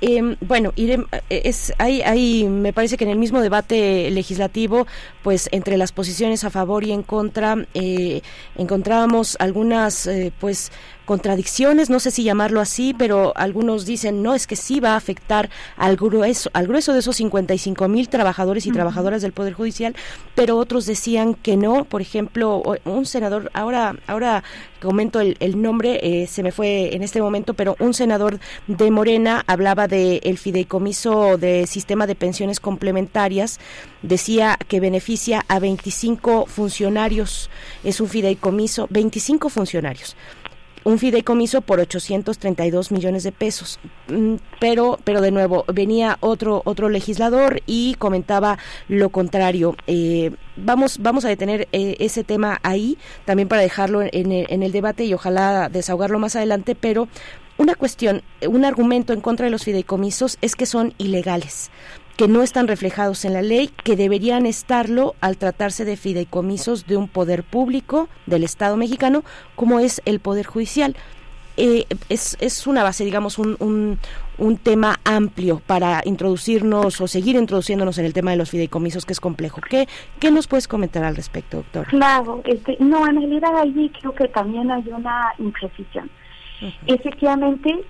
Eh, 0.00 0.36
bueno, 0.40 0.72
iré, 0.76 1.04
eh, 1.28 1.42
es, 1.44 1.72
hay, 1.78 2.02
hay, 2.02 2.44
me 2.44 2.72
parece 2.72 2.96
que 2.96 3.04
en 3.04 3.10
el 3.10 3.18
mismo 3.18 3.40
debate 3.40 4.10
legislativo, 4.10 4.86
pues 5.22 5.48
entre 5.50 5.76
las 5.76 5.92
posiciones 5.92 6.44
a 6.44 6.50
favor 6.50 6.84
y 6.84 6.92
en 6.92 7.02
contra, 7.02 7.56
eh, 7.74 8.22
encontrábamos 8.56 9.36
algunas, 9.40 10.06
eh, 10.06 10.32
pues, 10.38 10.70
contradicciones, 11.08 11.88
no 11.88 12.00
sé 12.00 12.10
si 12.10 12.22
llamarlo 12.22 12.60
así, 12.60 12.92
pero 12.92 13.32
algunos 13.34 13.86
dicen, 13.86 14.22
no, 14.22 14.34
es 14.34 14.46
que 14.46 14.56
sí 14.56 14.78
va 14.78 14.92
a 14.92 14.96
afectar 14.96 15.48
al 15.78 15.96
grueso, 15.96 16.50
al 16.52 16.66
grueso 16.66 16.92
de 16.92 16.98
esos 16.98 17.16
55 17.16 17.88
mil 17.88 18.10
trabajadores 18.10 18.66
y 18.66 18.72
trabajadoras 18.72 19.22
del 19.22 19.32
Poder 19.32 19.54
Judicial, 19.54 19.96
pero 20.34 20.58
otros 20.58 20.84
decían 20.84 21.32
que 21.32 21.56
no. 21.56 21.84
Por 21.84 22.02
ejemplo, 22.02 22.62
un 22.84 23.06
senador, 23.06 23.50
ahora, 23.54 23.96
ahora 24.06 24.44
comento 24.82 25.20
el, 25.20 25.62
nombre, 25.62 25.98
eh, 26.02 26.26
se 26.26 26.42
me 26.42 26.52
fue 26.52 26.94
en 26.94 27.02
este 27.02 27.22
momento, 27.22 27.54
pero 27.54 27.74
un 27.80 27.94
senador 27.94 28.38
de 28.66 28.90
Morena 28.90 29.42
hablaba 29.46 29.88
del 29.88 30.20
el 30.22 30.36
fideicomiso 30.36 31.38
de 31.38 31.66
sistema 31.66 32.06
de 32.06 32.16
pensiones 32.16 32.60
complementarias, 32.60 33.60
decía 34.02 34.58
que 34.68 34.78
beneficia 34.78 35.42
a 35.48 35.58
25 35.58 36.44
funcionarios, 36.44 37.48
es 37.82 37.98
un 37.98 38.08
fideicomiso, 38.08 38.88
25 38.90 39.48
funcionarios 39.48 40.16
un 40.88 40.98
fideicomiso 40.98 41.60
por 41.60 41.80
832 41.80 42.92
millones 42.92 43.22
de 43.22 43.30
pesos. 43.30 43.78
Mm, 44.08 44.36
pero, 44.58 44.98
pero 45.04 45.20
de 45.20 45.30
nuevo, 45.30 45.66
venía 45.72 46.16
otro, 46.20 46.62
otro 46.64 46.88
legislador 46.88 47.60
y 47.66 47.94
comentaba 47.98 48.58
lo 48.88 49.10
contrario. 49.10 49.76
Eh, 49.86 50.30
vamos, 50.56 50.98
vamos 51.00 51.26
a 51.26 51.28
detener 51.28 51.68
eh, 51.72 51.96
ese 52.00 52.24
tema 52.24 52.58
ahí, 52.62 52.96
también 53.26 53.48
para 53.48 53.60
dejarlo 53.60 54.00
en, 54.00 54.10
en 54.32 54.62
el 54.62 54.72
debate 54.72 55.04
y 55.04 55.12
ojalá 55.12 55.68
desahogarlo 55.68 56.18
más 56.18 56.36
adelante, 56.36 56.74
pero 56.74 57.06
una 57.58 57.74
cuestión, 57.74 58.22
un 58.46 58.64
argumento 58.64 59.12
en 59.12 59.20
contra 59.20 59.44
de 59.44 59.50
los 59.50 59.64
fideicomisos 59.64 60.38
es 60.40 60.56
que 60.56 60.64
son 60.64 60.94
ilegales 60.96 61.70
que 62.18 62.26
no 62.26 62.42
están 62.42 62.66
reflejados 62.66 63.24
en 63.24 63.32
la 63.32 63.42
ley, 63.42 63.70
que 63.84 63.94
deberían 63.94 64.44
estarlo 64.44 65.14
al 65.20 65.36
tratarse 65.36 65.84
de 65.84 65.96
fideicomisos 65.96 66.84
de 66.88 66.96
un 66.96 67.06
poder 67.06 67.44
público 67.44 68.08
del 68.26 68.42
Estado 68.42 68.76
mexicano, 68.76 69.22
como 69.54 69.78
es 69.78 70.02
el 70.04 70.18
Poder 70.18 70.44
Judicial. 70.44 70.96
Eh, 71.56 71.86
es, 72.08 72.36
es, 72.40 72.66
una 72.66 72.82
base, 72.82 73.04
digamos, 73.04 73.38
un, 73.38 73.56
un 74.38 74.56
tema 74.56 74.96
amplio 75.04 75.62
para 75.64 76.02
introducirnos 76.04 77.00
o 77.00 77.06
seguir 77.06 77.36
introduciéndonos 77.36 77.98
en 77.98 78.06
el 78.06 78.12
tema 78.12 78.32
de 78.32 78.36
los 78.36 78.50
fideicomisos 78.50 79.06
que 79.06 79.12
es 79.12 79.20
complejo. 79.20 79.60
¿Qué, 79.60 79.86
qué 80.18 80.32
nos 80.32 80.48
puedes 80.48 80.66
comentar 80.66 81.04
al 81.04 81.14
respecto, 81.14 81.58
doctor? 81.58 81.86
Claro, 81.86 82.42
este, 82.46 82.76
no, 82.80 83.06
en 83.06 83.14
realidad 83.16 83.56
allí 83.56 83.92
creo 84.00 84.12
que 84.12 84.26
también 84.26 84.72
hay 84.72 84.88
una 84.88 85.34
imprecisión. 85.38 86.10
Efectivamente, 86.86 87.84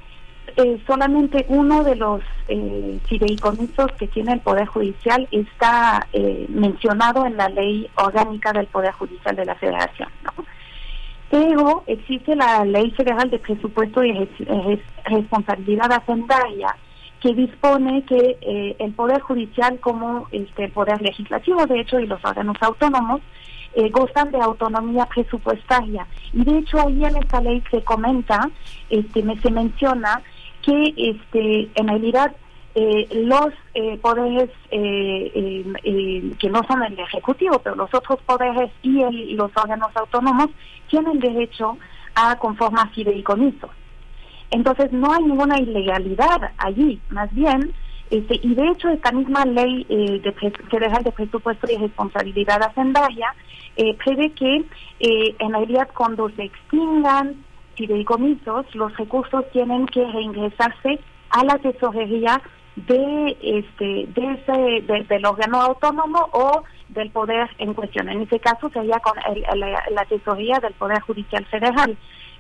eh, 0.59 0.83
solamente 0.89 1.47
uno 1.49 1.85
de 1.85 1.95
los 1.95 2.21
eh, 2.49 2.99
fideicomisos 3.07 3.93
que 3.93 4.09
tiene 4.09 4.33
el 4.33 4.41
Poder 4.41 4.67
Judicial 4.67 5.29
está 5.31 6.09
eh, 6.13 6.47
mencionado 6.49 7.25
en 7.25 7.37
la 7.37 7.49
ley 7.49 7.89
orgánica 7.95 8.53
del 8.53 8.67
Poder 8.67 8.93
Judicial 8.93 9.37
de 9.37 9.45
la 9.45 9.55
Federación. 9.55 10.09
Pero 11.31 11.85
existe 11.87 12.35
la 12.35 12.65
Ley 12.65 12.91
Federal 12.93 13.31
de 13.31 13.39
Presupuesto 13.39 14.03
y 14.03 14.29
Responsabilidad 15.05 15.93
Hacendaria 15.93 16.75
que 17.21 17.35
dispone 17.35 18.05
que 18.05 18.37
eh, 18.41 18.77
el 18.79 18.93
Poder 18.95 19.21
Judicial 19.21 19.79
como 19.81 20.27
este, 20.33 20.69
Poder 20.69 21.01
Legislativo, 21.01 21.67
de 21.67 21.81
hecho, 21.81 22.01
y 22.01 22.07
los 22.07 22.25
órganos 22.25 22.57
autónomos, 22.61 23.21
eh, 23.75 23.91
gozan 23.91 24.31
de 24.31 24.41
autonomía 24.41 25.07
presupuestaria. 25.07 26.07
Y 26.33 26.45
de 26.45 26.59
hecho, 26.59 26.79
hoy 26.85 27.05
en 27.05 27.17
esta 27.17 27.41
ley 27.41 27.63
se 27.71 27.83
comenta, 27.83 28.51
este, 28.89 29.23
me, 29.23 29.39
se 29.41 29.51
menciona 29.51 30.23
que 30.69 30.95
este, 30.97 31.71
en 31.75 31.89
realidad 31.89 32.37
eh, 32.75 33.09
los 33.25 33.49
eh, 33.75 33.99
poderes 33.99 34.51
eh, 34.71 35.65
que 36.39 36.51
no 36.51 36.63
son 36.69 36.83
el 36.83 36.99
ejecutivo, 36.99 37.59
pero 37.59 37.75
los 37.75 37.93
otros 37.95 38.21
poderes 38.23 38.71
y 38.83 39.35
los 39.35 39.51
órganos 39.57 39.91
autónomos 39.97 40.49
tienen 40.89 41.19
derecho 41.19 41.79
a 42.15 42.39
conformar 42.39 42.91
fideicomisos. 42.91 43.71
Entonces 44.51 44.93
no 44.93 45.13
hay 45.13 45.25
ninguna 45.25 45.59
ilegalidad 45.59 46.53
allí, 46.59 47.01
más 47.11 47.35
bien, 47.35 47.73
este, 48.11 48.39
y 48.43 48.55
de 48.55 48.69
hecho 48.69 48.89
esta 48.91 49.13
misma 49.13 49.45
ley 49.45 49.85
de 49.89 50.33
federal 50.71 51.03
de 51.03 51.13
presupuesto 51.13 51.67
y 51.71 51.77
responsabilidad 51.77 52.63
hacendaria 52.63 53.35
prevé 54.05 54.31
que 54.33 54.65
en 55.01 55.53
realidad 55.53 55.89
cuando 55.95 56.31
se 56.31 56.45
extingan 56.45 57.45
fideicomisos, 57.79 58.75
los 58.75 58.95
recursos 58.97 59.45
tienen 59.53 59.87
que 59.87 60.05
reingresarse 60.05 60.99
a 61.31 61.45
la 61.45 61.57
tesorería 61.59 62.43
de 62.77 63.37
este 63.43 64.07
de 64.13 64.33
ese 64.35 65.05
del 65.09 65.27
órgano 65.27 65.61
autónomo 65.61 66.29
o 66.33 66.63
del 66.89 67.11
poder 67.11 67.49
en 67.59 67.75
cuestión. 67.75 68.09
En 68.09 68.23
ese 68.23 68.41
caso 68.41 68.69
sería 68.71 68.99
con 69.01 69.15
la, 69.17 70.05
tesorería 70.05 70.59
del 70.61 70.75
Poder 70.75 71.01
Judicial 71.01 71.45
Federal. 71.47 71.97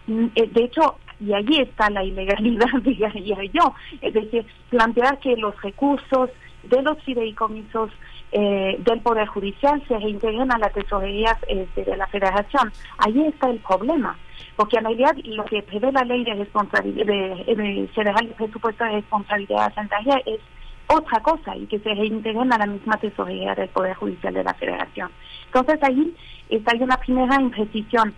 Mm, 0.07 0.27
eh, 0.35 0.49
de 0.53 0.65
hecho, 0.65 0.97
y 1.21 1.33
allí 1.33 1.61
está 1.61 1.91
la 1.91 2.05
ilegalidad, 2.05 2.67
diría 2.83 3.13
yo. 3.53 3.75
Es 4.01 4.15
decir, 4.15 4.47
plantear 4.71 5.19
que 5.19 5.37
los 5.37 5.61
recursos 5.63 6.31
de 6.63 6.83
los 6.83 7.03
fideicomisos 7.03 7.91
eh, 8.33 8.77
del 8.81 9.01
Poder 9.01 9.27
Judicial 9.27 9.83
se 9.89 9.99
reintegren 9.99 10.53
a 10.53 10.59
la 10.59 10.71
tesorería 10.71 11.37
este, 11.49 11.85
de 11.85 11.97
la 11.97 12.07
Federación. 12.09 12.73
Allí 12.99 13.25
está 13.27 13.51
el 13.51 13.59
problema 13.61 14.17
porque 14.57 14.77
en 14.77 14.85
realidad 14.85 15.17
lo 15.25 15.45
que 15.45 15.63
prevé 15.63 15.93
la 15.93 16.03
ley 16.03 16.25
de 16.25 16.35
responsabilidad 16.35 17.07
de, 17.07 17.89
de 17.95 18.35
presupuesto 18.37 18.85
de 18.85 18.91
responsabilidad 18.91 19.73
sanitaria 19.73 20.21
es 20.27 20.41
otra 20.89 21.21
cosa 21.21 21.57
y 21.57 21.67
que 21.67 21.79
se 21.79 21.95
reintegren 21.95 22.53
a 22.53 22.59
la 22.59 22.67
misma 22.67 22.97
tesorería 22.97 23.55
del 23.55 23.69
Poder 23.69 23.95
Judicial 23.95 24.35
de 24.35 24.43
la 24.43 24.55
Federación. 24.55 25.11
Entonces 25.47 25.79
ahí 25.83 26.15
está 26.49 26.77
una 26.81 26.97
primera 26.97 27.41
imprecisión. 27.41 28.15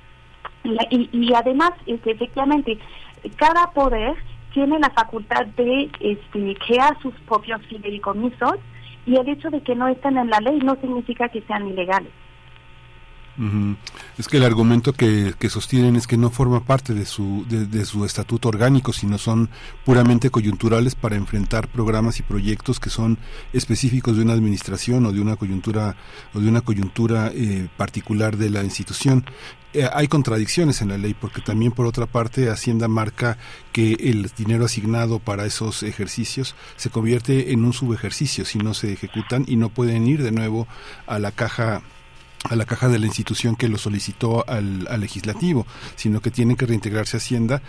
Y, 0.62 1.32
además, 1.34 1.72
este, 1.86 2.12
efectivamente, 2.12 2.78
cada 3.36 3.70
poder 3.72 4.14
tiene 4.52 4.78
la 4.78 4.90
facultad 4.90 5.46
de 5.46 5.90
este, 6.00 6.54
crear 6.66 6.98
sus 7.02 7.14
propios 7.20 7.60
fideicomisos 7.66 8.54
y 9.10 9.16
el 9.16 9.28
hecho 9.28 9.50
de 9.50 9.60
que 9.60 9.74
no 9.74 9.88
estén 9.88 10.16
en 10.18 10.30
la 10.30 10.38
ley 10.38 10.60
no 10.60 10.76
significa 10.76 11.28
que 11.28 11.42
sean 11.42 11.66
ilegales. 11.66 12.12
Es 14.18 14.28
que 14.28 14.36
el 14.36 14.44
argumento 14.44 14.92
que, 14.92 15.34
sostienen 15.48 15.96
es 15.96 16.06
que 16.06 16.16
no 16.16 16.30
forma 16.30 16.64
parte 16.64 16.92
de 16.92 17.06
su, 17.06 17.46
de, 17.48 17.84
su 17.84 18.04
estatuto 18.04 18.48
orgánico, 18.48 18.92
sino 18.92 19.18
son 19.18 19.48
puramente 19.84 20.30
coyunturales 20.30 20.94
para 20.94 21.16
enfrentar 21.16 21.68
programas 21.68 22.18
y 22.18 22.22
proyectos 22.22 22.80
que 22.80 22.90
son 22.90 23.18
específicos 23.52 24.16
de 24.16 24.22
una 24.22 24.34
administración 24.34 25.06
o 25.06 25.12
de 25.12 25.20
una 25.20 25.36
coyuntura 25.36 25.96
o 26.34 26.40
de 26.40 26.48
una 26.48 26.60
coyuntura 26.60 27.30
eh, 27.34 27.68
particular 27.76 28.36
de 28.36 28.50
la 28.50 28.62
institución. 28.62 29.24
Eh, 29.72 29.88
hay 29.92 30.08
contradicciones 30.08 30.82
en 30.82 30.88
la 30.88 30.98
ley 30.98 31.14
porque 31.14 31.40
también 31.40 31.70
por 31.70 31.86
otra 31.86 32.06
parte 32.06 32.50
Hacienda 32.50 32.88
marca 32.88 33.38
que 33.72 33.92
el 33.92 34.30
dinero 34.36 34.64
asignado 34.64 35.20
para 35.20 35.46
esos 35.46 35.84
ejercicios 35.84 36.56
se 36.76 36.90
convierte 36.90 37.52
en 37.52 37.64
un 37.64 37.72
subejercicio 37.72 38.44
si 38.44 38.58
no 38.58 38.74
se 38.74 38.92
ejecutan 38.92 39.44
y 39.46 39.54
no 39.54 39.68
pueden 39.68 40.08
ir 40.08 40.24
de 40.24 40.32
nuevo 40.32 40.66
a 41.06 41.20
la 41.20 41.30
caja 41.30 41.82
a 42.48 42.56
la 42.56 42.64
caja 42.64 42.88
de 42.88 42.98
la 42.98 43.06
institución 43.06 43.54
que 43.54 43.68
lo 43.68 43.76
solicitó 43.76 44.48
al, 44.48 44.88
legislativo, 45.00 45.66
sino 45.96 46.20
que 46.20 46.30
tienen 46.30 46.56
que 46.56 46.66
reintegrarse 46.66 47.18
Hacienda, 47.18 47.62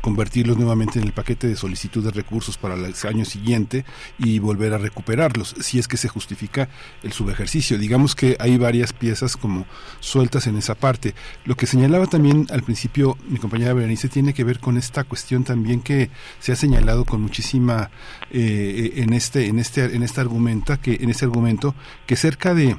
convertirlos 0.00 0.56
nuevamente 0.56 0.98
en 0.98 1.04
el 1.04 1.12
paquete 1.12 1.46
de 1.46 1.56
solicitud 1.56 2.02
de 2.02 2.10
recursos 2.10 2.58
para 2.58 2.74
el 2.74 2.94
año 3.08 3.24
siguiente 3.24 3.84
y 4.18 4.38
volver 4.38 4.74
a 4.74 4.78
recuperarlos, 4.78 5.54
si 5.60 5.78
es 5.78 5.88
que 5.88 5.96
se 5.96 6.08
justifica 6.08 6.68
el 7.02 7.12
subejercicio. 7.12 7.78
Digamos 7.78 8.14
que 8.14 8.36
hay 8.40 8.58
varias 8.58 8.92
piezas 8.92 9.36
como 9.36 9.66
sueltas 10.00 10.46
en 10.46 10.56
esa 10.56 10.74
parte. 10.74 11.14
Lo 11.44 11.56
que 11.56 11.66
señalaba 11.66 12.06
también 12.06 12.46
al 12.50 12.62
principio 12.62 13.16
mi 13.28 13.38
compañera 13.38 13.72
Berenice 13.72 14.08
tiene 14.08 14.34
que 14.34 14.44
ver 14.44 14.58
con 14.58 14.76
esta 14.76 15.04
cuestión 15.04 15.44
también 15.44 15.80
que 15.80 16.10
se 16.40 16.52
ha 16.52 16.56
señalado 16.56 17.04
con 17.04 17.22
muchísima 17.22 17.90
eh, 18.30 18.94
en 18.96 19.12
este 19.12 19.46
en 19.46 19.58
este 19.58 19.84
en 19.84 20.02
este 20.02 20.20
argumenta 20.20 20.78
que 20.78 20.98
en 21.00 21.10
este 21.10 21.24
argumento 21.24 21.74
que 22.06 22.16
cerca 22.16 22.54
de 22.54 22.76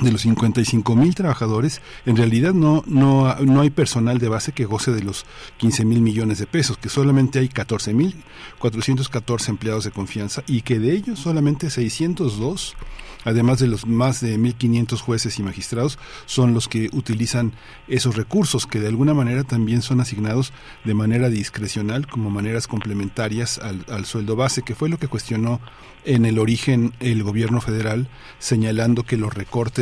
de 0.00 0.10
los 0.10 0.22
55 0.22 0.96
mil 0.96 1.14
trabajadores, 1.14 1.80
en 2.06 2.16
realidad 2.16 2.54
no, 2.54 2.82
no, 2.86 3.34
no 3.36 3.60
hay 3.60 3.70
personal 3.70 4.18
de 4.18 4.28
base 4.28 4.52
que 4.52 4.64
goce 4.64 4.90
de 4.90 5.02
los 5.02 5.26
15 5.58 5.84
mil 5.84 6.00
millones 6.00 6.38
de 6.38 6.46
pesos, 6.46 6.78
que 6.78 6.88
solamente 6.88 7.38
hay 7.38 7.48
14 7.48 7.92
mil 7.94 8.14
414 8.58 9.50
empleados 9.50 9.84
de 9.84 9.90
confianza 9.90 10.42
y 10.46 10.62
que 10.62 10.78
de 10.78 10.92
ellos 10.92 11.18
solamente 11.18 11.70
602 11.70 12.76
además 13.24 13.58
de 13.58 13.68
los 13.68 13.86
más 13.86 14.20
de 14.20 14.38
1.500 14.38 15.00
jueces 15.00 15.38
y 15.38 15.42
magistrados, 15.42 15.98
son 16.26 16.54
los 16.54 16.68
que 16.68 16.90
utilizan 16.92 17.52
esos 17.88 18.16
recursos 18.16 18.66
que 18.66 18.80
de 18.80 18.88
alguna 18.88 19.14
manera 19.14 19.44
también 19.44 19.82
son 19.82 20.00
asignados 20.00 20.52
de 20.84 20.94
manera 20.94 21.28
discrecional 21.28 22.06
como 22.06 22.30
maneras 22.30 22.66
complementarias 22.66 23.58
al, 23.58 23.84
al 23.88 24.06
sueldo 24.06 24.36
base, 24.36 24.62
que 24.62 24.74
fue 24.74 24.88
lo 24.88 24.98
que 24.98 25.08
cuestionó 25.08 25.60
en 26.04 26.24
el 26.24 26.38
origen 26.38 26.92
el 27.00 27.22
gobierno 27.22 27.60
federal, 27.60 28.08
señalando 28.38 29.04
que 29.04 29.16
los 29.16 29.32
recortes 29.32 29.81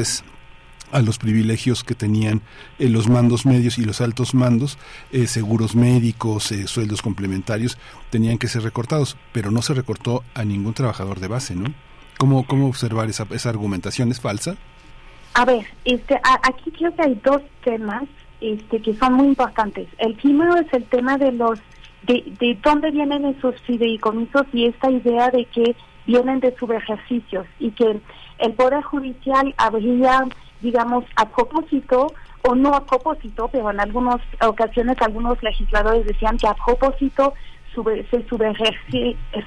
a 0.92 1.00
los 1.02 1.18
privilegios 1.18 1.84
que 1.84 1.94
tenían 1.94 2.42
eh, 2.78 2.88
los 2.88 3.08
mandos 3.08 3.46
medios 3.46 3.78
y 3.78 3.84
los 3.84 4.00
altos 4.00 4.34
mandos, 4.34 4.78
eh, 5.12 5.26
seguros 5.26 5.74
médicos, 5.74 6.50
eh, 6.52 6.66
sueldos 6.66 7.02
complementarios, 7.02 7.78
tenían 8.10 8.38
que 8.38 8.48
ser 8.48 8.62
recortados, 8.62 9.16
pero 9.32 9.50
no 9.50 9.62
se 9.62 9.74
recortó 9.74 10.24
a 10.34 10.44
ningún 10.44 10.74
trabajador 10.74 11.20
de 11.20 11.28
base, 11.28 11.54
¿no? 11.54 11.72
¿Cómo, 12.18 12.46
cómo 12.46 12.66
observar 12.66 13.08
esa, 13.08 13.26
esa 13.30 13.50
argumentación? 13.50 14.10
¿Es 14.10 14.20
falsa? 14.20 14.56
A 15.34 15.44
ver, 15.44 15.64
este, 15.84 16.20
aquí 16.42 16.70
creo 16.72 16.94
que 16.94 17.02
hay 17.02 17.20
dos 17.24 17.40
temas 17.64 18.04
este, 18.40 18.82
que 18.82 18.94
son 18.94 19.14
muy 19.14 19.28
importantes. 19.28 19.88
El 19.98 20.14
primero 20.14 20.56
es 20.56 20.66
el 20.72 20.84
tema 20.84 21.16
de 21.18 21.32
los 21.32 21.58
de, 22.02 22.24
de 22.40 22.58
dónde 22.62 22.90
vienen 22.90 23.26
esos 23.26 23.60
fideicomisos 23.62 24.46
y 24.52 24.66
esta 24.66 24.90
idea 24.90 25.30
de 25.30 25.44
que 25.46 25.76
vienen 26.06 26.40
de 26.40 26.54
subejercicios 26.56 27.46
y 27.58 27.70
que 27.72 28.00
el 28.40 28.52
Poder 28.54 28.82
Judicial 28.82 29.54
habría, 29.56 30.24
digamos, 30.60 31.04
a 31.16 31.28
propósito 31.28 32.12
o 32.42 32.54
no 32.54 32.74
a 32.74 32.84
propósito, 32.84 33.48
pero 33.52 33.70
en 33.70 33.80
algunas 33.80 34.20
ocasiones 34.40 34.96
algunos 35.00 35.42
legisladores 35.42 36.06
decían 36.06 36.38
que 36.38 36.48
a 36.48 36.54
propósito 36.54 37.34
se 38.10 38.26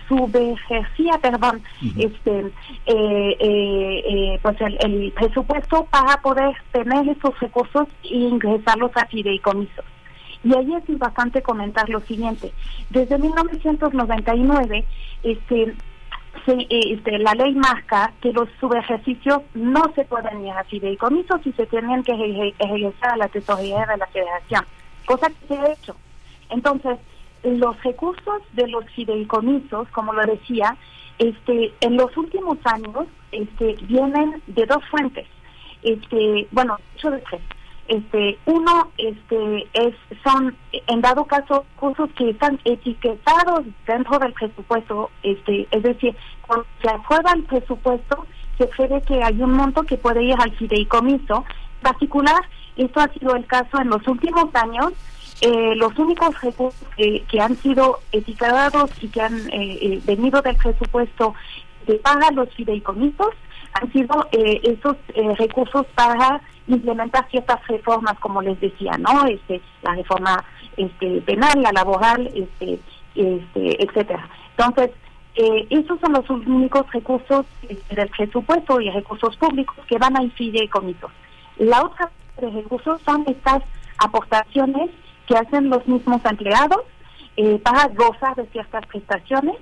subejercía, 0.08 1.18
perdón, 1.22 1.62
este, 1.98 2.40
eh, 2.86 3.36
eh, 3.40 4.04
eh, 4.08 4.40
pues 4.42 4.56
el, 4.62 5.12
presupuesto 5.12 5.86
para 5.86 6.22
poder 6.22 6.56
tener 6.72 7.10
esos 7.10 7.38
recursos 7.40 7.88
e 8.04 8.16
ingresarlos 8.16 8.92
a 8.96 9.06
fideicomisos. 9.08 9.86
Y 10.44 10.56
ahí 10.56 10.74
es 10.74 10.90
importante 10.90 11.42
comentar 11.42 11.90
lo 11.90 12.02
siguiente. 12.02 12.52
Desde 12.90 13.18
1999, 13.18 14.86
este, 15.24 15.74
este, 16.48 17.20
la 17.20 17.34
ley 17.34 17.54
marca 17.56 18.12
que 18.22 18.34
los 18.34 18.50
subejercicios 18.60 19.42
no 19.54 19.82
se 19.96 20.04
pueden 20.06 20.46
ir 20.46 20.52
a 20.52 20.64
fideicomisos 20.66 21.46
y 21.46 21.54
se 21.54 21.66
tienen 21.68 22.04
que 22.04 22.14
regresar 22.60 23.14
a 23.14 23.18
la 23.18 23.28
tesorería 23.28 23.86
de 23.86 23.98
la 23.98 24.08
federación, 24.08 24.66
cosa 25.06 25.28
que 25.30 25.48
se 25.48 25.58
ha 25.58 25.72
hecho. 25.72 25.96
Entonces, 26.50 26.98
los 27.44 27.82
recursos 27.84 28.42
de 28.54 28.68
los 28.68 28.86
fideicomisos, 28.92 29.88
como 29.90 30.14
lo 30.14 30.26
decía, 30.26 30.76
este, 31.20 31.74
en 31.82 31.98
los 31.98 32.16
últimos 32.18 32.58
años 32.66 33.06
este, 33.32 33.76
vienen 33.84 34.42
de 34.48 34.66
dos 34.66 34.84
fuentes. 34.90 35.28
Este, 35.84 36.48
bueno, 36.52 36.78
hecho 36.96 37.12
de 37.12 37.20
tres. 37.20 37.42
Este 37.88 38.38
uno 38.46 38.92
este 38.98 39.68
es 39.74 39.96
son 40.24 40.56
en 40.72 41.02
dado 41.02 41.26
caso 41.26 41.66
cursos 41.76 42.10
que 42.18 42.30
están 42.30 42.60
etiquetados 42.64 43.66
dentro 43.86 44.20
del 44.20 44.32
presupuesto 44.34 45.12
este 45.22 45.68
es 45.70 45.84
decir 45.84 46.16
cuando 46.48 46.66
se 46.82 46.90
aprueba 46.90 47.34
el 47.34 47.44
presupuesto 47.44 48.26
se 48.58 48.68
prevé 48.68 49.02
que 49.02 49.22
hay 49.24 49.42
un 49.42 49.54
monto 49.54 49.84
que 49.84 49.98
puede 49.98 50.24
ir 50.24 50.36
al 50.40 50.52
fideicomiso. 50.56 51.44
Particular 51.82 52.42
esto 52.78 53.00
ha 53.00 53.08
sido 53.10 53.36
el 53.36 53.46
caso 53.46 53.80
en 53.80 53.90
los 53.90 54.08
últimos 54.08 54.54
años 54.56 54.94
eh, 55.42 55.76
los 55.76 55.98
únicos 56.00 56.40
recursos 56.42 56.88
que, 56.96 57.42
han 57.42 57.56
sido 57.58 58.00
etiquetados 58.12 58.92
y 59.02 59.08
que 59.10 59.22
han 59.22 59.38
eh, 59.50 59.78
eh, 59.82 60.02
venido 60.06 60.42
del 60.42 60.56
presupuesto 60.56 61.34
que 61.86 61.96
paga 61.96 62.32
los 62.32 62.50
fideicomisos 62.54 63.30
han 63.74 63.92
sido 63.92 64.28
eh, 64.32 64.62
esos 64.64 64.98
eh, 65.16 65.34
recursos 65.38 65.86
para 65.96 66.42
implementar 66.68 67.28
ciertas 67.30 67.66
reformas, 67.68 68.18
como 68.20 68.42
les 68.42 68.60
decía, 68.60 68.98
¿no? 68.98 69.26
Este, 69.26 69.62
la 69.82 69.96
reforma 69.96 70.44
este, 70.78 71.22
penal, 71.22 71.62
la 71.62 71.72
laboral, 71.72 72.28
este, 72.34 72.80
este, 73.16 73.84
etcétera. 73.84 74.28
Entonces, 74.58 74.92
eh, 75.36 75.68
esos 75.70 76.00
son 76.00 76.14
los 76.14 76.30
únicos 76.30 76.92
recursos 76.92 77.46
este, 77.68 77.96
del 77.96 78.10
presupuesto 78.10 78.80
y 78.80 78.90
recursos 78.92 79.36
públicos 79.38 79.78
que 79.88 79.98
van 79.98 80.16
a 80.16 80.30
fideicomisos. 80.30 81.12
La 81.58 81.84
otra 81.84 82.12
de 82.40 82.50
recursos 82.50 83.02
son 83.04 83.26
estas 83.28 83.64
aportaciones 83.98 84.90
que 85.28 85.36
hacen 85.36 85.70
los 85.70 85.86
mismos 85.88 86.24
empleados 86.26 86.82
eh, 87.38 87.60
para 87.64 87.88
gozar 87.88 88.36
de 88.36 88.46
ciertas 88.48 88.86
prestaciones 88.86 89.56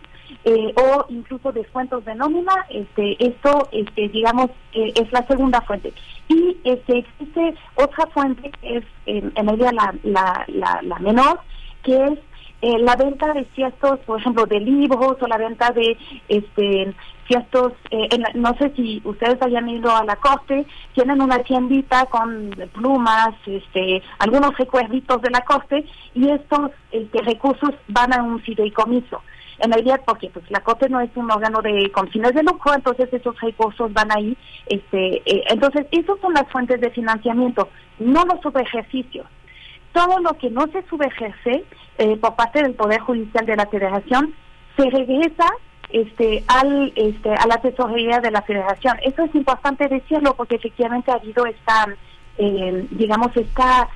eh, 0.44 0.74
o 0.76 1.06
incluso 1.10 1.52
descuentos 1.52 2.04
de 2.06 2.16
nómina, 2.16 2.54
este, 2.70 3.16
esto, 3.24 3.70
este, 3.72 4.10
digamos, 4.10 4.50
eh, 4.74 4.94
es 4.96 5.12
la 5.12 5.26
segunda 5.28 5.62
fuente. 5.62 5.94
Y 6.28 6.58
este, 6.64 7.00
existe 7.00 7.56
otra 7.76 8.08
fuente 8.08 8.52
que 8.62 8.78
es 8.78 8.86
en 9.06 9.34
realidad 9.36 9.74
la, 9.74 9.94
la, 10.04 10.46
la, 10.48 10.80
la 10.82 11.00
menor, 11.00 11.40
que 11.84 11.96
es 11.96 12.20
eh, 12.62 12.78
la 12.78 12.96
venta 12.96 13.34
de 13.34 13.46
ciertos, 13.56 14.00
por 14.02 14.20
ejemplo, 14.20 14.46
de 14.46 14.60
libros 14.60 15.18
o 15.20 15.28
la 15.28 15.38
venta 15.38 15.72
de 15.72 15.98
este 16.30 16.94
ciertos, 17.28 17.74
eh, 17.90 18.10
en 18.12 18.42
no 18.42 18.56
sé 18.58 18.72
si 18.76 19.02
ustedes 19.04 19.42
hayan 19.42 19.68
ido 19.70 19.96
a 19.96 20.04
la 20.04 20.18
coste, 20.18 20.68
tienen 20.94 21.22
una 21.22 21.40
tiendita 21.40 22.06
con 22.06 22.52
plumas, 22.74 23.30
este, 23.46 24.04
algunos 24.20 24.56
recuerditos 24.58 25.22
de 25.22 25.30
la 25.32 25.42
coste 25.42 25.86
y 26.14 26.30
estos 26.30 26.72
este, 26.92 27.22
recursos 27.22 27.72
van 27.88 28.14
a 28.14 28.22
un 28.22 28.40
fideicomiso. 28.42 29.22
En 29.62 29.72
realidad, 29.72 30.02
porque 30.06 30.30
pues 30.30 30.50
la 30.50 30.62
COTE 30.62 30.90
no 30.90 31.00
es 31.02 31.10
un 31.16 31.30
órgano 31.32 31.62
de 31.62 31.92
con 31.92 32.10
fines 32.10 32.34
de 32.34 32.44
lucro, 32.44 32.74
entonces 32.74 33.12
esos 33.14 33.40
recursos 33.40 33.94
van 33.94 34.12
ahí. 34.12 34.38
Este, 34.66 35.18
eh, 35.26 35.44
entonces, 35.50 35.86
esas 35.92 36.20
son 36.20 36.34
las 36.34 36.50
fuentes 36.50 36.82
de 36.82 36.90
financiamiento, 36.90 37.70
no 38.00 38.26
los 38.26 38.42
subejercicios 38.42 39.26
todo 39.94 40.20
lo 40.20 40.38
que 40.38 40.50
no 40.50 40.68
se 40.68 40.84
subejerce 40.88 41.64
eh, 41.98 42.18
por 42.18 42.36
parte 42.36 42.62
del 42.64 42.74
Poder 42.74 43.02
Judicial 43.02 43.46
de 43.46 43.56
la 43.56 43.68
Federación 43.68 44.34
se 44.78 44.90
regresa 44.90 45.46
este, 45.90 46.44
al, 46.48 46.94
este, 46.96 47.34
a 47.34 47.46
la 47.48 47.58
tesorería 47.58 48.20
de 48.20 48.32
la 48.32 48.42
Federación. 48.42 48.98
Eso 49.04 49.24
es 49.24 49.36
importante 49.36 49.88
decirlo 49.88 50.36
porque 50.36 50.56
efectivamente 50.56 51.12
ha 51.12 51.16
habido 51.16 51.46
esta, 51.46 51.88
eh, 52.38 52.88
digamos, 52.92 53.36
esta, 53.36 53.90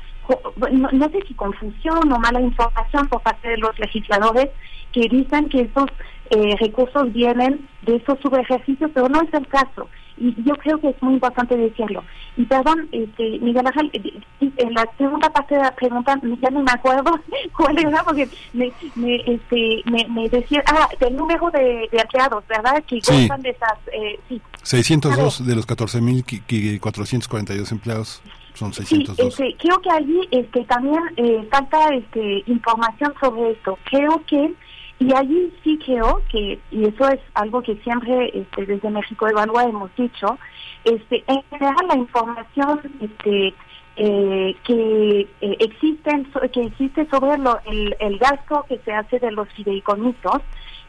no, 0.72 0.90
no 0.92 1.10
sé 1.10 1.20
si 1.28 1.34
confusión 1.34 2.12
o 2.12 2.20
mala 2.20 2.42
información 2.42 3.08
por 3.08 3.22
parte 3.22 3.50
de 3.50 3.58
los 3.58 3.78
legisladores 3.80 4.50
que 4.96 5.10
dicen 5.10 5.50
que 5.50 5.62
esos 5.62 5.88
eh, 6.30 6.56
recursos 6.60 7.12
vienen 7.12 7.68
de 7.82 7.96
esos 7.98 8.18
subejercicios, 8.22 8.90
pero 8.94 9.10
no 9.10 9.22
es 9.22 9.34
el 9.34 9.46
caso. 9.48 9.90
Y 10.18 10.34
yo 10.44 10.56
creo 10.56 10.80
que 10.80 10.88
es 10.92 11.02
muy 11.04 11.16
importante 11.16 11.58
decirlo. 11.58 12.02
Y 12.38 12.46
perdón, 12.46 12.88
este, 12.94 13.38
Miguel 13.40 13.68
Ángel, 13.68 13.90
eh, 13.92 14.14
eh, 14.40 14.50
en 14.58 14.74
la 14.74 14.88
segunda 14.98 15.30
parte 15.30 15.56
de 15.56 15.62
la 15.62 15.76
pregunta 15.76 16.18
ya 16.42 16.50
no 16.52 16.64
me 16.64 16.72
acuerdo 16.72 17.20
cuál 17.58 17.78
era, 17.78 18.02
porque 18.06 18.30
me, 18.54 18.72
me, 18.96 19.16
este, 19.18 19.82
me, 19.92 20.08
me 20.08 20.30
decía, 20.30 20.64
ah, 20.68 20.88
del 21.02 21.18
número 21.18 21.52
de, 21.52 21.90
de 21.92 21.98
empleados, 22.00 22.46
¿verdad? 22.48 22.82
Que 22.88 23.02
Sí. 23.02 23.24
gozan 23.24 23.42
de 23.42 23.50
esas, 23.50 23.78
eh, 23.92 24.18
sí. 24.30 24.42
602 24.64 25.46
de 25.46 25.54
los 25.56 25.68
14.442 25.68 27.72
empleados 27.72 28.22
son 28.54 28.74
Sí, 28.74 28.86
602. 28.86 29.20
este, 29.40 29.56
creo 29.60 29.82
que 29.82 29.90
allí 29.92 30.22
este, 30.32 30.64
también 30.64 31.02
eh, 31.18 31.46
falta 31.52 31.90
este, 31.94 32.42
información 32.48 33.14
sobre 33.20 33.52
esto. 33.52 33.78
Creo 33.92 34.22
que, 34.28 34.54
y 35.00 35.14
allí 35.14 35.54
sí 35.64 35.78
creo 35.86 36.22
que, 36.32 36.60
y 36.72 36.86
eso 36.86 37.08
es 37.10 37.20
algo 37.34 37.62
que 37.62 37.76
siempre 37.78 38.32
este, 38.34 38.66
desde 38.66 38.90
México 38.90 39.28
Evalúa 39.28 39.64
hemos 39.66 39.94
dicho, 39.96 40.38
este, 40.86 41.24
en 41.28 41.42
general 41.50 41.88
la 41.88 41.96
información 41.98 42.80
este, 43.02 43.54
eh, 43.98 44.56
que 44.66 45.22
eh, 45.42 45.58
existen 45.60 46.28
que 46.54 46.62
existe 46.62 47.08
sobre 47.10 47.38
lo- 47.38 47.60
el, 47.66 47.96
el 48.00 48.18
gasto 48.20 48.66
que 48.68 48.78
se 48.80 48.94
hace 48.94 49.20
de 49.20 49.32
los 49.32 49.48
fideicomisos 49.54 50.42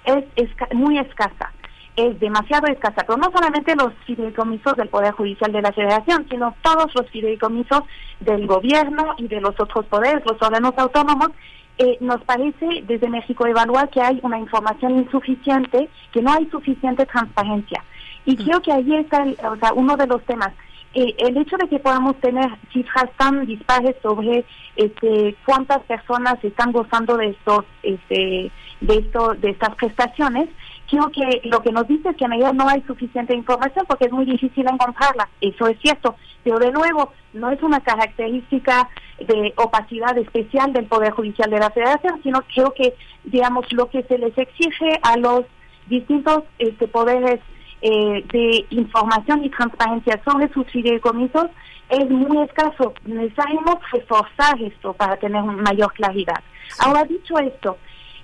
es 0.04 0.24
esca- 0.36 0.72
muy 0.74 0.98
escasa 0.98 1.52
es 1.96 2.20
demasiado 2.20 2.66
escasa, 2.66 3.04
pero 3.06 3.16
no 3.16 3.30
solamente 3.32 3.74
los 3.74 3.90
fideicomisos 4.04 4.76
del 4.76 4.88
Poder 4.90 5.12
Judicial 5.12 5.50
de 5.50 5.62
la 5.62 5.72
Federación, 5.72 6.26
sino 6.28 6.54
todos 6.60 6.94
los 6.94 7.08
fideicomisos 7.10 7.80
del 8.20 8.46
gobierno 8.46 9.14
y 9.16 9.28
de 9.28 9.40
los 9.40 9.58
otros 9.58 9.86
poderes, 9.86 10.22
los 10.26 10.36
órganos 10.42 10.74
autónomos, 10.76 11.30
eh, 11.78 11.98
nos 12.01 12.23
parece 12.24 12.82
desde 12.86 13.09
México 13.09 13.47
evaluar 13.47 13.89
que 13.90 14.01
hay 14.01 14.19
una 14.23 14.39
información 14.39 14.97
insuficiente, 14.98 15.89
que 16.12 16.23
no 16.23 16.32
hay 16.32 16.47
suficiente 16.51 17.05
transparencia. 17.07 17.85
Y 18.24 18.36
creo 18.36 18.61
que 18.62 18.73
ahí 18.73 18.94
está 18.97 19.23
el- 19.23 19.36
o 19.47 19.57
sea, 19.57 19.73
uno 19.74 19.97
de 19.97 20.07
los 20.07 20.23
temas. 20.24 20.53
Eh, 20.94 21.15
el 21.19 21.36
hecho 21.36 21.57
de 21.59 21.69
que 21.69 21.78
podamos 21.78 22.16
tener 22.16 22.48
cifras 22.73 23.11
tan 23.19 23.44
dispares 23.44 23.94
sobre 24.03 24.44
este, 24.77 25.36
cuántas 25.44 25.82
personas 25.82 26.43
están 26.43 26.73
gozando 26.73 27.16
de 27.19 27.28
estos, 27.31 27.65
este, 27.82 28.51
de 28.81 28.94
esto, 28.94 29.35
de 29.35 29.51
estas 29.51 29.74
prestaciones, 29.74 30.48
creo 30.89 31.11
que 31.11 31.43
lo 31.44 31.62
que 31.62 31.73
nos 31.73 31.86
dice 31.86 32.09
es 32.09 32.16
que 32.16 32.24
en 32.24 32.31
realidad 32.31 32.55
no 32.55 32.69
hay 32.69 32.82
suficiente 32.86 33.35
información 33.35 33.85
porque 33.86 34.07
es 34.07 34.12
muy 34.12 34.24
difícil 34.24 34.66
encontrarla. 34.70 35.28
Eso 35.40 35.66
es 35.66 35.78
cierto, 35.81 36.16
pero 36.47 36.60
de 36.60 36.70
nuevo 36.70 37.12
no 37.32 37.51
es 37.51 37.60
una 37.60 37.81
característica 37.81 38.89
de 39.18 39.52
opacidad 39.56 40.16
especial 40.16 40.73
del 40.73 40.86
Poder 40.86 41.10
Judicial 41.10 41.51
de 41.51 41.59
la 41.59 41.70
Federación, 41.70 42.20
sino 42.23 42.40
creo 42.55 42.73
que, 42.73 42.94
digamos, 43.24 43.66
lo 43.73 43.90
que 43.90 44.05
se 44.05 44.16
les 44.16 44.36
exige 44.39 44.90
a 45.02 45.16
los 45.16 45.44
distintos 45.89 46.44
este, 46.60 46.86
poderes 46.86 47.40
eh, 47.82 48.24
de 48.32 48.64
información 48.70 49.44
y 49.44 49.51
transparencia 49.51 50.20
sobre 50.24 50.48
sus 50.52 50.66
fideicomisos 50.70 51.47
es 51.89 52.09
muy 52.10 52.39
escaso. 52.43 52.94
Necesitamos 53.05 53.77
reforzar 53.90 54.62
esto 54.62 54.93
para 54.93 55.16
tener 55.16 55.43
mayor 55.43 55.93
claridad. 55.94 56.40
Ahora, 56.78 57.02
dicho 57.05 57.39
esto, 57.39 57.78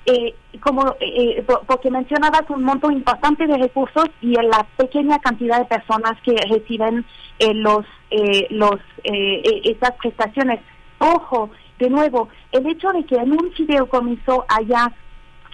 eh, 0.07 0.35
como 0.61 0.95
eh, 1.01 1.43
po- 1.47 1.63
porque 1.67 1.91
mencionabas 1.91 2.43
un 2.51 2.65
monto 2.65 2.91
importante 2.91 3.47
de 3.47 3.57
recursos 3.57 4.07
y 4.21 4.37
en 4.39 4.49
la 4.49 4.67
pequeña 4.77 5.19
cantidad 5.21 5.59
de 5.59 5.65
personas 5.77 6.15
que 6.25 6.35
reciben 6.51 7.05
eh, 7.39 7.55
los 7.55 7.85
eh, 8.13 8.47
los 8.51 8.77
eh, 9.05 9.43
eh, 9.45 9.61
estas 9.65 9.93
prestaciones. 9.97 10.61
Ojo, 10.99 11.51
de 11.79 11.91
nuevo, 11.91 12.29
el 12.53 12.67
hecho 12.67 12.89
de 12.91 13.05
que 13.05 13.17
en 13.17 13.33
un 13.33 13.51
fideicomiso 13.53 14.45
haya 14.49 14.93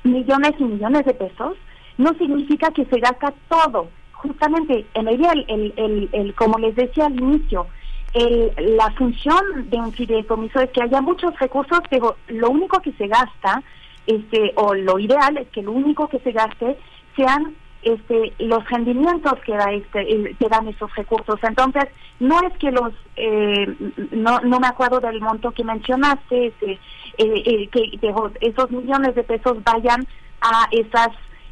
millones 0.04 0.52
y 0.58 0.64
millones 0.64 1.04
de 1.06 1.14
pesos 1.14 1.56
no 1.96 2.12
significa 2.14 2.70
que 2.70 2.84
se 2.86 2.98
gasta 3.00 3.32
todo. 3.48 3.88
Justamente, 4.12 4.84
en 4.94 5.08
el, 5.08 5.24
el, 5.24 5.74
el, 5.76 6.08
el, 6.12 6.34
como 6.34 6.58
les 6.58 6.74
decía 6.74 7.06
al 7.06 7.18
inicio, 7.18 7.66
el, 8.14 8.52
la 8.76 8.90
función 8.92 9.70
de 9.70 9.76
un 9.78 9.92
fideicomiso 9.92 10.60
es 10.60 10.70
que 10.70 10.82
haya 10.82 11.00
muchos 11.00 11.38
recursos, 11.38 11.80
pero 11.88 12.16
lo 12.28 12.50
único 12.50 12.80
que 12.80 12.92
se 12.92 13.06
gasta, 13.06 13.62
este, 14.06 14.52
o 14.56 14.74
lo 14.74 14.98
ideal 14.98 15.36
es 15.36 15.48
que 15.48 15.62
lo 15.62 15.72
único 15.72 16.08
que 16.08 16.18
se 16.20 16.32
gaste 16.32 16.76
sean 17.16 17.54
este, 17.82 18.32
los 18.38 18.68
rendimientos 18.70 19.34
que, 19.44 19.52
da 19.52 19.72
este, 19.72 20.00
eh, 20.00 20.36
que 20.38 20.48
dan 20.48 20.68
esos 20.68 20.94
recursos. 20.94 21.38
Entonces, 21.42 21.84
no 22.20 22.40
es 22.42 22.56
que 22.58 22.70
los, 22.70 22.92
eh, 23.16 23.74
no, 24.12 24.40
no 24.40 24.60
me 24.60 24.66
acuerdo 24.66 25.00
del 25.00 25.20
monto 25.20 25.52
que 25.52 25.64
mencionaste, 25.64 26.46
este, 26.48 26.78
eh, 27.18 27.42
eh, 27.44 27.68
que, 27.68 27.98
esos 28.40 28.70
millones 28.70 29.14
de 29.14 29.24
pesos 29.24 29.62
vayan 29.64 30.06
a 30.40 30.68
esas 30.70 31.08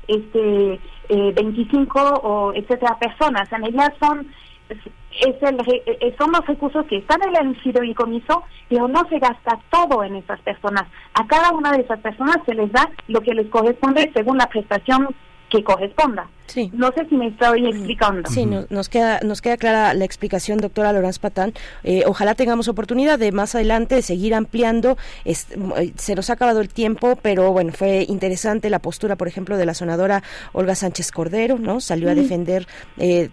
este 0.07 0.81
eh, 1.09 1.33
25 1.35 2.01
o 2.23 2.53
etcétera 2.55 2.97
personas 3.01 3.51
en 3.53 3.65
ellas 3.65 3.91
son 3.99 4.29
es 4.69 5.43
el, 5.43 5.59
eh, 5.67 6.15
son 6.19 6.31
los 6.31 6.47
recursos 6.47 6.87
que 6.87 6.99
están 6.99 7.21
en 7.23 7.49
el 7.49 7.61
fideicomiso 7.61 8.45
pero 8.69 8.87
no 8.87 9.09
se 9.09 9.19
gasta 9.19 9.59
todo 9.71 10.05
en 10.05 10.15
esas 10.15 10.39
personas 10.43 10.85
a 11.15 11.27
cada 11.27 11.51
una 11.51 11.73
de 11.73 11.83
esas 11.83 11.99
personas 11.99 12.37
se 12.47 12.55
les 12.55 12.71
da 12.71 12.89
lo 13.09 13.21
que 13.21 13.35
les 13.35 13.49
corresponde 13.49 14.11
según 14.15 14.39
la 14.39 14.47
prestación 14.47 15.09
que 15.57 15.65
corresponda 15.65 16.29
Sí. 16.47 16.71
No 16.73 16.93
sé 16.93 17.07
si 17.09 17.15
me 17.15 17.29
estoy 17.29 17.67
explicando. 17.67 18.29
Sí, 18.31 18.47
nos, 18.47 18.89
queda, 18.89 19.21
nos 19.25 19.43
queda 19.43 19.57
clara 19.57 19.95
la 19.95 20.05
explicación, 20.05 20.59
doctora 20.59 20.93
Lorenz 20.93 21.19
Patán. 21.19 21.53
Eh, 21.85 22.03
ojalá 22.07 22.35
tengamos 22.35 22.69
oportunidad 22.69 23.19
de 23.19 23.33
más 23.33 23.55
adelante 23.55 24.03
seguir 24.03 24.35
ampliando. 24.35 24.97
Eh, 25.25 25.35
se 25.35 26.15
nos 26.15 26.31
ha 26.31 26.35
acabado 26.35 26.61
el 26.61 26.69
tiempo, 26.69 27.17
pero 27.21 27.53
bueno, 27.53 27.73
fue 27.73 28.05
interesante 28.09 28.71
la 28.71 28.79
postura, 28.79 29.17
por 29.17 29.29
ejemplo, 29.29 29.57
de 29.57 29.67
la 29.67 29.75
sonadora 29.75 30.23
Olga 30.53 30.75
Sánchez 30.75 31.11
Cordero, 31.11 31.59
¿no? 31.59 31.81
Salió 31.81 32.11
a 32.11 32.15
defender, 32.15 32.67
eh, 32.99 33.31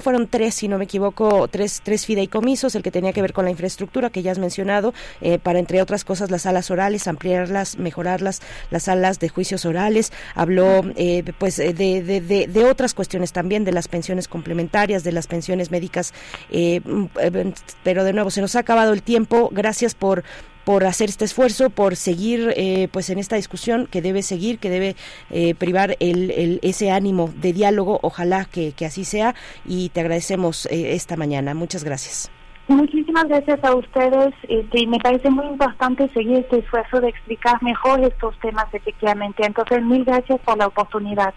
fueron 0.00 0.28
tres, 0.28 0.54
si 0.54 0.68
no 0.68 0.78
me 0.78 0.84
equivoco, 0.84 1.48
tres, 1.48 1.80
tres 1.82 2.06
fideicomisos, 2.06 2.74
el 2.74 2.82
que 2.82 2.90
tenía 2.90 3.12
que 3.12 3.22
ver 3.22 3.32
con 3.32 3.44
la 3.44 3.50
infraestructura 3.50 4.10
que 4.10 4.22
ya 4.22 4.32
has 4.32 4.38
mencionado, 4.38 4.92
eh, 5.20 5.38
para 5.38 5.58
entre 5.58 5.80
otras 5.82 6.04
cosas 6.04 6.30
las 6.30 6.42
salas 6.42 6.70
orales, 6.70 7.06
ampliarlas, 7.08 7.78
mejorarlas, 7.78 8.40
las 8.70 8.84
salas 8.84 9.18
de 9.18 9.28
juicios 9.28 9.64
orales. 9.64 10.12
Habló, 10.34 10.82
pues, 11.38 11.56
de, 11.56 11.72
de, 11.74 12.20
de 12.20 12.39
de, 12.46 12.64
otras 12.64 12.94
cuestiones 12.94 13.32
también, 13.32 13.64
de 13.64 13.72
las 13.72 13.88
pensiones 13.88 14.28
complementarias, 14.28 15.04
de 15.04 15.12
las 15.12 15.26
pensiones 15.26 15.70
médicas, 15.70 16.14
eh, 16.50 16.80
mm, 16.84 17.04
eh, 17.20 17.52
pero 17.82 18.04
de 18.04 18.12
nuevo 18.12 18.30
se 18.30 18.40
nos 18.40 18.56
ha 18.56 18.60
acabado 18.60 18.92
el 18.92 19.02
tiempo. 19.02 19.48
Gracias 19.52 19.94
por 19.94 20.24
por 20.64 20.84
hacer 20.84 21.08
este 21.08 21.24
esfuerzo, 21.24 21.70
por 21.70 21.96
seguir 21.96 22.52
eh, 22.54 22.88
pues 22.92 23.08
en 23.10 23.18
esta 23.18 23.34
discusión 23.34 23.88
que 23.90 24.02
debe 24.02 24.22
seguir, 24.22 24.58
que 24.58 24.68
debe 24.68 24.94
privar 25.54 25.96
el, 26.00 26.60
ese 26.62 26.90
ánimo 26.90 27.32
de 27.34 27.54
diálogo. 27.54 27.98
Ojalá 28.02 28.44
que, 28.44 28.74
así 28.84 29.04
sea 29.04 29.34
y 29.64 29.88
te 29.88 30.00
agradecemos 30.00 30.66
esta 30.70 31.16
mañana. 31.16 31.54
Muchas 31.54 31.82
gracias. 31.82 32.30
Muchísimas 32.70 33.24
gracias 33.26 33.58
a 33.64 33.74
ustedes. 33.74 34.32
Este, 34.48 34.86
me 34.86 35.00
parece 35.00 35.28
muy 35.28 35.44
importante 35.46 36.08
seguir 36.10 36.38
este 36.38 36.60
esfuerzo 36.60 37.00
de 37.00 37.08
explicar 37.08 37.60
mejor 37.64 38.00
estos 38.04 38.38
temas 38.38 38.66
efectivamente. 38.72 39.44
Entonces, 39.44 39.82
mil 39.82 40.04
gracias 40.04 40.40
por 40.42 40.56
la 40.56 40.68
oportunidad. 40.68 41.34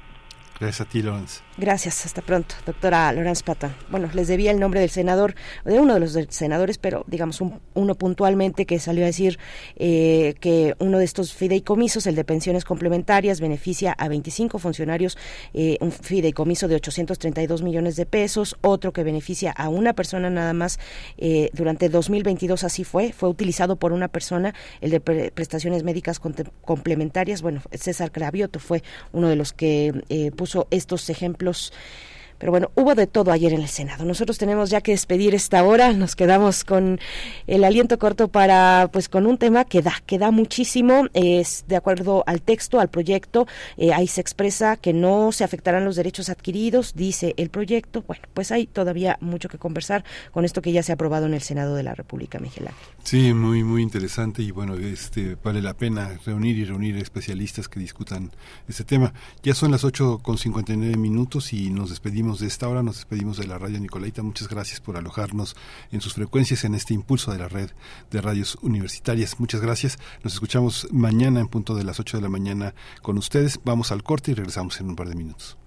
Gracias 0.60 0.82
a 0.82 0.86
ti, 0.86 1.02
Lorenz. 1.02 1.42
Gracias, 1.56 2.04
hasta 2.08 2.24
pronto, 2.24 2.56
doctora 2.66 3.14
Lorenz 3.14 3.44
Pata. 3.44 3.76
Bueno, 3.92 4.10
les 4.16 4.28
debía 4.28 4.50
el 4.50 4.60
nombre 4.60 4.80
del 4.80 4.90
senador, 4.90 5.36
de 5.66 5.80
uno 5.80 5.94
de 5.94 6.00
los 6.00 6.18
senadores, 6.30 6.80
pero 6.80 7.06
digamos 7.06 7.44
uno 7.76 7.94
puntualmente 7.96 8.66
que 8.66 8.80
salió 8.80 9.04
a 9.04 9.06
decir 9.06 9.38
eh, 9.76 10.34
que 10.40 10.74
uno 10.80 10.98
de 10.98 11.06
estos 11.06 11.36
fideicomisos, 11.36 12.08
el 12.08 12.16
de 12.16 12.24
pensiones 12.24 12.66
complementarias, 12.66 13.40
beneficia 13.40 13.92
a 13.92 14.08
25 14.08 14.58
funcionarios, 14.58 15.16
eh, 15.54 15.78
un 15.80 15.92
fideicomiso 15.92 16.68
de 16.68 16.74
832 16.74 17.62
millones 17.62 17.98
de 17.98 18.08
pesos, 18.08 18.58
otro 18.62 18.92
que 18.92 19.04
beneficia 19.04 19.52
a 19.52 19.70
una 19.70 19.94
persona 19.94 20.32
nada 20.32 20.54
más 20.54 20.80
eh, 21.20 21.52
durante 21.54 21.88
2022, 21.88 22.64
así 22.64 22.84
fue, 22.84 23.14
fue 23.14 23.30
utilizado 23.30 23.76
por 23.76 23.94
una 23.94 24.08
persona, 24.08 24.56
el 24.82 24.90
de 24.90 25.00
prestaciones 25.00 25.84
médicas 25.84 26.20
complementarias, 26.66 27.44
bueno, 27.44 27.62
César 27.74 28.12
Cravioto 28.12 28.58
fue 28.58 28.82
uno 29.12 29.30
de 29.30 29.36
los 29.36 29.54
que 29.54 30.32
puso 30.36 30.68
estos 30.72 31.12
ejemplos 31.12 31.43
ejemplos 31.44 31.74
pero 32.38 32.52
bueno, 32.52 32.72
hubo 32.76 32.96
de 32.96 33.08
todo 33.08 33.32
ayer 33.32 33.54
en 33.54 33.62
el 33.62 33.68
Senado. 33.68 34.06
Nosotros 34.06 34.38
tenemos 34.38 34.70
ya 34.70 34.82
que 34.82 34.92
despedir 34.92 35.36
esta 35.36 35.64
hora. 35.64 35.94
Nos 35.94 36.16
quedamos 36.16 36.64
con 36.64 37.00
el 37.48 37.64
aliento 37.64 37.98
corto 37.98 38.28
para, 38.28 38.90
pues, 38.92 39.10
con 39.10 39.26
un 39.26 39.38
tema 39.38 39.66
que 39.66 39.82
da, 39.82 39.94
que 40.06 40.18
da 40.18 40.32
muchísimo. 40.32 41.08
Es 41.14 41.66
de 41.68 41.76
acuerdo 41.76 42.24
al 42.28 42.42
texto, 42.42 42.80
al 42.80 42.90
proyecto. 42.90 43.48
Eh, 43.78 43.94
ahí 43.94 44.08
se 44.08 44.22
expresa 44.22 44.78
que 44.78 44.94
no 44.94 45.32
se 45.32 45.44
afectarán 45.44 45.86
los 45.86 45.96
derechos 45.96 46.30
adquiridos, 46.30 46.94
dice 46.96 47.34
el 47.38 47.50
proyecto. 47.50 48.04
Bueno, 48.08 48.24
pues 48.34 48.52
hay 48.52 48.68
todavía 48.68 49.18
mucho 49.22 49.50
que 49.50 49.58
conversar 49.58 50.04
con 50.32 50.46
esto 50.46 50.62
que 50.62 50.72
ya 50.72 50.84
se 50.84 50.92
ha 50.92 50.96
aprobado 50.96 51.26
en 51.26 51.34
el 51.34 51.42
Senado 51.42 51.76
de 51.76 51.84
la 51.84 51.96
República, 51.96 52.40
Miguel 52.40 52.68
Ángel. 52.68 52.88
Sí, 53.04 53.34
muy, 53.34 53.64
muy 53.64 53.82
interesante 53.82 54.42
y 54.42 54.52
bueno, 54.52 54.76
este, 54.76 55.38
vale 55.44 55.62
la 55.62 55.74
pena 55.74 56.20
reunir 56.26 56.58
y 56.58 56.66
reunir 56.66 56.98
especialistas 56.98 57.68
que 57.68 57.80
discutan 57.80 58.32
este 58.68 58.84
tema. 58.84 59.14
Ya 59.44 59.54
son 59.54 59.72
las 59.72 59.84
8 59.84 60.20
con 60.22 60.38
59 60.38 60.98
minutos 60.98 61.54
y 61.54 61.70
nos 61.70 61.90
despedimos 61.90 62.23
de 62.24 62.48
esta 62.48 62.70
hora, 62.70 62.82
nos 62.82 62.96
despedimos 62.96 63.38
de 63.38 63.46
la 63.46 63.58
radio 63.58 63.80
Nicolaita. 63.80 64.24
Muchas 64.24 64.48
gracias 64.48 64.80
por 64.80 64.96
alojarnos 64.96 65.58
en 65.92 66.00
sus 66.00 66.14
frecuencias 66.14 66.64
en 66.64 66.74
este 66.74 66.94
impulso 66.94 67.34
de 67.34 67.38
la 67.38 67.50
red 67.50 67.70
de 68.12 68.22
radios 68.22 68.58
universitarias. 68.62 69.42
Muchas 69.42 69.60
gracias. 69.60 70.00
Nos 70.24 70.34
escuchamos 70.34 70.88
mañana 70.92 71.42
en 71.42 71.48
punto 71.50 71.76
de 71.76 71.84
las 71.84 72.00
8 72.00 72.18
de 72.18 72.24
la 72.24 72.30
mañana 72.30 72.76
con 73.02 73.18
ustedes. 73.18 73.60
Vamos 73.66 73.92
al 73.92 74.04
corte 74.04 74.32
y 74.32 74.36
regresamos 74.36 74.80
en 74.80 74.88
un 74.88 74.96
par 74.96 75.10
de 75.10 75.16
minutos. 75.16 75.58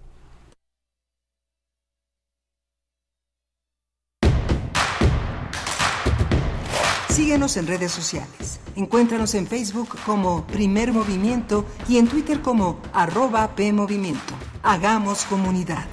Síguenos 7.11 7.57
en 7.59 7.67
redes 7.67 7.93
sociales. 7.93 8.61
Encuéntranos 8.77 9.35
en 9.35 9.47
Facebook 9.47 9.91
como 10.07 10.47
Primer 10.47 10.93
Movimiento 10.93 11.67
y 11.87 11.99
en 11.99 12.09
Twitter 12.09 12.41
como 12.41 12.81
arroba 12.95 13.55
PMovimiento. 13.55 14.35
Hagamos 14.63 15.25
comunidad. 15.27 15.87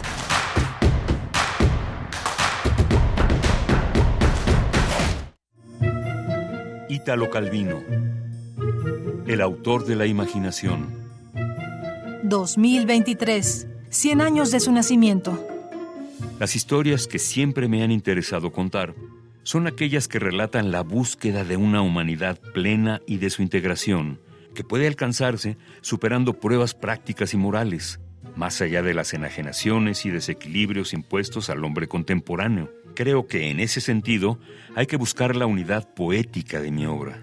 Calvino, 7.05 7.83
el 9.27 9.41
autor 9.41 9.85
de 9.85 9.97
la 9.97 10.05
imaginación. 10.05 10.87
2023, 12.23 13.67
100 13.89 14.21
años 14.21 14.51
de 14.51 14.61
su 14.61 14.71
nacimiento. 14.71 15.45
Las 16.39 16.55
historias 16.55 17.07
que 17.07 17.19
siempre 17.19 17.67
me 17.67 17.83
han 17.83 17.91
interesado 17.91 18.53
contar 18.53 18.95
son 19.43 19.67
aquellas 19.67 20.07
que 20.07 20.19
relatan 20.19 20.71
la 20.71 20.81
búsqueda 20.81 21.43
de 21.43 21.57
una 21.57 21.81
humanidad 21.81 22.39
plena 22.53 23.01
y 23.05 23.17
de 23.17 23.29
su 23.29 23.41
integración, 23.41 24.21
que 24.55 24.63
puede 24.63 24.87
alcanzarse 24.87 25.57
superando 25.81 26.39
pruebas 26.39 26.73
prácticas 26.73 27.33
y 27.33 27.37
morales, 27.37 27.99
más 28.37 28.61
allá 28.61 28.81
de 28.81 28.93
las 28.93 29.13
enajenaciones 29.13 30.05
y 30.05 30.09
desequilibrios 30.09 30.93
impuestos 30.93 31.49
al 31.49 31.65
hombre 31.65 31.89
contemporáneo. 31.89 32.71
Creo 32.95 33.27
que 33.27 33.49
en 33.49 33.59
ese 33.59 33.81
sentido 33.81 34.37
hay 34.75 34.85
que 34.85 34.97
buscar 34.97 35.35
la 35.35 35.45
unidad 35.45 35.93
poética 35.93 36.59
de 36.59 36.71
mi 36.71 36.85
obra. 36.85 37.21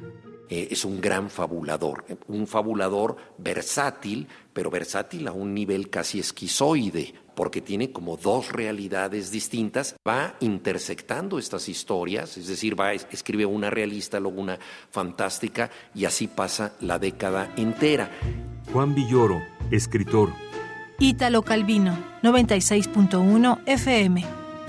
Eh, 0.48 0.68
es 0.72 0.84
un 0.84 1.00
gran 1.00 1.30
fabulador, 1.30 2.04
un 2.26 2.48
fabulador 2.48 3.16
versátil, 3.38 4.26
pero 4.52 4.68
versátil 4.68 5.28
a 5.28 5.32
un 5.32 5.54
nivel 5.54 5.88
casi 5.90 6.18
esquizoide, 6.18 7.14
porque 7.36 7.60
tiene 7.60 7.92
como 7.92 8.16
dos 8.16 8.50
realidades 8.50 9.30
distintas, 9.30 9.94
va 10.06 10.34
intersectando 10.40 11.38
estas 11.38 11.68
historias, 11.68 12.36
es 12.36 12.48
decir, 12.48 12.78
va 12.78 12.92
escribe 12.92 13.46
una 13.46 13.70
realista, 13.70 14.18
luego 14.18 14.40
una 14.40 14.58
fantástica, 14.90 15.70
y 15.94 16.04
así 16.04 16.26
pasa 16.26 16.74
la 16.80 16.98
década 16.98 17.52
entera. 17.56 18.10
Juan 18.72 18.92
Villoro, 18.92 19.40
escritor. 19.70 20.32
Ítalo 20.98 21.42
Calvino, 21.42 21.96
96.1 22.22 23.60
FM. 23.66 24.39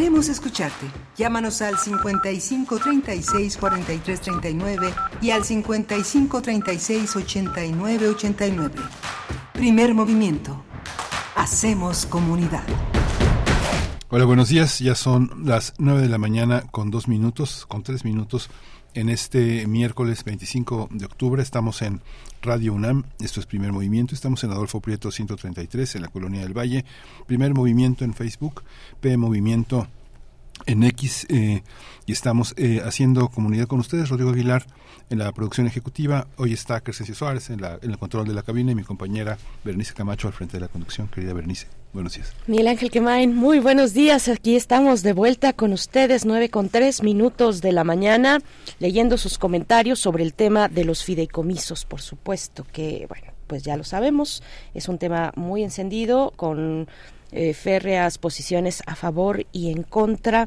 Queremos 0.00 0.30
escucharte. 0.30 0.86
Llámanos 1.14 1.60
al 1.60 1.76
55 1.76 2.78
36 2.78 3.58
43 3.58 4.20
39 4.22 4.94
y 5.20 5.30
al 5.30 5.44
55 5.44 6.40
36 6.40 7.16
89 7.16 8.08
89. 8.08 8.74
Primer 9.52 9.92
movimiento. 9.92 10.64
Hacemos 11.36 12.06
comunidad. 12.06 12.64
Hola, 14.08 14.24
buenos 14.24 14.48
días. 14.48 14.78
Ya 14.78 14.94
son 14.94 15.44
las 15.44 15.74
9 15.76 16.00
de 16.00 16.08
la 16.08 16.16
mañana 16.16 16.62
con 16.70 16.90
dos 16.90 17.06
minutos, 17.06 17.66
con 17.66 17.82
tres 17.82 18.06
minutos. 18.06 18.48
En 18.94 19.10
este 19.10 19.66
miércoles 19.66 20.24
25 20.24 20.88
de 20.92 21.04
octubre 21.04 21.42
estamos 21.42 21.82
en 21.82 22.00
Radio 22.42 22.72
UNAM, 22.72 23.04
esto 23.20 23.38
es 23.40 23.46
Primer 23.46 23.70
Movimiento, 23.70 24.14
estamos 24.14 24.42
en 24.44 24.50
Adolfo 24.50 24.80
Prieto 24.80 25.10
133 25.10 25.96
en 25.96 26.02
la 26.02 26.08
Colonia 26.08 26.40
del 26.40 26.56
Valle, 26.56 26.86
Primer 27.26 27.52
Movimiento 27.52 28.02
en 28.02 28.14
Facebook, 28.14 28.62
P 29.00 29.16
Movimiento 29.18 29.86
en 30.64 30.82
X 30.84 31.26
eh, 31.28 31.62
y 32.06 32.12
estamos 32.12 32.54
eh, 32.56 32.80
haciendo 32.82 33.28
comunidad 33.28 33.66
con 33.66 33.80
ustedes, 33.80 34.08
Rodrigo 34.08 34.30
Aguilar 34.30 34.64
en 35.10 35.18
la 35.18 35.30
producción 35.32 35.66
ejecutiva, 35.66 36.28
hoy 36.38 36.54
está 36.54 36.80
Crescencio 36.80 37.14
Suárez 37.14 37.50
en, 37.50 37.60
la, 37.60 37.78
en 37.82 37.90
el 37.90 37.98
control 37.98 38.26
de 38.26 38.32
la 38.32 38.42
cabina 38.42 38.72
y 38.72 38.74
mi 38.74 38.84
compañera 38.84 39.36
Bernice 39.62 39.92
Camacho 39.92 40.26
al 40.26 40.32
frente 40.32 40.56
de 40.56 40.60
la 40.60 40.68
conducción, 40.68 41.08
querida 41.08 41.34
Bernice. 41.34 41.66
Buenos 41.92 42.14
días. 42.14 42.32
Miguel 42.46 42.68
Ángel 42.68 42.90
Quemain, 42.90 43.34
muy 43.34 43.58
buenos 43.58 43.94
días. 43.94 44.28
Aquí 44.28 44.54
estamos 44.54 45.02
de 45.02 45.12
vuelta 45.12 45.52
con 45.52 45.72
ustedes, 45.72 46.24
nueve 46.24 46.48
con 46.48 46.68
tres 46.68 47.02
minutos 47.02 47.60
de 47.62 47.72
la 47.72 47.82
mañana, 47.82 48.38
leyendo 48.78 49.18
sus 49.18 49.38
comentarios 49.38 49.98
sobre 49.98 50.22
el 50.22 50.32
tema 50.32 50.68
de 50.68 50.84
los 50.84 51.02
fideicomisos, 51.02 51.84
por 51.84 52.00
supuesto, 52.00 52.64
que, 52.72 53.06
bueno, 53.08 53.32
pues 53.48 53.64
ya 53.64 53.76
lo 53.76 53.82
sabemos, 53.82 54.40
es 54.72 54.88
un 54.88 54.98
tema 54.98 55.32
muy 55.34 55.64
encendido, 55.64 56.32
con 56.36 56.86
eh, 57.32 57.54
férreas 57.54 58.18
posiciones 58.18 58.84
a 58.86 58.94
favor 58.94 59.44
y 59.50 59.72
en 59.72 59.82
contra. 59.82 60.46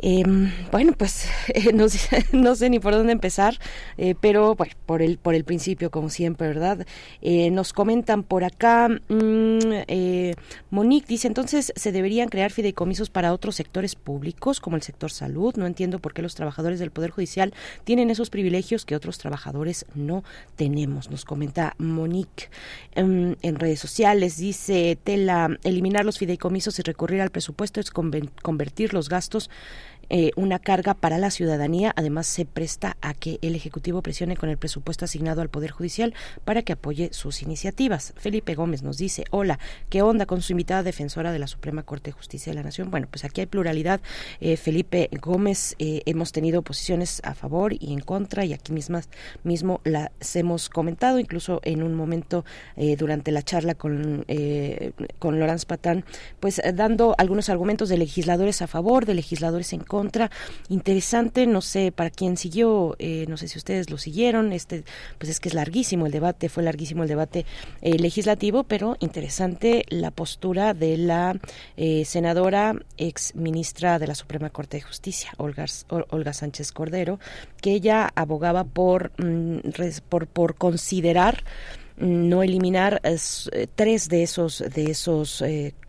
Eh, 0.00 0.22
bueno, 0.70 0.92
pues 0.96 1.26
eh, 1.48 1.72
no, 1.72 1.86
no, 2.32 2.54
sé 2.54 2.70
ni 2.70 2.78
por 2.78 2.94
dónde 2.94 3.12
empezar, 3.12 3.58
eh, 3.96 4.14
pero 4.20 4.54
bueno, 4.54 4.74
por 4.86 5.02
el, 5.02 5.18
por 5.18 5.34
el 5.34 5.44
principio, 5.44 5.90
como 5.90 6.08
siempre, 6.08 6.46
¿verdad? 6.46 6.86
Eh, 7.20 7.50
nos 7.50 7.72
comentan 7.72 8.22
por 8.22 8.44
acá, 8.44 8.88
mmm, 8.88 9.58
Monique 10.70 11.06
dice, 11.08 11.26
entonces 11.28 11.72
se 11.74 11.92
deberían 11.92 12.28
crear 12.28 12.50
fideicomisos 12.50 13.10
para 13.10 13.32
otros 13.32 13.56
sectores 13.56 13.94
públicos, 13.94 14.60
como 14.60 14.76
el 14.76 14.82
sector 14.82 15.10
salud. 15.10 15.54
No 15.56 15.66
entiendo 15.66 15.98
por 15.98 16.14
qué 16.14 16.22
los 16.22 16.34
trabajadores 16.34 16.78
del 16.78 16.90
Poder 16.90 17.10
Judicial 17.10 17.52
tienen 17.84 18.10
esos 18.10 18.30
privilegios 18.30 18.84
que 18.84 18.94
otros 18.94 19.18
trabajadores 19.18 19.86
no 19.94 20.24
tenemos, 20.56 21.10
nos 21.10 21.24
comenta 21.24 21.74
Monique. 21.78 22.50
Um, 22.96 23.34
en 23.42 23.56
redes 23.56 23.80
sociales 23.80 24.36
dice 24.36 24.98
Tela, 25.02 25.56
eliminar 25.64 26.04
los 26.04 26.18
fideicomisos 26.18 26.78
y 26.78 26.82
recurrir 26.82 27.20
al 27.20 27.30
presupuesto 27.30 27.80
es 27.80 27.90
convertir 27.90 28.94
los 28.94 29.08
gastos 29.08 29.50
eh, 30.10 30.30
una 30.36 30.58
carga 30.58 30.94
para 30.94 31.18
la 31.18 31.30
ciudadanía. 31.30 31.92
Además, 31.96 32.26
se 32.26 32.44
presta 32.44 32.96
a 33.00 33.14
que 33.14 33.38
el 33.42 33.54
Ejecutivo 33.54 34.02
presione 34.02 34.36
con 34.36 34.48
el 34.48 34.56
presupuesto 34.56 35.04
asignado 35.04 35.42
al 35.42 35.50
Poder 35.50 35.70
Judicial 35.70 36.14
para 36.44 36.62
que 36.62 36.72
apoye 36.72 37.10
sus 37.12 37.42
iniciativas. 37.42 38.14
Felipe 38.16 38.54
Gómez 38.54 38.82
nos 38.82 38.96
dice, 38.96 39.24
hola, 39.30 39.58
¿qué 39.90 40.02
onda 40.02 40.24
con 40.26 40.40
su 40.40 40.52
invitada 40.52 40.82
defensora 40.82 41.32
de 41.32 41.38
la 41.38 41.46
Suprema 41.46 41.82
Corte 41.82 42.10
de 42.10 42.16
Justicia 42.16 42.50
de 42.50 42.56
la 42.56 42.62
Nación? 42.62 42.90
Bueno, 42.90 43.06
pues 43.10 43.24
aquí 43.24 43.42
hay 43.42 43.46
pluralidad. 43.46 44.00
Eh, 44.40 44.56
Felipe 44.56 45.10
Gómez, 45.20 45.76
eh, 45.78 46.02
hemos 46.06 46.32
tenido 46.32 46.62
posiciones 46.62 47.20
a 47.24 47.34
favor 47.34 47.74
y 47.78 47.92
en 47.92 48.00
contra 48.00 48.44
y 48.44 48.54
aquí 48.54 48.72
mismas, 48.72 49.08
mismo 49.44 49.80
las 49.84 50.10
hemos 50.36 50.70
comentado, 50.70 51.18
incluso 51.18 51.60
en 51.64 51.82
un 51.82 51.94
momento 51.94 52.44
durante 52.98 53.32
la 53.32 53.42
charla 53.42 53.74
con, 53.74 54.24
con 55.18 55.38
Laurence 55.38 55.66
Patán, 55.66 56.04
pues 56.40 56.60
dando 56.74 57.14
algunos 57.18 57.48
argumentos 57.48 57.88
de 57.88 57.98
legisladores 57.98 58.62
a 58.62 58.66
favor, 58.66 59.04
de 59.04 59.14
legisladores 59.14 59.72
en 59.72 59.80
contra. 59.88 60.30
Interesante, 60.68 61.46
no 61.46 61.60
sé, 61.60 61.90
para 61.90 62.10
quien 62.10 62.36
siguió, 62.36 62.94
eh, 63.00 63.24
no 63.28 63.36
sé 63.36 63.48
si 63.48 63.58
ustedes 63.58 63.90
lo 63.90 63.98
siguieron, 63.98 64.52
este, 64.52 64.84
pues 65.18 65.30
es 65.30 65.40
que 65.40 65.48
es 65.48 65.54
larguísimo 65.54 66.06
el 66.06 66.12
debate, 66.12 66.48
fue 66.48 66.62
larguísimo 66.62 67.02
el 67.02 67.08
debate 67.08 67.44
eh, 67.80 67.98
legislativo, 67.98 68.64
pero 68.64 68.96
interesante 69.00 69.84
la 69.88 70.10
postura 70.12 70.74
de 70.74 70.96
la 70.96 71.38
eh, 71.76 72.04
senadora 72.04 72.74
ex 72.96 73.34
ministra 73.34 73.98
de 73.98 74.06
la 74.06 74.14
Suprema 74.14 74.50
Corte 74.50 74.76
de 74.76 74.82
Justicia, 74.82 75.32
Olga, 75.38 75.64
Olga 75.88 76.32
Sánchez 76.32 76.72
Cordero, 76.72 77.18
que 77.60 77.72
ella 77.72 78.10
abogaba 78.14 78.64
por, 78.64 79.10
mm, 79.18 79.60
por, 80.08 80.54
considerar 80.54 81.44
no 81.96 82.42
eliminar 82.42 83.00
eh, 83.02 83.66
tres 83.74 84.08
de 84.08 84.22
esos 84.22 84.62
de 84.72 84.90
esos 84.90 85.42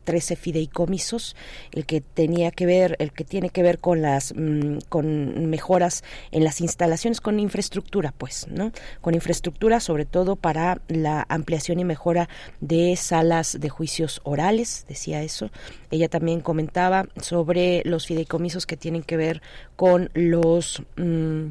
13 0.03 0.35
fideicomisos, 0.35 1.35
el 1.71 1.85
que 1.85 2.01
tenía 2.01 2.51
que 2.51 2.65
ver, 2.65 2.95
el 2.99 3.11
que 3.11 3.23
tiene 3.23 3.49
que 3.49 3.63
ver 3.63 3.79
con 3.79 4.01
las 4.01 4.33
mm, 4.35 4.79
con 4.89 5.49
mejoras 5.49 6.03
en 6.31 6.43
las 6.43 6.61
instalaciones, 6.61 7.21
con 7.21 7.39
infraestructura, 7.39 8.13
pues, 8.17 8.47
¿no? 8.49 8.71
Con 9.01 9.13
infraestructura, 9.13 9.79
sobre 9.79 10.05
todo 10.05 10.35
para 10.35 10.81
la 10.87 11.25
ampliación 11.29 11.79
y 11.79 11.85
mejora 11.85 12.29
de 12.59 12.95
salas 12.95 13.57
de 13.59 13.69
juicios 13.69 14.21
orales, 14.23 14.85
decía 14.87 15.21
eso. 15.21 15.49
Ella 15.91 16.09
también 16.09 16.41
comentaba 16.41 17.07
sobre 17.21 17.81
los 17.85 18.05
fideicomisos 18.05 18.65
que 18.65 18.77
tienen 18.77 19.03
que 19.03 19.17
ver 19.17 19.41
con 19.75 20.09
los 20.13 20.83
mm, 20.97 21.47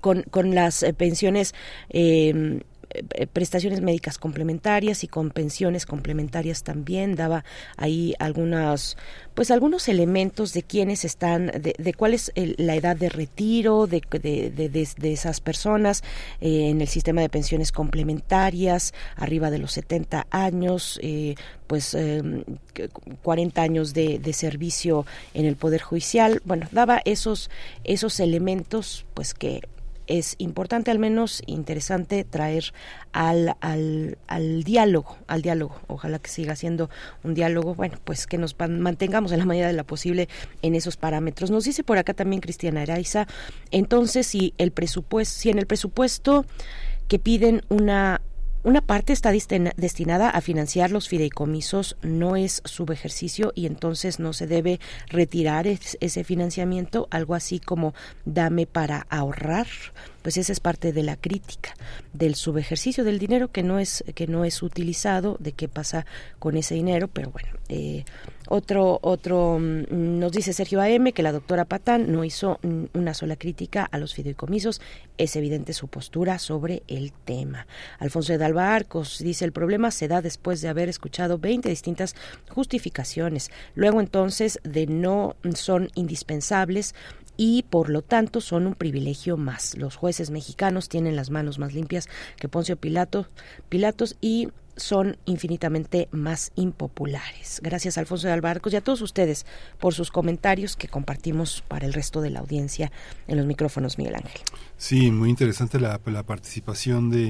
con, 0.00 0.22
con 0.22 0.54
las 0.54 0.82
eh, 0.82 0.92
pensiones 0.92 1.54
eh, 1.90 2.60
prestaciones 3.32 3.80
médicas 3.80 4.18
complementarias 4.18 5.04
y 5.04 5.08
con 5.08 5.30
pensiones 5.30 5.86
complementarias 5.86 6.62
también 6.62 7.14
daba 7.14 7.44
ahí 7.76 8.14
algunas 8.18 8.96
pues 9.34 9.50
algunos 9.50 9.88
elementos 9.88 10.54
de 10.54 10.62
quiénes 10.62 11.04
están 11.04 11.46
de, 11.46 11.94
cuál 11.94 12.14
es 12.14 12.32
la 12.34 12.74
edad 12.74 12.96
de 12.96 13.10
retiro 13.10 13.86
de, 13.86 14.00
de, 14.10 15.12
esas 15.12 15.40
personas 15.40 16.02
eh, 16.40 16.70
en 16.70 16.80
el 16.80 16.88
sistema 16.88 17.20
de 17.20 17.28
pensiones 17.28 17.70
complementarias 17.70 18.94
arriba 19.16 19.50
de 19.50 19.58
los 19.58 19.72
70 19.72 20.26
años 20.30 20.98
eh, 21.02 21.34
pues 21.66 21.96
40 23.22 23.62
años 23.62 23.92
de, 23.92 24.18
de 24.18 24.32
servicio 24.32 25.04
en 25.34 25.46
el 25.46 25.56
poder 25.56 25.82
judicial. 25.82 26.40
Bueno 26.44 26.66
daba 26.70 27.02
esos 27.04 27.50
esos 27.84 28.20
elementos 28.20 29.04
pues 29.14 29.34
que 29.34 29.62
es 30.06 30.36
importante, 30.38 30.90
al 30.90 30.98
menos 30.98 31.42
interesante, 31.46 32.24
traer 32.24 32.72
al, 33.12 33.56
al, 33.60 34.18
al, 34.26 34.62
diálogo, 34.64 35.16
al 35.26 35.42
diálogo. 35.42 35.80
Ojalá 35.86 36.18
que 36.18 36.30
siga 36.30 36.56
siendo 36.56 36.90
un 37.24 37.34
diálogo, 37.34 37.74
bueno, 37.74 37.98
pues 38.04 38.26
que 38.26 38.38
nos 38.38 38.56
mantengamos 38.58 39.32
en 39.32 39.38
la 39.38 39.46
medida 39.46 39.66
de 39.66 39.72
la 39.72 39.84
posible 39.84 40.28
en 40.62 40.74
esos 40.74 40.96
parámetros. 40.96 41.50
Nos 41.50 41.64
dice 41.64 41.84
por 41.84 41.98
acá 41.98 42.14
también 42.14 42.40
Cristiana 42.40 42.82
Araiza, 42.82 43.26
entonces 43.70 44.26
si 44.26 44.54
el 44.58 44.70
presupuesto, 44.70 45.40
si 45.40 45.50
en 45.50 45.58
el 45.58 45.66
presupuesto 45.66 46.44
que 47.08 47.18
piden 47.18 47.62
una 47.68 48.20
una 48.66 48.80
parte 48.80 49.12
está 49.12 49.30
destinada 49.30 50.28
a 50.28 50.40
financiar 50.40 50.90
los 50.90 51.08
fideicomisos, 51.08 51.96
no 52.02 52.34
es 52.34 52.62
subejercicio 52.64 53.52
y 53.54 53.66
entonces 53.66 54.18
no 54.18 54.32
se 54.32 54.48
debe 54.48 54.80
retirar 55.06 55.68
ese 55.68 56.24
financiamiento, 56.24 57.06
algo 57.12 57.36
así 57.36 57.60
como 57.60 57.94
dame 58.24 58.66
para 58.66 59.06
ahorrar 59.08 59.68
pues 60.22 60.38
esa 60.38 60.50
es 60.50 60.58
parte 60.58 60.92
de 60.92 61.04
la 61.04 61.14
crítica 61.14 61.76
del 62.12 62.34
subejercicio 62.34 63.04
del 63.04 63.20
dinero 63.20 63.52
que 63.52 63.62
no 63.62 63.78
es 63.78 64.02
que 64.16 64.26
no 64.26 64.44
es 64.44 64.60
utilizado 64.60 65.36
de 65.38 65.52
qué 65.52 65.68
pasa 65.68 66.04
con 66.40 66.56
ese 66.56 66.74
dinero 66.74 67.06
pero 67.06 67.30
bueno 67.30 67.50
eh, 67.68 68.04
otro 68.48 68.98
otro 69.02 69.58
mm, 69.58 70.18
nos 70.18 70.32
dice 70.32 70.52
Sergio 70.52 70.80
AM 70.80 71.12
que 71.12 71.22
la 71.22 71.32
doctora 71.32 71.64
Patán 71.64 72.12
no 72.12 72.24
hizo 72.24 72.58
una 72.94 73.14
sola 73.14 73.36
crítica 73.36 73.84
a 73.90 73.98
los 73.98 74.14
fideicomisos. 74.14 74.80
Es 75.18 75.36
evidente 75.36 75.72
su 75.72 75.88
postura 75.88 76.38
sobre 76.38 76.82
el 76.88 77.12
tema. 77.12 77.66
Alfonso 77.98 78.36
de 78.36 78.44
Alba 78.44 78.74
Arcos 78.74 79.18
dice 79.18 79.44
el 79.44 79.52
problema 79.52 79.90
se 79.90 80.08
da 80.08 80.22
después 80.22 80.60
de 80.60 80.68
haber 80.68 80.88
escuchado 80.88 81.38
20 81.38 81.68
distintas 81.68 82.14
justificaciones. 82.50 83.50
Luego 83.74 84.00
entonces 84.00 84.60
de 84.62 84.86
no 84.86 85.36
son 85.54 85.90
indispensables 85.94 86.94
y 87.36 87.64
por 87.64 87.90
lo 87.90 88.02
tanto 88.02 88.40
son 88.40 88.66
un 88.66 88.74
privilegio 88.74 89.36
más. 89.36 89.76
Los 89.76 89.96
jueces 89.96 90.30
mexicanos 90.30 90.88
tienen 90.88 91.16
las 91.16 91.30
manos 91.30 91.58
más 91.58 91.74
limpias 91.74 92.08
que 92.38 92.48
Poncio 92.48 92.76
Pilato, 92.76 93.28
Pilatos 93.68 94.16
y 94.20 94.48
son 94.76 95.16
infinitamente 95.24 96.08
más 96.10 96.52
impopulares. 96.54 97.60
Gracias 97.62 97.98
Alfonso 97.98 98.26
de 98.26 98.32
Albarcos 98.32 98.72
y 98.72 98.76
a 98.76 98.80
todos 98.80 99.00
ustedes 99.00 99.46
por 99.78 99.94
sus 99.94 100.10
comentarios 100.10 100.76
que 100.76 100.88
compartimos 100.88 101.62
para 101.66 101.86
el 101.86 101.92
resto 101.92 102.20
de 102.20 102.30
la 102.30 102.40
audiencia 102.40 102.92
en 103.26 103.36
los 103.36 103.46
micrófonos, 103.46 103.98
Miguel 103.98 104.16
Ángel. 104.16 104.40
Sí, 104.76 105.10
muy 105.10 105.30
interesante 105.30 105.80
la, 105.80 105.98
participación 105.98 107.10
de, 107.10 107.26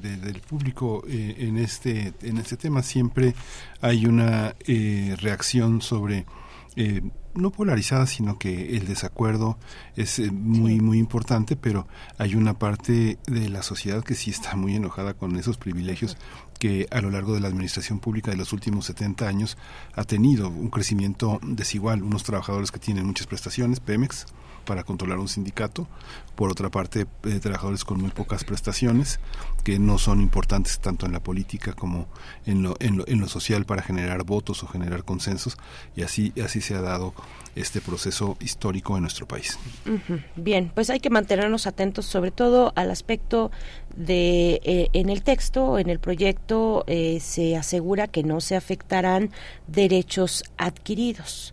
del 0.00 0.40
público 0.40 1.02
eh, 1.08 1.36
en, 1.38 1.58
este, 1.58 2.12
en 2.22 2.38
este 2.38 2.56
tema. 2.56 2.82
Siempre 2.82 3.34
hay 3.80 4.06
una 4.06 4.54
eh, 4.66 5.16
reacción 5.20 5.80
sobre... 5.80 6.26
Eh, 6.76 7.00
no 7.34 7.50
polarizada, 7.50 8.06
sino 8.06 8.38
que 8.38 8.76
el 8.76 8.86
desacuerdo 8.86 9.58
es 9.96 10.18
eh, 10.18 10.30
muy, 10.30 10.80
muy 10.80 10.98
importante, 10.98 11.56
pero 11.56 11.86
hay 12.18 12.34
una 12.34 12.58
parte 12.58 13.18
de 13.26 13.48
la 13.48 13.62
sociedad 13.62 14.02
que 14.02 14.14
sí 14.14 14.30
está 14.30 14.56
muy 14.56 14.74
enojada 14.74 15.14
con 15.14 15.36
esos 15.36 15.56
privilegios 15.56 16.16
que 16.58 16.86
a 16.90 17.00
lo 17.00 17.10
largo 17.10 17.34
de 17.34 17.40
la 17.40 17.48
administración 17.48 18.00
pública 18.00 18.30
de 18.30 18.36
los 18.36 18.52
últimos 18.52 18.84
70 18.84 19.26
años 19.26 19.56
ha 19.94 20.04
tenido 20.04 20.48
un 20.48 20.68
crecimiento 20.68 21.40
desigual. 21.42 22.02
Unos 22.02 22.22
trabajadores 22.22 22.70
que 22.70 22.78
tienen 22.78 23.06
muchas 23.06 23.26
prestaciones, 23.26 23.80
Pemex, 23.80 24.26
para 24.64 24.84
controlar 24.84 25.18
un 25.18 25.28
sindicato, 25.28 25.86
por 26.34 26.50
otra 26.50 26.70
parte 26.70 27.06
eh, 27.24 27.38
trabajadores 27.40 27.84
con 27.84 28.00
muy 28.00 28.10
pocas 28.10 28.44
prestaciones 28.44 29.20
que 29.62 29.78
no 29.78 29.98
son 29.98 30.20
importantes 30.20 30.78
tanto 30.80 31.04
en 31.04 31.12
la 31.12 31.20
política 31.20 31.74
como 31.74 32.06
en 32.46 32.62
lo, 32.62 32.76
en 32.80 32.96
lo, 32.96 33.06
en 33.06 33.20
lo 33.20 33.28
social 33.28 33.66
para 33.66 33.82
generar 33.82 34.24
votos 34.24 34.62
o 34.62 34.66
generar 34.66 35.04
consensos. 35.04 35.58
Y 35.94 36.02
así 36.02 36.32
así 36.42 36.60
se 36.60 36.74
ha 36.74 36.80
dado 36.80 37.14
este 37.54 37.80
proceso 37.80 38.36
histórico 38.40 38.96
en 38.96 39.02
nuestro 39.02 39.26
país. 39.26 39.58
Bien, 40.36 40.70
pues 40.74 40.88
hay 40.90 41.00
que 41.00 41.10
mantenernos 41.10 41.66
atentos 41.66 42.06
sobre 42.06 42.30
todo 42.30 42.72
al 42.76 42.90
aspecto 42.90 43.50
de 43.96 44.60
eh, 44.64 44.88
en 44.92 45.10
el 45.10 45.22
texto, 45.22 45.78
en 45.78 45.90
el 45.90 45.98
proyecto 45.98 46.84
eh, 46.86 47.18
se 47.20 47.56
asegura 47.56 48.06
que 48.06 48.22
no 48.22 48.40
se 48.40 48.56
afectarán 48.56 49.30
derechos 49.66 50.44
adquiridos 50.56 51.52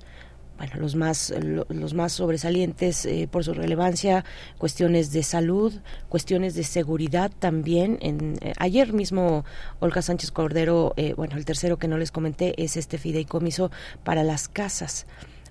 bueno, 0.57 0.73
los 0.77 0.95
más, 0.95 1.33
los 1.69 1.93
más 1.93 2.13
sobresalientes 2.13 3.05
eh, 3.05 3.27
por 3.29 3.43
su 3.43 3.53
relevancia, 3.53 4.25
cuestiones 4.57 5.11
de 5.11 5.23
salud, 5.23 5.73
cuestiones 6.09 6.55
de 6.55 6.63
seguridad 6.63 7.31
también. 7.37 7.99
Eh, 8.01 8.53
ayer 8.57 8.91
mismo 8.91 9.45
Olga 9.79 10.01
Sánchez 10.01 10.31
Cordero, 10.31 10.93
eh, 10.97 11.13
bueno, 11.15 11.37
el 11.37 11.45
tercero 11.45 11.77
que 11.77 11.87
no 11.87 11.97
les 11.97 12.11
comenté 12.11 12.61
es 12.61 12.75
este 12.75 12.97
fideicomiso 12.97 13.71
para 14.03 14.23
las 14.23 14.47
casas 14.47 15.05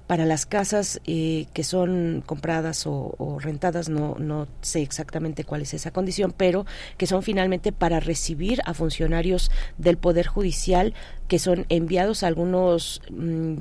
para 0.07 0.25
las 0.25 0.47
casas 0.47 1.01
que 1.05 1.65
son 1.65 2.23
compradas 2.25 2.87
o, 2.87 3.17
o, 3.19 3.41
rentadas, 3.41 3.89
no, 3.89 4.15
no 4.21 4.47
sé 4.61 4.81
exactamente 4.81 5.43
cuál 5.43 5.63
es 5.63 5.75
esa 5.75 5.91
condición, 5.91 6.33
pero 6.37 6.65
que 6.97 7.09
son 7.09 7.25
finalmente 7.25 7.73
para 7.73 7.99
recibir 7.99 8.61
a 8.67 8.73
funcionarios 8.73 9.51
del 9.79 9.97
Poder 9.97 10.29
Judicial 10.29 10.95
que 11.27 11.41
son 11.41 11.67
enviados 11.71 12.23
a 12.23 12.29
algunos 12.29 13.03
mm, 13.11 13.57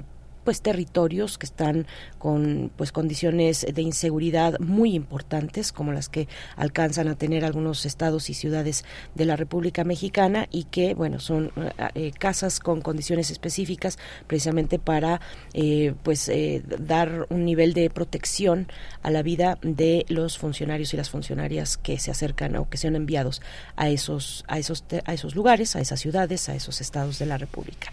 pues 0.45 0.61
territorios 0.61 1.37
que 1.37 1.47
están 1.47 1.87
con 2.19 2.71
pues 2.77 2.91
condiciones 2.91 3.65
de 3.73 3.81
inseguridad 3.81 4.59
muy 4.59 4.93
importantes 4.93 5.73
como 5.73 5.91
las 5.91 6.07
que 6.07 6.29
alcanzan 6.55 7.07
a 7.09 7.15
tener 7.15 7.43
algunos 7.43 7.85
estados 7.85 8.29
y 8.29 8.33
ciudades 8.33 8.85
de 9.15 9.25
la 9.25 9.35
República 9.35 9.83
Mexicana 9.83 10.47
y 10.51 10.65
que 10.65 10.93
bueno 10.93 11.19
son 11.19 11.51
eh, 11.57 11.71
eh, 11.95 12.11
casas 12.17 12.59
con 12.59 12.81
condiciones 12.81 13.31
específicas 13.31 13.97
precisamente 14.27 14.79
para 14.79 15.19
eh, 15.53 15.93
pues 16.03 16.31
dar 16.79 17.25
un 17.29 17.43
nivel 17.43 17.73
de 17.73 17.89
protección 17.89 18.67
a 19.01 19.09
la 19.09 19.23
vida 19.23 19.57
de 19.63 20.05
los 20.09 20.37
funcionarios 20.37 20.93
y 20.93 20.97
las 20.97 21.09
funcionarias 21.09 21.77
que 21.77 21.97
se 21.97 22.11
acercan 22.11 22.55
o 22.55 22.69
que 22.69 22.77
sean 22.77 22.95
enviados 22.95 23.41
a 23.75 23.89
esos 23.89 24.45
a 24.47 24.59
esos 24.59 24.83
a 25.05 25.13
esos 25.13 25.35
lugares 25.35 25.75
a 25.75 25.81
esas 25.81 25.99
ciudades 25.99 26.47
a 26.49 26.55
esos 26.55 26.81
estados 26.81 27.17
de 27.17 27.25
la 27.25 27.39
República 27.39 27.91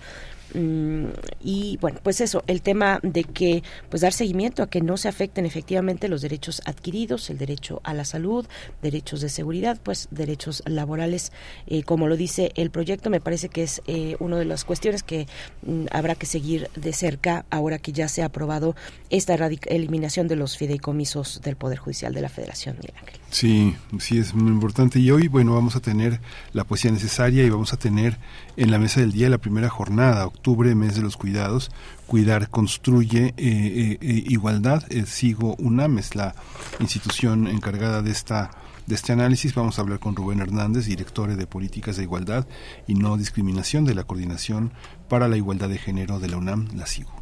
y 0.55 1.79
bueno, 1.81 1.99
pues 2.03 2.21
eso, 2.21 2.43
el 2.47 2.63
tema 2.63 3.01
de 3.03 3.25
que 3.25 3.63
pues 3.89 4.03
dar 4.03 4.13
seguimiento 4.13 4.63
a 4.63 4.69
que 4.69 4.81
no 4.81 4.97
se 4.97 5.09
afecten 5.09 5.47
efectivamente 5.47 6.09
los 6.09 6.23
derechos 6.23 6.63
adquiridos, 6.65 7.31
el 7.31 7.39
derecho 7.39 7.81
a 7.85 7.95
la 7.95 8.05
salud, 8.05 8.47
derechos 8.83 9.21
de 9.21 9.29
seguridad, 9.29 9.79
pues 9.83 10.09
derechos 10.11 10.63
laborales, 10.67 11.33
eh, 11.67 11.83
como 11.83 12.09
lo 12.09 12.17
dice 12.17 12.53
el 12.57 12.71
proyecto, 12.71 13.11
me 13.11 13.21
parece 13.21 13.49
que 13.49 13.63
es 13.63 13.83
eh, 13.87 14.17
una 14.21 14.39
de 14.39 14.45
las 14.45 14.65
cuestiones 14.65 15.03
que 15.03 15.27
mm, 15.63 15.87
habrá 15.91 16.15
que 16.15 16.27
seguir 16.27 16.69
de 16.77 16.93
cerca 16.93 17.45
ahora 17.51 17.79
que 17.79 17.93
ya 17.93 18.09
se 18.09 18.23
ha 18.23 18.27
aprobado 18.27 18.77
esta 19.11 19.35
eliminación 19.35 20.29
de 20.29 20.37
los 20.37 20.57
fideicomisos 20.57 21.41
del 21.43 21.57
Poder 21.57 21.79
Judicial 21.79 22.13
de 22.15 22.23
la 22.23 22.29
Federación, 22.29 22.77
Miguel 22.77 22.95
Ángel. 23.01 23.22
Sí, 23.33 23.75
sí, 23.99 24.19
es 24.19 24.35
muy 24.35 24.53
importante. 24.53 24.99
Y 25.01 25.11
hoy, 25.11 25.27
bueno, 25.27 25.55
vamos 25.55 25.75
a 25.75 25.81
tener 25.81 26.21
la 26.53 26.65
poesía 26.65 26.91
necesaria 26.91 27.43
y 27.43 27.49
vamos 27.49 27.73
a 27.73 27.79
tener 27.79 28.19
en 28.59 28.71
la 28.71 28.79
mesa 28.79 29.01
del 29.01 29.13
día 29.13 29.31
la 29.31 29.39
primera 29.39 29.71
jornada, 29.71 30.27
octubre, 30.27 30.75
mes 30.75 30.97
de 30.97 31.03
los 31.03 31.17
cuidados. 31.17 31.71
Cuidar 32.07 32.51
construye 32.51 33.29
eh, 33.29 33.35
eh, 33.39 33.99
eh 34.03 34.25
igualdad. 34.27 34.85
Sigo 35.07 35.57
UNAM, 35.59 35.97
es 35.97 36.15
la 36.15 36.35
institución 36.79 37.49
encargada 37.49 38.03
de 38.03 38.11
esta 38.11 38.51
de 38.87 38.97
este 38.97 39.13
análisis 39.13 39.55
vamos 39.55 39.79
a 39.79 39.83
hablar 39.83 40.01
con 40.01 40.17
Rubén 40.17 40.41
Hernández, 40.41 40.87
director 40.87 41.35
de 41.35 41.47
Políticas 41.47 41.97
de 41.97 42.03
Igualdad 42.03 42.47
y 42.89 42.95
No 42.97 43.17
Discriminación 43.17 43.85
de 43.85 43.95
la 43.95 44.03
Coordinación 44.03 44.73
para 45.09 45.29
la 45.29 45.37
Igualdad 45.37 45.69
de 45.69 45.79
Género 45.79 46.19
de 46.19 46.29
la 46.29 46.37
UNAM, 46.37 46.69
la 46.75 46.87
SIGO. 46.87 47.22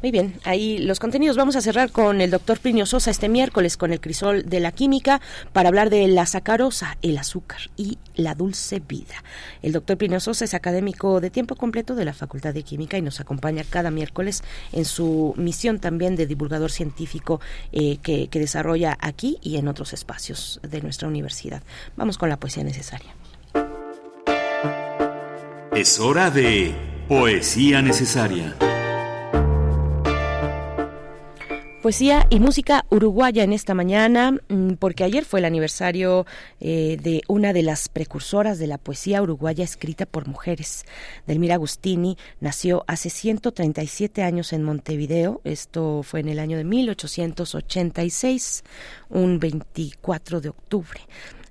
Muy 0.00 0.12
bien, 0.12 0.38
ahí 0.44 0.78
los 0.78 1.00
contenidos. 1.00 1.36
Vamos 1.36 1.56
a 1.56 1.60
cerrar 1.60 1.90
con 1.90 2.20
el 2.20 2.30
doctor 2.30 2.60
Plinio 2.60 2.86
Sosa 2.86 3.10
este 3.10 3.28
miércoles 3.28 3.76
con 3.76 3.92
el 3.92 4.00
crisol 4.00 4.48
de 4.48 4.60
la 4.60 4.70
química 4.70 5.20
para 5.52 5.70
hablar 5.70 5.90
de 5.90 6.06
la 6.06 6.24
sacarosa, 6.24 6.96
el 7.02 7.18
azúcar 7.18 7.58
y 7.76 7.98
la 8.14 8.36
dulce 8.36 8.78
vida. 8.78 9.24
El 9.60 9.72
doctor 9.72 9.96
Plinio 9.96 10.20
Sosa 10.20 10.44
es 10.44 10.54
académico 10.54 11.20
de 11.20 11.30
tiempo 11.30 11.56
completo 11.56 11.96
de 11.96 12.04
la 12.04 12.14
Facultad 12.14 12.54
de 12.54 12.62
Química 12.62 12.96
y 12.96 13.02
nos 13.02 13.18
acompaña 13.18 13.64
cada 13.68 13.90
miércoles 13.90 14.44
en 14.70 14.84
su 14.84 15.34
misión 15.36 15.80
también 15.80 16.14
de 16.14 16.26
divulgador 16.26 16.70
científico 16.70 17.40
eh, 17.72 17.98
que, 18.00 18.28
que 18.28 18.38
desarrolla 18.38 18.96
aquí 19.00 19.38
y 19.42 19.56
en 19.56 19.66
otros 19.66 19.92
espacios 19.92 20.60
de 20.62 20.80
nuestra 20.80 21.08
universidad. 21.08 21.64
Vamos 21.96 22.18
con 22.18 22.28
la 22.28 22.36
poesía 22.36 22.62
necesaria. 22.62 23.16
Es 25.74 25.98
hora 25.98 26.30
de 26.30 26.72
poesía 27.08 27.82
necesaria. 27.82 28.54
Poesía 31.88 32.26
y 32.28 32.38
música 32.38 32.84
uruguaya 32.90 33.44
en 33.44 33.54
esta 33.54 33.72
mañana, 33.72 34.32
mm, 34.32 34.74
porque 34.74 35.04
ayer 35.04 35.24
fue 35.24 35.40
el 35.40 35.46
aniversario 35.46 36.26
eh, 36.60 36.98
de 37.02 37.22
una 37.28 37.54
de 37.54 37.62
las 37.62 37.88
precursoras 37.88 38.58
de 38.58 38.66
la 38.66 38.76
poesía 38.76 39.22
uruguaya 39.22 39.64
escrita 39.64 40.04
por 40.04 40.28
mujeres. 40.28 40.84
Delmira 41.26 41.54
Agustini 41.54 42.18
nació 42.40 42.84
hace 42.88 43.08
137 43.08 44.22
años 44.22 44.52
en 44.52 44.64
Montevideo, 44.64 45.40
esto 45.44 46.02
fue 46.02 46.20
en 46.20 46.28
el 46.28 46.40
año 46.40 46.58
de 46.58 46.64
1886, 46.64 48.64
un 49.08 49.38
24 49.38 50.42
de 50.42 50.50
octubre. 50.50 51.00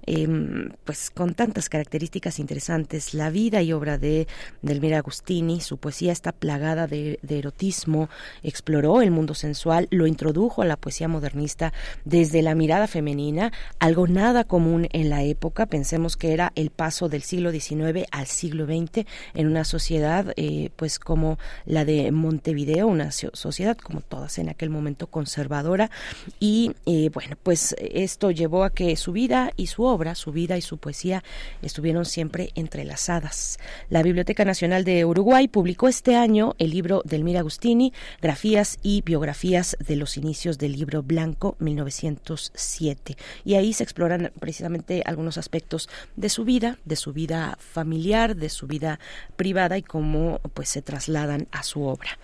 Em, 0.10 0.70
pues 0.86 1.10
con 1.10 1.34
tantas 1.34 1.68
características 1.68 2.40
interesantes. 2.40 3.14
La 3.14 3.30
vida 3.30 3.62
y 3.62 3.74
obra 3.74 3.98
de 3.98 4.26
Delmira 4.62 5.00
Agustini, 5.00 5.60
su 5.60 5.80
poesía 5.80 6.14
está 6.14 6.32
plagada 6.32 6.88
de, 6.88 7.20
erotismo, 7.28 8.08
exploró 8.42 9.02
el 9.02 9.12
mundo 9.12 9.34
sensual, 9.34 9.90
lo 9.92 10.08
introdujo 10.08 10.62
a 10.62 10.66
la 10.66 10.78
poesía 10.78 11.10
modernista 11.10 11.74
desde 12.06 12.42
la 12.42 12.56
mirada 12.56 12.88
femenina, 12.88 13.52
algo 13.80 14.08
nada 14.08 14.46
común 14.46 14.88
en 14.94 15.10
la 15.10 15.24
época. 15.24 15.66
Pensemos 15.66 16.16
que 16.16 16.32
era 16.32 16.54
el 16.56 16.70
paso 16.70 17.10
del 17.10 17.24
siglo 17.24 17.52
XIX 17.52 18.08
al 18.10 18.28
siglo 18.28 18.66
XX 18.66 19.06
en 19.34 19.48
una 19.48 19.66
sociedad 19.66 20.32
eh, 20.38 20.70
pues 20.78 21.00
como 21.00 21.38
la 21.66 21.84
de 21.84 22.14
Montevideo, 22.14 22.88
una 22.88 23.12
sociedad 23.12 23.78
como 23.78 24.00
todas 24.00 24.38
en 24.38 24.48
aquel 24.48 24.70
momento 24.70 25.08
conservadora 25.08 25.92
y 26.40 26.72
eh, 26.86 27.10
bueno 27.14 27.36
pues 27.44 27.76
esto 27.80 28.32
llevó 28.32 28.64
a 28.64 28.70
que 28.70 28.96
su 28.96 29.12
vida 29.12 29.52
y 29.58 29.68
su 29.68 29.84
obra 29.84 29.97
su 30.16 30.32
vida 30.32 30.58
y 30.58 30.62
su 30.62 30.78
poesía 30.78 31.24
estuvieron 31.62 32.06
siempre 32.06 32.52
entrelazadas. 32.56 33.60
La 33.90 34.04
Biblioteca 34.04 34.46
Nacional 34.46 34.84
de 34.84 35.06
Uruguay 35.06 35.48
publicó 35.48 35.88
este 35.88 36.16
año 36.16 36.56
el 36.60 36.72
libro 36.72 37.02
del 37.06 37.24
Mira 37.24 37.40
Agustini, 37.40 37.94
Grafías 38.22 38.78
y 38.84 39.02
Biografías 39.02 39.78
de 39.86 39.96
los 39.96 40.18
Inicios 40.18 40.58
del 40.58 40.74
Libro 40.74 41.04
Blanco 41.04 41.56
1907. 41.60 43.18
Y 43.44 43.56
ahí 43.56 43.74
se 43.74 43.84
exploran 43.84 44.32
precisamente 44.40 45.04
algunos 45.06 45.38
aspectos 45.38 45.90
de 46.16 46.30
su 46.30 46.46
vida, 46.46 46.78
de 46.86 46.96
su 46.96 47.14
vida 47.14 47.58
familiar, 47.60 48.36
de 48.36 48.50
su 48.50 48.68
vida 48.68 49.00
privada 49.36 49.78
y 49.78 49.84
cómo 49.84 50.40
pues 50.54 50.70
se 50.70 50.82
trasladan 50.82 51.48
a 51.52 51.64
su 51.64 51.84
obra. 51.84 52.18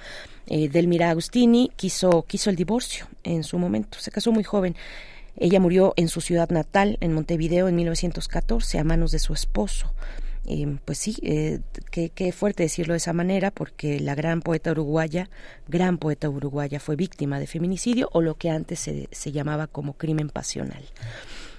Eh, 0.45 0.67
Delmira 0.67 1.09
Agustini 1.09 1.71
quiso, 1.75 2.23
quiso 2.23 2.49
el 2.49 2.55
divorcio 2.55 3.07
en 3.23 3.43
su 3.43 3.57
momento, 3.57 3.97
se 3.99 4.11
casó 4.11 4.31
muy 4.31 4.43
joven 4.43 4.75
ella 5.38 5.60
murió 5.60 5.93
en 5.95 6.07
su 6.07 6.22
ciudad 6.22 6.49
natal, 6.49 6.97
en 7.01 7.14
Montevideo, 7.14 7.68
en 7.68 7.76
1914, 7.76 8.80
a 8.80 8.84
manos 8.84 9.11
de 9.11 9.19
su 9.19 9.34
esposo. 9.34 9.93
pues 10.85 10.97
sí, 10.97 11.15
eh, 11.23 11.61
qué, 11.91 12.31
fuerte 12.31 12.64
decirlo 12.64 12.93
de 12.93 12.97
esa 12.97 13.14
manera, 13.14 13.51
porque 13.51 13.99
la 13.99 14.15
gran 14.15 14.41
poeta 14.41 14.72
uruguaya, 14.72 15.30
gran 15.68 15.97
poeta 15.97 16.30
uruguaya, 16.30 16.80
fue 16.80 16.95
víctima 16.95 17.39
de 17.39 17.47
feminicidio 17.47 18.10
o 18.14 18.22
lo 18.22 18.35
que 18.35 18.49
antes 18.49 18.80
se, 18.80 19.10
se 19.11 19.31
llamaba 19.31 19.68
como 19.68 19.93
crimen 19.93 20.30
pasional. 20.30 20.84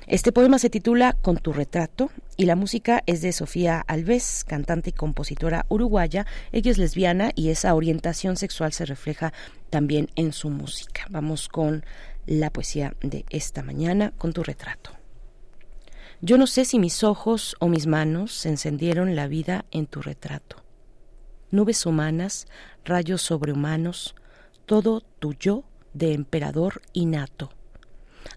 Este 0.06 0.32
poema 0.32 0.58
se 0.58 0.68
titula 0.68 1.14
Con 1.14 1.38
tu 1.38 1.54
retrato 1.54 2.10
y 2.36 2.44
la 2.44 2.56
música 2.56 3.02
es 3.06 3.22
de 3.22 3.32
Sofía 3.32 3.80
Alves, 3.80 4.44
cantante 4.44 4.90
y 4.90 4.92
compositora 4.92 5.64
uruguaya. 5.70 6.26
Ella 6.52 6.70
es 6.70 6.76
lesbiana 6.76 7.30
y 7.34 7.48
esa 7.48 7.74
orientación 7.74 8.36
sexual 8.36 8.74
se 8.74 8.84
refleja 8.84 9.32
también 9.70 10.10
en 10.14 10.34
su 10.34 10.50
música. 10.50 11.06
Vamos 11.08 11.48
con 11.48 11.86
la 12.26 12.52
poesía 12.52 12.94
de 13.00 13.24
esta 13.30 13.62
mañana, 13.62 14.12
Con 14.18 14.32
tu 14.32 14.42
retrato. 14.42 14.90
Yo 16.20 16.38
no 16.38 16.46
sé 16.46 16.64
si 16.64 16.78
mis 16.78 17.02
ojos 17.04 17.56
o 17.60 17.68
mis 17.68 17.86
manos 17.86 18.46
encendieron 18.46 19.14
la 19.14 19.26
vida 19.26 19.64
en 19.70 19.86
tu 19.86 20.00
retrato. 20.00 20.62
Nubes 21.50 21.84
humanas, 21.86 22.46
rayos 22.84 23.22
sobrehumanos, 23.22 24.14
todo 24.66 25.02
tu 25.18 25.34
yo 25.34 25.64
de 25.92 26.14
emperador 26.14 26.80
innato 26.92 27.50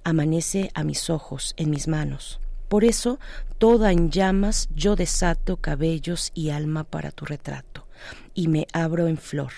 amanece 0.04 0.72
a 0.74 0.84
mis 0.84 1.10
ojos, 1.10 1.54
en 1.58 1.70
mis 1.70 1.88
manos. 1.88 2.40
Por 2.70 2.84
eso, 2.84 3.20
toda 3.58 3.92
en 3.92 4.12
llamas, 4.12 4.70
yo 4.76 4.96
desato 4.96 5.58
cabellos 5.58 6.32
y 6.34 6.50
alma 6.50 6.84
para 6.84 7.12
tu 7.12 7.26
retrato, 7.26 7.88
y 8.34 8.48
me 8.48 8.68
abro 8.74 9.08
en 9.08 9.18
flor. 9.18 9.54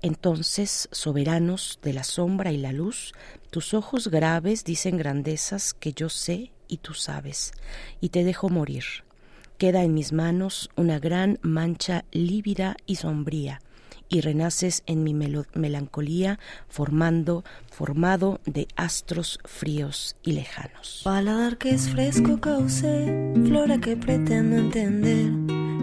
Entonces, 0.00 0.88
soberanos 0.92 1.78
de 1.82 1.92
la 1.92 2.04
sombra 2.04 2.52
y 2.52 2.56
la 2.56 2.72
luz, 2.72 3.12
tus 3.50 3.74
ojos 3.74 4.08
graves 4.08 4.64
dicen 4.64 4.96
grandezas 4.96 5.74
que 5.74 5.92
yo 5.92 6.08
sé 6.08 6.52
y 6.68 6.78
tú 6.78 6.94
sabes, 6.94 7.52
y 8.00 8.10
te 8.10 8.24
dejo 8.24 8.48
morir. 8.48 8.84
Queda 9.58 9.82
en 9.82 9.94
mis 9.94 10.12
manos 10.12 10.68
una 10.76 10.98
gran 10.98 11.38
mancha 11.42 12.04
lívida 12.12 12.76
y 12.84 12.96
sombría, 12.96 13.60
y 14.08 14.20
renaces 14.20 14.82
en 14.86 15.02
mi 15.02 15.14
melancolía 15.14 16.38
formando 16.68 17.44
formado 17.70 18.40
de 18.44 18.68
astros 18.76 19.38
fríos 19.44 20.16
y 20.22 20.32
lejanos. 20.32 21.00
Paladar 21.04 21.58
que 21.58 21.70
es 21.70 21.88
fresco 21.88 22.40
cauce, 22.40 23.32
flora 23.46 23.78
que 23.78 23.96
pretendo 23.96 24.56
entender, 24.56 25.30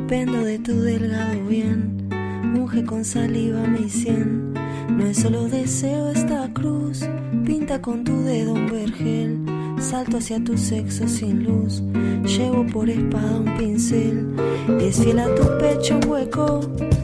pendo 0.08 0.44
de 0.44 0.60
tu 0.60 0.80
delgado 0.82 1.44
bien, 1.46 2.10
unge 2.56 2.86
con 2.86 3.04
saliva 3.04 3.66
mi 3.68 3.90
sien. 3.90 4.54
No 4.98 5.06
es 5.08 5.18
solo 5.18 5.48
deseo 5.48 6.10
esta 6.12 6.48
cruz, 6.54 7.02
pinta 7.46 7.82
con 7.82 8.04
tu 8.04 8.24
dedo 8.24 8.54
un 8.54 8.68
vergel, 8.68 9.40
salto 9.80 10.18
hacia 10.18 10.44
tu 10.44 10.58
sexo 10.58 11.08
sin 11.08 11.44
luz, 11.44 11.82
llevo 12.24 12.66
por 12.68 12.90
espada 12.90 13.40
un 13.40 13.58
pincel, 13.58 14.36
es 14.80 15.02
fiel 15.02 15.20
a 15.20 15.34
tu 15.36 15.44
pecho 15.58 15.98
un 15.98 16.10
hueco, 16.10 16.60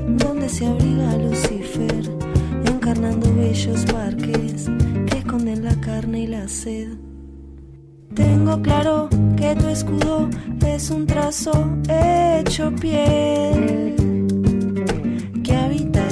donde 0.08 0.48
se 0.50 0.68
abriga 0.68 1.18
Lucifer 1.18 2.10
encarnando 2.66 3.34
bellos 3.36 3.86
parques 3.86 4.70
que 5.08 5.18
esconden 5.18 5.64
la 5.64 5.76
carne 5.82 6.22
y 6.22 6.28
la 6.28 6.48
sed. 6.48 6.90
Tengo 8.14 8.62
claro 8.62 9.10
que 9.36 9.56
tu 9.56 9.68
escudo 9.68 10.30
es 10.66 10.90
un 10.90 11.06
trazo 11.06 11.52
hecho 11.90 12.72
piel 12.76 14.09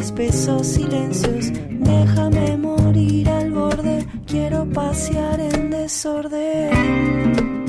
espesos 0.08 0.66
silencios. 0.68 1.52
Déjame 1.70 2.56
morir 2.56 3.28
al 3.30 3.52
borde, 3.52 4.06
quiero 4.26 4.66
pasear 4.70 5.40
en 5.42 5.70
desorden. 5.70 7.67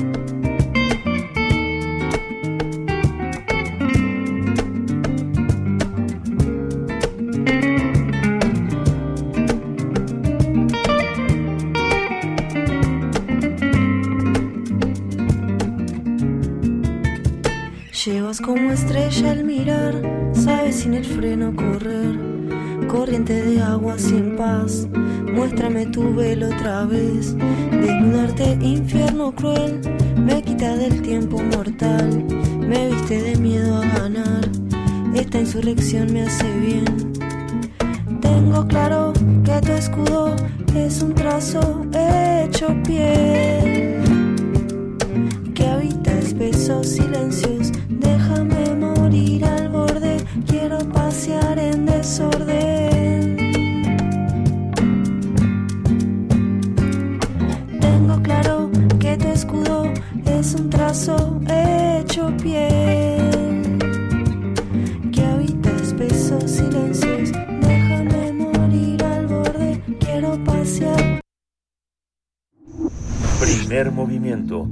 Llevas 18.11 18.41
como 18.41 18.71
estrella 18.71 19.33
al 19.33 19.43
mirar, 19.43 19.93
sabes 20.33 20.77
sin 20.77 20.95
el 20.95 21.05
freno 21.05 21.55
correr. 21.55 22.17
Corriente 22.87 23.39
de 23.39 23.61
agua 23.61 23.99
sin 23.99 24.35
paz, 24.35 24.87
muéstrame 25.31 25.85
tu 25.85 26.15
velo 26.15 26.47
otra 26.47 26.85
vez. 26.85 27.35
Desnudarte, 27.69 28.57
infierno 28.61 29.31
cruel, 29.31 29.79
me 30.17 30.41
quita 30.41 30.75
del 30.75 31.03
tiempo 31.03 31.37
mortal. 31.55 32.25
Me 32.59 32.89
viste 32.89 33.21
de 33.21 33.35
miedo 33.35 33.75
a 33.75 33.85
ganar, 33.85 34.49
esta 35.13 35.41
insurrección 35.41 36.11
me 36.11 36.23
hace 36.23 36.51
bien. 36.61 37.13
Tengo 38.21 38.67
claro 38.67 39.13
que 39.43 39.61
tu 39.61 39.71
escudo 39.73 40.35
es 40.75 41.03
un 41.03 41.13
trazo 41.13 41.85
hecho 41.93 42.75
piel 42.87 44.01
que 45.53 45.67
habita 45.67 46.11
espesos 46.17 46.87
silencios 46.87 47.71
Déjame 47.99 48.75
morir 48.75 49.45
al 49.45 49.69
borde, 49.69 50.17
quiero 50.47 50.79
pasear 50.89 51.59
en 51.59 51.85
desorden. 51.85 53.37
Tengo 57.79 58.21
claro 58.23 58.71
que 58.99 59.17
tu 59.17 59.27
escudo 59.27 59.91
es 60.25 60.55
un 60.55 60.69
trazo 60.69 61.41
hecho 61.47 62.31
piel, 62.41 63.77
que 65.11 65.21
habita 65.25 65.69
espesos 65.83 66.49
silencios. 66.49 67.31
Déjame 67.61 68.33
morir 68.33 69.03
al 69.03 69.27
borde, 69.27 69.83
quiero 69.99 70.41
pasear. 70.45 71.21
Primer 73.41 73.91
movimiento 73.91 74.67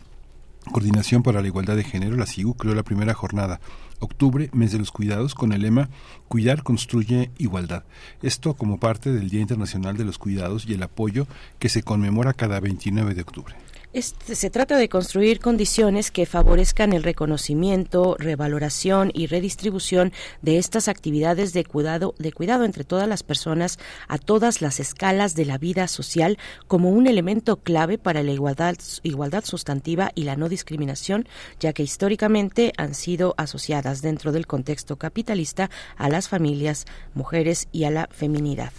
Coordinación 0.68 1.22
para 1.22 1.40
la 1.40 1.46
Igualdad 1.46 1.76
de 1.76 1.84
Género, 1.84 2.16
la 2.16 2.26
CIGU, 2.26 2.54
creó 2.54 2.74
la 2.74 2.82
primera 2.82 3.14
jornada, 3.14 3.60
octubre, 4.00 4.50
mes 4.52 4.72
de 4.72 4.78
los 4.78 4.92
cuidados, 4.92 5.34
con 5.34 5.52
el 5.52 5.62
lema 5.62 5.88
Cuidar 6.28 6.62
construye 6.62 7.30
igualdad. 7.38 7.84
Esto 8.22 8.54
como 8.54 8.78
parte 8.78 9.12
del 9.12 9.30
Día 9.30 9.40
Internacional 9.40 9.96
de 9.96 10.04
los 10.04 10.18
Cuidados 10.18 10.66
y 10.68 10.74
el 10.74 10.82
apoyo 10.82 11.26
que 11.58 11.68
se 11.68 11.82
conmemora 11.82 12.34
cada 12.34 12.60
29 12.60 13.14
de 13.14 13.22
octubre. 13.22 13.54
Este, 13.94 14.34
se 14.34 14.50
trata 14.50 14.76
de 14.76 14.90
construir 14.90 15.40
condiciones 15.40 16.10
que 16.10 16.26
favorezcan 16.26 16.92
el 16.92 17.02
reconocimiento, 17.02 18.16
revaloración 18.18 19.10
y 19.14 19.28
redistribución 19.28 20.12
de 20.42 20.58
estas 20.58 20.88
actividades 20.88 21.54
de 21.54 21.64
cuidado, 21.64 22.14
de 22.18 22.32
cuidado 22.32 22.66
entre 22.66 22.84
todas 22.84 23.08
las 23.08 23.22
personas 23.22 23.78
a 24.06 24.18
todas 24.18 24.60
las 24.60 24.78
escalas 24.78 25.34
de 25.34 25.46
la 25.46 25.56
vida 25.56 25.88
social 25.88 26.36
como 26.66 26.90
un 26.90 27.06
elemento 27.06 27.56
clave 27.56 27.96
para 27.96 28.22
la 28.22 28.32
igualdad, 28.32 28.76
igualdad 29.04 29.46
sustantiva 29.46 30.12
y 30.14 30.24
la 30.24 30.36
no 30.36 30.50
discriminación, 30.50 31.26
ya 31.58 31.72
que 31.72 31.82
históricamente 31.82 32.74
han 32.76 32.92
sido 32.92 33.34
asociadas 33.38 34.02
dentro 34.02 34.32
del 34.32 34.46
contexto 34.46 34.96
capitalista 34.96 35.70
a 35.96 36.10
las 36.10 36.28
familias, 36.28 36.84
mujeres 37.14 37.68
y 37.72 37.84
a 37.84 37.90
la 37.90 38.06
feminidad. 38.12 38.72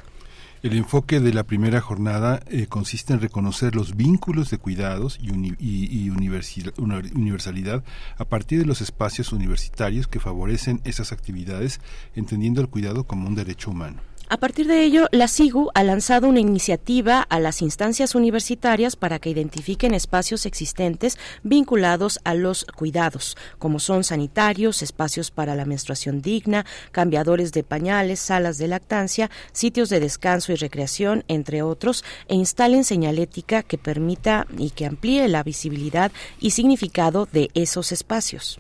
El 0.62 0.76
enfoque 0.76 1.22
de 1.22 1.34
la 1.34 1.44
primera 1.44 1.80
jornada 1.80 2.42
eh, 2.48 2.68
consiste 2.68 3.14
en 3.14 3.22
reconocer 3.22 3.76
los 3.76 3.96
vínculos 3.96 4.50
de 4.50 4.58
cuidados 4.58 5.18
y, 5.22 5.30
y 5.58 6.10
universalidad 6.10 7.82
a 8.18 8.26
partir 8.26 8.60
de 8.60 8.66
los 8.66 8.82
espacios 8.82 9.32
universitarios 9.32 10.08
que 10.08 10.20
favorecen 10.20 10.82
esas 10.84 11.14
actividades, 11.14 11.80
entendiendo 12.14 12.60
el 12.60 12.68
cuidado 12.68 13.06
como 13.06 13.30
un 13.30 13.36
derecho 13.36 13.72
humano. 13.72 14.02
A 14.32 14.38
partir 14.38 14.68
de 14.68 14.84
ello, 14.84 15.08
la 15.12 15.28
SIGU 15.28 15.72
ha 15.74 15.84
lanzado 15.84 16.28
una 16.28 16.40
iniciativa 16.40 17.20
a 17.20 17.40
las 17.40 17.64
instancias 17.64 18.14
universitarias 18.14 18.96
para 18.96 19.18
que 19.18 19.32
identifiquen 19.32 19.96
espacios 19.96 20.46
existentes 20.46 21.18
vinculados 21.42 22.20
a 22.24 22.36
los 22.36 22.66
cuidados, 22.66 23.38
como 23.58 23.80
son 23.80 24.04
sanitarios, 24.04 24.84
espacios 24.84 25.32
para 25.32 25.56
la 25.56 25.66
menstruación 25.66 26.22
digna, 26.22 26.68
cambiadores 26.92 27.54
de 27.54 27.64
pañales, 27.64 28.20
salas 28.20 28.60
de 28.60 28.68
lactancia, 28.68 29.32
sitios 29.52 29.90
de 29.90 30.00
descanso 30.00 30.52
y 30.52 30.58
recreación, 30.58 31.24
entre 31.28 31.64
otros, 31.64 32.06
e 32.28 32.36
instalen 32.36 32.84
señalética 32.84 33.64
que 33.64 33.80
permita 33.80 34.46
y 34.60 34.70
que 34.70 34.86
amplíe 34.86 35.28
la 35.28 35.42
visibilidad 35.42 36.12
y 36.40 36.52
significado 36.52 37.28
de 37.32 37.50
esos 37.56 37.92
espacios. 37.92 38.60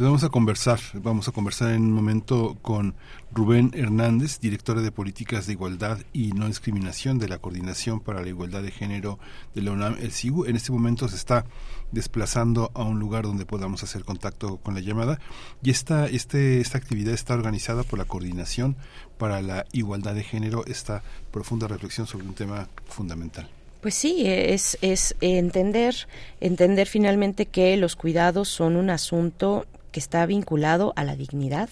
Vamos 0.00 0.22
a 0.22 0.28
conversar, 0.28 0.78
vamos 0.94 1.26
a 1.26 1.32
conversar 1.32 1.72
en 1.72 1.82
un 1.82 1.90
momento 1.90 2.56
con 2.62 2.94
Rubén 3.32 3.72
Hernández, 3.74 4.38
directora 4.38 4.80
de 4.80 4.92
Políticas 4.92 5.48
de 5.48 5.54
Igualdad 5.54 5.98
y 6.12 6.30
No 6.30 6.46
Discriminación 6.46 7.18
de 7.18 7.26
la 7.26 7.38
Coordinación 7.38 7.98
para 7.98 8.22
la 8.22 8.28
Igualdad 8.28 8.62
de 8.62 8.70
Género 8.70 9.18
de 9.56 9.62
la 9.62 9.72
UNAM, 9.72 9.96
el 10.00 10.12
SIGU. 10.12 10.44
En 10.44 10.54
este 10.54 10.70
momento 10.70 11.08
se 11.08 11.16
está 11.16 11.46
desplazando 11.90 12.70
a 12.74 12.84
un 12.84 13.00
lugar 13.00 13.24
donde 13.24 13.44
podamos 13.44 13.82
hacer 13.82 14.04
contacto 14.04 14.58
con 14.58 14.74
la 14.74 14.80
llamada 14.80 15.18
y 15.64 15.70
esta, 15.70 16.06
este, 16.06 16.60
esta 16.60 16.78
actividad 16.78 17.12
está 17.12 17.34
organizada 17.34 17.82
por 17.82 17.98
la 17.98 18.04
Coordinación 18.04 18.76
para 19.18 19.42
la 19.42 19.66
Igualdad 19.72 20.14
de 20.14 20.22
Género, 20.22 20.64
esta 20.66 21.02
profunda 21.32 21.66
reflexión 21.66 22.06
sobre 22.06 22.24
un 22.24 22.34
tema 22.34 22.68
fundamental. 22.86 23.50
Pues 23.80 23.96
sí, 23.96 24.22
es, 24.26 24.78
es 24.80 25.16
entender, 25.20 26.06
entender 26.40 26.86
finalmente 26.86 27.46
que 27.46 27.76
los 27.76 27.96
cuidados 27.96 28.48
son 28.48 28.76
un 28.76 28.90
asunto 28.90 29.66
que 29.92 30.00
está 30.00 30.24
vinculado 30.26 30.92
a 30.96 31.04
la 31.04 31.16
dignidad, 31.16 31.68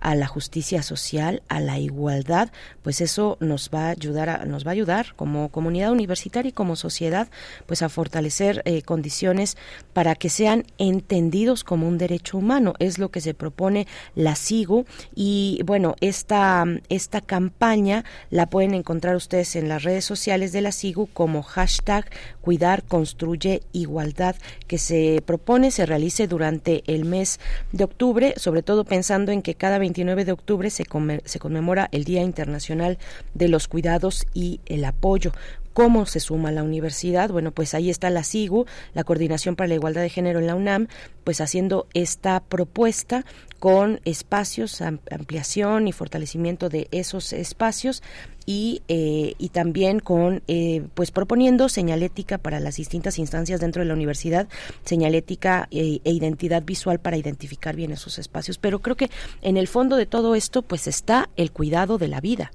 a 0.00 0.14
la 0.14 0.26
justicia 0.26 0.82
social, 0.82 1.42
a 1.48 1.60
la 1.60 1.78
igualdad, 1.78 2.50
pues 2.82 3.00
eso 3.00 3.36
nos 3.40 3.70
va 3.72 3.86
a 3.86 3.90
ayudar 3.90 4.28
a, 4.28 4.44
nos 4.44 4.66
va 4.66 4.70
a 4.70 4.72
ayudar 4.72 5.14
como 5.16 5.50
comunidad 5.50 5.92
universitaria 5.92 6.50
y 6.50 6.52
como 6.52 6.76
sociedad 6.76 7.28
pues 7.66 7.82
a 7.82 7.88
fortalecer 7.88 8.62
eh, 8.64 8.82
condiciones 8.82 9.56
para 9.92 10.14
que 10.14 10.30
sean 10.30 10.64
entendidos 10.78 11.64
como 11.64 11.86
un 11.86 11.98
derecho 11.98 12.38
humano, 12.38 12.74
es 12.78 12.98
lo 12.98 13.10
que 13.10 13.20
se 13.20 13.34
propone 13.34 13.86
la 14.14 14.34
SIGU 14.34 14.86
y 15.14 15.60
bueno, 15.64 15.96
esta 16.00 16.64
esta 16.88 17.20
campaña 17.20 18.04
la 18.30 18.46
pueden 18.46 18.74
encontrar 18.74 19.16
ustedes 19.16 19.56
en 19.56 19.68
las 19.68 19.82
redes 19.82 20.04
sociales 20.04 20.52
de 20.52 20.62
la 20.62 20.72
SIGU 20.72 21.08
como 21.12 21.42
hashtag 21.42 22.10
cuidar 22.40 22.82
construye 22.84 23.62
igualdad 23.72 24.36
que 24.66 24.78
se 24.78 25.22
propone 25.24 25.70
se 25.70 25.86
realice 25.86 26.26
durante 26.26 26.82
el 26.86 27.04
mes 27.04 27.40
de 27.72 27.84
octubre, 27.84 28.34
sobre 28.36 28.62
todo 28.62 28.84
pensando 28.84 29.32
en 29.32 29.42
que 29.42 29.54
cada 29.54 29.78
29 29.90 30.24
de 30.24 30.30
octubre 30.30 30.70
se, 30.70 30.84
conmemora 30.84 31.88
el 31.90 32.04
Día 32.04 32.22
Internacional 32.22 32.98
de 33.34 33.48
los 33.48 33.66
Cuidados 33.66 34.24
y 34.32 34.60
el 34.66 34.84
Apoyo. 34.84 35.32
¿Cómo 35.72 36.06
se 36.06 36.20
suma 36.20 36.52
la 36.52 36.62
universidad? 36.62 37.30
Bueno, 37.30 37.50
pues 37.50 37.74
ahí 37.74 37.90
está 37.90 38.08
la 38.08 38.22
SIGU, 38.22 38.66
la 38.94 39.02
Coordinación 39.02 39.56
para 39.56 39.66
la 39.66 39.74
Igualdad 39.74 40.02
de 40.02 40.08
Género 40.08 40.38
en 40.38 40.46
la 40.46 40.54
UNAM, 40.54 40.86
pues 41.24 41.40
haciendo 41.40 41.88
esta 41.92 42.38
propuesta 42.38 43.24
con 43.58 44.00
espacios, 44.04 44.80
ampliación 44.80 45.88
y 45.88 45.92
fortalecimiento 45.92 46.68
de 46.68 46.86
esos 46.92 47.32
espacios 47.32 48.02
y, 48.50 48.82
eh, 48.88 49.34
y 49.38 49.50
también 49.50 50.00
con 50.00 50.42
eh, 50.48 50.82
pues 50.94 51.12
proponiendo 51.12 51.68
señalética 51.68 52.36
para 52.36 52.58
las 52.58 52.74
distintas 52.74 53.20
instancias 53.20 53.60
dentro 53.60 53.82
de 53.82 53.86
la 53.86 53.94
universidad, 53.94 54.48
señalética 54.84 55.68
e, 55.70 56.00
e, 56.02 56.10
identidad 56.10 56.64
visual 56.64 56.98
para 56.98 57.16
identificar 57.16 57.76
bien 57.76 57.92
esos 57.92 58.18
espacios. 58.18 58.58
Pero 58.58 58.80
creo 58.80 58.96
que 58.96 59.08
en 59.42 59.56
el 59.56 59.68
fondo 59.68 59.94
de 59.94 60.06
todo 60.06 60.34
esto 60.34 60.62
pues 60.62 60.88
está 60.88 61.30
el 61.36 61.52
cuidado 61.52 61.96
de 61.96 62.08
la 62.08 62.20
vida 62.20 62.50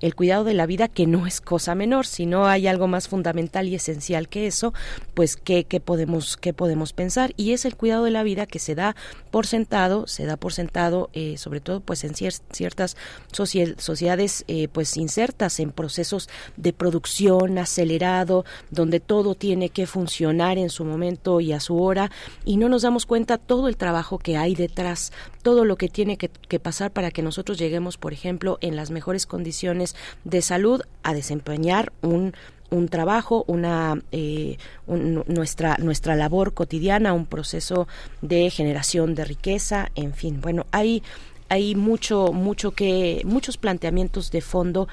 el 0.00 0.16
cuidado 0.16 0.44
de 0.44 0.54
la 0.54 0.66
vida 0.66 0.88
que 0.88 1.06
no 1.06 1.26
es 1.26 1.40
cosa 1.40 1.74
menor, 1.74 2.04
si 2.04 2.26
no 2.26 2.46
hay 2.46 2.66
algo 2.66 2.88
más 2.88 3.08
fundamental 3.08 3.68
y 3.68 3.76
esencial 3.76 4.28
que 4.28 4.46
eso, 4.46 4.74
pues 5.14 5.36
qué, 5.36 5.64
qué 5.64 5.80
podemos 5.80 6.36
qué 6.36 6.52
podemos 6.52 6.92
pensar 6.92 7.32
y 7.36 7.52
es 7.52 7.64
el 7.64 7.76
cuidado 7.76 8.04
de 8.04 8.10
la 8.10 8.22
vida 8.22 8.44
que 8.44 8.58
se 8.58 8.74
da 8.74 8.96
por 9.30 9.46
sentado, 9.46 10.06
se 10.06 10.26
da 10.26 10.36
por 10.36 10.52
sentado 10.52 11.08
eh, 11.14 11.38
sobre 11.38 11.60
todo 11.60 11.80
pues 11.80 12.04
en 12.04 12.14
ciertas 12.14 12.96
sociedades 13.30 14.44
pues 14.72 14.96
insertas 14.96 15.33
en 15.38 15.72
procesos 15.72 16.28
de 16.56 16.72
producción 16.72 17.58
acelerado, 17.58 18.44
donde 18.70 19.00
todo 19.00 19.34
tiene 19.34 19.68
que 19.68 19.86
funcionar 19.86 20.58
en 20.58 20.70
su 20.70 20.84
momento 20.84 21.40
y 21.40 21.52
a 21.52 21.60
su 21.60 21.82
hora 21.82 22.10
y 22.44 22.56
no 22.56 22.68
nos 22.68 22.82
damos 22.82 23.04
cuenta 23.04 23.36
todo 23.36 23.68
el 23.68 23.76
trabajo 23.76 24.18
que 24.18 24.36
hay 24.36 24.54
detrás, 24.54 25.12
todo 25.42 25.64
lo 25.64 25.76
que 25.76 25.88
tiene 25.88 26.16
que, 26.16 26.28
que 26.28 26.60
pasar 26.60 26.92
para 26.92 27.10
que 27.10 27.22
nosotros 27.22 27.58
lleguemos, 27.58 27.98
por 27.98 28.12
ejemplo, 28.12 28.58
en 28.60 28.76
las 28.76 28.90
mejores 28.90 29.26
condiciones 29.26 29.96
de 30.24 30.40
salud 30.40 30.82
a 31.02 31.14
desempeñar 31.14 31.92
un 32.00 32.32
un 32.70 32.88
trabajo, 32.88 33.44
una 33.46 34.02
eh, 34.10 34.56
nuestra 34.86 35.76
nuestra 35.78 36.16
labor 36.16 36.54
cotidiana, 36.54 37.12
un 37.12 37.26
proceso 37.26 37.86
de 38.20 38.50
generación 38.50 39.14
de 39.14 39.24
riqueza, 39.24 39.90
en 39.94 40.12
fin. 40.12 40.40
Bueno, 40.40 40.66
hay 40.72 41.02
hay 41.48 41.74
mucho 41.74 42.32
mucho 42.32 42.72
que 42.72 43.22
muchos 43.24 43.58
planteamientos 43.58 44.30
de 44.30 44.40
fondo 44.40 44.88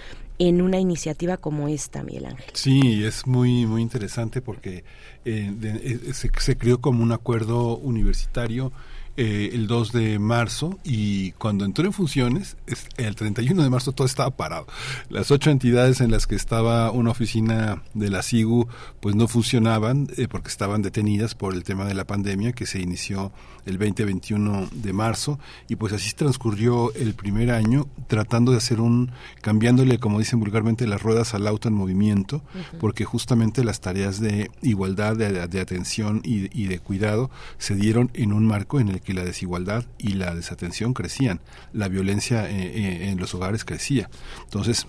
en 0.47 0.61
una 0.61 0.79
iniciativa 0.79 1.37
como 1.37 1.67
esta, 1.67 2.03
Miguel 2.03 2.25
Ángel. 2.25 2.45
Sí, 2.53 3.03
es 3.03 3.27
muy 3.27 3.67
muy 3.67 3.81
interesante 3.81 4.41
porque 4.41 4.83
eh, 5.23 5.53
eh, 5.61 6.13
se, 6.13 6.31
se 6.35 6.57
creó 6.57 6.81
como 6.81 7.03
un 7.03 7.11
acuerdo 7.11 7.77
universitario 7.77 8.71
eh, 9.17 9.49
el 9.53 9.67
2 9.67 9.91
de 9.91 10.19
marzo 10.19 10.79
y 10.83 11.33
cuando 11.33 11.65
entró 11.65 11.85
en 11.85 11.91
funciones, 11.91 12.55
el 12.97 13.15
31 13.15 13.61
de 13.61 13.69
marzo 13.69 13.91
todo 13.91 14.07
estaba 14.07 14.29
parado. 14.31 14.67
Las 15.09 15.31
ocho 15.31 15.49
entidades 15.49 15.99
en 15.99 16.11
las 16.11 16.27
que 16.27 16.35
estaba 16.35 16.91
una 16.91 17.11
oficina 17.11 17.83
de 17.93 18.09
la 18.09 18.21
SIGU 18.21 18.67
pues 19.01 19.15
no 19.15 19.27
funcionaban 19.27 20.07
eh, 20.17 20.27
porque 20.29 20.47
estaban 20.47 20.81
detenidas 20.81 21.35
por 21.35 21.53
el 21.53 21.63
tema 21.63 21.85
de 21.85 21.93
la 21.93 22.05
pandemia 22.05 22.53
que 22.53 22.65
se 22.65 22.79
inició 22.79 23.33
el 23.65 23.77
20-21 23.77 24.69
de 24.69 24.93
marzo 24.93 25.39
y 25.67 25.75
pues 25.75 25.93
así 25.93 26.13
transcurrió 26.13 26.93
el 26.95 27.13
primer 27.13 27.51
año 27.51 27.87
tratando 28.07 28.51
de 28.51 28.57
hacer 28.57 28.79
un, 28.79 29.11
cambiándole 29.41 29.99
como 29.99 30.19
dicen 30.19 30.39
vulgarmente 30.39 30.87
las 30.87 31.01
ruedas 31.01 31.33
al 31.33 31.47
auto 31.47 31.67
en 31.67 31.75
movimiento 31.75 32.41
porque 32.79 33.05
justamente 33.05 33.63
las 33.63 33.81
tareas 33.81 34.19
de 34.19 34.49
igualdad, 34.61 35.15
de, 35.15 35.61
atención 35.61 36.21
y, 36.23 36.49
y 36.59 36.67
de 36.67 36.79
cuidado 36.79 37.29
se 37.57 37.75
dieron 37.75 38.09
en 38.13 38.33
un 38.33 38.47
marco 38.47 38.79
en 38.79 38.89
el 38.89 39.00
que 39.01 39.13
la 39.13 39.23
desigualdad 39.23 39.85
y 39.97 40.13
la 40.13 40.33
desatención 40.35 40.93
crecían, 40.93 41.41
la 41.73 41.87
violencia 41.87 42.49
eh, 42.49 42.53
eh, 42.53 43.09
en 43.09 43.19
los 43.19 43.33
hogares 43.33 43.65
crecía. 43.65 44.09
Entonces, 44.43 44.87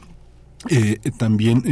eh, 0.68 0.98
también 1.18 1.64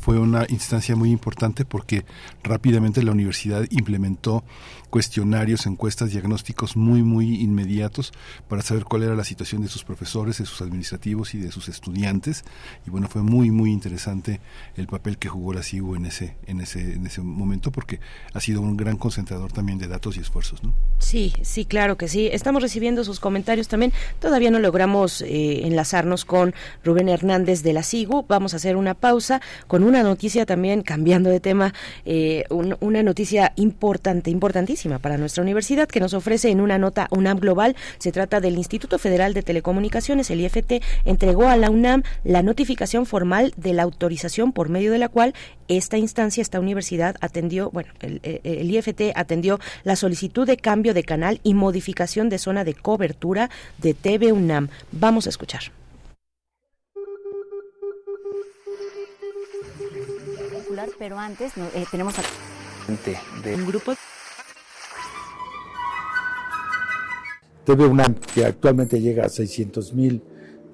fue 0.00 0.18
una 0.18 0.46
instancia 0.48 0.96
muy 0.96 1.10
importante 1.10 1.66
porque 1.66 2.06
rápidamente 2.42 3.02
la 3.02 3.12
universidad 3.12 3.66
implementó 3.70 4.44
cuestionarios, 4.90 5.66
encuestas, 5.66 6.10
diagnósticos 6.10 6.76
muy, 6.76 7.02
muy 7.02 7.40
inmediatos 7.40 8.12
para 8.48 8.60
saber 8.60 8.84
cuál 8.84 9.04
era 9.04 9.14
la 9.14 9.24
situación 9.24 9.62
de 9.62 9.68
sus 9.68 9.84
profesores, 9.84 10.38
de 10.38 10.46
sus 10.46 10.60
administrativos 10.60 11.34
y 11.34 11.38
de 11.38 11.52
sus 11.52 11.68
estudiantes. 11.68 12.44
Y 12.86 12.90
bueno, 12.90 13.08
fue 13.08 13.22
muy, 13.22 13.50
muy 13.52 13.70
interesante 13.70 14.40
el 14.76 14.88
papel 14.88 15.16
que 15.16 15.28
jugó 15.28 15.54
la 15.54 15.62
CIU 15.62 15.94
en 15.94 16.06
ese, 16.06 16.36
en 16.46 16.60
ese, 16.60 16.94
en 16.94 17.06
ese 17.06 17.22
momento 17.22 17.70
porque 17.70 18.00
ha 18.34 18.40
sido 18.40 18.60
un 18.60 18.76
gran 18.76 18.96
concentrador 18.96 19.52
también 19.52 19.78
de 19.78 19.86
datos 19.86 20.16
y 20.16 20.20
esfuerzos, 20.20 20.62
¿no? 20.64 20.74
Sí, 20.98 21.32
sí, 21.42 21.64
claro 21.64 21.96
que 21.96 22.08
sí. 22.08 22.28
Estamos 22.32 22.60
recibiendo 22.60 23.04
sus 23.04 23.20
comentarios 23.20 23.68
también. 23.68 23.92
Todavía 24.18 24.50
no 24.50 24.58
logramos 24.58 25.22
eh, 25.22 25.66
enlazarnos 25.66 26.24
con 26.24 26.52
Rubén 26.84 27.08
Hernández 27.08 27.62
de 27.62 27.72
la 27.72 27.84
CIGU. 27.84 28.26
Vamos 28.28 28.54
a 28.54 28.56
hacer 28.56 28.76
una 28.76 28.94
pausa 28.94 29.40
con 29.68 29.84
una 29.84 30.02
noticia 30.02 30.46
también, 30.46 30.82
cambiando 30.82 31.30
de 31.30 31.38
tema, 31.38 31.72
eh, 32.04 32.44
una 32.50 33.02
noticia 33.04 33.52
importante, 33.56 34.30
importantísima 34.30 34.79
para 34.98 35.18
nuestra 35.18 35.42
universidad 35.42 35.88
que 35.88 36.00
nos 36.00 36.14
ofrece 36.14 36.50
en 36.50 36.60
una 36.60 36.78
nota 36.78 37.08
UNAM 37.10 37.38
Global. 37.38 37.76
Se 37.98 38.12
trata 38.12 38.40
del 38.40 38.56
Instituto 38.56 38.98
Federal 38.98 39.34
de 39.34 39.42
Telecomunicaciones, 39.42 40.30
el 40.30 40.40
IFT, 40.40 40.82
entregó 41.04 41.48
a 41.48 41.56
la 41.56 41.70
UNAM 41.70 42.02
la 42.24 42.42
notificación 42.42 43.04
formal 43.04 43.52
de 43.56 43.74
la 43.74 43.82
autorización 43.82 44.52
por 44.52 44.70
medio 44.70 44.90
de 44.90 44.98
la 44.98 45.08
cual 45.08 45.34
esta 45.68 45.98
instancia, 45.98 46.40
esta 46.40 46.60
universidad 46.60 47.16
atendió, 47.20 47.70
bueno, 47.70 47.92
el, 48.00 48.20
el 48.22 48.70
IFT 48.70 49.12
atendió 49.14 49.60
la 49.84 49.96
solicitud 49.96 50.46
de 50.46 50.56
cambio 50.56 50.94
de 50.94 51.04
canal 51.04 51.40
y 51.42 51.54
modificación 51.54 52.30
de 52.30 52.38
zona 52.38 52.64
de 52.64 52.74
cobertura 52.74 53.50
de 53.78 53.92
TV 53.92 54.32
UNAM. 54.32 54.68
Vamos 54.92 55.26
a 55.26 55.30
escuchar. 55.30 55.64
pero 60.98 61.18
antes 61.18 61.52
eh, 61.56 61.86
tenemos 61.90 62.14
a... 62.18 62.22
de 63.42 63.54
un 63.54 63.66
grupo 63.66 63.94
TV 67.70 67.86
UNAM, 67.86 68.16
que 68.34 68.44
actualmente 68.44 69.00
llega 69.00 69.26
a 69.26 69.28
600 69.28 69.94
mil 69.94 70.22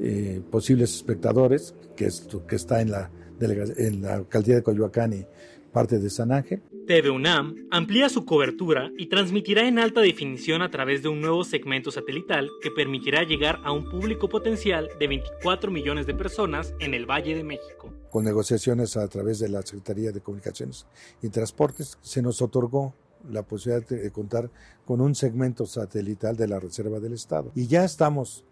eh, 0.00 0.40
posibles 0.50 0.94
espectadores, 0.94 1.74
que, 1.94 2.06
es, 2.06 2.26
que 2.48 2.56
está 2.56 2.80
en 2.80 2.90
la, 2.90 3.10
en 3.38 4.00
la 4.00 4.14
alcaldía 4.14 4.54
de 4.54 4.62
Coyoacán 4.62 5.12
y 5.12 5.26
parte 5.74 5.98
de 5.98 6.08
San 6.08 6.32
Ángel. 6.32 6.62
TV 6.86 7.10
UNAM 7.10 7.66
amplía 7.70 8.08
su 8.08 8.24
cobertura 8.24 8.90
y 8.96 9.08
transmitirá 9.08 9.68
en 9.68 9.78
alta 9.78 10.00
definición 10.00 10.62
a 10.62 10.70
través 10.70 11.02
de 11.02 11.10
un 11.10 11.20
nuevo 11.20 11.44
segmento 11.44 11.90
satelital 11.90 12.48
que 12.62 12.70
permitirá 12.70 13.24
llegar 13.24 13.60
a 13.62 13.72
un 13.72 13.90
público 13.90 14.30
potencial 14.30 14.88
de 14.98 15.06
24 15.06 15.70
millones 15.70 16.06
de 16.06 16.14
personas 16.14 16.72
en 16.80 16.94
el 16.94 17.04
Valle 17.04 17.34
de 17.34 17.44
México. 17.44 17.92
Con 18.08 18.24
negociaciones 18.24 18.96
a 18.96 19.06
través 19.08 19.38
de 19.38 19.50
la 19.50 19.60
Secretaría 19.60 20.12
de 20.12 20.22
Comunicaciones 20.22 20.86
y 21.20 21.28
Transportes, 21.28 21.98
se 22.00 22.22
nos 22.22 22.40
otorgó 22.40 22.94
la 23.30 23.42
posibilidad 23.42 23.86
de 23.86 24.10
contar 24.10 24.50
con 24.84 25.00
un 25.00 25.14
segmento 25.14 25.66
satelital 25.66 26.36
de 26.36 26.48
la 26.48 26.60
Reserva 26.60 27.00
del 27.00 27.12
Estado. 27.12 27.52
Y 27.54 27.66
ya 27.66 27.84
estamos 27.84 28.44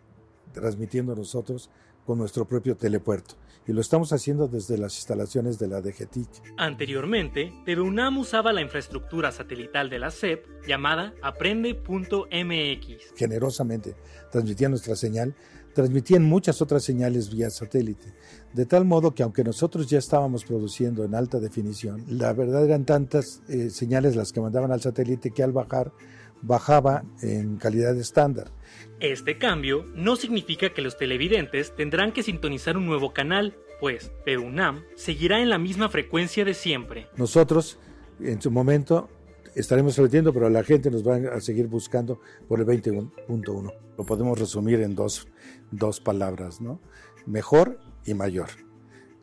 transmitiendo 0.53 1.15
nosotros 1.15 1.71
con 2.07 2.19
nuestro 2.19 2.47
propio 2.47 2.77
telepuerto 2.77 3.37
y 3.67 3.73
lo 3.73 3.81
estamos 3.81 4.13
haciendo 4.13 4.47
desde 4.47 4.77
las 4.77 4.97
instalaciones 4.97 5.59
de 5.59 5.69
la 5.69 5.81
DGTIC. 5.81 6.29
Anteriormente, 6.57 7.53
TV 7.65 7.81
UNAM 7.81 8.19
usaba 8.19 8.53
la 8.53 8.61
infraestructura 8.61 9.33
satelital 9.33 9.89
de 9.89 9.99
la 9.99 10.11
SEP 10.11 10.45
llamada 10.67 11.15
aprende.mx. 11.23 13.15
Generosamente 13.17 13.95
transmitía 14.31 14.69
nuestra 14.69 14.97
señal, 14.97 15.35
transmitían 15.75 16.25
muchas 16.25 16.61
otras 16.61 16.85
señales 16.85 17.31
vía 17.31 17.49
satélite, 17.49 18.13
de 18.55 18.67
tal 18.67 18.85
modo 18.85 19.15
que 19.15 19.25
aunque 19.25 19.43
nosotros 19.43 19.89
ya 19.89 19.99
estábamos 19.99 20.45
produciendo 20.45 21.05
en 21.05 21.15
alta 21.15 21.41
definición, 21.41 22.05
la 22.09 22.33
verdad 22.33 22.65
eran 22.65 22.85
tantas 22.85 23.43
eh, 23.49 23.69
señales 23.69 24.15
las 24.15 24.33
que 24.33 24.41
mandaban 24.41 24.71
al 24.71 24.81
satélite 24.81 25.33
que 25.33 25.43
al 25.43 25.53
bajar 25.53 25.93
bajaba 26.41 27.05
en 27.21 27.57
calidad 27.57 27.97
estándar. 27.97 28.53
Este 29.01 29.39
cambio 29.39 29.87
no 29.95 30.15
significa 30.15 30.71
que 30.71 30.83
los 30.83 30.97
televidentes 30.97 31.75
tendrán 31.75 32.13
que 32.13 32.23
sintonizar 32.23 32.77
un 32.77 32.87
nuevo 32.87 33.13
canal, 33.13 33.57
pues 33.81 34.13
PUNAM 34.25 34.85
seguirá 34.95 35.41
en 35.41 35.51
la 35.51 35.59
misma 35.59 35.89
frecuencia 35.89 36.45
de 36.45 36.55
siempre. 36.55 37.09
Nosotros, 37.17 37.79
en 38.21 38.41
su 38.41 38.53
momento, 38.53 39.09
estaremos 39.57 39.95
transmitiendo, 39.95 40.33
pero 40.33 40.49
la 40.49 40.63
gente 40.63 40.93
nos 40.93 41.07
va 41.07 41.17
a 41.17 41.41
seguir 41.41 41.67
buscando 41.67 42.21
por 42.47 42.61
el 42.61 42.67
20.1. 42.67 43.75
Lo 43.99 44.05
podemos 44.05 44.39
resumir 44.39 44.81
en 44.81 44.95
dos, 44.95 45.27
dos 45.73 46.01
palabras, 46.01 46.61
¿no? 46.61 46.81
Mejor 47.27 47.79
y 48.07 48.15
mayor. 48.15 48.47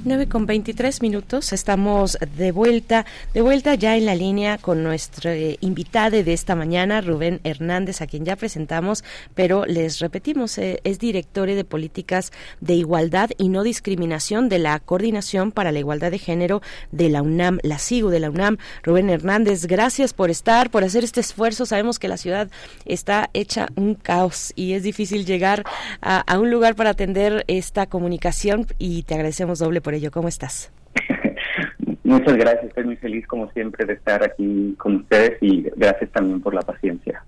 9 0.03 0.27
con 0.27 0.47
23 0.47 1.03
minutos, 1.03 1.53
estamos 1.53 2.17
de 2.35 2.51
vuelta, 2.51 3.05
de 3.35 3.41
vuelta 3.41 3.75
ya 3.75 3.95
en 3.95 4.07
la 4.07 4.15
línea 4.15 4.57
con 4.57 4.83
nuestro 4.83 5.29
eh, 5.29 5.57
invitado 5.61 6.23
de 6.23 6.33
esta 6.33 6.55
mañana, 6.55 7.01
Rubén 7.01 7.39
Hernández, 7.43 8.01
a 8.01 8.07
quien 8.07 8.25
ya 8.25 8.35
presentamos, 8.35 9.03
pero 9.35 9.65
les 9.67 9.99
repetimos, 9.99 10.57
eh, 10.57 10.79
es 10.83 10.97
director 10.97 11.47
de 11.47 11.63
políticas 11.63 12.31
de 12.61 12.73
igualdad 12.73 13.29
y 13.37 13.49
no 13.49 13.61
discriminación 13.61 14.49
de 14.49 14.57
la 14.57 14.79
Coordinación 14.79 15.51
para 15.51 15.71
la 15.71 15.77
Igualdad 15.77 16.09
de 16.09 16.17
Género 16.17 16.63
de 16.91 17.09
la 17.09 17.21
UNAM, 17.21 17.59
la 17.61 17.77
SIGU 17.77 18.09
de 18.09 18.19
la 18.19 18.31
UNAM. 18.31 18.57
Rubén 18.81 19.09
Hernández, 19.11 19.67
gracias 19.67 20.13
por 20.13 20.31
estar, 20.31 20.71
por 20.71 20.83
hacer 20.83 21.03
este 21.03 21.19
esfuerzo. 21.19 21.67
Sabemos 21.67 21.99
que 21.99 22.07
la 22.07 22.17
ciudad 22.17 22.49
está 22.85 23.29
hecha 23.33 23.67
un 23.75 23.93
caos 23.93 24.51
y 24.55 24.73
es 24.73 24.81
difícil 24.81 25.25
llegar 25.25 25.63
a, 26.01 26.21
a 26.21 26.39
un 26.39 26.49
lugar 26.49 26.75
para 26.75 26.89
atender 26.89 27.45
esta 27.47 27.85
comunicación 27.85 28.65
y 28.79 29.03
te 29.03 29.13
agradecemos 29.13 29.59
doble 29.59 29.79
por 29.81 29.90
ello. 29.93 30.11
¿Cómo 30.11 30.27
estás? 30.27 30.71
Muchas 32.03 32.35
gracias, 32.35 32.65
estoy 32.65 32.83
muy 32.85 32.97
feliz 32.97 33.25
como 33.27 33.49
siempre 33.51 33.85
de 33.85 33.93
estar 33.93 34.23
aquí 34.23 34.75
con 34.77 34.97
ustedes 34.97 35.37
y 35.41 35.63
gracias 35.75 36.11
también 36.11 36.41
por 36.41 36.53
la 36.53 36.61
paciencia. 36.61 37.23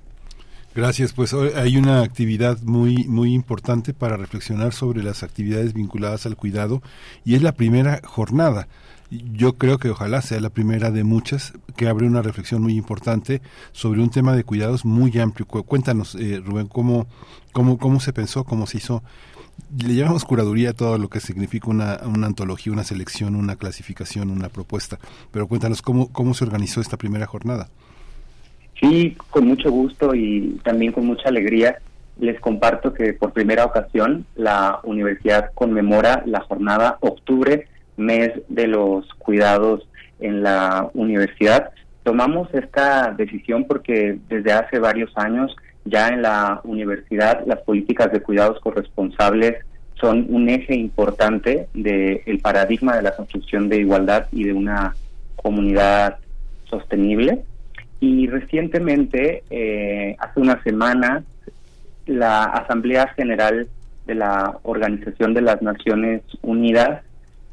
Gracias, 0.76 1.14
pues 1.14 1.34
hay 1.34 1.78
una 1.78 2.02
actividad 2.02 2.58
muy 2.64 3.06
muy 3.08 3.34
importante 3.34 3.94
para 3.94 4.18
reflexionar 4.18 4.74
sobre 4.74 5.04
las 5.04 5.22
actividades 5.22 5.74
vinculadas 5.74 6.26
al 6.26 6.36
cuidado 6.36 6.82
y 7.24 7.36
es 7.36 7.44
la 7.44 7.52
primera 7.52 8.02
jornada. 8.04 8.68
Yo 9.12 9.54
creo 9.60 9.78
que 9.78 9.92
ojalá 9.92 10.24
sea 10.24 10.40
la 10.40 10.50
primera 10.50 10.90
de 10.90 11.04
muchas 11.04 11.54
que 11.78 11.88
abre 11.88 12.08
una 12.08 12.24
reflexión 12.24 12.64
muy 12.64 12.76
importante 12.76 13.44
sobre 13.72 14.02
un 14.02 14.10
tema 14.10 14.36
de 14.36 14.44
cuidados 14.44 14.84
muy 14.84 15.18
amplio. 15.20 15.46
Cuéntanos, 15.46 16.16
eh, 16.16 16.42
Rubén, 16.44 16.68
cómo, 16.68 17.06
cómo, 17.52 17.78
cómo 17.78 18.00
se 18.00 18.12
pensó, 18.12 18.44
cómo 18.44 18.66
se 18.66 18.78
hizo 18.78 19.04
le 19.78 19.96
llamamos 19.96 20.26
curaduría 20.26 20.72
a 20.72 20.74
todo 20.74 20.98
lo 20.98 21.10
que 21.10 21.20
significa 21.20 21.70
una, 21.70 22.00
una, 22.06 22.28
antología, 22.28 22.74
una 22.74 22.84
selección, 22.84 23.36
una 23.36 23.56
clasificación, 23.56 24.30
una 24.30 24.50
propuesta. 24.50 25.00
Pero 25.32 25.48
cuéntanos 25.48 25.82
cómo, 25.82 26.12
cómo 26.12 26.34
se 26.34 26.44
organizó 26.44 26.82
esta 26.82 26.98
primera 26.98 27.26
jornada. 27.26 27.70
Sí, 28.80 29.16
con 29.30 29.48
mucho 29.48 29.72
gusto 29.72 30.14
y 30.14 30.60
también 30.64 30.92
con 30.92 31.06
mucha 31.06 31.30
alegría 31.30 31.78
les 32.20 32.40
comparto 32.40 32.94
que 32.94 33.14
por 33.14 33.34
primera 33.34 33.66
ocasión 33.66 34.26
la 34.36 34.80
universidad 34.84 35.52
conmemora 35.54 36.24
la 36.26 36.42
jornada 36.42 36.98
octubre, 37.02 37.68
mes 37.98 38.32
de 38.50 38.68
los 38.68 39.08
cuidados 39.16 39.88
en 40.20 40.44
la 40.44 40.90
universidad. 40.94 41.72
Tomamos 42.04 42.54
esta 42.54 43.12
decisión 43.12 43.66
porque 43.66 44.20
desde 44.30 44.52
hace 44.52 44.80
varios 44.80 45.12
años 45.18 45.56
ya 45.86 46.10
en 46.10 46.22
la 46.22 46.62
universidad 46.64 47.46
las 47.46 47.60
políticas 47.62 48.12
de 48.12 48.22
cuidados 48.22 48.60
corresponsables 48.60 49.58
son 49.96 50.26
un 50.30 50.50
eje 50.50 50.76
importante 50.76 51.68
del 51.74 52.40
paradigma 52.42 52.96
de 52.96 53.04
la 53.04 53.16
construcción 53.16 53.70
de 53.70 53.78
igualdad 53.78 54.28
y 54.32 54.44
de 54.44 54.54
una 54.54 54.96
comunidad 55.36 56.18
sostenible. 56.70 57.44
Y 58.00 58.28
recientemente, 58.28 59.44
eh, 59.50 60.16
hace 60.20 60.40
una 60.42 60.62
semana, 60.64 61.24
la 62.06 62.44
Asamblea 62.44 63.08
General 63.16 63.68
de 64.06 64.16
la 64.16 64.58
Organización 64.64 65.34
de 65.34 65.42
las 65.42 65.62
Naciones 65.62 66.22
Unidas 66.42 67.02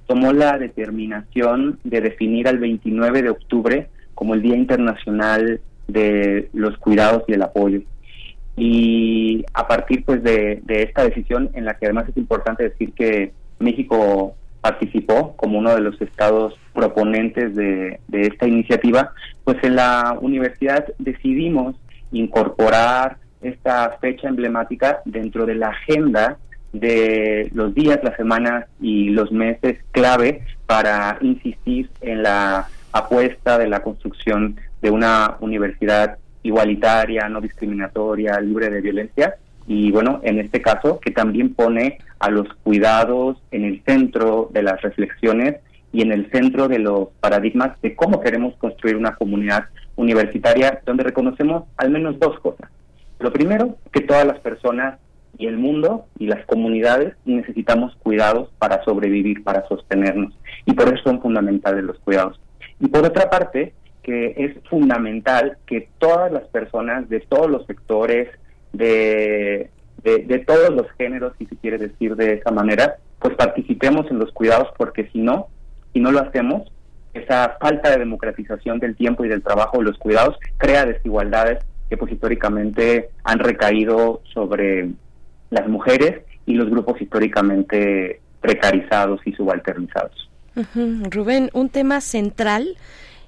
tomó 0.08 0.32
la 0.32 0.58
determinación 0.58 1.78
de 1.84 2.00
definir 2.00 2.48
al 2.48 2.58
29 2.58 3.22
de 3.22 3.30
octubre 3.30 3.88
como 4.14 4.34
el 4.34 4.42
Día 4.42 4.56
Internacional 4.56 5.60
de 5.86 6.48
los 6.52 6.76
Cuidados 6.78 7.22
y 7.28 7.34
el 7.34 7.42
Apoyo 7.42 7.82
y 8.56 9.44
a 9.54 9.66
partir 9.66 10.04
pues 10.04 10.22
de, 10.22 10.62
esta 10.68 11.04
decisión 11.04 11.50
en 11.54 11.64
la 11.64 11.74
que 11.74 11.86
además 11.86 12.08
es 12.08 12.16
importante 12.16 12.64
decir 12.64 12.92
que 12.92 13.32
México 13.58 14.34
participó 14.60 15.34
como 15.36 15.58
uno 15.58 15.74
de 15.74 15.80
los 15.80 16.00
estados 16.00 16.54
proponentes 16.74 17.54
de, 17.54 17.98
esta 18.12 18.46
iniciativa, 18.46 19.12
pues 19.44 19.56
en 19.62 19.76
la 19.76 20.16
universidad 20.20 20.86
decidimos 20.98 21.76
incorporar 22.12 23.16
esta 23.40 23.96
fecha 24.00 24.28
emblemática 24.28 25.00
dentro 25.06 25.46
de 25.46 25.54
la 25.54 25.68
agenda 25.68 26.36
de 26.72 27.50
los 27.54 27.74
días, 27.74 28.00
las 28.02 28.16
semanas 28.16 28.66
y 28.80 29.08
los 29.08 29.32
meses 29.32 29.78
clave 29.92 30.42
para 30.66 31.18
insistir 31.20 31.90
en 32.02 32.22
la 32.22 32.68
apuesta 32.92 33.58
de 33.58 33.68
la 33.68 33.82
construcción 33.82 34.56
de 34.82 34.90
una 34.90 35.36
universidad 35.40 36.18
igualitaria, 36.42 37.28
no 37.28 37.40
discriminatoria, 37.40 38.40
libre 38.40 38.70
de 38.70 38.80
violencia. 38.80 39.36
Y 39.66 39.90
bueno, 39.90 40.20
en 40.22 40.38
este 40.40 40.60
caso, 40.60 40.98
que 41.00 41.10
también 41.10 41.54
pone 41.54 41.98
a 42.18 42.30
los 42.30 42.48
cuidados 42.62 43.42
en 43.50 43.64
el 43.64 43.82
centro 43.84 44.50
de 44.52 44.62
las 44.62 44.80
reflexiones 44.82 45.56
y 45.92 46.02
en 46.02 46.12
el 46.12 46.30
centro 46.30 46.68
de 46.68 46.78
los 46.78 47.08
paradigmas 47.20 47.80
de 47.80 47.94
cómo 47.94 48.20
queremos 48.20 48.54
construir 48.56 48.96
una 48.96 49.16
comunidad 49.16 49.64
universitaria 49.96 50.80
donde 50.86 51.04
reconocemos 51.04 51.64
al 51.76 51.90
menos 51.90 52.18
dos 52.18 52.38
cosas. 52.40 52.70
Lo 53.18 53.32
primero, 53.32 53.76
que 53.92 54.00
todas 54.00 54.26
las 54.26 54.38
personas 54.40 54.98
y 55.36 55.46
el 55.46 55.58
mundo 55.58 56.06
y 56.18 56.26
las 56.26 56.44
comunidades 56.46 57.14
necesitamos 57.24 57.94
cuidados 57.96 58.50
para 58.58 58.82
sobrevivir, 58.84 59.42
para 59.42 59.66
sostenernos. 59.68 60.34
Y 60.66 60.72
por 60.72 60.88
eso 60.88 61.02
son 61.04 61.20
fundamentales 61.20 61.84
los 61.84 61.98
cuidados. 61.98 62.40
Y 62.78 62.88
por 62.88 63.04
otra 63.04 63.28
parte, 63.28 63.74
que 64.02 64.34
es 64.36 64.56
fundamental 64.68 65.58
que 65.66 65.88
todas 65.98 66.32
las 66.32 66.44
personas 66.44 67.08
de 67.08 67.20
todos 67.20 67.50
los 67.50 67.66
sectores, 67.66 68.28
de, 68.72 69.70
de, 70.02 70.38
todos 70.46 70.70
los 70.70 70.86
géneros, 70.98 71.34
si 71.38 71.46
se 71.46 71.56
quiere 71.56 71.78
decir 71.78 72.16
de 72.16 72.34
esa 72.34 72.50
manera, 72.50 72.96
pues 73.18 73.34
participemos 73.34 74.10
en 74.10 74.18
los 74.18 74.32
cuidados 74.32 74.68
porque 74.76 75.08
si 75.12 75.18
no, 75.18 75.48
si 75.92 76.00
no 76.00 76.12
lo 76.12 76.20
hacemos, 76.20 76.72
esa 77.12 77.56
falta 77.60 77.90
de 77.90 77.98
democratización 77.98 78.78
del 78.78 78.96
tiempo 78.96 79.24
y 79.24 79.28
del 79.28 79.42
trabajo 79.42 79.78
de 79.78 79.84
los 79.84 79.98
cuidados 79.98 80.36
crea 80.58 80.86
desigualdades 80.86 81.58
que 81.88 81.96
pues 81.96 82.12
históricamente 82.12 83.10
han 83.24 83.40
recaído 83.40 84.22
sobre 84.32 84.90
las 85.50 85.68
mujeres 85.68 86.22
y 86.46 86.54
los 86.54 86.70
grupos 86.70 87.00
históricamente 87.00 88.20
precarizados 88.40 89.20
y 89.26 89.32
subalternizados. 89.32 90.30
Rubén, 91.10 91.50
un 91.52 91.68
tema 91.68 92.00
central 92.00 92.76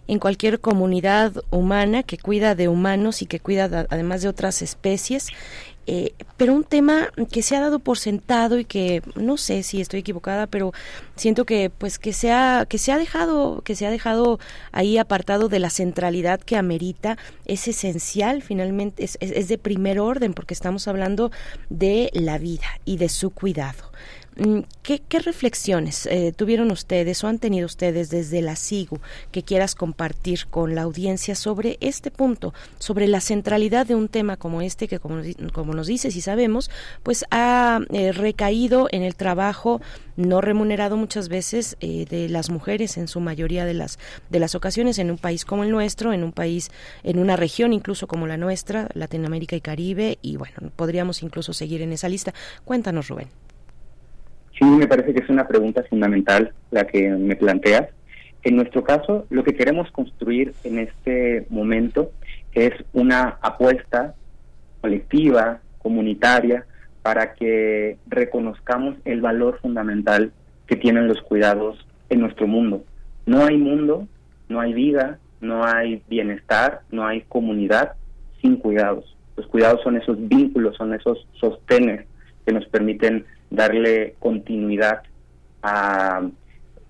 en 0.09 0.19
cualquier 0.19 0.61
comunidad 0.61 1.33
humana 1.51 2.03
que 2.03 2.19
cuida 2.19 2.55
de 2.55 2.69
humanos 2.69 3.23
y 3.23 3.27
que 3.27 3.41
cuida 3.41 3.87
además 3.89 4.23
de 4.23 4.29
otras 4.29 4.63
especies. 4.63 5.29
Eh, 5.89 6.15
pero 6.37 6.55
un 6.55 6.63
tema 6.63 7.09
que 7.33 7.43
se 7.43 7.57
ha 7.57 7.61
dado 7.61 7.81
por 7.81 7.99
sentado 7.99 8.57
y 8.61 8.65
que 8.65 9.03
no 9.17 9.37
sé 9.37 9.65
si 9.65 9.81
estoy 9.81 9.99
equivocada 9.99 10.47
pero 10.47 10.73
siento 11.17 11.45
que 11.45 11.71
pues 11.71 11.99
que 11.99 12.13
se 12.13 12.31
ha 12.31 12.67
que 12.69 12.79
se 12.79 12.93
ha 12.93 12.99
dejado 12.99 13.63
que 13.63 13.75
se 13.75 13.85
ha 13.85 13.91
dejado 13.91 14.39
ahí 14.71 14.97
apartado 14.97 15.49
de 15.49 15.59
la 15.59 15.71
centralidad 15.71 16.39
que 16.41 16.57
amerita 16.57 17.19
es 17.47 17.67
esencial 17.67 18.43
finalmente 18.43 19.03
es, 19.03 19.19
es 19.21 19.49
de 19.49 19.59
primer 19.59 19.99
orden 19.99 20.35
porque 20.35 20.55
estamos 20.55 20.87
hablando 20.87 21.33
de 21.69 22.11
la 22.13 22.39
vida 22.39 22.69
y 22.85 22.99
de 22.99 23.09
su 23.09 23.31
cuidado 23.31 23.91
¿qué, 24.83 25.01
qué 25.09 25.19
reflexiones 25.19 26.07
eh, 26.07 26.33
tuvieron 26.35 26.71
ustedes 26.71 27.23
o 27.23 27.29
han 27.29 27.39
tenido 27.39 27.67
ustedes 27.67 28.11
desde 28.11 28.43
la 28.43 28.57
SIGU 28.57 29.01
que 29.31 29.43
quieras 29.43 29.75
compartir 29.75 30.47
con 30.47 30.75
la 30.75 30.83
audiencia 30.83 31.35
sobre 31.35 31.79
este 31.81 32.11
punto, 32.11 32.55
sobre 32.79 33.09
la 33.09 33.21
centralidad 33.21 33.87
de 33.87 33.95
un 33.95 34.09
tema 34.09 34.37
como 34.37 34.63
este 34.63 34.89
que, 34.89 34.99
como, 34.99 35.23
como 35.53 35.75
nos 35.75 35.87
dices 35.87 36.17
y 36.17 36.21
sabemos, 36.21 36.71
pues 37.03 37.25
ha 37.31 37.81
eh, 37.91 38.13
recaído 38.13 38.89
en 38.91 39.03
el 39.03 39.15
trabajo 39.15 39.81
no 40.17 40.41
remunerado 40.41 40.97
muchas 40.97 41.29
veces 41.29 41.77
eh, 41.81 42.07
de 42.09 42.29
las 42.29 42.51
mujeres 42.51 42.97
en 42.97 43.09
su 43.09 43.21
mayoría 43.21 43.65
de 43.65 43.75
las 43.75 43.99
de 44.31 44.39
las 44.41 44.55
ocasiones 44.55 44.99
en 44.99 45.11
un 45.11 45.19
país 45.19 45.45
como 45.45 45.65
el 45.65 45.71
nuestro, 45.71 46.13
en 46.13 46.25
un 46.25 46.33
país, 46.33 46.71
en 47.03 47.19
una 47.19 47.37
región 47.37 47.73
incluso 47.73 48.07
como 48.07 48.27
la 48.27 48.37
nuestra, 48.37 48.89
Latinoamérica 48.95 49.57
y 49.57 49.61
Caribe, 49.61 50.19
y 50.23 50.37
bueno, 50.37 50.71
podríamos 50.77 51.23
incluso 51.23 51.53
seguir 51.53 51.83
en 51.83 51.93
esa 51.93 52.09
lista. 52.09 52.35
Cuéntanos, 52.65 53.09
Rubén. 53.09 53.29
Sí, 54.59 54.65
me 54.65 54.87
parece 54.87 55.15
que 55.15 55.23
es 55.23 55.29
una 55.29 55.49
pregunta 55.49 55.83
fundamental 55.89 56.53
la 56.71 56.87
que 56.87 57.09
me 57.11 57.37
planteas. 57.37 57.89
En 58.43 58.57
nuestro 58.57 58.83
caso, 58.83 59.27
lo 59.31 59.45
que 59.45 59.55
queremos 59.55 59.91
construir 59.93 60.53
en 60.65 60.79
este 60.79 61.47
momento 61.49 62.11
es 62.53 62.73
una 62.93 63.39
apuesta 63.41 64.15
colectiva, 64.81 65.61
comunitaria, 65.79 66.67
para 67.03 67.35
que 67.35 67.97
reconozcamos 68.07 68.97
el 69.05 69.21
valor 69.21 69.59
fundamental 69.61 70.33
que 70.67 70.77
tienen 70.77 71.09
los 71.09 71.21
cuidados 71.23 71.85
en 72.09 72.21
nuestro 72.21 72.47
mundo. 72.47 72.85
No 73.27 73.45
hay 73.45 73.57
mundo, 73.57 74.07
no 74.49 74.61
hay 74.61 74.73
vida, 74.73 75.19
no 75.41 75.65
hay 75.65 76.03
bienestar, 76.09 76.83
no 76.91 77.07
hay 77.07 77.23
comunidad 77.23 77.93
sin 78.41 78.57
cuidados. 78.57 79.17
Los 79.37 79.47
cuidados 79.47 79.83
son 79.83 79.97
esos 79.97 80.17
vínculos, 80.29 80.77
son 80.77 80.95
esos 80.95 81.27
sostenes 81.41 82.07
que 82.47 82.53
nos 82.53 82.67
permiten 82.67 83.25
darle 83.53 84.15
continuidad 84.19 85.03
a 85.63 86.23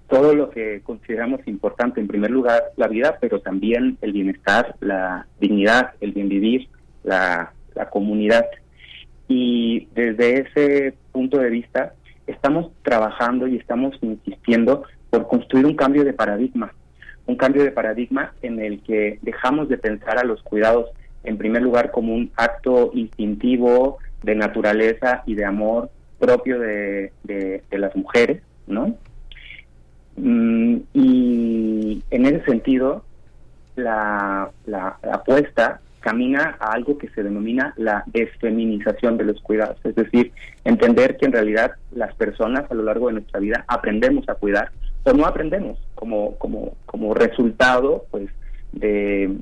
todo 0.08 0.34
lo 0.34 0.50
que 0.50 0.81
consideramos 0.82 1.41
importante. 1.47 2.00
En 2.00 2.07
primer 2.07 2.31
lugar, 2.31 2.62
la 2.76 2.89
vida, 2.89 3.18
pero 3.20 3.41
también 3.41 3.99
el 4.00 4.12
bienestar, 4.12 4.76
la 4.81 5.26
dignidad, 5.41 5.92
el 6.00 6.12
bien 6.12 6.28
vivir, 6.28 6.68
la, 7.02 7.52
comunidad. 7.91 8.47
Y 9.28 9.89
desde 9.94 10.41
ese 10.41 10.94
punto 11.10 11.39
de 11.39 11.50
vista, 11.50 11.94
estamos 12.26 12.70
trabajando 12.82 13.49
y 13.49 13.57
estamos 13.57 13.97
insistiendo 14.02 14.84
por 15.10 15.26
construir 15.26 15.66
un 15.66 15.74
cambio 15.74 16.05
de 16.05 16.12
paradigma, 16.12 16.73
un 17.26 17.36
cambio 17.36 17.65
de 17.65 17.73
paradigma 17.73 18.34
en 18.42 18.60
el 18.60 18.82
que 18.82 19.18
dejamos 19.23 19.68
de 19.68 19.78
pensar 19.78 20.18
a 20.18 20.24
los 20.24 20.42
cuidados 20.42 20.91
en 21.24 21.39
primer 21.39 21.62
lugar 21.62 21.91
como 21.91 22.15
un 22.15 22.31
acto 22.36 22.91
instintivo 22.94 23.99
de 24.23 24.34
naturaleza 24.34 25.23
y 25.26 25.34
de 25.34 25.44
amor 25.44 25.91
propio 26.23 26.60
de, 26.60 27.12
de, 27.25 27.62
las 27.73 27.97
mujeres, 27.97 28.42
¿no? 28.68 28.97
Mm, 30.17 30.76
y 30.94 32.02
en 32.10 32.26
ese 32.26 32.44
sentido, 32.44 33.05
la, 33.75 34.49
la, 34.67 34.99
apuesta 35.12 35.81
camina 35.99 36.57
a 36.60 36.75
algo 36.75 36.97
que 36.97 37.09
se 37.09 37.25
denomina 37.25 37.75
la 37.76 38.05
desfeminización 38.07 39.17
de 39.18 39.25
los 39.25 39.41
cuidados, 39.41 39.78
es 39.83 39.97
decir, 39.97 40.33
entender 40.65 41.17
que 41.17 41.26
en 41.26 41.33
realidad 41.33 41.73
las 41.91 42.15
personas 42.15 42.70
a 42.70 42.75
lo 42.75 42.84
largo 42.84 43.09
de 43.09 43.15
nuestra 43.15 43.41
vida 43.41 43.65
aprendemos 43.67 44.28
a 44.28 44.36
cuidar 44.36 44.70
o 45.05 45.12
no 45.12 45.26
aprendemos 45.26 45.78
como 45.97 46.36
como 46.39 46.76
como 46.86 47.15
resultado 47.15 48.05
pues 48.12 48.28
de 48.73 49.36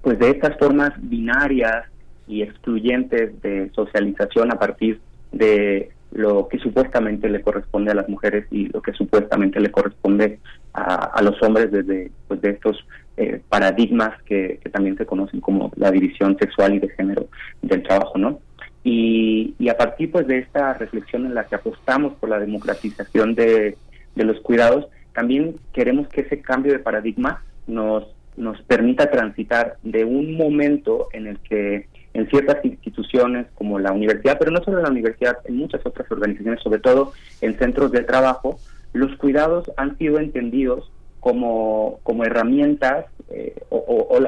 pues 0.00 0.18
de 0.18 0.30
estas 0.30 0.56
formas 0.58 0.92
binarias 0.96 1.84
y 2.26 2.42
excluyentes 2.42 3.40
de 3.42 3.70
socialización 3.74 4.52
a 4.52 4.58
partir 4.58 5.00
de 5.32 5.90
lo 6.16 6.48
que 6.48 6.58
supuestamente 6.58 7.28
le 7.28 7.42
corresponde 7.42 7.92
a 7.92 7.94
las 7.94 8.08
mujeres 8.08 8.46
y 8.50 8.68
lo 8.68 8.80
que 8.80 8.92
supuestamente 8.92 9.60
le 9.60 9.70
corresponde 9.70 10.40
a, 10.72 11.20
los 11.22 11.40
hombres 11.42 11.70
desde 11.70 12.10
pues 12.26 12.40
de 12.40 12.50
estos 12.50 12.86
eh, 13.16 13.40
paradigmas 13.48 14.20
que, 14.22 14.60
también 14.72 14.96
se 14.96 15.06
conocen 15.06 15.40
como 15.40 15.70
la 15.76 15.90
división 15.90 16.36
sexual 16.38 16.74
y 16.74 16.78
de 16.78 16.88
género 16.88 17.28
del 17.62 17.82
trabajo, 17.82 18.18
¿no? 18.18 18.40
Y, 18.82 19.54
a 19.68 19.76
partir 19.76 20.10
pues 20.10 20.26
de 20.26 20.38
esta 20.38 20.74
reflexión 20.74 21.26
en 21.26 21.34
la 21.34 21.44
que 21.44 21.56
apostamos 21.56 22.14
por 22.14 22.30
la 22.30 22.38
democratización 22.38 23.34
de, 23.34 23.76
de 24.14 24.24
los 24.24 24.40
cuidados, 24.40 24.86
también 25.12 25.56
queremos 25.72 26.08
que 26.08 26.22
ese 26.22 26.40
cambio 26.40 26.72
de 26.72 26.78
paradigma 26.78 27.42
nos, 27.66 28.06
nos 28.36 28.60
permita 28.62 29.10
transitar 29.10 29.76
de 29.82 30.04
un 30.04 30.36
momento 30.36 31.08
en 31.12 31.26
el 31.26 31.38
que 31.40 31.88
en 32.16 32.26
ciertas 32.30 32.64
instituciones 32.64 33.46
como 33.54 33.78
la 33.78 33.92
universidad, 33.92 34.38
pero 34.38 34.50
no 34.50 34.62
solo 34.64 34.78
en 34.78 34.84
la 34.84 34.90
universidad, 34.90 35.36
en 35.44 35.56
muchas 35.58 35.84
otras 35.84 36.10
organizaciones, 36.10 36.62
sobre 36.62 36.80
todo 36.80 37.12
en 37.42 37.58
centros 37.58 37.92
de 37.92 38.04
trabajo, 38.04 38.58
los 38.94 39.14
cuidados 39.18 39.70
han 39.76 39.98
sido 39.98 40.18
entendidos 40.18 40.90
como, 41.20 42.00
como 42.04 42.24
herramientas 42.24 43.04
eh, 43.28 43.54
o, 43.68 44.18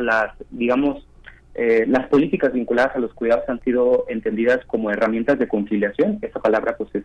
las, 0.00 0.34
digamos, 0.50 1.04
eh, 1.56 1.84
las 1.88 2.06
políticas 2.06 2.52
vinculadas 2.52 2.94
a 2.94 3.00
los 3.00 3.12
cuidados 3.12 3.48
han 3.48 3.60
sido 3.62 4.04
entendidas 4.08 4.64
como 4.66 4.92
herramientas 4.92 5.36
de 5.40 5.48
conciliación. 5.48 6.20
Esa 6.22 6.38
palabra 6.40 6.76
pues 6.76 6.94
es 6.94 7.02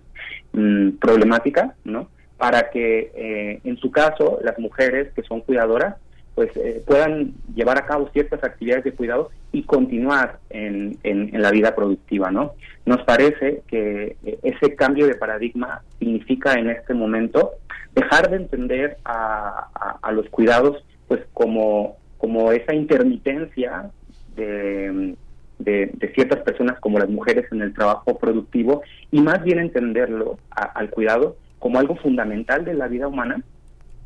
mm, 0.53 0.98
problemática, 0.98 1.74
¿no? 1.84 2.09
Para 2.38 2.69
que 2.69 3.11
eh, 3.16 3.59
en 3.64 3.77
su 3.77 3.90
caso 3.90 4.38
las 4.43 4.59
mujeres 4.59 5.11
que 5.16 5.24
son 5.24 5.42
cuidadoras 5.42 5.95
pues 6.36 6.52
eh, 6.58 6.84
puedan 6.86 7.34
llevar 7.56 7.78
a 7.78 7.86
cabo 7.86 8.10
ciertas 8.12 8.44
actividades 8.44 8.84
de 8.84 8.92
cuidado 8.92 9.32
y 9.54 9.64
continuar 9.64 10.40
en, 10.50 10.98
en, 11.04 11.42
la 11.42 11.50
vida 11.50 11.74
productiva, 11.74 12.30
¿no? 12.30 12.52
Nos 12.86 13.02
parece 13.04 13.64
que 13.68 14.18
eh, 14.26 14.40
ese 14.44 14.76
cambio 14.76 15.08
de 15.08 15.16
paradigma 15.16 15.82
significa 15.98 16.54
en 16.54 16.70
este 16.70 16.94
momento 16.94 17.52
dejar 17.96 18.30
de 18.30 18.36
entender 18.36 18.98
a, 19.06 19.70
a, 20.02 20.12
los 20.12 20.28
cuidados 20.30 20.84
pues 21.08 21.22
como, 21.34 21.96
como 22.18 22.52
esa 22.52 22.76
intermitencia 22.76 23.90
de, 24.36 25.16
de, 25.60 26.12
ciertas 26.14 26.42
personas 26.42 26.80
como 26.82 27.00
las 27.00 27.10
mujeres 27.10 27.46
en 27.54 27.62
el 27.62 27.74
trabajo 27.74 28.18
productivo 28.18 28.82
y 29.12 29.22
más 29.22 29.42
bien 29.44 29.60
entenderlo 29.60 30.38
al 30.50 30.90
cuidado 30.90 31.38
como 31.60 31.80
algo 31.80 31.96
fundamental 31.96 32.66
de 32.66 32.74
la 32.74 32.88
vida 32.88 33.08
humana 33.08 33.42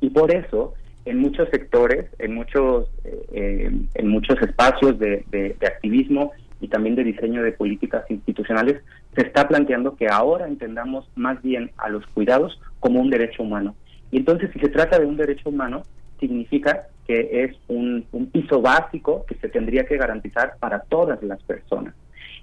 y 0.02 0.12
por 0.12 0.34
eso 0.34 0.76
en 1.06 1.20
muchos 1.20 1.50
sectores, 1.50 2.06
en 2.20 2.36
muchos, 2.36 2.88
eh, 3.32 3.72
en 3.94 4.08
muchos 4.08 4.42
espacios 4.42 5.00
de, 5.00 5.56
activismo 5.62 6.32
y 6.62 6.68
también 6.68 6.96
de 6.96 7.04
diseño 7.04 7.42
de 7.42 7.52
políticas 7.52 8.04
institucionales, 8.10 8.82
se 9.16 9.22
está 9.22 9.48
planteando 9.48 9.96
que 9.96 10.08
ahora 10.08 10.48
entendamos 10.48 11.10
más 11.16 11.42
bien 11.42 11.72
a 11.78 11.90
los 11.90 12.06
cuidados 12.08 12.60
como 12.80 13.00
un 13.00 13.10
derecho 13.10 13.44
humano. 13.44 13.76
Y 14.12 14.18
entonces, 14.18 14.50
si 14.54 14.60
se 14.60 14.70
trata 14.70 15.00
de 15.00 15.06
un 15.06 15.18
derecho 15.18 15.50
humano, 15.50 15.84
significa 16.20 16.88
que 17.08 17.44
es 17.44 17.56
un, 17.68 18.06
piso 18.32 18.62
básico 18.62 19.26
que 19.26 19.36
se 19.36 19.50
tendría 19.50 19.86
que 19.86 19.98
garantizar 19.98 20.58
para 20.60 20.82
todas 20.82 21.24
las 21.24 21.42
personas. 21.44 21.96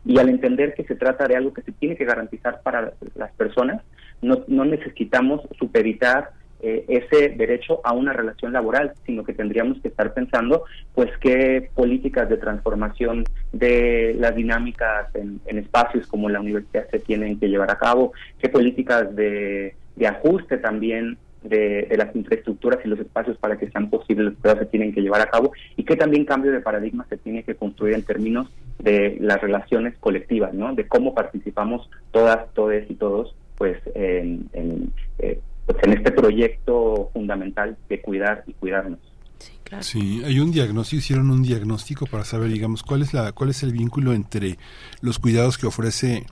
Y 0.05 0.19
al 0.19 0.29
entender 0.29 0.75
que 0.75 0.85
se 0.85 0.95
trata 0.95 1.27
de 1.29 1.37
algo 1.37 1.53
que 1.53 1.63
se 1.63 1.73
tiene 1.73 1.97
que 1.97 2.05
garantizar 2.05 2.63
para 2.63 2.93
las 3.15 3.33
personas, 3.33 3.83
no, 4.23 4.45
no 4.49 4.65
necesitamos 4.65 5.43
supeditar 5.59 6.31
eh, 6.61 6.85
ese 6.89 7.29
derecho 7.29 7.81
a 7.85 7.93
una 7.93 8.15
relación 8.15 8.53
laboral, 8.53 8.95
sino 9.05 9.25
que 9.25 9.35
tendríamos 9.35 9.79
que 9.83 9.89
estar 9.89 10.15
pensando, 10.15 10.65
pues, 10.95 11.11
qué 11.21 11.71
políticas 11.75 12.31
de 12.31 12.39
transformación 12.39 13.25
de 13.53 14.17
las 14.19 14.35
dinámicas 14.35 15.15
en, 15.15 15.41
espacios 15.47 16.07
como 16.07 16.31
la 16.31 16.41
universidad 16.41 16.89
se 16.91 16.99
tienen 16.99 17.39
que 17.39 17.49
llevar 17.49 17.71
a 17.71 17.79
cabo, 17.79 18.13
qué 18.41 18.49
políticas 18.49 19.15
de, 19.15 19.75
ajuste 20.07 20.57
también 20.59 21.19
de, 21.43 21.95
las 21.97 22.15
infraestructuras 22.17 22.81
y 22.85 22.89
los 22.89 23.01
espacios 23.01 23.37
para 23.37 23.59
que 23.59 23.71
sean 23.71 23.91
posibles 23.91 24.35
los 24.43 24.59
se 24.59 24.67
tienen 24.67 24.95
que 24.95 25.03
llevar 25.03 25.21
a 25.21 25.27
cabo 25.27 25.53
y 25.77 25.85
qué 25.85 25.97
también 25.97 26.25
cambio 26.25 26.53
de 26.53 26.61
paradigma 26.61 27.07
se 27.09 27.19
tiene 27.19 27.43
que 27.43 27.55
construir 27.55 27.95
en 27.95 28.03
términos 28.03 28.49
de 28.79 29.19
las 29.21 29.41
relaciones 29.41 29.97
colectivas, 29.99 30.55
¿no? 30.55 30.75
De 30.75 30.89
cómo 30.89 31.15
participamos 31.15 31.89
todas, 32.13 32.53
todos 32.55 32.83
y 32.89 32.95
todos, 32.95 33.35
pues, 33.57 33.79
en, 33.95 34.49
en 34.53 34.93
eh, 35.19 35.41
pues 35.67 35.79
en 35.83 35.93
este 35.95 36.13
proyecto 36.13 37.11
fundamental 37.13 37.77
de 37.89 38.01
cuidar 38.01 38.45
y 38.47 38.55
cuidarnos. 38.55 39.01
Sí, 39.39 39.53
claro. 39.65 39.83
sí, 39.83 40.23
hay 40.25 40.39
un 40.39 40.53
diagnóstico, 40.53 40.99
hicieron 41.01 41.31
un 41.31 41.43
diagnóstico 41.43 42.07
para 42.07 42.25
saber, 42.25 42.51
digamos, 42.51 42.83
cuál 42.83 43.03
es 43.03 43.13
la, 43.13 43.33
cuál 43.33 43.51
es 43.51 43.63
el 43.63 43.73
vínculo 43.73 44.13
entre 44.13 44.57
los 45.03 45.19
cuidados 45.19 45.59
que 45.59 45.67
ofrece 45.67 46.25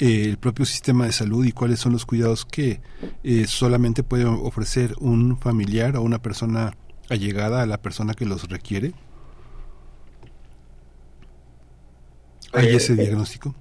eh, 0.00 0.24
el 0.24 0.38
propio 0.38 0.64
sistema 0.64 1.06
de 1.06 1.12
salud 1.12 1.44
y 1.44 1.52
cuáles 1.52 1.80
son 1.80 1.92
los 1.92 2.06
cuidados 2.06 2.44
que 2.44 2.80
eh, 3.22 3.46
solamente 3.46 4.02
puede 4.02 4.24
ofrecer 4.24 4.92
un 5.00 5.38
familiar 5.38 5.96
o 5.96 6.02
una 6.02 6.20
persona 6.20 6.72
allegada 7.10 7.62
a 7.62 7.66
la 7.66 7.78
persona 7.78 8.14
que 8.14 8.24
los 8.24 8.48
requiere. 8.48 8.92
¿Hay 12.52 12.68
eh, 12.68 12.76
ese 12.76 12.94
diagnóstico? 12.94 13.54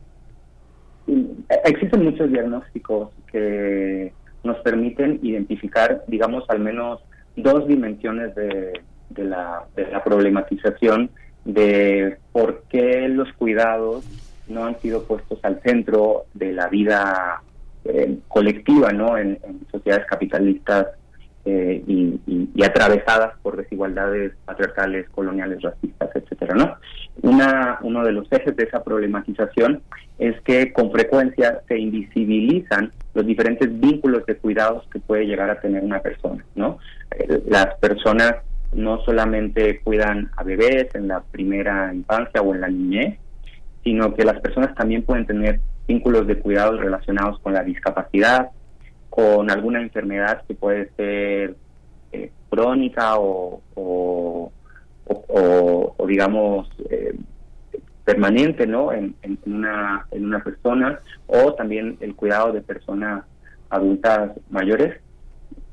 Existen 1.66 2.04
muchos 2.04 2.30
diagnósticos 2.32 3.10
que 3.32 4.14
nos 4.44 4.58
permiten 4.58 5.20
identificar, 5.24 6.04
digamos, 6.08 6.50
al 6.50 6.60
menos 6.60 7.02
dos 7.36 7.68
dimensiones 7.68 8.34
de, 8.36 8.82
la, 9.18 9.64
de 9.76 9.92
la 9.92 10.04
problematización 10.04 11.10
de 11.46 12.18
por 12.32 12.64
qué 12.70 13.08
los 13.08 13.32
cuidados 13.34 14.06
no 14.48 14.66
han 14.66 14.80
sido 14.82 15.04
puestos 15.04 15.40
al 15.44 15.62
centro 15.62 16.26
de 16.34 16.54
la 16.54 16.68
vida 16.68 17.42
eh, 17.86 18.18
colectiva, 18.28 18.92
¿no? 18.92 19.18
En, 19.18 19.40
sociedades 19.72 20.06
capitalistas 20.08 20.88
eh, 21.50 21.82
y, 21.88 22.62
atravesadas 22.62 23.38
por 23.42 23.56
desigualdades 23.56 24.34
patriarcales, 24.44 25.08
coloniales, 25.12 25.62
racistas, 25.62 26.10
etcétera, 26.14 26.56
¿no? 26.56 26.76
Una, 27.22 27.78
uno 27.82 28.04
de 28.04 28.12
los 28.12 28.30
ejes 28.30 28.54
de 28.58 28.66
esa 28.66 28.84
problematización 28.84 29.82
es 30.20 30.42
que 30.42 30.74
con 30.74 30.92
frecuencia 30.92 31.62
se 31.70 31.78
invisibilizan 31.78 32.92
los 33.14 33.26
diferentes 33.26 33.80
vínculos 33.80 34.26
de 34.26 34.36
cuidados 34.36 34.86
que 34.92 35.00
puede 35.00 35.26
llegar 35.26 35.50
a 35.50 35.62
tener 35.62 35.82
una 35.84 36.02
persona, 36.02 36.44
¿no? 36.56 36.80
Eh, 37.12 37.42
las 37.48 37.76
personas 37.76 38.34
no 38.74 39.00
solamente 39.06 39.80
cuidan 39.80 40.30
a 40.36 40.44
bebés 40.44 40.94
en 40.96 41.08
la 41.08 41.22
primera 41.22 41.94
infancia 41.94 42.42
o 42.42 42.54
en 42.54 42.62
la 42.62 42.68
niñez, 42.68 43.18
sino 43.86 44.14
que 44.16 44.26
las 44.26 44.42
personas 44.42 44.76
también 44.76 45.04
pueden 45.04 45.26
tener 45.26 45.62
vínculos 45.88 46.28
de 46.28 46.40
cuidados 46.40 46.82
relacionados 46.82 47.40
con 47.40 47.54
la 47.54 47.64
discapacidad, 47.64 48.50
con 49.18 49.50
alguna 49.50 49.82
enfermedad 49.82 50.44
que 50.48 50.54
puede 50.54 50.92
ser 50.96 51.56
eh, 52.12 52.32
crónica 52.52 53.18
o, 53.18 53.64
o, 53.74 54.52
digamos, 56.08 56.70
eh, 56.92 57.18
permanente 58.06 58.68
¿no? 58.68 58.94
En, 58.94 59.16
una, 59.48 60.06
en 60.12 60.24
una 60.24 60.44
persona, 60.44 61.00
o 61.26 61.52
también 61.56 61.98
el 62.00 62.14
cuidado 62.14 62.52
de 62.54 62.62
personas 62.62 63.26
adultas 63.72 64.34
mayores. 64.52 65.02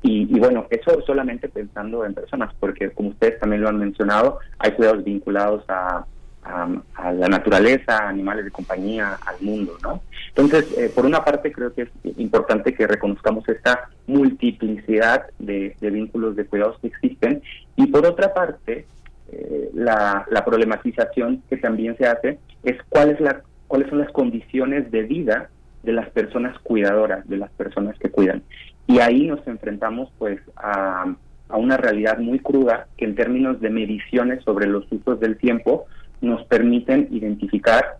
Y, 0.01 0.23
y, 0.35 0.39
bueno, 0.39 0.65
eso 0.71 0.99
solamente 1.05 1.47
pensando 1.47 2.03
en 2.03 2.15
personas, 2.15 2.51
porque 2.59 2.89
como 2.89 3.09
ustedes 3.09 3.39
también 3.39 3.61
lo 3.61 3.69
han 3.69 3.77
mencionado, 3.77 4.39
hay 4.57 4.71
cuidados 4.71 5.03
vinculados 5.03 5.63
a 5.67 6.03
a, 6.45 7.11
la 7.11 7.27
naturaleza, 7.27 8.07
animales 8.07 8.45
de 8.45 8.51
compañía, 8.51 9.17
al 9.25 9.41
mundo, 9.41 9.77
¿no? 9.81 10.01
Entonces, 10.29 10.77
eh, 10.77 10.91
por 10.93 11.05
una 11.05 11.23
parte 11.23 11.51
creo 11.51 11.73
que 11.73 11.83
es 11.83 11.89
importante 12.17 12.73
que 12.73 12.87
reconozcamos 12.87 13.47
esta 13.49 13.89
multiplicidad 14.07 15.25
de, 15.39 15.75
vínculos 15.81 16.35
de 16.35 16.45
cuidados 16.45 16.79
que 16.79 16.87
existen 16.87 17.41
y 17.75 17.87
por 17.87 18.05
otra 18.05 18.33
parte, 18.33 18.85
eh, 19.31 19.69
la, 19.73 20.25
problematización 20.45 21.41
que 21.49 21.57
también 21.57 21.97
se 21.97 22.05
hace 22.05 22.39
es 22.63 22.77
cuál 22.89 23.09
es 23.11 23.19
la, 23.19 23.41
cuáles 23.67 23.89
son 23.89 23.99
las 23.99 24.11
condiciones 24.11 24.91
de 24.91 25.03
vida 25.03 25.49
de 25.83 25.93
las 25.93 26.09
personas 26.09 26.57
cuidadoras, 26.59 27.27
de 27.27 27.37
las 27.37 27.51
personas 27.51 27.97
que 27.97 28.09
cuidan. 28.09 28.43
Y 28.87 28.99
ahí 28.99 29.25
nos 29.25 29.45
enfrentamos 29.47 30.11
pues 30.19 30.39
a, 30.55 31.15
a 31.49 31.57
una 31.57 31.77
realidad 31.77 32.19
muy 32.19 32.39
cruda 32.39 32.87
que 32.97 33.05
en 33.05 33.15
términos 33.15 33.59
de 33.61 33.69
mediciones 33.69 34.43
sobre 34.43 34.67
los 34.67 34.85
usos 34.91 35.19
del 35.19 35.37
tiempo 35.37 35.85
nos 36.25 36.43
permiten 36.45 37.07
identificar 37.11 37.97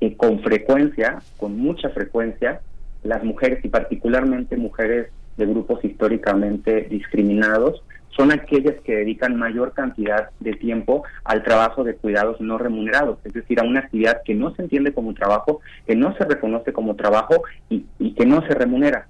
que 0.00 0.16
con 0.16 0.40
frecuencia, 0.40 1.18
con 1.36 1.58
mucha 1.58 1.90
frecuencia, 1.90 2.60
las 3.02 3.22
mujeres 3.22 3.64
y 3.64 3.68
particularmente 3.68 4.56
mujeres 4.56 5.08
de 5.36 5.46
grupos 5.46 5.84
históricamente 5.84 6.82
discriminados 6.90 7.82
son 8.10 8.32
aquellas 8.32 8.74
que 8.82 8.96
dedican 8.96 9.36
mayor 9.36 9.72
cantidad 9.72 10.30
de 10.40 10.54
tiempo 10.54 11.04
al 11.24 11.42
trabajo 11.42 11.84
de 11.84 11.94
cuidados 11.94 12.40
no 12.40 12.58
remunerados, 12.58 13.18
es 13.24 13.32
decir, 13.32 13.60
a 13.60 13.64
una 13.64 13.80
actividad 13.80 14.22
que 14.24 14.34
no 14.34 14.54
se 14.54 14.62
entiende 14.62 14.92
como 14.92 15.14
trabajo, 15.14 15.60
que 15.86 15.94
no 15.94 16.14
se 16.16 16.24
reconoce 16.24 16.72
como 16.72 16.96
trabajo 16.96 17.42
y, 17.68 17.84
que 18.14 18.26
no 18.26 18.42
se 18.46 18.54
remunera 18.54 19.06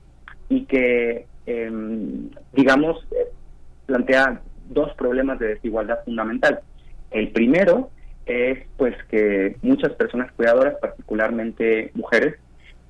y 0.49 0.65
que, 0.67 1.27
em, 1.47 2.29
digamos, 2.53 3.05
eh, 3.13 3.33
plantea 3.87 4.43
dos 4.69 4.93
problemas 4.95 5.39
de 5.39 5.49
desigualdad 5.49 6.05
fundamental. 6.05 6.61
El 7.11 7.31
primero 7.31 7.91
es 8.27 8.59
pues 8.77 8.95
que 9.09 9.57
muchas 9.63 9.93
personas 9.93 10.33
cuidadoras, 10.33 10.77
particularmente 10.81 11.91
mujeres, 11.95 12.37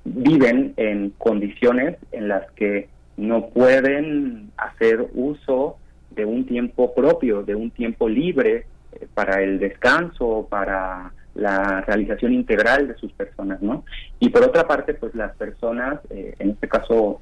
viven 0.05 0.75
en 0.77 1.11
condiciones 1.11 1.97
en 2.13 2.29
las 2.29 2.51
que 2.53 2.89
no 3.17 3.49
pueden 3.49 4.51
hacer 4.57 5.09
uso 5.15 5.77
de 6.11 6.25
un 6.25 6.47
tiempo 6.47 6.95
propio, 6.95 7.43
de 7.43 7.55
un 7.55 7.71
tiempo 7.71 8.09
libre 8.09 8.67
eh, 8.93 9.07
para 9.15 9.43
el 9.43 9.59
descanso, 9.59 10.47
para 10.49 11.13
la 11.35 11.83
realización 11.83 12.33
integral 12.33 12.89
de 12.89 12.95
sus 12.97 13.13
personas, 13.13 13.63
¿no? 13.63 13.85
Y 14.19 14.31
por 14.31 14.43
otra 14.43 14.67
parte, 14.67 14.95
pues 14.95 15.15
las 15.15 15.37
personas, 15.37 16.01
eh, 16.11 16.35
en 16.39 16.51
este 16.51 16.69
caso 16.69 17.21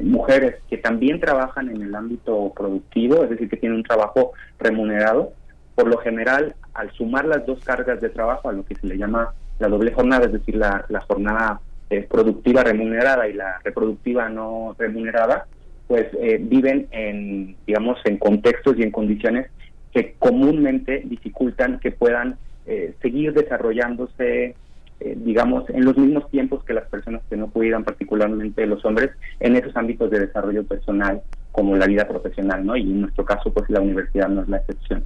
mujeres 0.00 0.56
que 0.68 0.78
también 0.78 1.20
trabajan 1.20 1.68
en 1.68 1.82
el 1.82 1.94
ámbito 1.94 2.52
productivo, 2.56 3.22
es 3.24 3.30
decir, 3.30 3.48
que 3.48 3.56
tienen 3.56 3.78
un 3.78 3.84
trabajo 3.84 4.32
remunerado, 4.58 5.32
por 5.74 5.88
lo 5.88 5.98
general, 5.98 6.54
al 6.74 6.90
sumar 6.92 7.24
las 7.24 7.46
dos 7.46 7.60
cargas 7.64 8.00
de 8.00 8.10
trabajo, 8.10 8.48
a 8.48 8.52
lo 8.52 8.64
que 8.64 8.74
se 8.74 8.86
le 8.86 8.98
llama 8.98 9.32
la 9.58 9.68
doble 9.68 9.92
jornada, 9.92 10.26
es 10.26 10.32
decir, 10.32 10.56
la, 10.56 10.84
jornada 11.06 11.60
eh, 11.90 12.06
productiva 12.10 12.64
remunerada 12.64 13.28
y 13.28 13.34
la 13.34 13.58
reproductiva 13.62 14.28
no 14.28 14.74
remunerada, 14.78 15.46
pues 15.86 16.06
eh, 16.20 16.38
viven 16.40 16.88
en, 16.90 17.56
digamos, 17.66 17.98
en 18.04 18.16
contextos 18.16 18.76
y 18.78 18.82
en 18.82 18.90
condiciones 18.90 19.50
que 19.92 20.14
comúnmente 20.18 21.02
dificultan 21.04 21.80
que 21.80 21.90
puedan 21.90 22.36
eh, 22.66 22.94
seguir 23.02 23.32
desarrollándose, 23.32 24.54
digamos, 25.00 25.68
en 25.70 25.86
los 25.86 25.96
mismos 25.96 26.30
tiempos 26.30 26.62
que 26.62 26.74
las 26.74 26.86
personas 26.88 27.22
que 27.30 27.36
no 27.36 27.50
cuidan, 27.50 27.84
particularmente 27.84 28.66
los 28.66 28.84
hombres, 28.84 29.10
en 29.40 29.56
esos 29.56 29.74
ámbitos 29.74 30.10
de 30.10 30.20
desarrollo 30.20 30.62
personal 30.64 31.22
como 31.52 31.74
la 31.76 31.86
vida 31.86 32.06
profesional, 32.06 32.64
¿no? 32.64 32.76
Y 32.76 32.82
en 32.82 33.00
nuestro 33.00 33.24
caso, 33.24 33.50
pues 33.52 33.68
la 33.70 33.80
universidad 33.80 34.28
no 34.28 34.42
es 34.42 34.48
la 34.48 34.58
excepción. 34.58 35.04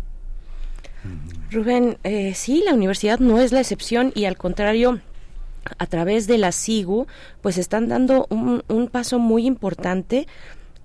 Rubén, 1.51 1.99
eh, 2.05 2.33
sí, 2.35 2.63
la 2.65 2.75
universidad 2.75 3.19
no 3.19 3.41
es 3.41 3.53
la 3.53 3.61
excepción 3.61 4.13
y 4.15 4.25
al 4.25 4.37
contrario, 4.37 5.01
a 5.79 5.87
través 5.87 6.27
de 6.27 6.39
la 6.39 6.53
SIGU, 6.53 7.07
pues 7.43 7.59
están 7.59 7.89
dando 7.89 8.27
un, 8.31 8.63
un 8.69 8.89
paso 8.89 9.19
muy 9.19 9.47
importante 9.47 10.27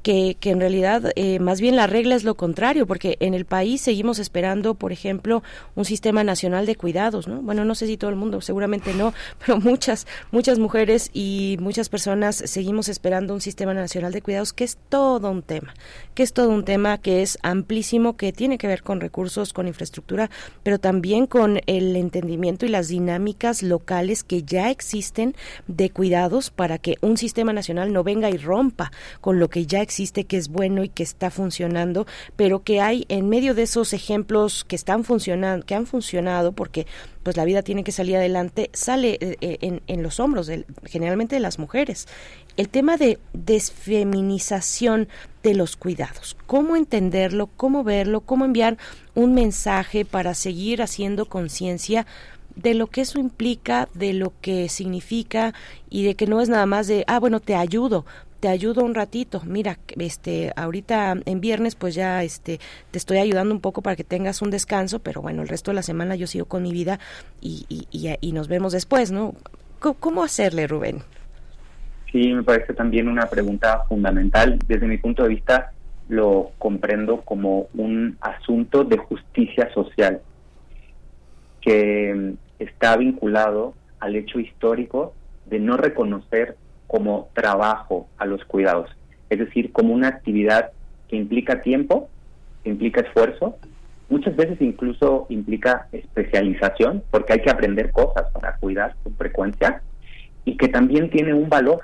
que, 0.01 0.37
que 0.39 0.51
en 0.51 0.59
realidad 0.59 1.11
eh, 1.15 1.39
más 1.39 1.61
bien 1.61 1.75
la 1.75 1.87
regla 1.87 2.15
es 2.15 2.23
lo 2.23 2.35
contrario, 2.35 2.87
porque 2.87 3.17
en 3.19 3.33
el 3.33 3.45
país 3.45 3.81
seguimos 3.81 4.19
esperando, 4.19 4.75
por 4.75 4.91
ejemplo, 4.91 5.43
un 5.75 5.85
sistema 5.85 6.23
nacional 6.23 6.65
de 6.65 6.75
cuidados, 6.75 7.27
¿no? 7.27 7.41
Bueno, 7.41 7.65
no 7.65 7.75
sé 7.75 7.87
si 7.87 7.97
todo 7.97 8.09
el 8.09 8.15
mundo, 8.15 8.41
seguramente 8.41 8.93
no, 8.93 9.13
pero 9.45 9.59
muchas, 9.59 10.07
muchas 10.31 10.59
mujeres 10.59 11.09
y 11.13 11.57
muchas 11.59 11.89
personas 11.89 12.35
seguimos 12.35 12.89
esperando 12.89 13.33
un 13.33 13.41
sistema 13.41 13.73
nacional 13.73 14.11
de 14.11 14.21
cuidados 14.21 14.53
que 14.53 14.63
es 14.63 14.77
todo 14.89 15.31
un 15.31 15.41
tema, 15.41 15.73
que 16.13 16.23
es 16.23 16.33
todo 16.33 16.49
un 16.49 16.65
tema 16.65 16.97
que 16.97 17.21
es 17.21 17.37
amplísimo, 17.41 18.15
que 18.15 18.31
tiene 18.31 18.57
que 18.57 18.67
ver 18.67 18.83
con 18.83 19.01
recursos, 19.01 19.53
con 19.53 19.67
infraestructura, 19.67 20.29
pero 20.63 20.79
también 20.79 21.27
con 21.27 21.59
el 21.65 21.95
entendimiento 21.95 22.65
y 22.65 22.69
las 22.69 22.87
dinámicas 22.87 23.63
locales 23.63 24.23
que 24.23 24.43
ya 24.43 24.69
existen 24.69 25.35
de 25.67 25.89
cuidados 25.89 26.49
para 26.49 26.77
que 26.77 26.97
un 27.01 27.17
sistema 27.17 27.53
nacional 27.53 27.93
no 27.93 28.03
venga 28.03 28.29
y 28.29 28.37
rompa 28.37 28.91
con 29.21 29.39
lo 29.39 29.49
que 29.49 29.65
ya 29.65 29.81
existe, 29.81 29.88
que 30.27 30.37
es 30.37 30.49
bueno 30.49 30.83
y 30.83 30.89
que 30.89 31.03
está 31.03 31.31
funcionando, 31.31 32.05
pero 32.35 32.63
que 32.63 32.79
hay 32.79 33.05
en 33.09 33.27
medio 33.27 33.55
de 33.55 33.63
esos 33.63 33.93
ejemplos 33.93 34.63
que 34.63 34.75
están 34.75 35.03
funcionando, 35.03 35.65
que 35.65 35.75
han 35.75 35.87
funcionado, 35.87 36.51
porque 36.51 36.85
pues 37.23 37.35
la 37.37 37.45
vida 37.45 37.63
tiene 37.63 37.83
que 37.83 37.91
salir 37.91 38.15
adelante, 38.15 38.69
sale 38.73 39.17
eh, 39.19 39.37
eh, 39.41 39.57
en, 39.61 39.81
en, 39.87 40.03
los 40.03 40.19
hombros 40.19 40.49
generalmente 40.85 41.35
de 41.35 41.41
las 41.41 41.59
mujeres. 41.59 42.07
El 42.55 42.69
tema 42.69 42.97
de 42.97 43.19
desfeminización 43.33 45.07
de 45.43 45.55
los 45.55 45.75
cuidados, 45.75 46.37
cómo 46.45 46.75
entenderlo, 46.75 47.49
cómo 47.57 47.83
verlo, 47.83 48.21
cómo 48.21 48.45
enviar 48.45 48.77
un 49.15 49.33
mensaje 49.33 50.05
para 50.05 50.33
seguir 50.33 50.81
haciendo 50.81 51.25
conciencia 51.25 52.05
de 52.55 52.73
lo 52.73 52.87
que 52.87 53.01
eso 53.01 53.19
implica, 53.19 53.87
de 53.93 54.13
lo 54.13 54.33
que 54.41 54.69
significa 54.69 55.53
y 55.89 56.03
de 56.03 56.15
que 56.15 56.27
no 56.27 56.41
es 56.41 56.49
nada 56.49 56.65
más 56.65 56.87
de, 56.87 57.05
ah, 57.07 57.19
bueno, 57.19 57.39
te 57.39 57.55
ayudo, 57.55 58.05
te 58.39 58.47
ayudo 58.47 58.83
un 58.83 58.95
ratito. 58.95 59.41
Mira, 59.45 59.77
este, 59.97 60.51
ahorita 60.55 61.15
en 61.25 61.41
viernes 61.41 61.75
pues 61.75 61.95
ya 61.95 62.23
este 62.23 62.59
te 62.91 62.97
estoy 62.97 63.17
ayudando 63.17 63.53
un 63.53 63.61
poco 63.61 63.81
para 63.81 63.95
que 63.95 64.03
tengas 64.03 64.41
un 64.41 64.49
descanso, 64.49 64.99
pero 64.99 65.21
bueno, 65.21 65.41
el 65.41 65.47
resto 65.47 65.71
de 65.71 65.75
la 65.75 65.83
semana 65.83 66.15
yo 66.15 66.27
sigo 66.27 66.45
con 66.45 66.63
mi 66.63 66.71
vida 66.71 66.99
y, 67.41 67.65
y, 67.69 68.17
y, 68.19 68.31
nos 68.31 68.47
vemos 68.47 68.73
después, 68.73 69.11
¿no? 69.11 69.33
¿Cómo, 69.79 70.23
hacerle, 70.23 70.67
Rubén? 70.67 70.99
Sí, 72.11 72.33
me 72.33 72.43
parece 72.43 72.73
también 72.73 73.07
una 73.07 73.29
pregunta 73.29 73.83
fundamental. 73.87 74.59
Desde 74.67 74.87
mi 74.87 74.97
punto 74.97 75.23
de 75.23 75.29
vista, 75.29 75.71
lo 76.09 76.51
comprendo 76.57 77.21
como 77.21 77.67
un 77.75 78.17
asunto 78.19 78.83
de 78.83 78.97
justicia 78.97 79.71
social 79.73 80.21
que 81.61 82.33
está 82.57 82.97
vinculado 82.97 83.73
al 83.99 84.15
hecho 84.15 84.39
histórico 84.39 85.13
de 85.45 85.59
no 85.59 85.77
reconocer 85.77 86.57
como 86.89 87.29
trabajo 87.33 88.07
a 88.17 88.25
los 88.25 88.43
cuidados, 88.45 88.89
es 89.29 89.37
decir, 89.37 89.71
como 89.71 89.93
una 89.93 90.07
actividad 90.07 90.71
que 91.07 91.17
implica 91.17 91.61
tiempo, 91.61 92.09
que 92.63 92.71
implica 92.71 93.01
esfuerzo, 93.01 93.57
muchas 94.09 94.35
veces 94.35 94.59
incluso 94.59 95.27
implica 95.29 95.87
especialización, 95.91 97.03
porque 97.11 97.33
hay 97.33 97.41
que 97.41 97.51
aprender 97.51 97.91
cosas 97.91 98.31
para 98.31 98.55
cuidar 98.57 98.95
con 99.03 99.13
frecuencia, 99.13 99.83
y 100.45 100.57
que 100.57 100.67
también 100.67 101.11
tiene 101.11 101.35
un 101.35 101.47
valor, 101.47 101.81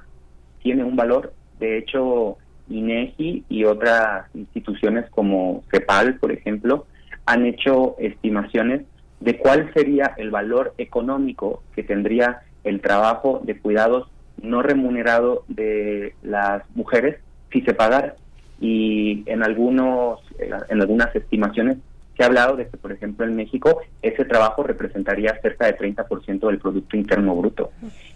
tiene 0.63 0.83
un 0.83 0.95
valor. 0.95 1.33
De 1.59 1.77
hecho, 1.77 2.37
INEGI 2.67 3.45
y 3.47 3.63
otras 3.65 4.25
instituciones 4.33 5.07
como 5.11 5.63
CEPAL, 5.69 6.15
por 6.15 6.31
ejemplo, 6.31 6.87
han 7.27 7.45
hecho 7.45 7.95
estimaciones 7.99 8.81
de 9.19 9.37
cuál 9.37 9.71
sería 9.75 10.13
el 10.17 10.31
valor 10.31 10.73
económico 10.79 11.61
que 11.75 11.83
tendría 11.83 12.41
el 12.63 12.81
trabajo 12.81 13.41
de 13.43 13.59
cuidados 13.59 14.09
no 14.45 14.61
remunerado 14.61 15.43
de 15.47 16.13
las 16.23 16.63
mujeres 16.75 17.17
si 17.51 17.61
se 17.61 17.73
pagara. 17.73 18.15
Y 18.59 19.23
en 19.25 19.43
algunos, 19.43 20.21
en 20.39 20.81
algunas 20.81 21.13
estimaciones 21.15 21.77
se 22.15 22.23
ha 22.23 22.27
hablado 22.27 22.55
de 22.55 22.67
que, 22.67 22.77
por 22.77 22.91
ejemplo, 22.91 23.25
en 23.25 23.35
México 23.35 23.81
ese 24.01 24.25
trabajo 24.25 24.63
representaría 24.63 25.39
cerca 25.41 25.65
de 25.65 25.77
30% 25.77 26.47
del 26.47 26.59
Producto 26.59 26.95
Interno 26.95 27.35
Bruto. 27.35 27.71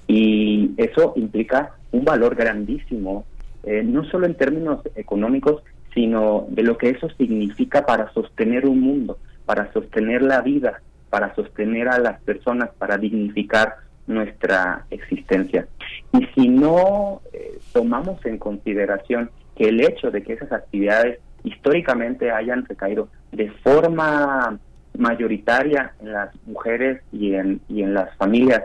Y 0.08 0.72
eso 0.78 1.14
implica 1.16 1.76
un 1.92 2.06
valor 2.06 2.36
grandísimo, 2.36 3.26
eh, 3.64 3.84
no 3.84 4.06
solo 4.06 4.26
en 4.26 4.36
términos 4.36 4.82
económicos, 4.96 5.62
sino 5.94 6.46
de 6.50 6.64
lo 6.64 6.78
que 6.78 6.90
eso 6.90 7.10
significa 7.18 7.86
para 7.86 8.12
sostener 8.14 8.66
un 8.66 8.80
mundo, 8.80 9.18
para 9.46 9.72
sostener 9.74 10.22
la 10.22 10.42
vida, 10.42 10.82
para 11.10 11.34
sostener 11.36 11.90
a 11.90 12.00
las 12.00 12.22
personas, 12.22 12.70
para 12.78 12.98
dignificar 12.98 13.76
nuestra 14.08 14.86
existencia. 14.92 15.68
Y 16.14 16.26
si 16.36 16.50
no 16.50 17.22
eh, 17.34 17.60
tomamos 17.74 18.26
en 18.26 18.38
consideración 18.38 19.30
que 19.56 19.70
el 19.70 19.82
hecho 19.82 20.12
de 20.12 20.24
que 20.24 20.34
esas 20.34 20.52
actividades 20.52 21.20
históricamente 21.44 22.32
hayan 22.32 22.66
recaído 22.66 23.10
de 23.32 23.52
forma 23.64 24.60
mayoritaria 24.98 25.94
en 26.02 26.14
las 26.14 26.30
mujeres 26.46 27.02
y 27.12 27.36
en, 27.36 27.62
y 27.70 27.84
en 27.84 27.94
las 27.94 28.16
familias 28.18 28.64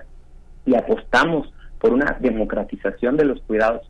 y 0.67 0.75
apostamos 0.75 1.53
por 1.79 1.93
una 1.93 2.17
democratización 2.21 3.17
de 3.17 3.27
los 3.27 3.41
cuidados 3.43 3.89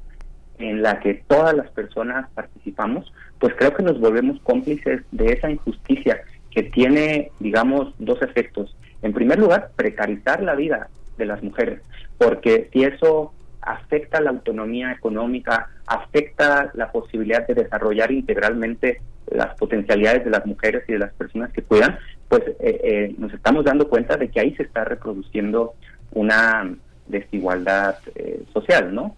en 0.58 0.83
la 0.83 1.00
que 1.00 1.23
todas 1.26 1.55
las 1.55 1.70
personas 1.70 2.28
participamos, 2.34 3.12
pues 3.39 3.55
creo 3.57 3.74
que 3.74 3.83
nos 3.83 4.00
volvemos 4.00 4.41
cómplices 4.42 5.02
de 5.10 5.33
esa 5.33 5.50
injusticia 5.50 6.20
que 6.50 6.65
tiene, 6.65 7.31
digamos, 7.41 7.94
dos 7.99 8.23
efectos. 8.23 8.76
En 9.02 9.12
primer 9.12 9.39
lugar, 9.39 9.70
precarizar 9.76 10.42
la 10.42 10.55
vida 10.55 10.89
de 11.18 11.26
las 11.26 11.42
mujeres, 11.42 11.81
porque 12.18 12.68
si 12.73 12.84
eso 12.84 13.33
afecta 13.65 14.20
la 14.20 14.31
autonomía 14.31 14.93
económica, 14.93 15.68
afecta 15.86 16.70
la 16.75 16.91
posibilidad 16.93 17.47
de 17.47 17.55
desarrollar 17.55 18.12
integralmente 18.12 19.01
las 19.31 19.55
potencialidades 19.57 20.25
de 20.25 20.31
las 20.31 20.44
mujeres 20.47 20.84
y 20.89 20.93
de 20.93 20.99
las 20.99 21.12
personas 21.15 21.52
que 21.52 21.62
cuidan, 21.62 21.99
pues 22.28 22.43
eh, 22.60 22.81
eh, 22.84 23.15
nos 23.18 23.33
estamos 23.33 23.65
dando 23.65 23.89
cuenta 23.89 24.17
de 24.17 24.28
que 24.28 24.41
ahí 24.41 24.55
se 24.55 24.65
está 24.65 24.84
reproduciendo 24.84 25.75
una 26.12 26.75
desigualdad 27.07 27.97
eh, 28.15 28.43
social, 28.52 28.94
¿no? 28.94 29.17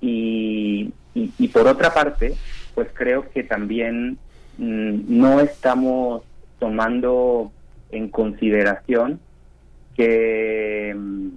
Y, 0.00 0.92
por 1.52 1.66
otra 1.66 1.92
parte, 1.92 2.34
pues 2.74 2.88
creo 2.92 3.28
que 3.30 3.42
también 3.42 4.18
mm, 4.58 5.18
no 5.18 5.40
estamos 5.40 6.22
tomando 6.60 7.50
en 7.90 8.08
consideración 8.08 9.18
que 9.96 10.94
mm, 10.96 11.28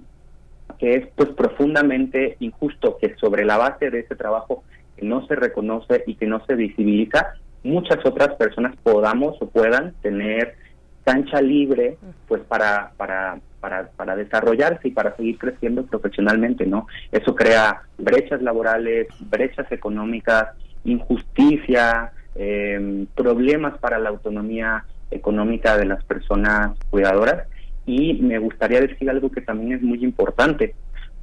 que 0.82 0.96
es 0.96 1.06
pues 1.14 1.28
profundamente 1.28 2.36
injusto 2.40 2.98
que 3.00 3.14
sobre 3.14 3.44
la 3.44 3.56
base 3.56 3.88
de 3.88 4.00
ese 4.00 4.16
trabajo 4.16 4.64
que 4.96 5.06
no 5.06 5.24
se 5.28 5.36
reconoce 5.36 6.02
y 6.08 6.16
que 6.16 6.26
no 6.26 6.44
se 6.44 6.56
visibiliza, 6.56 7.34
muchas 7.62 8.04
otras 8.04 8.34
personas 8.34 8.74
podamos 8.82 9.40
o 9.40 9.48
puedan 9.48 9.94
tener 10.02 10.56
cancha 11.04 11.40
libre 11.40 11.98
pues 12.26 12.42
para, 12.48 12.90
para, 12.96 13.38
para, 13.60 14.16
desarrollarse 14.16 14.88
y 14.88 14.90
para 14.90 15.14
seguir 15.14 15.38
creciendo 15.38 15.86
profesionalmente, 15.86 16.66
¿no? 16.66 16.88
Eso 17.12 17.36
crea 17.36 17.82
brechas 17.98 18.42
laborales, 18.42 19.06
brechas 19.30 19.70
económicas, 19.70 20.48
injusticia, 20.82 22.10
em, 22.34 23.06
problemas 23.14 23.78
para 23.78 24.00
la 24.00 24.08
autonomía 24.08 24.84
económica 25.12 25.76
de 25.76 25.84
las 25.84 26.02
personas 26.02 26.76
cuidadoras 26.90 27.46
y 27.86 28.14
me 28.14 28.38
gustaría 28.38 28.80
decir 28.80 29.10
algo 29.10 29.30
que 29.30 29.40
también 29.40 29.72
es 29.72 29.82
muy 29.82 30.02
importante. 30.04 30.74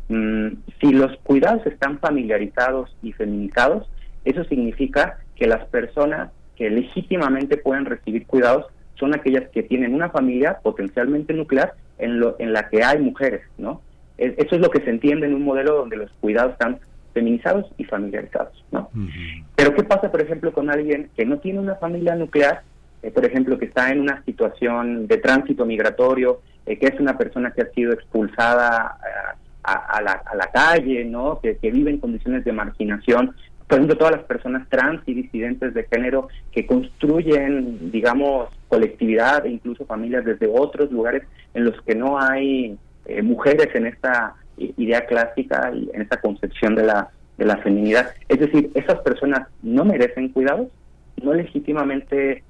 Mm, 0.09 0.47
si 0.81 0.91
los 0.91 1.15
cuidados 1.23 1.65
están 1.67 1.99
familiarizados 1.99 2.95
y 3.01 3.13
feminizados, 3.13 3.89
eso 4.25 4.43
significa 4.45 5.19
que 5.35 5.47
las 5.47 5.65
personas 5.65 6.31
que 6.55 6.69
legítimamente 6.69 7.57
pueden 7.57 7.85
recibir 7.85 8.25
cuidados 8.25 8.65
son 8.95 9.15
aquellas 9.15 9.49
que 9.49 9.63
tienen 9.63 9.93
una 9.93 10.09
familia 10.09 10.59
potencialmente 10.61 11.33
nuclear 11.33 11.73
en, 11.97 12.19
lo, 12.19 12.35
en 12.39 12.51
la 12.51 12.67
que 12.69 12.83
hay 12.83 12.99
mujeres, 12.99 13.41
¿no? 13.57 13.81
Eso 14.17 14.55
es 14.55 14.61
lo 14.61 14.69
que 14.69 14.81
se 14.81 14.89
entiende 14.89 15.27
en 15.27 15.33
un 15.33 15.43
modelo 15.43 15.75
donde 15.75 15.95
los 15.95 16.11
cuidados 16.19 16.51
están 16.51 16.79
feminizados 17.13 17.65
y 17.77 17.85
familiarizados, 17.85 18.65
¿no? 18.71 18.89
Pero 19.55 19.73
¿qué 19.73 19.83
pasa, 19.83 20.11
por 20.11 20.21
ejemplo, 20.21 20.51
con 20.51 20.69
alguien 20.69 21.09
que 21.15 21.25
no 21.25 21.39
tiene 21.39 21.59
una 21.59 21.75
familia 21.75 22.15
nuclear, 22.15 22.63
eh, 23.01 23.11
por 23.11 23.25
ejemplo, 23.25 23.57
que 23.57 23.65
está 23.65 23.91
en 23.91 24.01
una 24.01 24.21
situación 24.25 25.07
de 25.07 25.17
tránsito 25.17 25.65
migratorio, 25.65 26.41
eh, 26.65 26.77
que 26.77 26.85
es 26.87 26.99
una 26.99 27.17
persona 27.17 27.51
que 27.51 27.61
ha 27.61 27.71
sido 27.71 27.93
expulsada 27.93 28.97
eh, 29.03 29.37
a, 29.63 30.01
la, 30.03 30.11
a, 30.11 30.35
la, 30.35 30.47
calle, 30.51 31.03
¿no? 31.05 31.39
Que, 31.41 31.57
vive 31.71 31.89
en 31.89 31.97
condiciones 31.97 32.43
de 32.43 32.51
marginación. 32.51 33.33
Por 33.67 33.77
ejemplo, 33.77 33.97
todas 33.97 34.17
las 34.17 34.23
personas 34.25 34.67
trans 34.69 35.01
y 35.07 35.13
disidentes 35.13 35.73
de 35.73 35.85
género 35.85 36.27
que 36.51 36.65
construyen, 36.67 37.91
digamos, 37.91 38.49
colectividad 38.67 39.45
e 39.45 39.49
incluso 39.49 39.85
familias 39.85 40.25
desde 40.25 40.47
otros 40.47 40.91
lugares 40.91 41.23
en 41.53 41.65
los 41.65 41.79
que 41.81 41.95
no 41.95 42.19
hay 42.19 42.77
eh, 43.05 43.21
mujeres 43.21 43.69
en 43.73 43.87
esta 43.87 44.35
idea 44.57 45.05
clásica 45.05 45.71
y 45.73 45.89
en 45.93 46.01
esta 46.01 46.17
concepción 46.17 46.75
de 46.75 46.83
la, 46.83 47.09
de 47.37 47.45
la 47.45 47.57
feminidad. 47.57 48.11
Es 48.27 48.39
decir, 48.39 48.71
esas 48.75 48.99
personas 49.01 49.47
no 49.63 49.85
merecen 49.85 50.29
cuidados, 50.29 50.67
no 51.21 51.33
legítimamente 51.33 52.43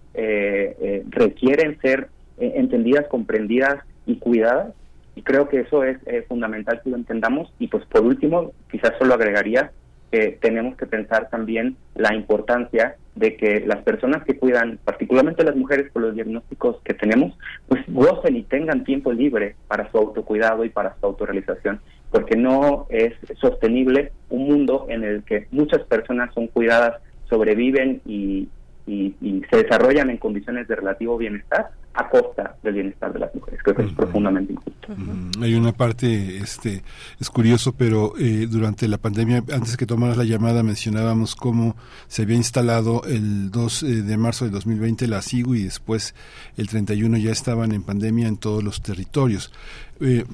requieren 1.12 1.80
ser 1.80 2.10
entendidas, 2.38 3.08
comprendidas 3.08 3.84
y 4.10 4.18
cuidadas. 4.18 4.74
Y 5.16 5.22
creo 5.22 5.50
que 5.50 5.62
eso 5.62 5.84
es 5.84 5.98
fundamental 6.28 6.82
que 6.84 6.90
lo 6.90 6.96
entendamos. 6.96 7.52
Y 7.60 7.68
pues 7.68 7.86
por 7.86 8.02
último, 8.02 8.54
quizás 8.72 8.94
solo 8.98 9.14
agregaría 9.14 9.72
que 10.12 10.38
tenemos 10.42 10.76
que 10.76 10.88
pensar 10.88 11.30
también 11.30 11.76
la 11.96 12.16
importancia 12.16 12.96
de 13.16 13.36
que 13.36 13.60
las 13.66 13.84
personas 13.84 14.24
que 14.24 14.38
cuidan, 14.38 14.80
particularmente 14.84 15.44
las 15.44 15.56
mujeres 15.56 15.92
con 15.92 16.04
los 16.04 16.16
diagnósticos 16.16 16.78
que 16.84 16.94
tenemos, 16.94 17.38
pues 17.68 17.84
gocen 17.88 18.36
y 18.38 18.44
tengan 18.44 18.84
tiempo 18.84 19.12
libre 19.12 19.56
para 19.68 19.92
su 19.92 19.98
autocuidado 19.98 20.64
y 20.64 20.70
para 20.70 20.96
su 21.00 21.06
autorrealización, 21.06 21.82
porque 22.12 22.38
no 22.38 22.88
es 22.90 23.14
sostenible 23.40 24.14
un 24.30 24.48
mundo 24.48 24.86
en 24.90 25.04
el 25.04 25.24
que 25.24 25.48
muchas 25.52 25.82
personas 25.82 26.34
son 26.34 26.48
cuidadas, 26.48 27.02
sobreviven 27.30 28.02
y, 28.06 28.48
y, 28.90 29.42
se 29.50 29.64
desarrollan 29.64 30.09
en 30.09 30.18
condiciones 30.18 30.68
de 30.68 30.76
relativo 30.76 31.18
bienestar 31.18 31.72
a 31.93 32.09
costa 32.09 32.56
del 32.64 32.76
bienestar 32.76 33.11
de 33.11 33.19
las 33.19 33.34
mujeres. 33.34 33.59
Creo 33.64 33.76
que 33.76 33.84
es 33.84 33.93
profundamente 33.93 34.53
injusto. 34.53 34.93
Hay 35.42 35.56
una 35.56 35.72
parte, 35.74 36.38
este, 36.38 36.84
es 37.19 37.30
curioso, 37.30 37.74
pero 37.76 38.14
eh, 38.19 38.48
durante 38.50 38.88
la 38.88 38.98
pandemia, 38.98 39.43
antes 39.51 39.76
que 39.76 39.85
tomaras 39.85 40.18
la 40.18 40.24
llamada, 40.24 40.64
mencionábamos 40.64 41.35
cómo 41.35 41.76
se 42.08 42.24
había 42.24 42.35
instalado 42.35 43.03
el 43.06 43.51
2 43.51 43.84
eh, 43.84 43.88
de 44.03 44.18
marzo 44.18 44.45
de 44.45 44.51
2020 44.51 45.08
la 45.08 45.22
SIGU 45.22 45.56
y 45.56 45.64
después 45.64 46.16
el 46.58 46.68
31 46.68 47.18
ya 47.18 47.32
estaban 47.32 47.72
en 47.72 47.84
pandemia 47.84 48.27
en 48.27 48.38
todos 48.38 48.64
los 48.64 48.82
territorios. 48.82 49.51
Eh, 50.00 50.26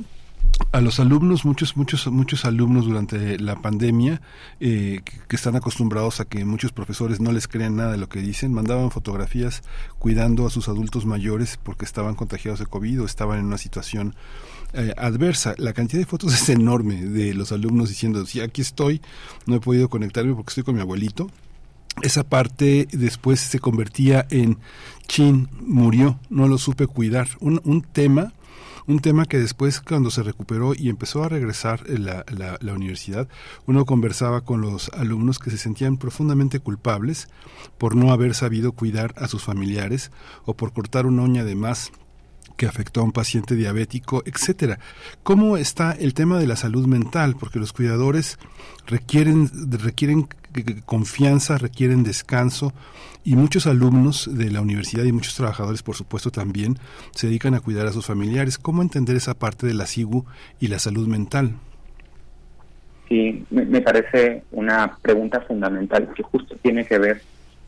a 0.71 0.81
los 0.81 0.99
alumnos, 0.99 1.45
muchos, 1.45 1.77
muchos, 1.77 2.07
muchos 2.07 2.45
alumnos 2.45 2.85
durante 2.85 3.39
la 3.39 3.55
pandemia 3.61 4.21
eh, 4.59 5.01
que, 5.27 5.35
están 5.35 5.55
acostumbrados 5.55 6.19
a 6.19 6.25
que 6.25 6.43
muchos 6.45 6.71
profesores 6.71 7.19
no 7.19 7.31
les 7.31 7.47
crean 7.47 7.75
nada 7.75 7.93
de 7.93 7.97
lo 7.97 8.09
que 8.09 8.19
dicen, 8.19 8.53
mandaban 8.53 8.91
fotografías 8.91 9.63
cuidando 9.99 10.45
a 10.45 10.49
sus 10.49 10.67
adultos 10.67 11.05
mayores 11.05 11.57
porque 11.61 11.85
estaban 11.85 12.15
contagiados 12.15 12.59
de 12.59 12.65
COVID 12.65 13.01
o 13.01 13.05
estaban 13.05 13.39
en 13.39 13.45
una 13.45 13.57
situación 13.57 14.15
eh, 14.73 14.93
adversa. 14.97 15.55
La 15.57 15.73
cantidad 15.73 16.01
de 16.01 16.05
fotos 16.05 16.33
es 16.41 16.49
enorme 16.49 16.95
de 17.05 17.33
los 17.33 17.51
alumnos 17.51 17.89
diciendo, 17.89 18.25
sí, 18.25 18.41
aquí 18.41 18.61
estoy, 18.61 19.01
no 19.45 19.55
he 19.55 19.59
podido 19.59 19.89
conectarme 19.89 20.33
porque 20.35 20.51
estoy 20.51 20.63
con 20.63 20.75
mi 20.75 20.81
abuelito. 20.81 21.29
Esa 22.01 22.25
parte 22.25 22.89
después 22.91 23.39
se 23.39 23.59
convertía 23.59 24.27
en, 24.29 24.57
chin, 25.07 25.47
murió, 25.61 26.19
no 26.29 26.49
lo 26.49 26.57
supe 26.57 26.87
cuidar. 26.87 27.29
Un, 27.39 27.61
un 27.63 27.81
tema 27.81 28.33
un 28.87 28.99
tema 28.99 29.25
que 29.25 29.39
después 29.39 29.81
cuando 29.81 30.11
se 30.11 30.23
recuperó 30.23 30.73
y 30.75 30.89
empezó 30.89 31.23
a 31.23 31.29
regresar 31.29 31.89
la, 31.89 32.25
la, 32.35 32.57
la 32.59 32.73
universidad, 32.73 33.27
uno 33.65 33.85
conversaba 33.85 34.41
con 34.41 34.61
los 34.61 34.89
alumnos 34.89 35.39
que 35.39 35.51
se 35.51 35.57
sentían 35.57 35.97
profundamente 35.97 36.59
culpables 36.59 37.27
por 37.77 37.95
no 37.95 38.11
haber 38.11 38.35
sabido 38.35 38.71
cuidar 38.71 39.13
a 39.17 39.27
sus 39.27 39.43
familiares 39.43 40.11
o 40.45 40.55
por 40.55 40.73
cortar 40.73 41.05
una 41.05 41.23
uña 41.23 41.43
de 41.43 41.55
más 41.55 41.91
que 42.57 42.67
afectó 42.67 43.01
a 43.01 43.03
un 43.03 43.11
paciente 43.11 43.55
diabético, 43.55 44.23
etcétera. 44.25 44.79
¿Cómo 45.23 45.57
está 45.57 45.91
el 45.91 46.13
tema 46.13 46.39
de 46.39 46.47
la 46.47 46.55
salud 46.55 46.85
mental? 46.87 47.35
Porque 47.37 47.59
los 47.59 47.73
cuidadores 47.73 48.39
requieren 48.85 49.49
requieren 49.71 50.27
confianza, 50.85 51.57
requieren 51.57 52.03
descanso 52.03 52.73
y 53.25 53.35
muchos 53.35 53.65
alumnos 53.65 54.29
de 54.31 54.51
la 54.51 54.61
universidad 54.61 55.03
y 55.03 55.11
muchos 55.11 55.35
trabajadores, 55.35 55.81
por 55.81 55.95
supuesto, 55.95 56.29
también 56.29 56.75
se 57.11 57.25
dedican 57.25 57.55
a 57.55 57.59
cuidar 57.59 57.87
a 57.87 57.91
sus 57.91 58.05
familiares. 58.05 58.59
¿Cómo 58.59 58.83
entender 58.83 59.15
esa 59.15 59.33
parte 59.33 59.65
de 59.65 59.73
la 59.73 59.87
SIGU 59.87 60.25
y 60.59 60.67
la 60.67 60.77
salud 60.77 61.07
mental? 61.07 61.53
Sí, 63.09 63.43
me 63.49 63.81
parece 63.81 64.43
una 64.51 64.97
pregunta 65.01 65.41
fundamental 65.41 66.09
que 66.15 66.23
justo 66.23 66.55
tiene 66.61 66.85
que 66.85 66.99
ver 66.99 67.21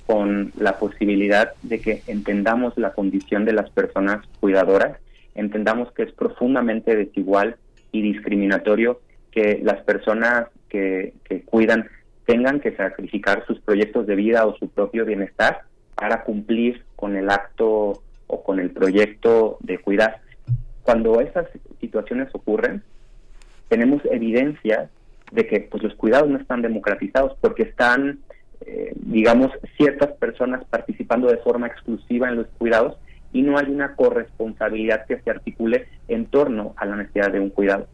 con 0.05 0.53
la 0.57 0.77
posibilidad 0.77 1.51
de 1.63 1.79
que 1.79 2.03
entendamos 2.07 2.77
la 2.77 2.93
condición 2.93 3.43
de 3.43 3.53
las 3.53 3.69
personas 3.71 4.25
cuidadoras, 4.39 4.97
entendamos 5.35 5.91
que 5.91 6.03
es 6.03 6.11
profundamente 6.13 6.95
desigual 6.95 7.57
y 7.91 8.01
discriminatorio 8.01 9.01
que 9.31 9.59
las 9.63 9.81
personas 9.81 10.47
que, 10.69 11.13
que 11.25 11.41
cuidan 11.41 11.87
tengan 12.27 12.59
que 12.59 12.75
sacrificar 12.75 13.45
sus 13.47 13.59
proyectos 13.61 14.05
de 14.05 14.15
vida 14.15 14.45
o 14.45 14.55
su 14.57 14.67
propio 14.69 15.05
bienestar 15.05 15.61
para 15.95 16.23
cumplir 16.23 16.83
con 16.97 17.15
el 17.15 17.29
acto 17.29 18.03
o 18.27 18.43
con 18.43 18.59
el 18.59 18.69
proyecto 18.71 19.57
de 19.61 19.79
cuidar. 19.79 20.19
Cuando 20.83 21.21
esas 21.21 21.47
situaciones 21.79 22.27
ocurren, 22.33 22.83
tenemos 23.69 24.03
evidencia 24.11 24.89
de 25.31 25.47
que 25.47 25.61
pues, 25.61 25.81
los 25.83 25.95
cuidados 25.95 26.29
no 26.29 26.37
están 26.37 26.61
democratizados 26.61 27.37
porque 27.39 27.63
están, 27.63 28.19
eh, 28.65 28.91
digamos, 28.95 29.51
ciertas 29.77 30.11
personas 30.17 30.65
participando 30.65 31.29
de 31.29 31.37
forma 31.37 31.67
exclusiva 31.67 32.27
en 32.27 32.35
los 32.35 32.47
cuidados 32.57 32.97
y 33.31 33.41
no 33.41 33.57
hay 33.57 33.71
una 33.71 33.95
corresponsabilidad 33.95 35.05
que 35.05 35.19
se 35.21 35.29
articule 35.29 35.87
en 36.09 36.25
torno 36.25 36.73
a 36.75 36.85
la 36.85 36.97
necesidad 36.97 37.31
de 37.31 37.39
un 37.39 37.51
cuidado. 37.51 37.87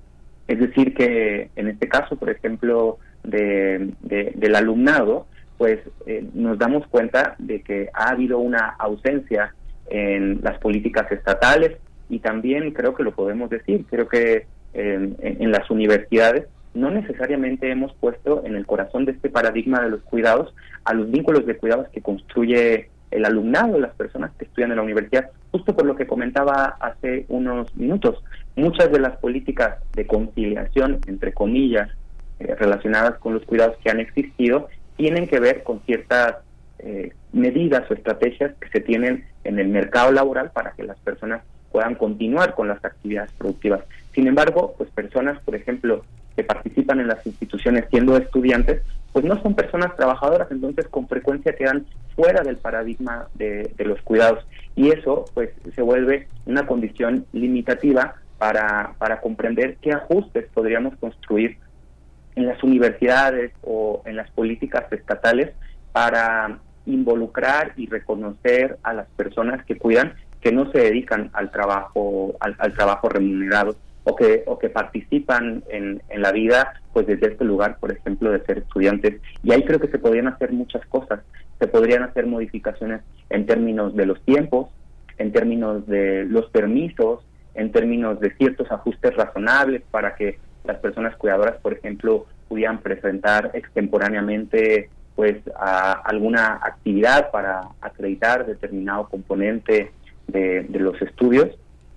Es 0.48 0.60
decir, 0.60 0.96
que 0.96 1.52
en 1.56 1.68
este 1.68 1.88
caso, 1.88 2.16
por 2.16 2.32
ejemplo, 2.32 2.98
de, 3.24 3.94
del 4.02 4.56
alumnado, 4.56 5.28
pues 5.58 5.80
eh, 6.06 6.26
nos 6.34 6.58
damos 6.58 6.86
cuenta 6.88 7.36
de 7.40 7.62
que 7.62 7.90
ha 7.94 8.10
habido 8.10 8.40
una 8.40 8.76
ausencia 8.80 9.54
en 9.90 10.42
las 10.42 10.58
políticas 10.60 11.12
estatales 11.12 11.78
y 12.10 12.20
también 12.20 12.72
creo 12.72 12.94
que 12.94 13.04
lo 13.04 13.14
podemos 13.14 13.50
decir, 13.50 13.86
creo 13.90 14.08
que 14.08 14.46
en 14.76 15.52
las 15.52 15.70
universidades 15.70 16.48
no 16.74 16.90
necesariamente 16.90 17.70
hemos 17.70 17.94
puesto 17.94 18.44
en 18.46 18.56
el 18.56 18.66
corazón 18.66 19.06
de 19.06 19.12
este 19.12 19.30
paradigma 19.30 19.82
de 19.82 19.90
los 19.90 20.02
cuidados 20.02 20.54
a 20.84 20.94
los 20.94 21.10
vínculos 21.12 21.46
de 21.46 21.58
cuidados 21.58 21.88
que 21.90 22.02
construye 22.02 22.90
el 23.12 23.26
alumnado, 23.26 23.80
las 23.80 23.94
personas 23.94 24.32
que 24.38 24.46
estudian 24.46 24.72
en 24.72 24.78
la 24.78 24.84
universidad, 24.84 25.30
justo 25.52 25.76
por 25.76 25.86
lo 25.86 25.96
que 25.96 26.08
comentaba 26.08 26.78
hace 26.80 27.26
unos 27.30 27.76
minutos. 27.76 28.24
Muchas 28.56 28.92
de 28.92 29.00
las 29.00 29.18
políticas 29.18 29.78
de 29.94 30.08
conciliación, 30.08 31.00
entre 31.06 31.32
comillas, 31.32 31.90
eh, 32.44 32.56
relacionadas 32.56 33.18
con 33.20 33.34
los 33.34 33.44
cuidados 33.44 33.78
que 33.84 33.90
han 33.90 34.00
existido, 34.00 34.68
tienen 34.98 35.28
que 35.28 35.40
ver 35.40 35.64
con 35.64 35.82
ciertas 35.82 36.36
eh, 36.80 37.14
medidas 37.32 37.90
o 37.90 37.94
estrategias 37.94 38.54
que 38.60 38.70
se 38.70 38.82
tienen 38.82 39.26
en 39.44 39.60
el 39.60 39.70
mercado 39.70 40.12
laboral 40.12 40.52
para 40.52 40.72
que 40.72 40.84
las 40.84 40.98
personas 41.00 41.42
puedan 41.72 41.96
continuar 41.96 42.54
con 42.54 42.68
las 42.68 42.84
actividades 42.84 43.32
productivas. 43.34 43.82
Sin 44.14 44.28
embargo, 44.28 44.76
pues 44.78 44.90
personas, 44.92 45.42
por 45.44 45.56
ejemplo, 45.56 46.04
que 46.36 46.44
participan 46.44 47.00
en 47.00 47.08
las 47.08 47.26
instituciones 47.26 47.86
siendo 47.90 48.18
estudiantes, 48.18 48.82
pues 49.12 49.24
no 49.26 49.42
son 49.42 49.56
personas 49.56 49.96
trabajadoras, 49.96 50.52
entonces 50.52 50.88
con 50.88 51.08
frecuencia 51.08 51.56
quedan 51.56 51.86
fuera 52.16 52.44
del 52.44 52.58
paradigma 52.58 53.28
de, 53.36 53.72
los 53.80 54.02
cuidados 54.02 54.46
y 54.76 54.90
eso 54.90 55.26
pues 55.34 55.52
se 55.76 55.82
vuelve 55.82 56.28
una 56.46 56.66
condición 56.66 57.26
limitativa 57.32 58.16
para, 58.38 58.94
para 58.98 59.22
comprender 59.22 59.78
qué 59.82 59.94
ajustes 59.94 60.48
podríamos 60.54 60.96
construir 60.98 61.58
en 62.36 62.48
las 62.48 62.64
universidades 62.64 63.52
o 63.64 64.02
en 64.06 64.16
las 64.16 64.30
políticas 64.32 64.92
estatales 64.92 65.52
para 65.92 66.60
involucrar 66.86 67.74
y 67.78 67.88
reconocer 67.88 68.78
a 68.84 68.94
las 68.94 69.08
personas 69.16 69.64
que 69.66 69.78
cuidan 69.78 70.16
que 70.42 70.52
no 70.52 70.70
se 70.72 70.80
dedican 70.80 71.30
al 71.34 71.52
trabajo 71.52 72.36
al 72.40 72.74
trabajo 72.74 73.08
remunerado 73.08 73.78
o 74.04 74.16
que, 74.16 74.44
o 74.46 74.60
que 74.60 74.70
participan 74.70 75.64
en, 75.70 76.02
en 76.10 76.22
la 76.22 76.32
vida 76.32 76.74
pues 76.92 77.08
desde 77.08 77.28
este 77.28 77.46
lugar, 77.46 77.78
por 77.80 77.92
ejemplo, 77.92 78.32
de 78.32 78.44
ser 78.46 78.60
estudiantes. 78.60 79.20
Y 79.44 79.52
ahí 79.52 79.64
creo 79.64 79.80
que 79.80 79.88
se 79.88 80.00
podrían 80.00 80.28
hacer 80.28 80.52
muchas 80.52 80.86
cosas. 80.88 81.22
Se 81.60 81.68
podrían 81.68 82.04
hacer 82.04 82.28
modificaciones 82.28 83.02
en 83.30 83.46
términos 83.46 83.96
de 83.96 84.06
los 84.06 84.22
tiempos, 84.26 84.70
en 85.18 85.32
términos 85.32 85.88
de 85.88 86.26
los 86.26 86.50
permisos, 86.50 87.26
en 87.56 87.72
términos 87.72 88.20
de 88.20 88.34
ciertos 88.36 88.72
ajustes 88.72 89.16
razonables 89.16 89.84
para 89.90 90.16
que 90.16 90.38
las 90.64 90.78
personas 90.78 91.16
cuidadoras, 91.18 91.58
por 91.62 91.74
ejemplo, 91.74 92.26
pudieran 92.48 92.80
presentar 92.80 93.52
extemporáneamente 93.54 94.90
pues 95.16 95.38
a 95.56 95.94
alguna 95.94 96.60
actividad 96.64 97.30
para 97.32 97.62
acreditar 97.82 98.46
determinado 98.46 99.08
componente 99.10 99.92
de, 100.28 100.66
los 100.70 101.00
estudios. 101.02 101.50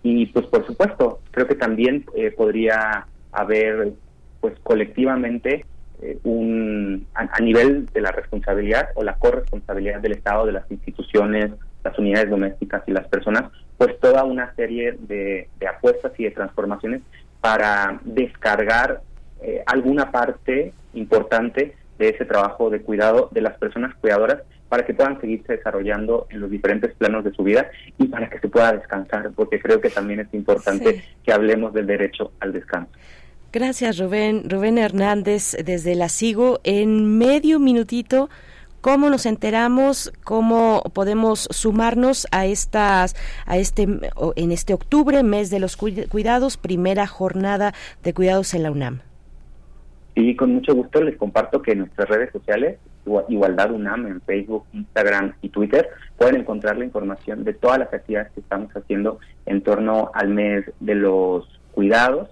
Y 0.02 0.26
pues 0.26 0.46
por 0.46 0.66
supuesto, 0.66 1.20
creo 1.30 1.46
que 1.46 1.54
también 1.54 2.04
eh, 2.14 2.30
podría 2.30 3.06
haber 3.32 3.92
pues 4.40 4.54
colectivamente 4.62 5.64
eh, 6.02 6.18
un 6.24 7.06
a, 7.14 7.40
nivel 7.40 7.86
de 7.86 8.00
la 8.02 8.12
responsabilidad 8.12 8.90
o 8.94 9.02
la 9.02 9.14
corresponsabilidad 9.14 10.00
del 10.00 10.12
Estado, 10.12 10.46
de 10.46 10.52
las 10.52 10.70
instituciones, 10.70 11.52
las 11.82 11.98
unidades 11.98 12.28
domésticas 12.28 12.82
y 12.86 12.92
las 12.92 13.08
personas, 13.08 13.44
pues 13.78 13.98
toda 14.00 14.24
una 14.24 14.54
serie 14.54 14.96
de, 14.98 15.48
apuestas 15.66 16.12
y 16.18 16.24
de 16.24 16.30
transformaciones 16.32 17.02
para 17.46 18.00
descargar 18.02 19.02
eh, 19.40 19.62
alguna 19.66 20.10
parte 20.10 20.72
importante 20.94 21.76
de 21.96 22.08
ese 22.08 22.24
trabajo 22.24 22.70
de 22.70 22.80
cuidado 22.80 23.28
de 23.30 23.40
las 23.40 23.56
personas 23.56 23.94
cuidadoras 23.94 24.42
para 24.68 24.84
que 24.84 24.92
puedan 24.92 25.20
seguirse 25.20 25.52
desarrollando 25.52 26.26
en 26.30 26.40
los 26.40 26.50
diferentes 26.50 26.92
planos 26.94 27.22
de 27.22 27.30
su 27.30 27.44
vida 27.44 27.70
y 27.98 28.08
para 28.08 28.28
que 28.28 28.40
se 28.40 28.48
pueda 28.48 28.72
descansar, 28.72 29.30
porque 29.30 29.60
creo 29.60 29.80
que 29.80 29.90
también 29.90 30.18
es 30.18 30.34
importante 30.34 31.04
que 31.22 31.32
hablemos 31.32 31.72
del 31.72 31.86
derecho 31.86 32.32
al 32.40 32.52
descanso. 32.52 32.90
Gracias, 33.52 33.96
Rubén. 33.98 34.50
Rubén 34.50 34.76
Hernández, 34.76 35.56
desde 35.64 35.94
la 35.94 36.08
SIGO, 36.08 36.58
en 36.64 37.16
medio 37.16 37.60
minutito. 37.60 38.28
¿Cómo 38.86 39.10
nos 39.10 39.26
enteramos? 39.26 40.12
¿Cómo 40.22 40.80
podemos 40.94 41.48
sumarnos 41.50 42.28
a 42.30 42.46
estas, 42.46 43.16
a 43.44 43.56
este, 43.56 43.88
en 44.36 44.52
este 44.52 44.74
octubre, 44.74 45.24
mes 45.24 45.50
de 45.50 45.58
los 45.58 45.76
cuidados, 45.76 46.56
primera 46.56 47.08
jornada 47.08 47.74
de 48.04 48.14
cuidados 48.14 48.54
en 48.54 48.62
la 48.62 48.70
UNAM? 48.70 49.00
Y 50.14 50.36
con 50.36 50.54
mucho 50.54 50.72
gusto 50.72 51.02
les 51.02 51.16
comparto 51.16 51.62
que 51.62 51.72
en 51.72 51.80
nuestras 51.80 52.08
redes 52.08 52.30
sociales 52.30 52.78
Igualdad 53.28 53.72
UNAM 53.72 54.06
en 54.06 54.20
Facebook, 54.20 54.66
Instagram 54.72 55.34
y 55.42 55.48
Twitter, 55.48 55.88
pueden 56.16 56.36
encontrar 56.36 56.78
la 56.78 56.84
información 56.84 57.42
de 57.42 57.54
todas 57.54 57.80
las 57.80 57.92
actividades 57.92 58.30
que 58.34 58.40
estamos 58.40 58.70
haciendo 58.70 59.18
en 59.46 59.62
torno 59.62 60.12
al 60.14 60.28
mes 60.28 60.64
de 60.78 60.94
los 60.94 61.60
cuidados. 61.72 62.28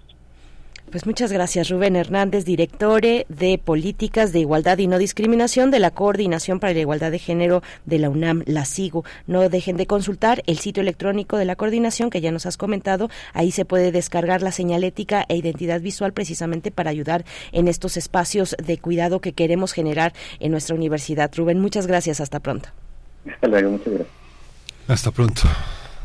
Pues 0.90 1.04
muchas 1.04 1.32
gracias, 1.32 1.68
Rubén 1.68 1.96
Hernández, 1.96 2.44
director 2.44 3.02
de 3.02 3.60
Políticas 3.62 4.32
de 4.32 4.38
Igualdad 4.38 4.78
y 4.78 4.86
No 4.86 4.98
Discriminación 4.98 5.72
de 5.72 5.80
la 5.80 5.90
Coordinación 5.90 6.60
para 6.60 6.72
la 6.72 6.78
Igualdad 6.78 7.10
de 7.10 7.18
Género 7.18 7.62
de 7.84 7.98
la 7.98 8.08
UNAM, 8.08 8.44
la 8.46 8.64
SIGO. 8.64 9.04
No 9.26 9.48
dejen 9.48 9.76
de 9.76 9.86
consultar 9.86 10.42
el 10.46 10.58
sitio 10.58 10.82
electrónico 10.82 11.36
de 11.36 11.44
la 11.44 11.56
coordinación 11.56 12.08
que 12.08 12.20
ya 12.20 12.30
nos 12.30 12.46
has 12.46 12.56
comentado. 12.56 13.10
Ahí 13.32 13.50
se 13.50 13.64
puede 13.64 13.90
descargar 13.90 14.42
la 14.42 14.52
señalética 14.52 15.24
e 15.28 15.36
identidad 15.36 15.80
visual 15.80 16.12
precisamente 16.12 16.70
para 16.70 16.90
ayudar 16.90 17.24
en 17.50 17.66
estos 17.66 17.96
espacios 17.96 18.56
de 18.64 18.78
cuidado 18.78 19.20
que 19.20 19.32
queremos 19.32 19.72
generar 19.72 20.12
en 20.38 20.52
nuestra 20.52 20.76
universidad. 20.76 21.32
Rubén, 21.34 21.60
muchas 21.60 21.88
gracias. 21.88 22.20
Hasta 22.20 22.38
pronto. 22.38 22.68
Hasta 23.28 23.48
luego, 23.48 23.70
muchas 23.72 23.92
gracias. 23.92 24.14
Hasta 24.88 25.10
pronto. 25.10 25.42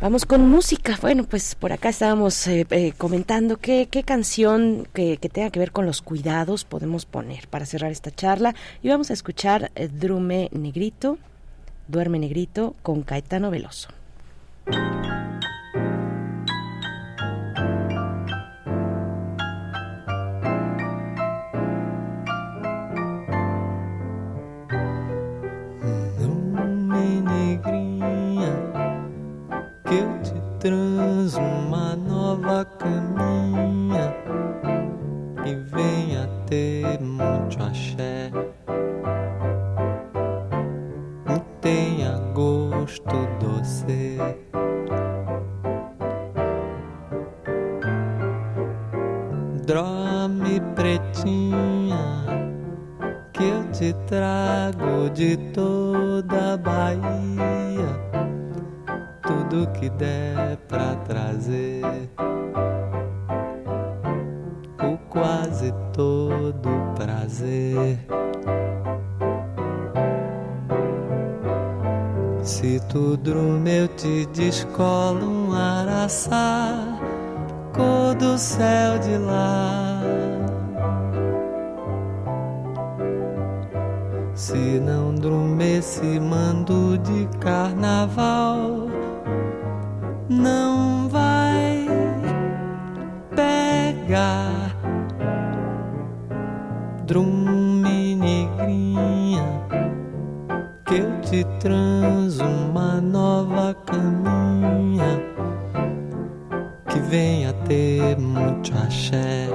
Vamos 0.02 0.26
con 0.26 0.50
música. 0.50 0.98
Bueno, 1.00 1.26
pues 1.26 1.54
por 1.54 1.74
acá 1.74 1.90
estábamos 1.90 2.48
eh, 2.48 2.66
eh, 2.72 2.92
comentando 2.98 3.58
qué, 3.58 3.88
canción 4.04 4.88
que, 4.94 5.16
tenga 5.18 5.52
que 5.52 5.60
ver 5.60 5.72
con 5.72 5.86
los 5.86 6.02
cuidados 6.02 6.66
podemos 6.66 7.06
poner 7.06 7.48
para 7.48 7.68
cerrar 7.68 7.92
esta 7.92 8.10
charla. 8.10 8.56
Y 8.82 8.90
vamos 8.90 9.12
a 9.12 9.14
escuchar 9.14 9.72
eh, 9.76 9.90
Drume 9.90 10.50
Negrito, 10.54 11.20
Duerme 11.88 12.18
Negrito 12.18 12.74
con 12.82 13.04
Caetano 13.04 13.52
Veloso. 13.52 13.90
Que 29.92 29.98
eu 29.98 30.22
te 30.22 30.42
transo 30.58 31.42
uma 31.42 31.98
nova 31.98 32.64
caminha 32.64 34.16
e 35.46 35.54
venha 35.54 36.30
ter 36.46 36.98
muito 37.02 37.62
axé. 37.62 38.32
E 41.28 41.40
tenha 41.60 42.18
gosto 42.34 43.28
doce. 43.42 44.18
Dorme 49.68 50.62
pretinha, 50.74 52.24
que 53.34 53.44
eu 53.44 53.70
te 53.72 53.94
trago 54.08 55.10
de 55.14 55.36
toda 55.54 56.54
a 56.54 56.58
Bahia 56.58 58.11
tudo 59.52 59.68
que 59.74 59.90
der 59.90 60.58
pra 60.70 60.96
trazer. 61.06 62.10
O 64.82 64.98
quase 65.10 65.74
todo 65.92 66.70
prazer. 66.96 68.00
Se 72.42 72.80
tu 72.88 73.18
drume 73.18 73.80
eu 73.80 73.88
te 73.90 74.26
descolo 74.28 75.30
um 75.30 75.54
araçá, 75.54 76.98
cor 77.74 78.16
do 78.16 78.38
céu 78.38 79.00
de 79.00 79.18
lá. 79.18 80.02
Se 84.34 84.80
não 84.80 85.14
drume 85.14 85.78
esse 85.78 86.20
mando 86.20 86.98
de 87.00 87.28
carnaval, 87.40 88.91
não 90.32 91.10
vai 91.10 91.86
pegar. 93.36 94.74
Drume 97.06 98.16
negrinha, 98.16 99.44
que 100.86 100.96
eu 100.96 101.22
te 101.22 101.44
transo 101.60 102.46
uma 102.46 103.02
nova 103.02 103.76
caminha 103.86 105.20
que 106.88 107.00
venha 107.00 107.52
ter 107.66 108.18
muito 108.18 108.72
axé, 108.78 109.50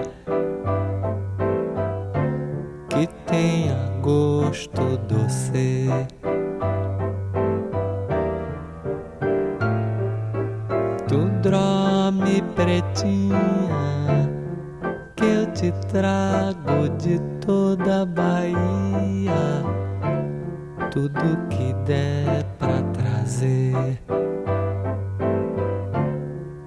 que 2.90 3.06
tenha 3.26 3.76
gosto 4.02 4.98
doce. 5.08 5.88
Dorme 12.06 12.40
pretinha, 12.54 14.30
que 15.16 15.24
eu 15.24 15.46
te 15.52 15.72
trago 15.88 16.88
de 16.98 17.18
toda 17.44 18.02
a 18.02 18.06
Bahia, 18.06 19.64
tudo 20.92 21.36
que 21.48 21.74
der 21.84 22.44
pra 22.60 22.80
trazer. 22.92 23.98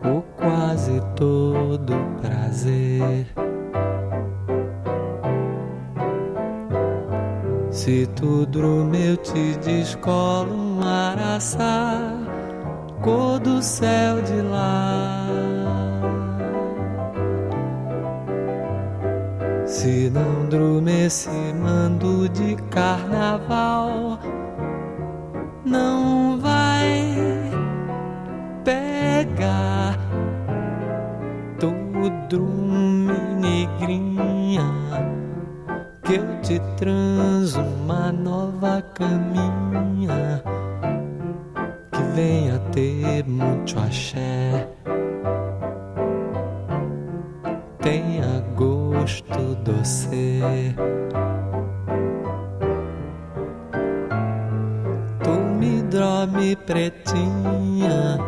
O 0.04 0.22
quase 0.36 1.02
todo 1.16 1.94
prazer. 2.22 3.26
Se 7.72 8.06
tu 8.08 8.46
dorme 8.46 9.12
eu 9.12 9.18
te 9.18 9.56
descolo 9.60 10.54
um 10.54 10.82
araçá, 10.84 12.19
cor 13.10 13.40
do 13.40 13.60
céu 13.62 14.22
de 14.22 14.42
lá. 14.42 15.26
Se 19.66 20.12
não 20.12 20.48
esse 21.06 21.30
mando 21.60 22.30
de 22.30 22.56
carnaval, 22.70 24.20
não 25.66 26.40
vai 26.40 27.16
pegar 28.64 29.98
tu 31.60 31.72
drume 32.28 33.14
negrinha 33.40 34.68
que 36.04 36.16
eu 36.16 36.42
te 36.42 36.60
transo 36.78 37.62
uma 37.62 38.12
nova 38.12 38.84
caminha 38.94 40.44
venha 42.14 42.60
ter 42.72 43.24
muito 43.28 43.80
axé. 43.80 44.68
Tenha 47.80 48.44
gosto 48.56 49.56
doce. 49.64 50.76
Tu 55.24 55.30
me 55.60 55.82
dorme 55.84 56.56
pretinha 56.56 58.20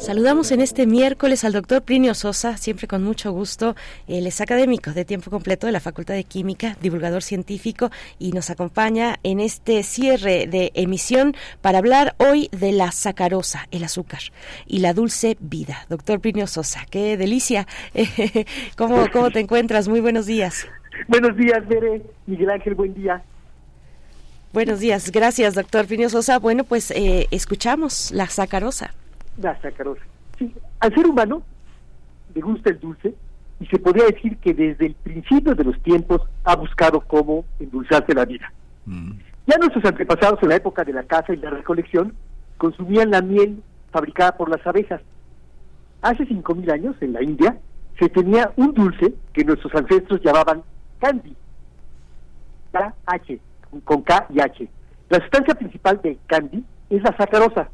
Saludamos 0.00 0.50
en 0.50 0.60
este 0.60 0.84
miércoles 0.86 1.44
al 1.44 1.52
doctor 1.52 1.82
Plinio 1.82 2.12
Sosa, 2.14 2.56
siempre 2.56 2.88
con 2.88 3.04
mucho 3.04 3.30
gusto. 3.30 3.76
Él 4.08 4.26
es 4.26 4.40
académico 4.40 4.90
de 4.90 5.04
tiempo 5.04 5.30
completo 5.30 5.68
de 5.68 5.72
la 5.72 5.78
Facultad 5.78 6.14
de 6.14 6.24
Química, 6.24 6.76
divulgador 6.82 7.22
científico 7.22 7.90
y 8.18 8.32
nos 8.32 8.50
acompaña 8.50 9.20
en 9.22 9.38
este 9.38 9.84
cierre 9.84 10.48
de 10.48 10.72
emisión 10.74 11.36
para 11.60 11.78
hablar 11.78 12.16
hoy 12.18 12.48
de 12.50 12.72
la 12.72 12.90
sacarosa, 12.90 13.68
el 13.70 13.84
azúcar 13.84 14.20
y 14.66 14.80
la 14.80 14.92
dulce 14.92 15.36
vida. 15.38 15.86
Doctor 15.88 16.18
Plinio 16.18 16.48
Sosa, 16.48 16.84
qué 16.90 17.16
delicia. 17.16 17.68
¿Cómo, 18.76 19.04
cómo 19.12 19.30
te 19.30 19.38
encuentras? 19.38 19.86
Muy 19.86 20.00
buenos 20.00 20.26
días. 20.26 20.66
Buenos 21.06 21.36
días, 21.36 21.66
Bere. 21.68 22.02
Miguel 22.26 22.50
Ángel, 22.50 22.74
buen 22.74 22.92
día. 22.94 23.22
Buenos 24.52 24.80
días, 24.80 25.12
gracias, 25.12 25.54
doctor 25.54 25.86
Plinio 25.86 26.08
Sosa. 26.08 26.40
Bueno, 26.40 26.64
pues 26.64 26.90
eh, 26.90 27.28
escuchamos 27.30 28.10
la 28.10 28.26
sacarosa. 28.26 28.92
La 29.36 29.56
sacarosa. 29.62 30.02
Sí, 30.40 30.52
al 30.80 30.92
ser 30.92 31.06
humano 31.06 31.42
le 32.34 32.40
gusta 32.40 32.70
el 32.70 32.80
dulce 32.80 33.14
y 33.60 33.66
se 33.66 33.78
podría 33.78 34.06
decir 34.06 34.38
que 34.38 34.52
desde 34.52 34.86
el 34.86 34.94
principio 34.94 35.54
de 35.54 35.62
los 35.62 35.80
tiempos 35.82 36.22
ha 36.42 36.56
buscado 36.56 37.00
cómo 37.00 37.44
endulzarse 37.60 38.12
la 38.12 38.24
vida. 38.24 38.52
Ya 39.46 39.56
nuestros 39.56 39.84
antepasados 39.84 40.42
en 40.42 40.48
la 40.48 40.56
época 40.56 40.82
de 40.82 40.94
la 40.94 41.04
caza 41.04 41.32
y 41.32 41.36
la 41.36 41.50
recolección 41.50 42.12
consumían 42.58 43.12
la 43.12 43.22
miel 43.22 43.62
fabricada 43.92 44.36
por 44.36 44.48
las 44.48 44.66
abejas. 44.66 45.00
Hace 46.02 46.26
5.000 46.26 46.72
años, 46.72 46.96
en 47.00 47.12
la 47.12 47.22
India, 47.22 47.56
se 48.00 48.08
tenía 48.08 48.50
un 48.56 48.74
dulce 48.74 49.14
que 49.32 49.44
nuestros 49.44 49.72
ancestros 49.76 50.20
llamaban 50.24 50.64
candy. 50.98 51.36
K-H, 52.72 53.38
con 53.84 54.02
K 54.02 54.26
y 54.30 54.40
H. 54.40 54.68
La 55.08 55.18
sustancia 55.18 55.54
principal 55.54 56.00
de 56.02 56.18
candy 56.26 56.64
es 56.88 57.02
la 57.02 57.16
sacarosa. 57.16 57.70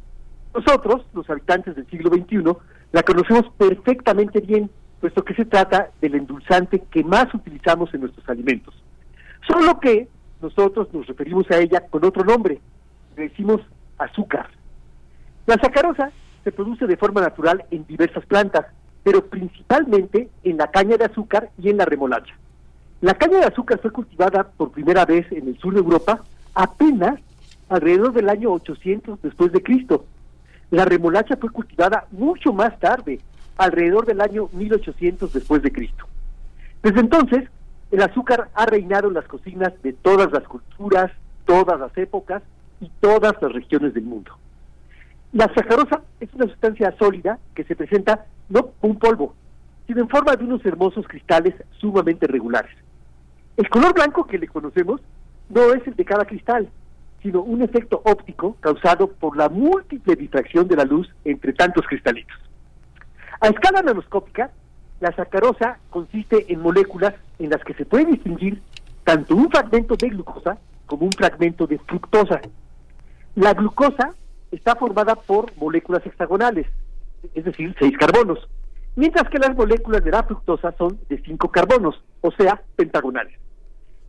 Nosotros, 0.55 1.07
los 1.13 1.29
habitantes 1.29 1.77
del 1.77 1.87
siglo 1.89 2.11
XXI, 2.11 2.57
la 2.93 3.03
conocemos 3.03 3.45
perfectamente 3.59 4.41
bien, 4.41 4.71
puesto 5.01 5.25
que 5.25 5.35
se 5.35 5.45
trata 5.45 5.91
del 6.01 6.15
endulzante 6.15 6.83
que 6.91 7.05
más 7.05 7.33
utilizamos 7.35 7.93
en 7.93 8.01
nuestros 8.03 8.27
alimentos. 8.29 8.75
Solo 9.47 9.79
que 9.81 10.09
nosotros 10.41 10.89
nos 10.93 11.07
referimos 11.07 11.51
a 11.51 11.59
ella 11.59 11.81
con 11.91 12.05
otro 12.05 12.25
nombre, 12.25 12.61
le 13.17 13.29
decimos 13.29 13.61
azúcar. 13.99 14.49
La 15.47 15.57
sacarosa 15.57 16.11
se 16.45 16.53
produce 16.53 16.87
de 16.87 16.97
forma 16.97 17.21
natural 17.21 17.65
en 17.71 17.87
diversas 17.87 18.25
plantas, 18.27 18.67
pero 19.03 19.27
principalmente 19.27 20.29
en 20.43 20.57
la 20.57 20.71
caña 20.71 20.97
de 20.97 21.05
azúcar 21.05 21.51
y 21.59 21.71
en 21.71 21.77
la 21.77 21.85
remolacha. 21.85 22.35
La 23.07 23.15
caña 23.15 23.39
de 23.39 23.47
azúcar 23.47 23.79
fue 23.81 23.93
cultivada 23.93 24.43
por 24.43 24.73
primera 24.73 25.05
vez 25.05 25.31
en 25.31 25.47
el 25.47 25.57
sur 25.59 25.73
de 25.73 25.79
Europa 25.79 26.25
apenas 26.57 27.21
alrededor 27.69 28.13
del 28.13 28.29
año 28.29 28.51
800 28.51 29.23
después 29.23 29.53
de 29.53 29.63
Cristo. 29.63 30.07
La 30.73 30.85
remolacha 30.85 31.37
fue 31.37 31.51
cultivada 31.51 32.09
mucho 32.11 32.53
más 32.53 32.77
tarde, 32.81 33.21
alrededor 33.59 34.07
del 34.07 34.21
año 34.21 34.49
1800 34.53 35.33
después 35.33 35.63
de 35.63 35.71
Cristo. 35.71 36.05
Desde 36.83 36.99
entonces, 36.99 37.49
el 37.93 38.03
azúcar 38.03 38.49
ha 38.53 38.67
reinado 38.67 39.07
en 39.07 39.15
las 39.15 39.29
cocinas 39.29 39.73
de 39.85 39.93
todas 39.93 40.33
las 40.33 40.43
culturas, 40.43 41.13
todas 41.45 41.79
las 41.79 41.97
épocas 41.97 42.43
y 42.81 42.91
todas 42.99 43.35
las 43.41 43.53
regiones 43.53 43.95
del 43.95 44.03
mundo. 44.03 44.37
La 45.33 45.47
sacarosa 45.55 46.03
es 46.19 46.35
una 46.35 46.47
sustancia 46.47 46.93
sólida 46.99 47.39
que 47.55 47.63
se 47.63 47.77
presenta 47.77 48.27
no 48.49 48.73
como 48.81 48.95
un 48.95 48.99
polvo, 48.99 49.35
sino 49.87 50.01
en 50.01 50.09
forma 50.09 50.35
de 50.35 50.43
unos 50.43 50.67
hermosos 50.67 51.07
cristales 51.07 51.55
sumamente 51.79 52.27
regulares. 52.27 52.75
El 53.57 53.69
color 53.71 53.95
blanco 53.95 54.27
que 54.27 54.39
le 54.39 54.49
conocemos 54.49 55.01
no 55.49 55.73
es 55.73 55.87
el 55.87 55.95
de 55.95 56.05
cada 56.05 56.27
cristal, 56.27 56.69
sino 57.23 57.41
un 57.41 57.63
efecto 57.63 58.03
óptico 58.05 58.57
causado 58.61 59.09
por 59.09 59.37
la 59.37 59.49
múltiple 59.49 60.15
difracción 60.15 60.69
de 60.69 60.77
la 60.77 60.85
luz 60.85 61.09
entre 61.25 61.53
tantos 61.55 61.87
cristalitos. 61.87 62.37
A 63.41 63.49
escala 63.49 63.83
nanoscópica, 63.83 64.51
la 65.01 65.15
sacarosa 65.15 65.79
consiste 65.91 66.53
en 66.53 66.61
moléculas 66.61 67.15
en 67.39 67.51
las 67.51 67.65
que 67.65 67.75
se 67.75 67.87
puede 67.87 68.07
distinguir 68.07 68.61
tanto 69.05 69.35
un 69.35 69.51
fragmento 69.51 69.97
de 69.97 70.11
glucosa 70.11 70.59
como 70.87 71.07
un 71.07 71.13
fragmento 71.13 71.67
de 71.67 71.79
fructosa. 71.79 72.41
La 73.35 73.55
glucosa 73.55 74.15
está 74.51 74.77
formada 74.77 75.15
por 75.17 75.57
moléculas 75.57 76.05
hexagonales, 76.07 76.67
es 77.35 77.45
decir, 77.45 77.75
seis 77.79 77.97
carbonos, 77.99 78.49
mientras 78.97 79.29
que 79.31 79.39
las 79.39 79.55
moléculas 79.57 80.05
de 80.05 80.11
la 80.11 80.23
fructosa 80.23 80.75
son 80.79 80.99
de 81.09 81.19
cinco 81.23 81.51
carbonos, 81.51 82.03
o 82.21 82.31
sea, 82.33 82.63
pentagonales. 82.77 83.39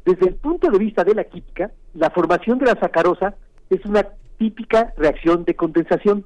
Desde 0.08 0.30
el 0.30 0.36
punto 0.36 0.72
de 0.72 0.77
vista 0.77 1.03
de 1.03 1.14
la 1.14 1.26
química, 1.26 1.69
la 1.94 2.10
formación 2.11 2.60
de 2.60 2.66
la 2.68 2.80
sacarosa 2.80 3.36
es 3.69 3.84
una 3.84 4.08
típica 4.38 4.94
reacción 4.95 5.44
de 5.44 5.53
condensación. 5.53 6.24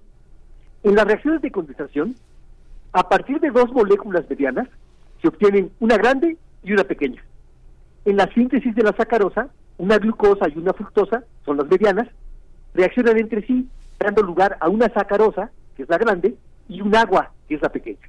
En 0.84 0.94
las 0.94 1.06
reacciones 1.06 1.42
de 1.42 1.50
condensación, 1.50 2.16
a 2.94 3.10
partir 3.10 3.40
de 3.40 3.50
dos 3.50 3.72
moléculas 3.72 4.30
medianas, 4.30 4.68
se 5.20 5.30
obtienen 5.30 5.72
una 5.80 5.98
grande 5.98 6.38
y 6.62 6.74
una 6.74 6.84
pequeña. 6.84 7.24
En 8.06 8.18
la 8.18 8.32
síntesis 8.36 8.76
de 8.76 8.84
la 8.84 8.96
sacarosa, 8.96 9.50
una 9.80 9.98
glucosa 9.98 10.48
y 10.48 10.60
una 10.60 10.74
fructosa, 10.74 11.24
son 11.44 11.58
las 11.58 11.66
medianas, 11.66 12.08
reaccionan 12.76 13.18
entre 13.18 13.44
sí, 13.48 13.68
dando 13.98 14.22
lugar 14.22 14.58
a 14.60 14.70
una 14.70 14.94
sacarosa, 14.94 15.50
que 15.76 15.82
es 15.82 15.90
la 15.90 15.98
grande, 15.98 16.36
y 16.70 16.82
un 16.82 16.96
agua, 16.96 17.32
que 17.48 17.56
es 17.56 17.62
la 17.64 17.70
pequeña. 17.70 18.08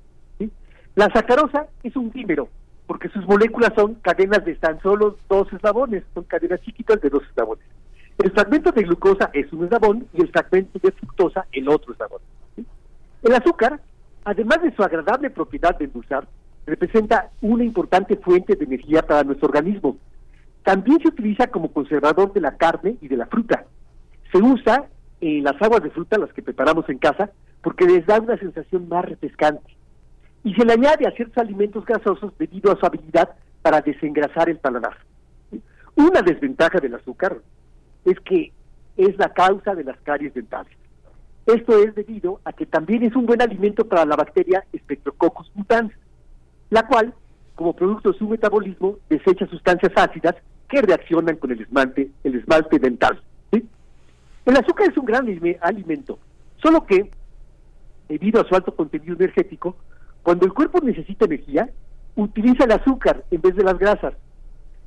La 0.96 1.08
sacarosa 1.14 1.68
es 1.82 1.96
un 1.96 2.10
dímero, 2.10 2.50
porque 2.86 3.08
sus 3.08 3.26
moléculas 3.26 3.72
son 3.76 3.94
cadenas 3.96 4.44
de 4.44 4.54
tan 4.56 4.80
solo 4.80 5.16
dos 5.28 5.52
eslabones, 5.52 6.04
son 6.14 6.24
cadenas 6.24 6.60
chiquitas 6.62 7.00
de 7.00 7.10
dos 7.10 7.22
eslabones. 7.30 7.64
El 8.18 8.30
fragmento 8.32 8.70
de 8.72 8.82
glucosa 8.82 9.30
es 9.32 9.52
un 9.52 9.64
eslabón 9.64 10.06
y 10.12 10.20
el 10.20 10.30
fragmento 10.30 10.78
de 10.82 10.92
fructosa 10.92 11.46
el 11.52 11.68
otro 11.68 11.92
eslabón. 11.92 12.20
El 13.22 13.34
azúcar, 13.34 13.80
además 14.24 14.62
de 14.62 14.74
su 14.74 14.82
agradable 14.82 15.30
propiedad 15.30 15.76
de 15.78 15.86
endulzar, 15.86 16.26
representa 16.66 17.30
una 17.40 17.64
importante 17.64 18.16
fuente 18.16 18.56
de 18.56 18.64
energía 18.64 19.02
para 19.02 19.24
nuestro 19.24 19.48
organismo. 19.48 19.96
También 20.62 21.00
se 21.00 21.08
utiliza 21.08 21.48
como 21.48 21.72
conservador 21.72 22.32
de 22.32 22.40
la 22.40 22.56
carne 22.56 22.96
y 23.00 23.08
de 23.08 23.16
la 23.16 23.26
fruta. 23.26 23.64
Se 24.30 24.38
usa 24.38 24.86
en 25.20 25.44
las 25.44 25.60
aguas 25.60 25.82
de 25.82 25.90
fruta, 25.90 26.18
las 26.18 26.32
que 26.32 26.42
preparamos 26.42 26.88
en 26.88 26.98
casa, 26.98 27.30
porque 27.62 27.84
les 27.86 28.06
da 28.06 28.20
una 28.20 28.36
sensación 28.38 28.88
más 28.88 29.04
refrescante. 29.04 29.76
Y 30.44 30.54
se 30.54 30.64
le 30.64 30.72
añade 30.72 31.06
a 31.06 31.12
ciertos 31.12 31.38
alimentos 31.38 31.84
grasosos 31.84 32.32
debido 32.38 32.72
a 32.72 32.76
su 32.76 32.84
habilidad 32.84 33.30
para 33.62 33.80
desengrasar 33.80 34.48
el 34.48 34.58
paladar. 34.58 34.96
Una 35.94 36.22
desventaja 36.22 36.80
del 36.80 36.94
azúcar 36.94 37.38
es 38.04 38.18
que 38.20 38.52
es 38.96 39.16
la 39.18 39.32
causa 39.32 39.74
de 39.74 39.84
las 39.84 39.98
caries 40.00 40.34
dentales. 40.34 40.72
Esto 41.46 41.82
es 41.82 41.94
debido 41.94 42.40
a 42.44 42.52
que 42.52 42.66
también 42.66 43.02
es 43.02 43.14
un 43.16 43.26
buen 43.26 43.42
alimento 43.42 43.86
para 43.86 44.04
la 44.04 44.16
bacteria 44.16 44.64
Streptococcus 44.74 45.50
mutans, 45.54 45.92
la 46.70 46.86
cual, 46.86 47.14
como 47.54 47.74
producto 47.74 48.12
de 48.12 48.18
su 48.18 48.28
metabolismo, 48.28 48.96
desecha 49.08 49.46
sustancias 49.46 49.92
ácidas 49.96 50.36
que 50.68 50.82
reaccionan 50.82 51.36
con 51.36 51.50
el 51.50 51.60
esmalte, 51.60 52.10
el 52.24 52.36
esmalte 52.36 52.78
dental. 52.78 53.20
El 53.50 54.56
azúcar 54.56 54.88
es 54.90 54.96
un 54.96 55.04
gran 55.04 55.28
alimento, 55.60 56.18
solo 56.56 56.84
que, 56.84 57.10
debido 58.08 58.40
a 58.40 58.48
su 58.48 58.54
alto 58.54 58.74
contenido 58.74 59.14
energético, 59.14 59.76
cuando 60.22 60.46
el 60.46 60.52
cuerpo 60.52 60.80
necesita 60.80 61.24
energía, 61.24 61.68
utiliza 62.16 62.64
el 62.64 62.72
azúcar 62.72 63.24
en 63.30 63.40
vez 63.40 63.56
de 63.56 63.64
las 63.64 63.78
grasas. 63.78 64.14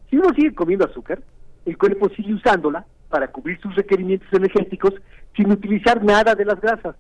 Si 0.09 0.17
uno 0.17 0.30
sigue 0.35 0.53
comiendo 0.53 0.85
azúcar, 0.85 1.22
el 1.65 1.77
cuerpo 1.77 2.09
sigue 2.09 2.33
usándola 2.33 2.85
para 3.09 3.27
cubrir 3.27 3.59
sus 3.59 3.75
requerimientos 3.75 4.31
energéticos 4.31 4.93
sin 5.35 5.51
utilizar 5.51 6.03
nada 6.03 6.35
de 6.35 6.45
las 6.45 6.59
grasas. 6.61 6.95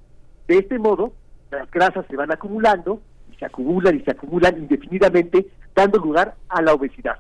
De 0.47 0.57
este 0.57 0.79
modo, 0.79 1.13
las 1.51 1.69
grasas 1.71 2.05
se 2.09 2.15
van 2.15 2.31
acumulando 2.31 3.01
y 3.31 3.35
se 3.37 3.45
acumulan 3.45 3.97
y 3.97 4.01
se 4.01 4.11
acumulan 4.11 4.57
indefinidamente, 4.57 5.47
dando 5.75 5.99
lugar 5.99 6.35
a 6.49 6.61
la 6.61 6.73
obesidad. 6.73 7.17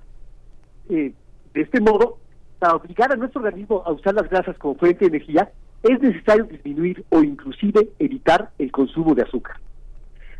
Eh, 0.89 1.13
de 1.53 1.61
este 1.61 1.79
modo, 1.79 2.17
para 2.59 2.75
obligar 2.75 3.11
a 3.11 3.15
nuestro 3.15 3.41
organismo 3.41 3.83
a 3.85 3.91
usar 3.91 4.13
las 4.13 4.29
grasas 4.29 4.57
como 4.57 4.75
fuente 4.75 5.05
de 5.05 5.17
energía, 5.17 5.51
es 5.83 6.01
necesario 6.01 6.45
disminuir 6.45 7.05
o 7.09 7.21
inclusive 7.21 7.89
evitar 7.99 8.49
el 8.57 8.71
consumo 8.71 9.13
de 9.13 9.23
azúcar. 9.23 9.57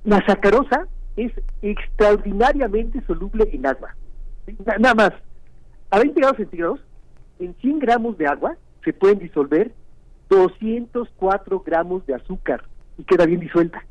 La 0.06 0.24
sacarosa 0.24 0.88
es 1.18 1.32
extraordinariamente 1.64 3.02
soluble 3.08 3.50
en 3.52 3.66
agua. 3.66 3.96
Nada 4.80 4.94
más, 4.94 5.12
a 5.90 5.98
20 5.98 6.20
grados 6.20 6.38
centígrados, 6.38 6.80
en 7.40 7.56
100 7.56 7.80
gramos 7.80 8.16
de 8.20 8.28
agua 8.28 8.56
se 8.84 8.94
pueden 8.94 9.18
disolver 9.18 9.72
204 10.30 11.60
gramos 11.66 12.06
de 12.06 12.14
azúcar 12.14 12.64
y 13.00 13.04
queda 13.04 13.26
bien 13.26 13.40
disuelta. 13.40 13.84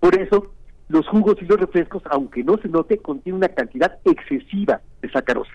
Por 0.00 0.18
eso, 0.18 0.52
los 0.88 1.06
jugos 1.06 1.36
y 1.40 1.44
los 1.44 1.60
refrescos, 1.60 2.02
aunque 2.10 2.42
no 2.42 2.56
se 2.58 2.68
note, 2.68 2.98
contienen 2.98 3.38
una 3.38 3.48
cantidad 3.48 3.98
excesiva 4.04 4.80
de 5.00 5.10
sacarosa. 5.10 5.52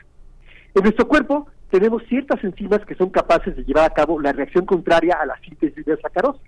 En 0.74 0.84
nuestro 0.84 1.06
cuerpo 1.06 1.48
tenemos 1.70 2.04
ciertas 2.08 2.42
enzimas 2.46 2.86
que 2.86 2.96
son 2.96 3.10
capaces 3.10 3.58
de 3.58 3.66
llevar 3.66 3.92
a 3.92 3.94
cabo 3.94 4.22
la 4.22 4.32
reacción 4.32 4.66
contraria 4.66 5.18
a 5.22 5.26
la 5.26 5.38
síntesis 5.42 5.86
de 5.86 5.98
sacarosa. 5.98 6.40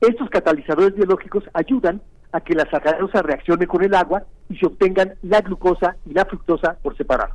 Estos 0.00 0.30
catalizadores 0.30 0.94
biológicos 0.94 1.42
ayudan 1.52 2.00
a 2.36 2.40
que 2.42 2.54
la 2.54 2.68
sacarosa 2.70 3.22
reaccione 3.22 3.66
con 3.66 3.82
el 3.82 3.94
agua 3.94 4.24
y 4.50 4.58
se 4.58 4.66
obtengan 4.66 5.14
la 5.22 5.40
glucosa 5.40 5.96
y 6.04 6.12
la 6.12 6.26
fructosa 6.26 6.76
por 6.82 6.94
separado. 6.94 7.34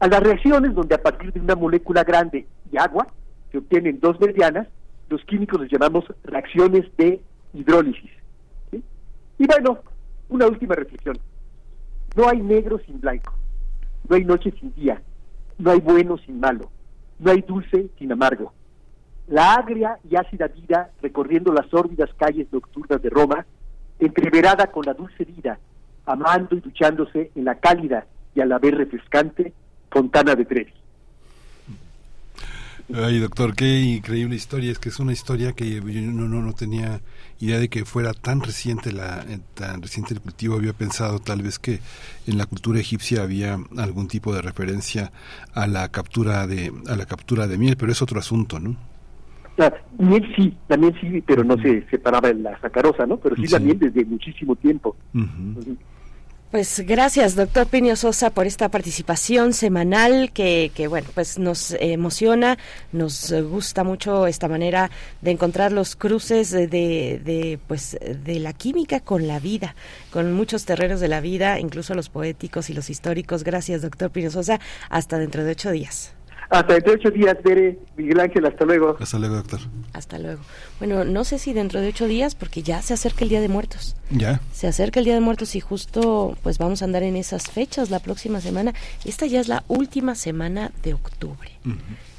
A 0.00 0.08
las 0.08 0.20
reacciones 0.20 0.74
donde 0.74 0.96
a 0.96 1.02
partir 1.02 1.32
de 1.32 1.38
una 1.38 1.54
molécula 1.54 2.02
grande 2.02 2.44
y 2.72 2.76
agua 2.76 3.06
se 3.52 3.58
obtienen 3.58 4.00
dos 4.00 4.20
medianas, 4.20 4.66
los 5.08 5.24
químicos 5.24 5.60
les 5.60 5.70
llamamos 5.70 6.04
reacciones 6.24 6.84
de 6.96 7.20
hidrólisis. 7.54 8.10
Y 8.72 9.46
bueno, 9.46 9.78
una 10.28 10.48
última 10.48 10.74
reflexión. 10.74 11.16
No 12.16 12.28
hay 12.28 12.40
negro 12.40 12.80
sin 12.84 13.00
blanco, 13.00 13.32
no 14.08 14.16
hay 14.16 14.24
noche 14.24 14.52
sin 14.58 14.74
día, 14.74 15.00
no 15.58 15.70
hay 15.70 15.80
bueno 15.80 16.18
sin 16.18 16.40
malo, 16.40 16.68
no 17.20 17.30
hay 17.30 17.42
dulce 17.42 17.90
sin 17.96 18.10
amargo. 18.10 18.52
La 19.28 19.54
agria 19.54 19.98
y 20.08 20.16
ácida 20.16 20.48
vida 20.48 20.90
recorriendo 21.00 21.52
las 21.52 21.66
sórdidas 21.68 22.10
calles 22.14 22.48
nocturnas 22.52 23.00
de 23.00 23.10
Roma, 23.10 23.46
entreverada 23.98 24.66
con 24.68 24.84
la 24.84 24.94
dulce 24.94 25.24
vida, 25.24 25.58
amando 26.04 26.56
y 26.56 26.60
duchándose 26.60 27.30
en 27.34 27.44
la 27.44 27.56
cálida 27.56 28.06
y 28.34 28.40
a 28.40 28.46
la 28.46 28.58
vez 28.58 28.74
refrescante 28.74 29.52
Fontana 29.90 30.34
de 30.34 30.44
Trevi. 30.44 30.72
Ay, 32.94 33.18
doctor, 33.18 33.56
qué 33.56 33.80
increíble 33.80 34.36
historia. 34.36 34.70
Es 34.70 34.78
que 34.78 34.90
es 34.90 35.00
una 35.00 35.12
historia 35.12 35.52
que 35.52 35.68
yo 35.68 35.82
no, 35.82 36.28
no, 36.28 36.40
no 36.40 36.52
tenía 36.52 37.00
idea 37.40 37.58
de 37.58 37.68
que 37.68 37.84
fuera 37.84 38.14
tan 38.14 38.40
reciente 38.40 38.92
la 38.92 39.24
eh, 39.28 39.40
tan 39.54 39.82
reciente 39.82 40.14
el 40.14 40.20
cultivo. 40.20 40.54
Había 40.54 40.72
pensado 40.72 41.18
tal 41.18 41.42
vez 41.42 41.58
que 41.58 41.80
en 42.28 42.38
la 42.38 42.46
cultura 42.46 42.78
egipcia 42.78 43.22
había 43.22 43.58
algún 43.76 44.06
tipo 44.06 44.32
de 44.32 44.40
referencia 44.40 45.10
a 45.52 45.66
la 45.66 45.88
captura 45.88 46.46
de 46.46 46.72
a 46.86 46.94
la 46.94 47.06
captura 47.06 47.48
de 47.48 47.58
miel, 47.58 47.76
pero 47.76 47.90
es 47.90 48.02
otro 48.02 48.20
asunto, 48.20 48.60
¿no? 48.60 48.76
La 49.56 49.72
miel 49.98 50.34
sí, 50.36 50.56
la 50.68 50.76
miel 50.76 50.94
sí, 51.00 51.22
pero 51.26 51.42
no 51.42 51.56
se 51.60 51.86
separaba 51.88 52.28
en 52.28 52.42
la 52.42 52.60
sacarosa, 52.60 53.06
¿no? 53.06 53.16
Pero 53.16 53.36
sí, 53.36 53.46
la 53.46 53.58
miel 53.58 53.78
desde 53.78 54.04
muchísimo 54.04 54.54
tiempo. 54.56 54.96
Pues 56.50 56.80
gracias, 56.86 57.34
doctor 57.34 57.66
Pinio 57.66 57.96
Sosa, 57.96 58.30
por 58.30 58.46
esta 58.46 58.68
participación 58.70 59.52
semanal 59.52 60.30
que, 60.32 60.70
que, 60.74 60.86
bueno, 60.86 61.08
pues 61.12 61.38
nos 61.38 61.76
emociona, 61.80 62.56
nos 62.92 63.32
gusta 63.50 63.82
mucho 63.82 64.26
esta 64.26 64.46
manera 64.48 64.90
de 65.22 65.32
encontrar 65.32 65.72
los 65.72 65.96
cruces 65.96 66.52
de, 66.52 66.68
de, 66.68 67.58
pues, 67.66 67.98
de 68.00 68.40
la 68.40 68.52
química 68.52 69.00
con 69.00 69.26
la 69.26 69.40
vida, 69.40 69.74
con 70.10 70.32
muchos 70.32 70.64
terrenos 70.64 71.00
de 71.00 71.08
la 71.08 71.20
vida, 71.20 71.60
incluso 71.60 71.94
los 71.94 72.08
poéticos 72.08 72.70
y 72.70 72.74
los 72.74 72.90
históricos. 72.90 73.42
Gracias, 73.42 73.82
doctor 73.82 74.10
Pinio 74.10 74.30
Sosa. 74.30 74.60
Hasta 74.88 75.18
dentro 75.18 75.44
de 75.44 75.50
ocho 75.50 75.70
días. 75.72 76.15
Hasta 76.48 76.74
dentro 76.74 76.92
de 76.92 76.98
ocho 76.98 77.10
días, 77.10 77.36
Bere, 77.42 77.78
Miguel 77.96 78.20
Ángel, 78.20 78.46
hasta 78.46 78.64
luego. 78.64 78.96
Hasta 79.00 79.18
luego, 79.18 79.36
doctor. 79.36 79.60
Hasta 79.92 80.18
luego. 80.18 80.40
Bueno, 80.78 81.04
no 81.04 81.24
sé 81.24 81.38
si 81.38 81.52
dentro 81.52 81.80
de 81.80 81.88
ocho 81.88 82.06
días, 82.06 82.34
porque 82.34 82.62
ya 82.62 82.82
se 82.82 82.94
acerca 82.94 83.24
el 83.24 83.30
Día 83.30 83.40
de 83.40 83.48
Muertos. 83.48 83.96
Ya. 84.10 84.40
Se 84.52 84.66
acerca 84.66 85.00
el 85.00 85.04
Día 85.04 85.14
de 85.14 85.20
Muertos 85.20 85.56
y 85.56 85.60
justo 85.60 86.36
pues 86.42 86.58
vamos 86.58 86.82
a 86.82 86.84
andar 86.84 87.02
en 87.02 87.16
esas 87.16 87.50
fechas 87.50 87.90
la 87.90 87.98
próxima 87.98 88.40
semana. 88.40 88.74
Esta 89.04 89.26
ya 89.26 89.40
es 89.40 89.48
la 89.48 89.64
última 89.68 90.14
semana 90.14 90.70
de 90.82 90.94
octubre. 90.94 91.50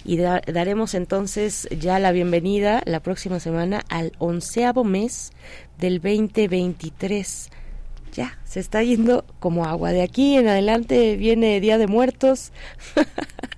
Y 0.03 0.17
daremos 0.17 0.93
entonces 0.93 1.69
ya 1.79 1.99
la 1.99 2.11
bienvenida 2.11 2.81
la 2.85 2.99
próxima 2.99 3.39
semana 3.39 3.83
al 3.89 4.11
onceavo 4.19 4.83
mes 4.83 5.31
del 5.77 6.01
2023 6.01 7.49
ya, 8.13 8.35
se 8.45 8.59
está 8.59 8.81
yendo 8.81 9.25
como 9.39 9.65
agua. 9.65 9.91
De 9.91 10.01
aquí 10.01 10.37
en 10.37 10.47
adelante 10.47 11.15
viene 11.17 11.59
Día 11.61 11.77
de 11.77 11.85
Muertos. 11.85 12.51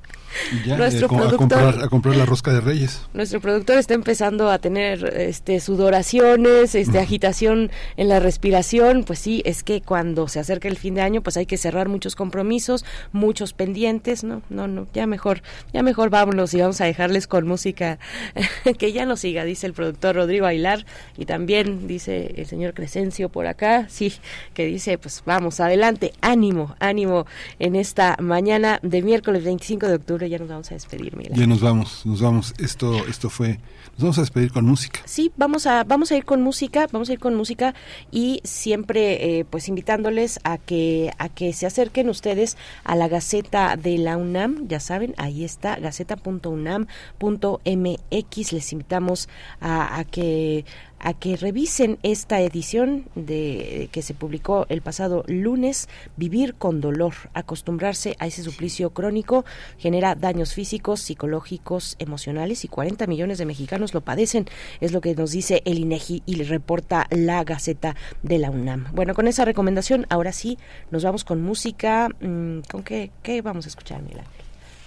Ya, 0.66 0.78
Nuestro 0.78 1.06
eh, 1.06 1.10
co- 1.10 1.16
a, 1.18 1.20
productor- 1.30 1.38
comprar, 1.38 1.84
a 1.84 1.90
comprar 1.90 2.16
la 2.16 2.26
rosca 2.26 2.52
de 2.54 2.62
Reyes. 2.62 3.02
Nuestro 3.14 3.40
productor 3.42 3.78
está 3.78 3.94
empezando 3.94 4.50
a 4.50 4.60
tener 4.60 5.06
este 5.18 5.60
sudoraciones, 5.60 6.76
este 6.76 7.00
agitación 7.00 7.72
en 7.98 8.08
la 8.10 8.20
respiración, 8.20 9.04
pues 9.04 9.20
sí, 9.20 9.42
es 9.46 9.64
que 9.64 9.82
cuando 9.82 10.28
se 10.28 10.40
acerca 10.40 10.68
el 10.68 10.78
fin 10.78 10.96
de 10.96 11.02
año, 11.02 11.22
pues 11.22 11.38
hay 11.38 11.46
que 11.46 11.58
cerrar 11.58 11.90
muchos 11.90 12.16
compromisos, 12.16 12.86
muchos 13.12 13.54
pendientes, 13.54 14.24
no, 14.24 14.42
no, 14.50 14.68
no, 14.68 14.88
ya 14.94 15.08
mejor, 15.08 15.42
ya 15.74 15.84
mejor 15.84 16.10
vámonos 16.10 16.54
y 16.54 16.62
vamos 16.62 16.80
a 16.82 16.86
dejarles 16.86 17.28
con 17.28 17.48
música 17.48 18.00
que 18.78 18.92
ya 18.94 19.06
nos 19.06 19.20
siga, 19.22 19.44
dice 19.44 19.68
el 19.68 19.74
productor 19.74 20.16
Rodrigo 20.16 20.46
Ailar 20.46 20.86
y 21.18 21.26
también 21.26 21.88
dice 21.88 22.34
el 22.38 22.46
señor 22.46 22.74
Crescencio 22.74 23.30
por 23.30 23.48
acá, 23.48 23.88
sí, 23.90 24.14
que 24.54 24.66
dice, 24.66 24.98
pues 24.98 25.24
vamos 25.26 25.60
adelante, 25.60 26.14
ánimo, 26.22 26.76
ánimo 26.80 27.26
en 27.60 27.76
esta 27.76 28.16
mañana 28.20 28.80
de 28.84 29.02
miércoles 29.02 29.44
25 29.44 29.88
de 29.88 29.96
octubre, 29.96 30.29
ya 30.30 30.38
nos 30.38 30.48
vamos 30.48 30.72
a 30.72 30.76
despedir, 30.76 31.16
Miguel. 31.16 31.34
Ya 31.36 31.48
nos 31.48 31.62
vamos, 31.62 32.06
nos 32.06 32.22
vamos. 32.22 32.54
Esto, 32.58 33.06
esto 33.08 33.30
fue. 33.30 33.60
Nos 33.94 34.02
vamos 34.02 34.18
a 34.18 34.22
despedir 34.22 34.52
con 34.52 34.66
música. 34.66 35.02
Sí, 35.06 35.32
vamos 35.36 35.68
a 35.68 35.84
vamos 35.84 36.12
a 36.12 36.18
ir 36.18 36.26
con 36.26 36.42
música, 36.42 36.88
vamos 36.92 37.10
a 37.10 37.14
ir 37.14 37.20
con 37.20 37.36
música 37.36 37.74
y 38.12 38.42
siempre 38.44 39.40
eh, 39.40 39.46
pues 39.46 39.68
invitándoles 39.68 40.40
a 40.44 40.58
que 40.58 41.12
a 41.18 41.30
que 41.30 41.54
se 41.54 41.66
acerquen 41.66 42.10
ustedes 42.10 42.58
a 42.84 42.96
la 42.96 43.08
Gaceta 43.08 43.76
de 43.76 43.98
la 43.98 44.18
UNAM, 44.18 44.68
ya 44.68 44.80
saben, 44.80 45.14
ahí 45.18 45.44
está 45.44 45.78
gaceta.unam.mx. 45.78 48.54
Les 48.54 48.74
invitamos 48.74 49.30
a, 49.60 50.00
a 50.00 50.04
que 50.06 50.66
a 51.00 51.14
que 51.14 51.36
revisen 51.36 51.98
esta 52.04 52.42
edición 52.42 53.06
de 53.16 53.90
que 53.92 54.02
se 54.02 54.14
publicó 54.14 54.66
el 54.70 54.82
pasado 54.82 55.24
lunes, 55.28 55.88
Vivir 56.18 56.56
con 56.56 56.82
dolor, 56.82 57.14
acostumbrarse 57.34 58.16
a 58.20 58.28
ese 58.28 58.44
suplicio 58.44 58.92
crónico 58.92 59.46
genera 59.78 60.16
daños 60.16 60.54
físicos, 60.54 61.02
psicológicos, 61.02 61.96
emocionales 62.00 62.66
y 62.66 62.68
40 62.68 63.08
millones 63.08 63.38
de 63.38 63.46
mexicanos 63.46 63.94
lo 63.94 64.02
padecen, 64.02 64.46
es 64.82 64.92
lo 64.92 65.02
que 65.02 65.16
nos 65.16 65.32
dice 65.32 65.62
el 65.66 65.80
INEGI 65.80 66.24
y 66.26 66.36
le 66.36 66.44
reporta 66.44 67.08
la 67.10 67.44
Gaceta 67.44 67.96
de 68.24 68.40
la 68.40 68.52
UNAM. 68.52 68.88
Bueno, 68.94 69.14
con 69.14 69.28
esa 69.28 69.46
recomendación, 69.46 70.06
ahora 70.10 70.34
sí 70.34 70.58
nos 70.92 71.04
vamos 71.04 71.24
con 71.24 71.42
música, 71.42 72.10
mm, 72.10 72.60
¿con 72.70 72.84
qué, 72.84 73.12
qué 73.24 73.42
vamos 73.42 73.66
a 73.66 73.70
escuchar, 73.70 74.00
Ángel? 74.00 74.20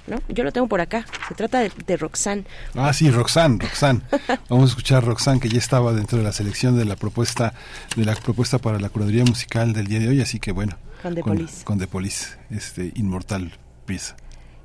¿No? 0.06 0.18
Yo 0.28 0.42
lo 0.42 0.52
tengo 0.52 0.66
por 0.66 0.81
acá. 0.81 1.06
Se 1.28 1.34
trata 1.34 1.60
de, 1.60 1.70
de 1.86 1.97
Roxanne. 1.97 2.44
Ah, 2.74 2.92
sí, 2.92 3.10
Roxanne, 3.10 3.58
Roxanne. 3.60 4.00
Vamos 4.48 4.64
a 4.64 4.68
escuchar 4.70 5.05
Roxanne, 5.05 5.40
que 5.40 5.48
ya 5.48 5.58
estaba 5.58 5.92
dentro 5.92 6.18
de 6.18 6.24
la 6.24 6.32
selección 6.32 6.76
de 6.76 6.84
la 6.84 6.97
propuesta 6.97 7.55
de 7.97 8.05
la 8.05 8.14
propuesta 8.16 8.58
para 8.58 8.81
la 8.81 8.89
curaduría 8.89 9.24
musical 9.24 9.72
del 9.72 9.86
día 9.86 10.00
de 10.00 10.08
hoy, 10.08 10.20
así 10.20 10.40
que 10.40 10.52
bueno. 10.52 10.76
Con 11.02 11.14
The 11.14 11.20
con, 11.20 11.36
Police. 11.36 11.64
con 11.64 11.78
The 11.78 11.86
Police, 11.86 12.26
este 12.50 12.92
inmortal 12.94 13.52
pieza. 13.86 14.16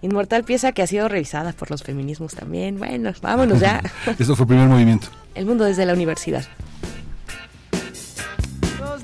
Inmortal 0.02 0.44
pieza 0.44 0.72
que 0.72 0.84
ha 0.84 0.88
sido 0.88 1.08
revisada 1.08 1.54
por 1.54 1.72
los 1.72 1.84
feminismos 1.84 2.36
también. 2.36 2.78
Bueno, 2.78 3.12
vámonos 3.22 3.60
ya. 3.60 3.82
Esto 4.20 4.36
fue 4.36 4.44
el 4.44 4.48
primer 4.48 4.68
movimiento. 4.68 5.08
El 5.34 5.46
mundo 5.46 5.66
desde 5.66 5.86
la 5.86 5.94
universidad. 5.94 6.46
Those 8.80 9.04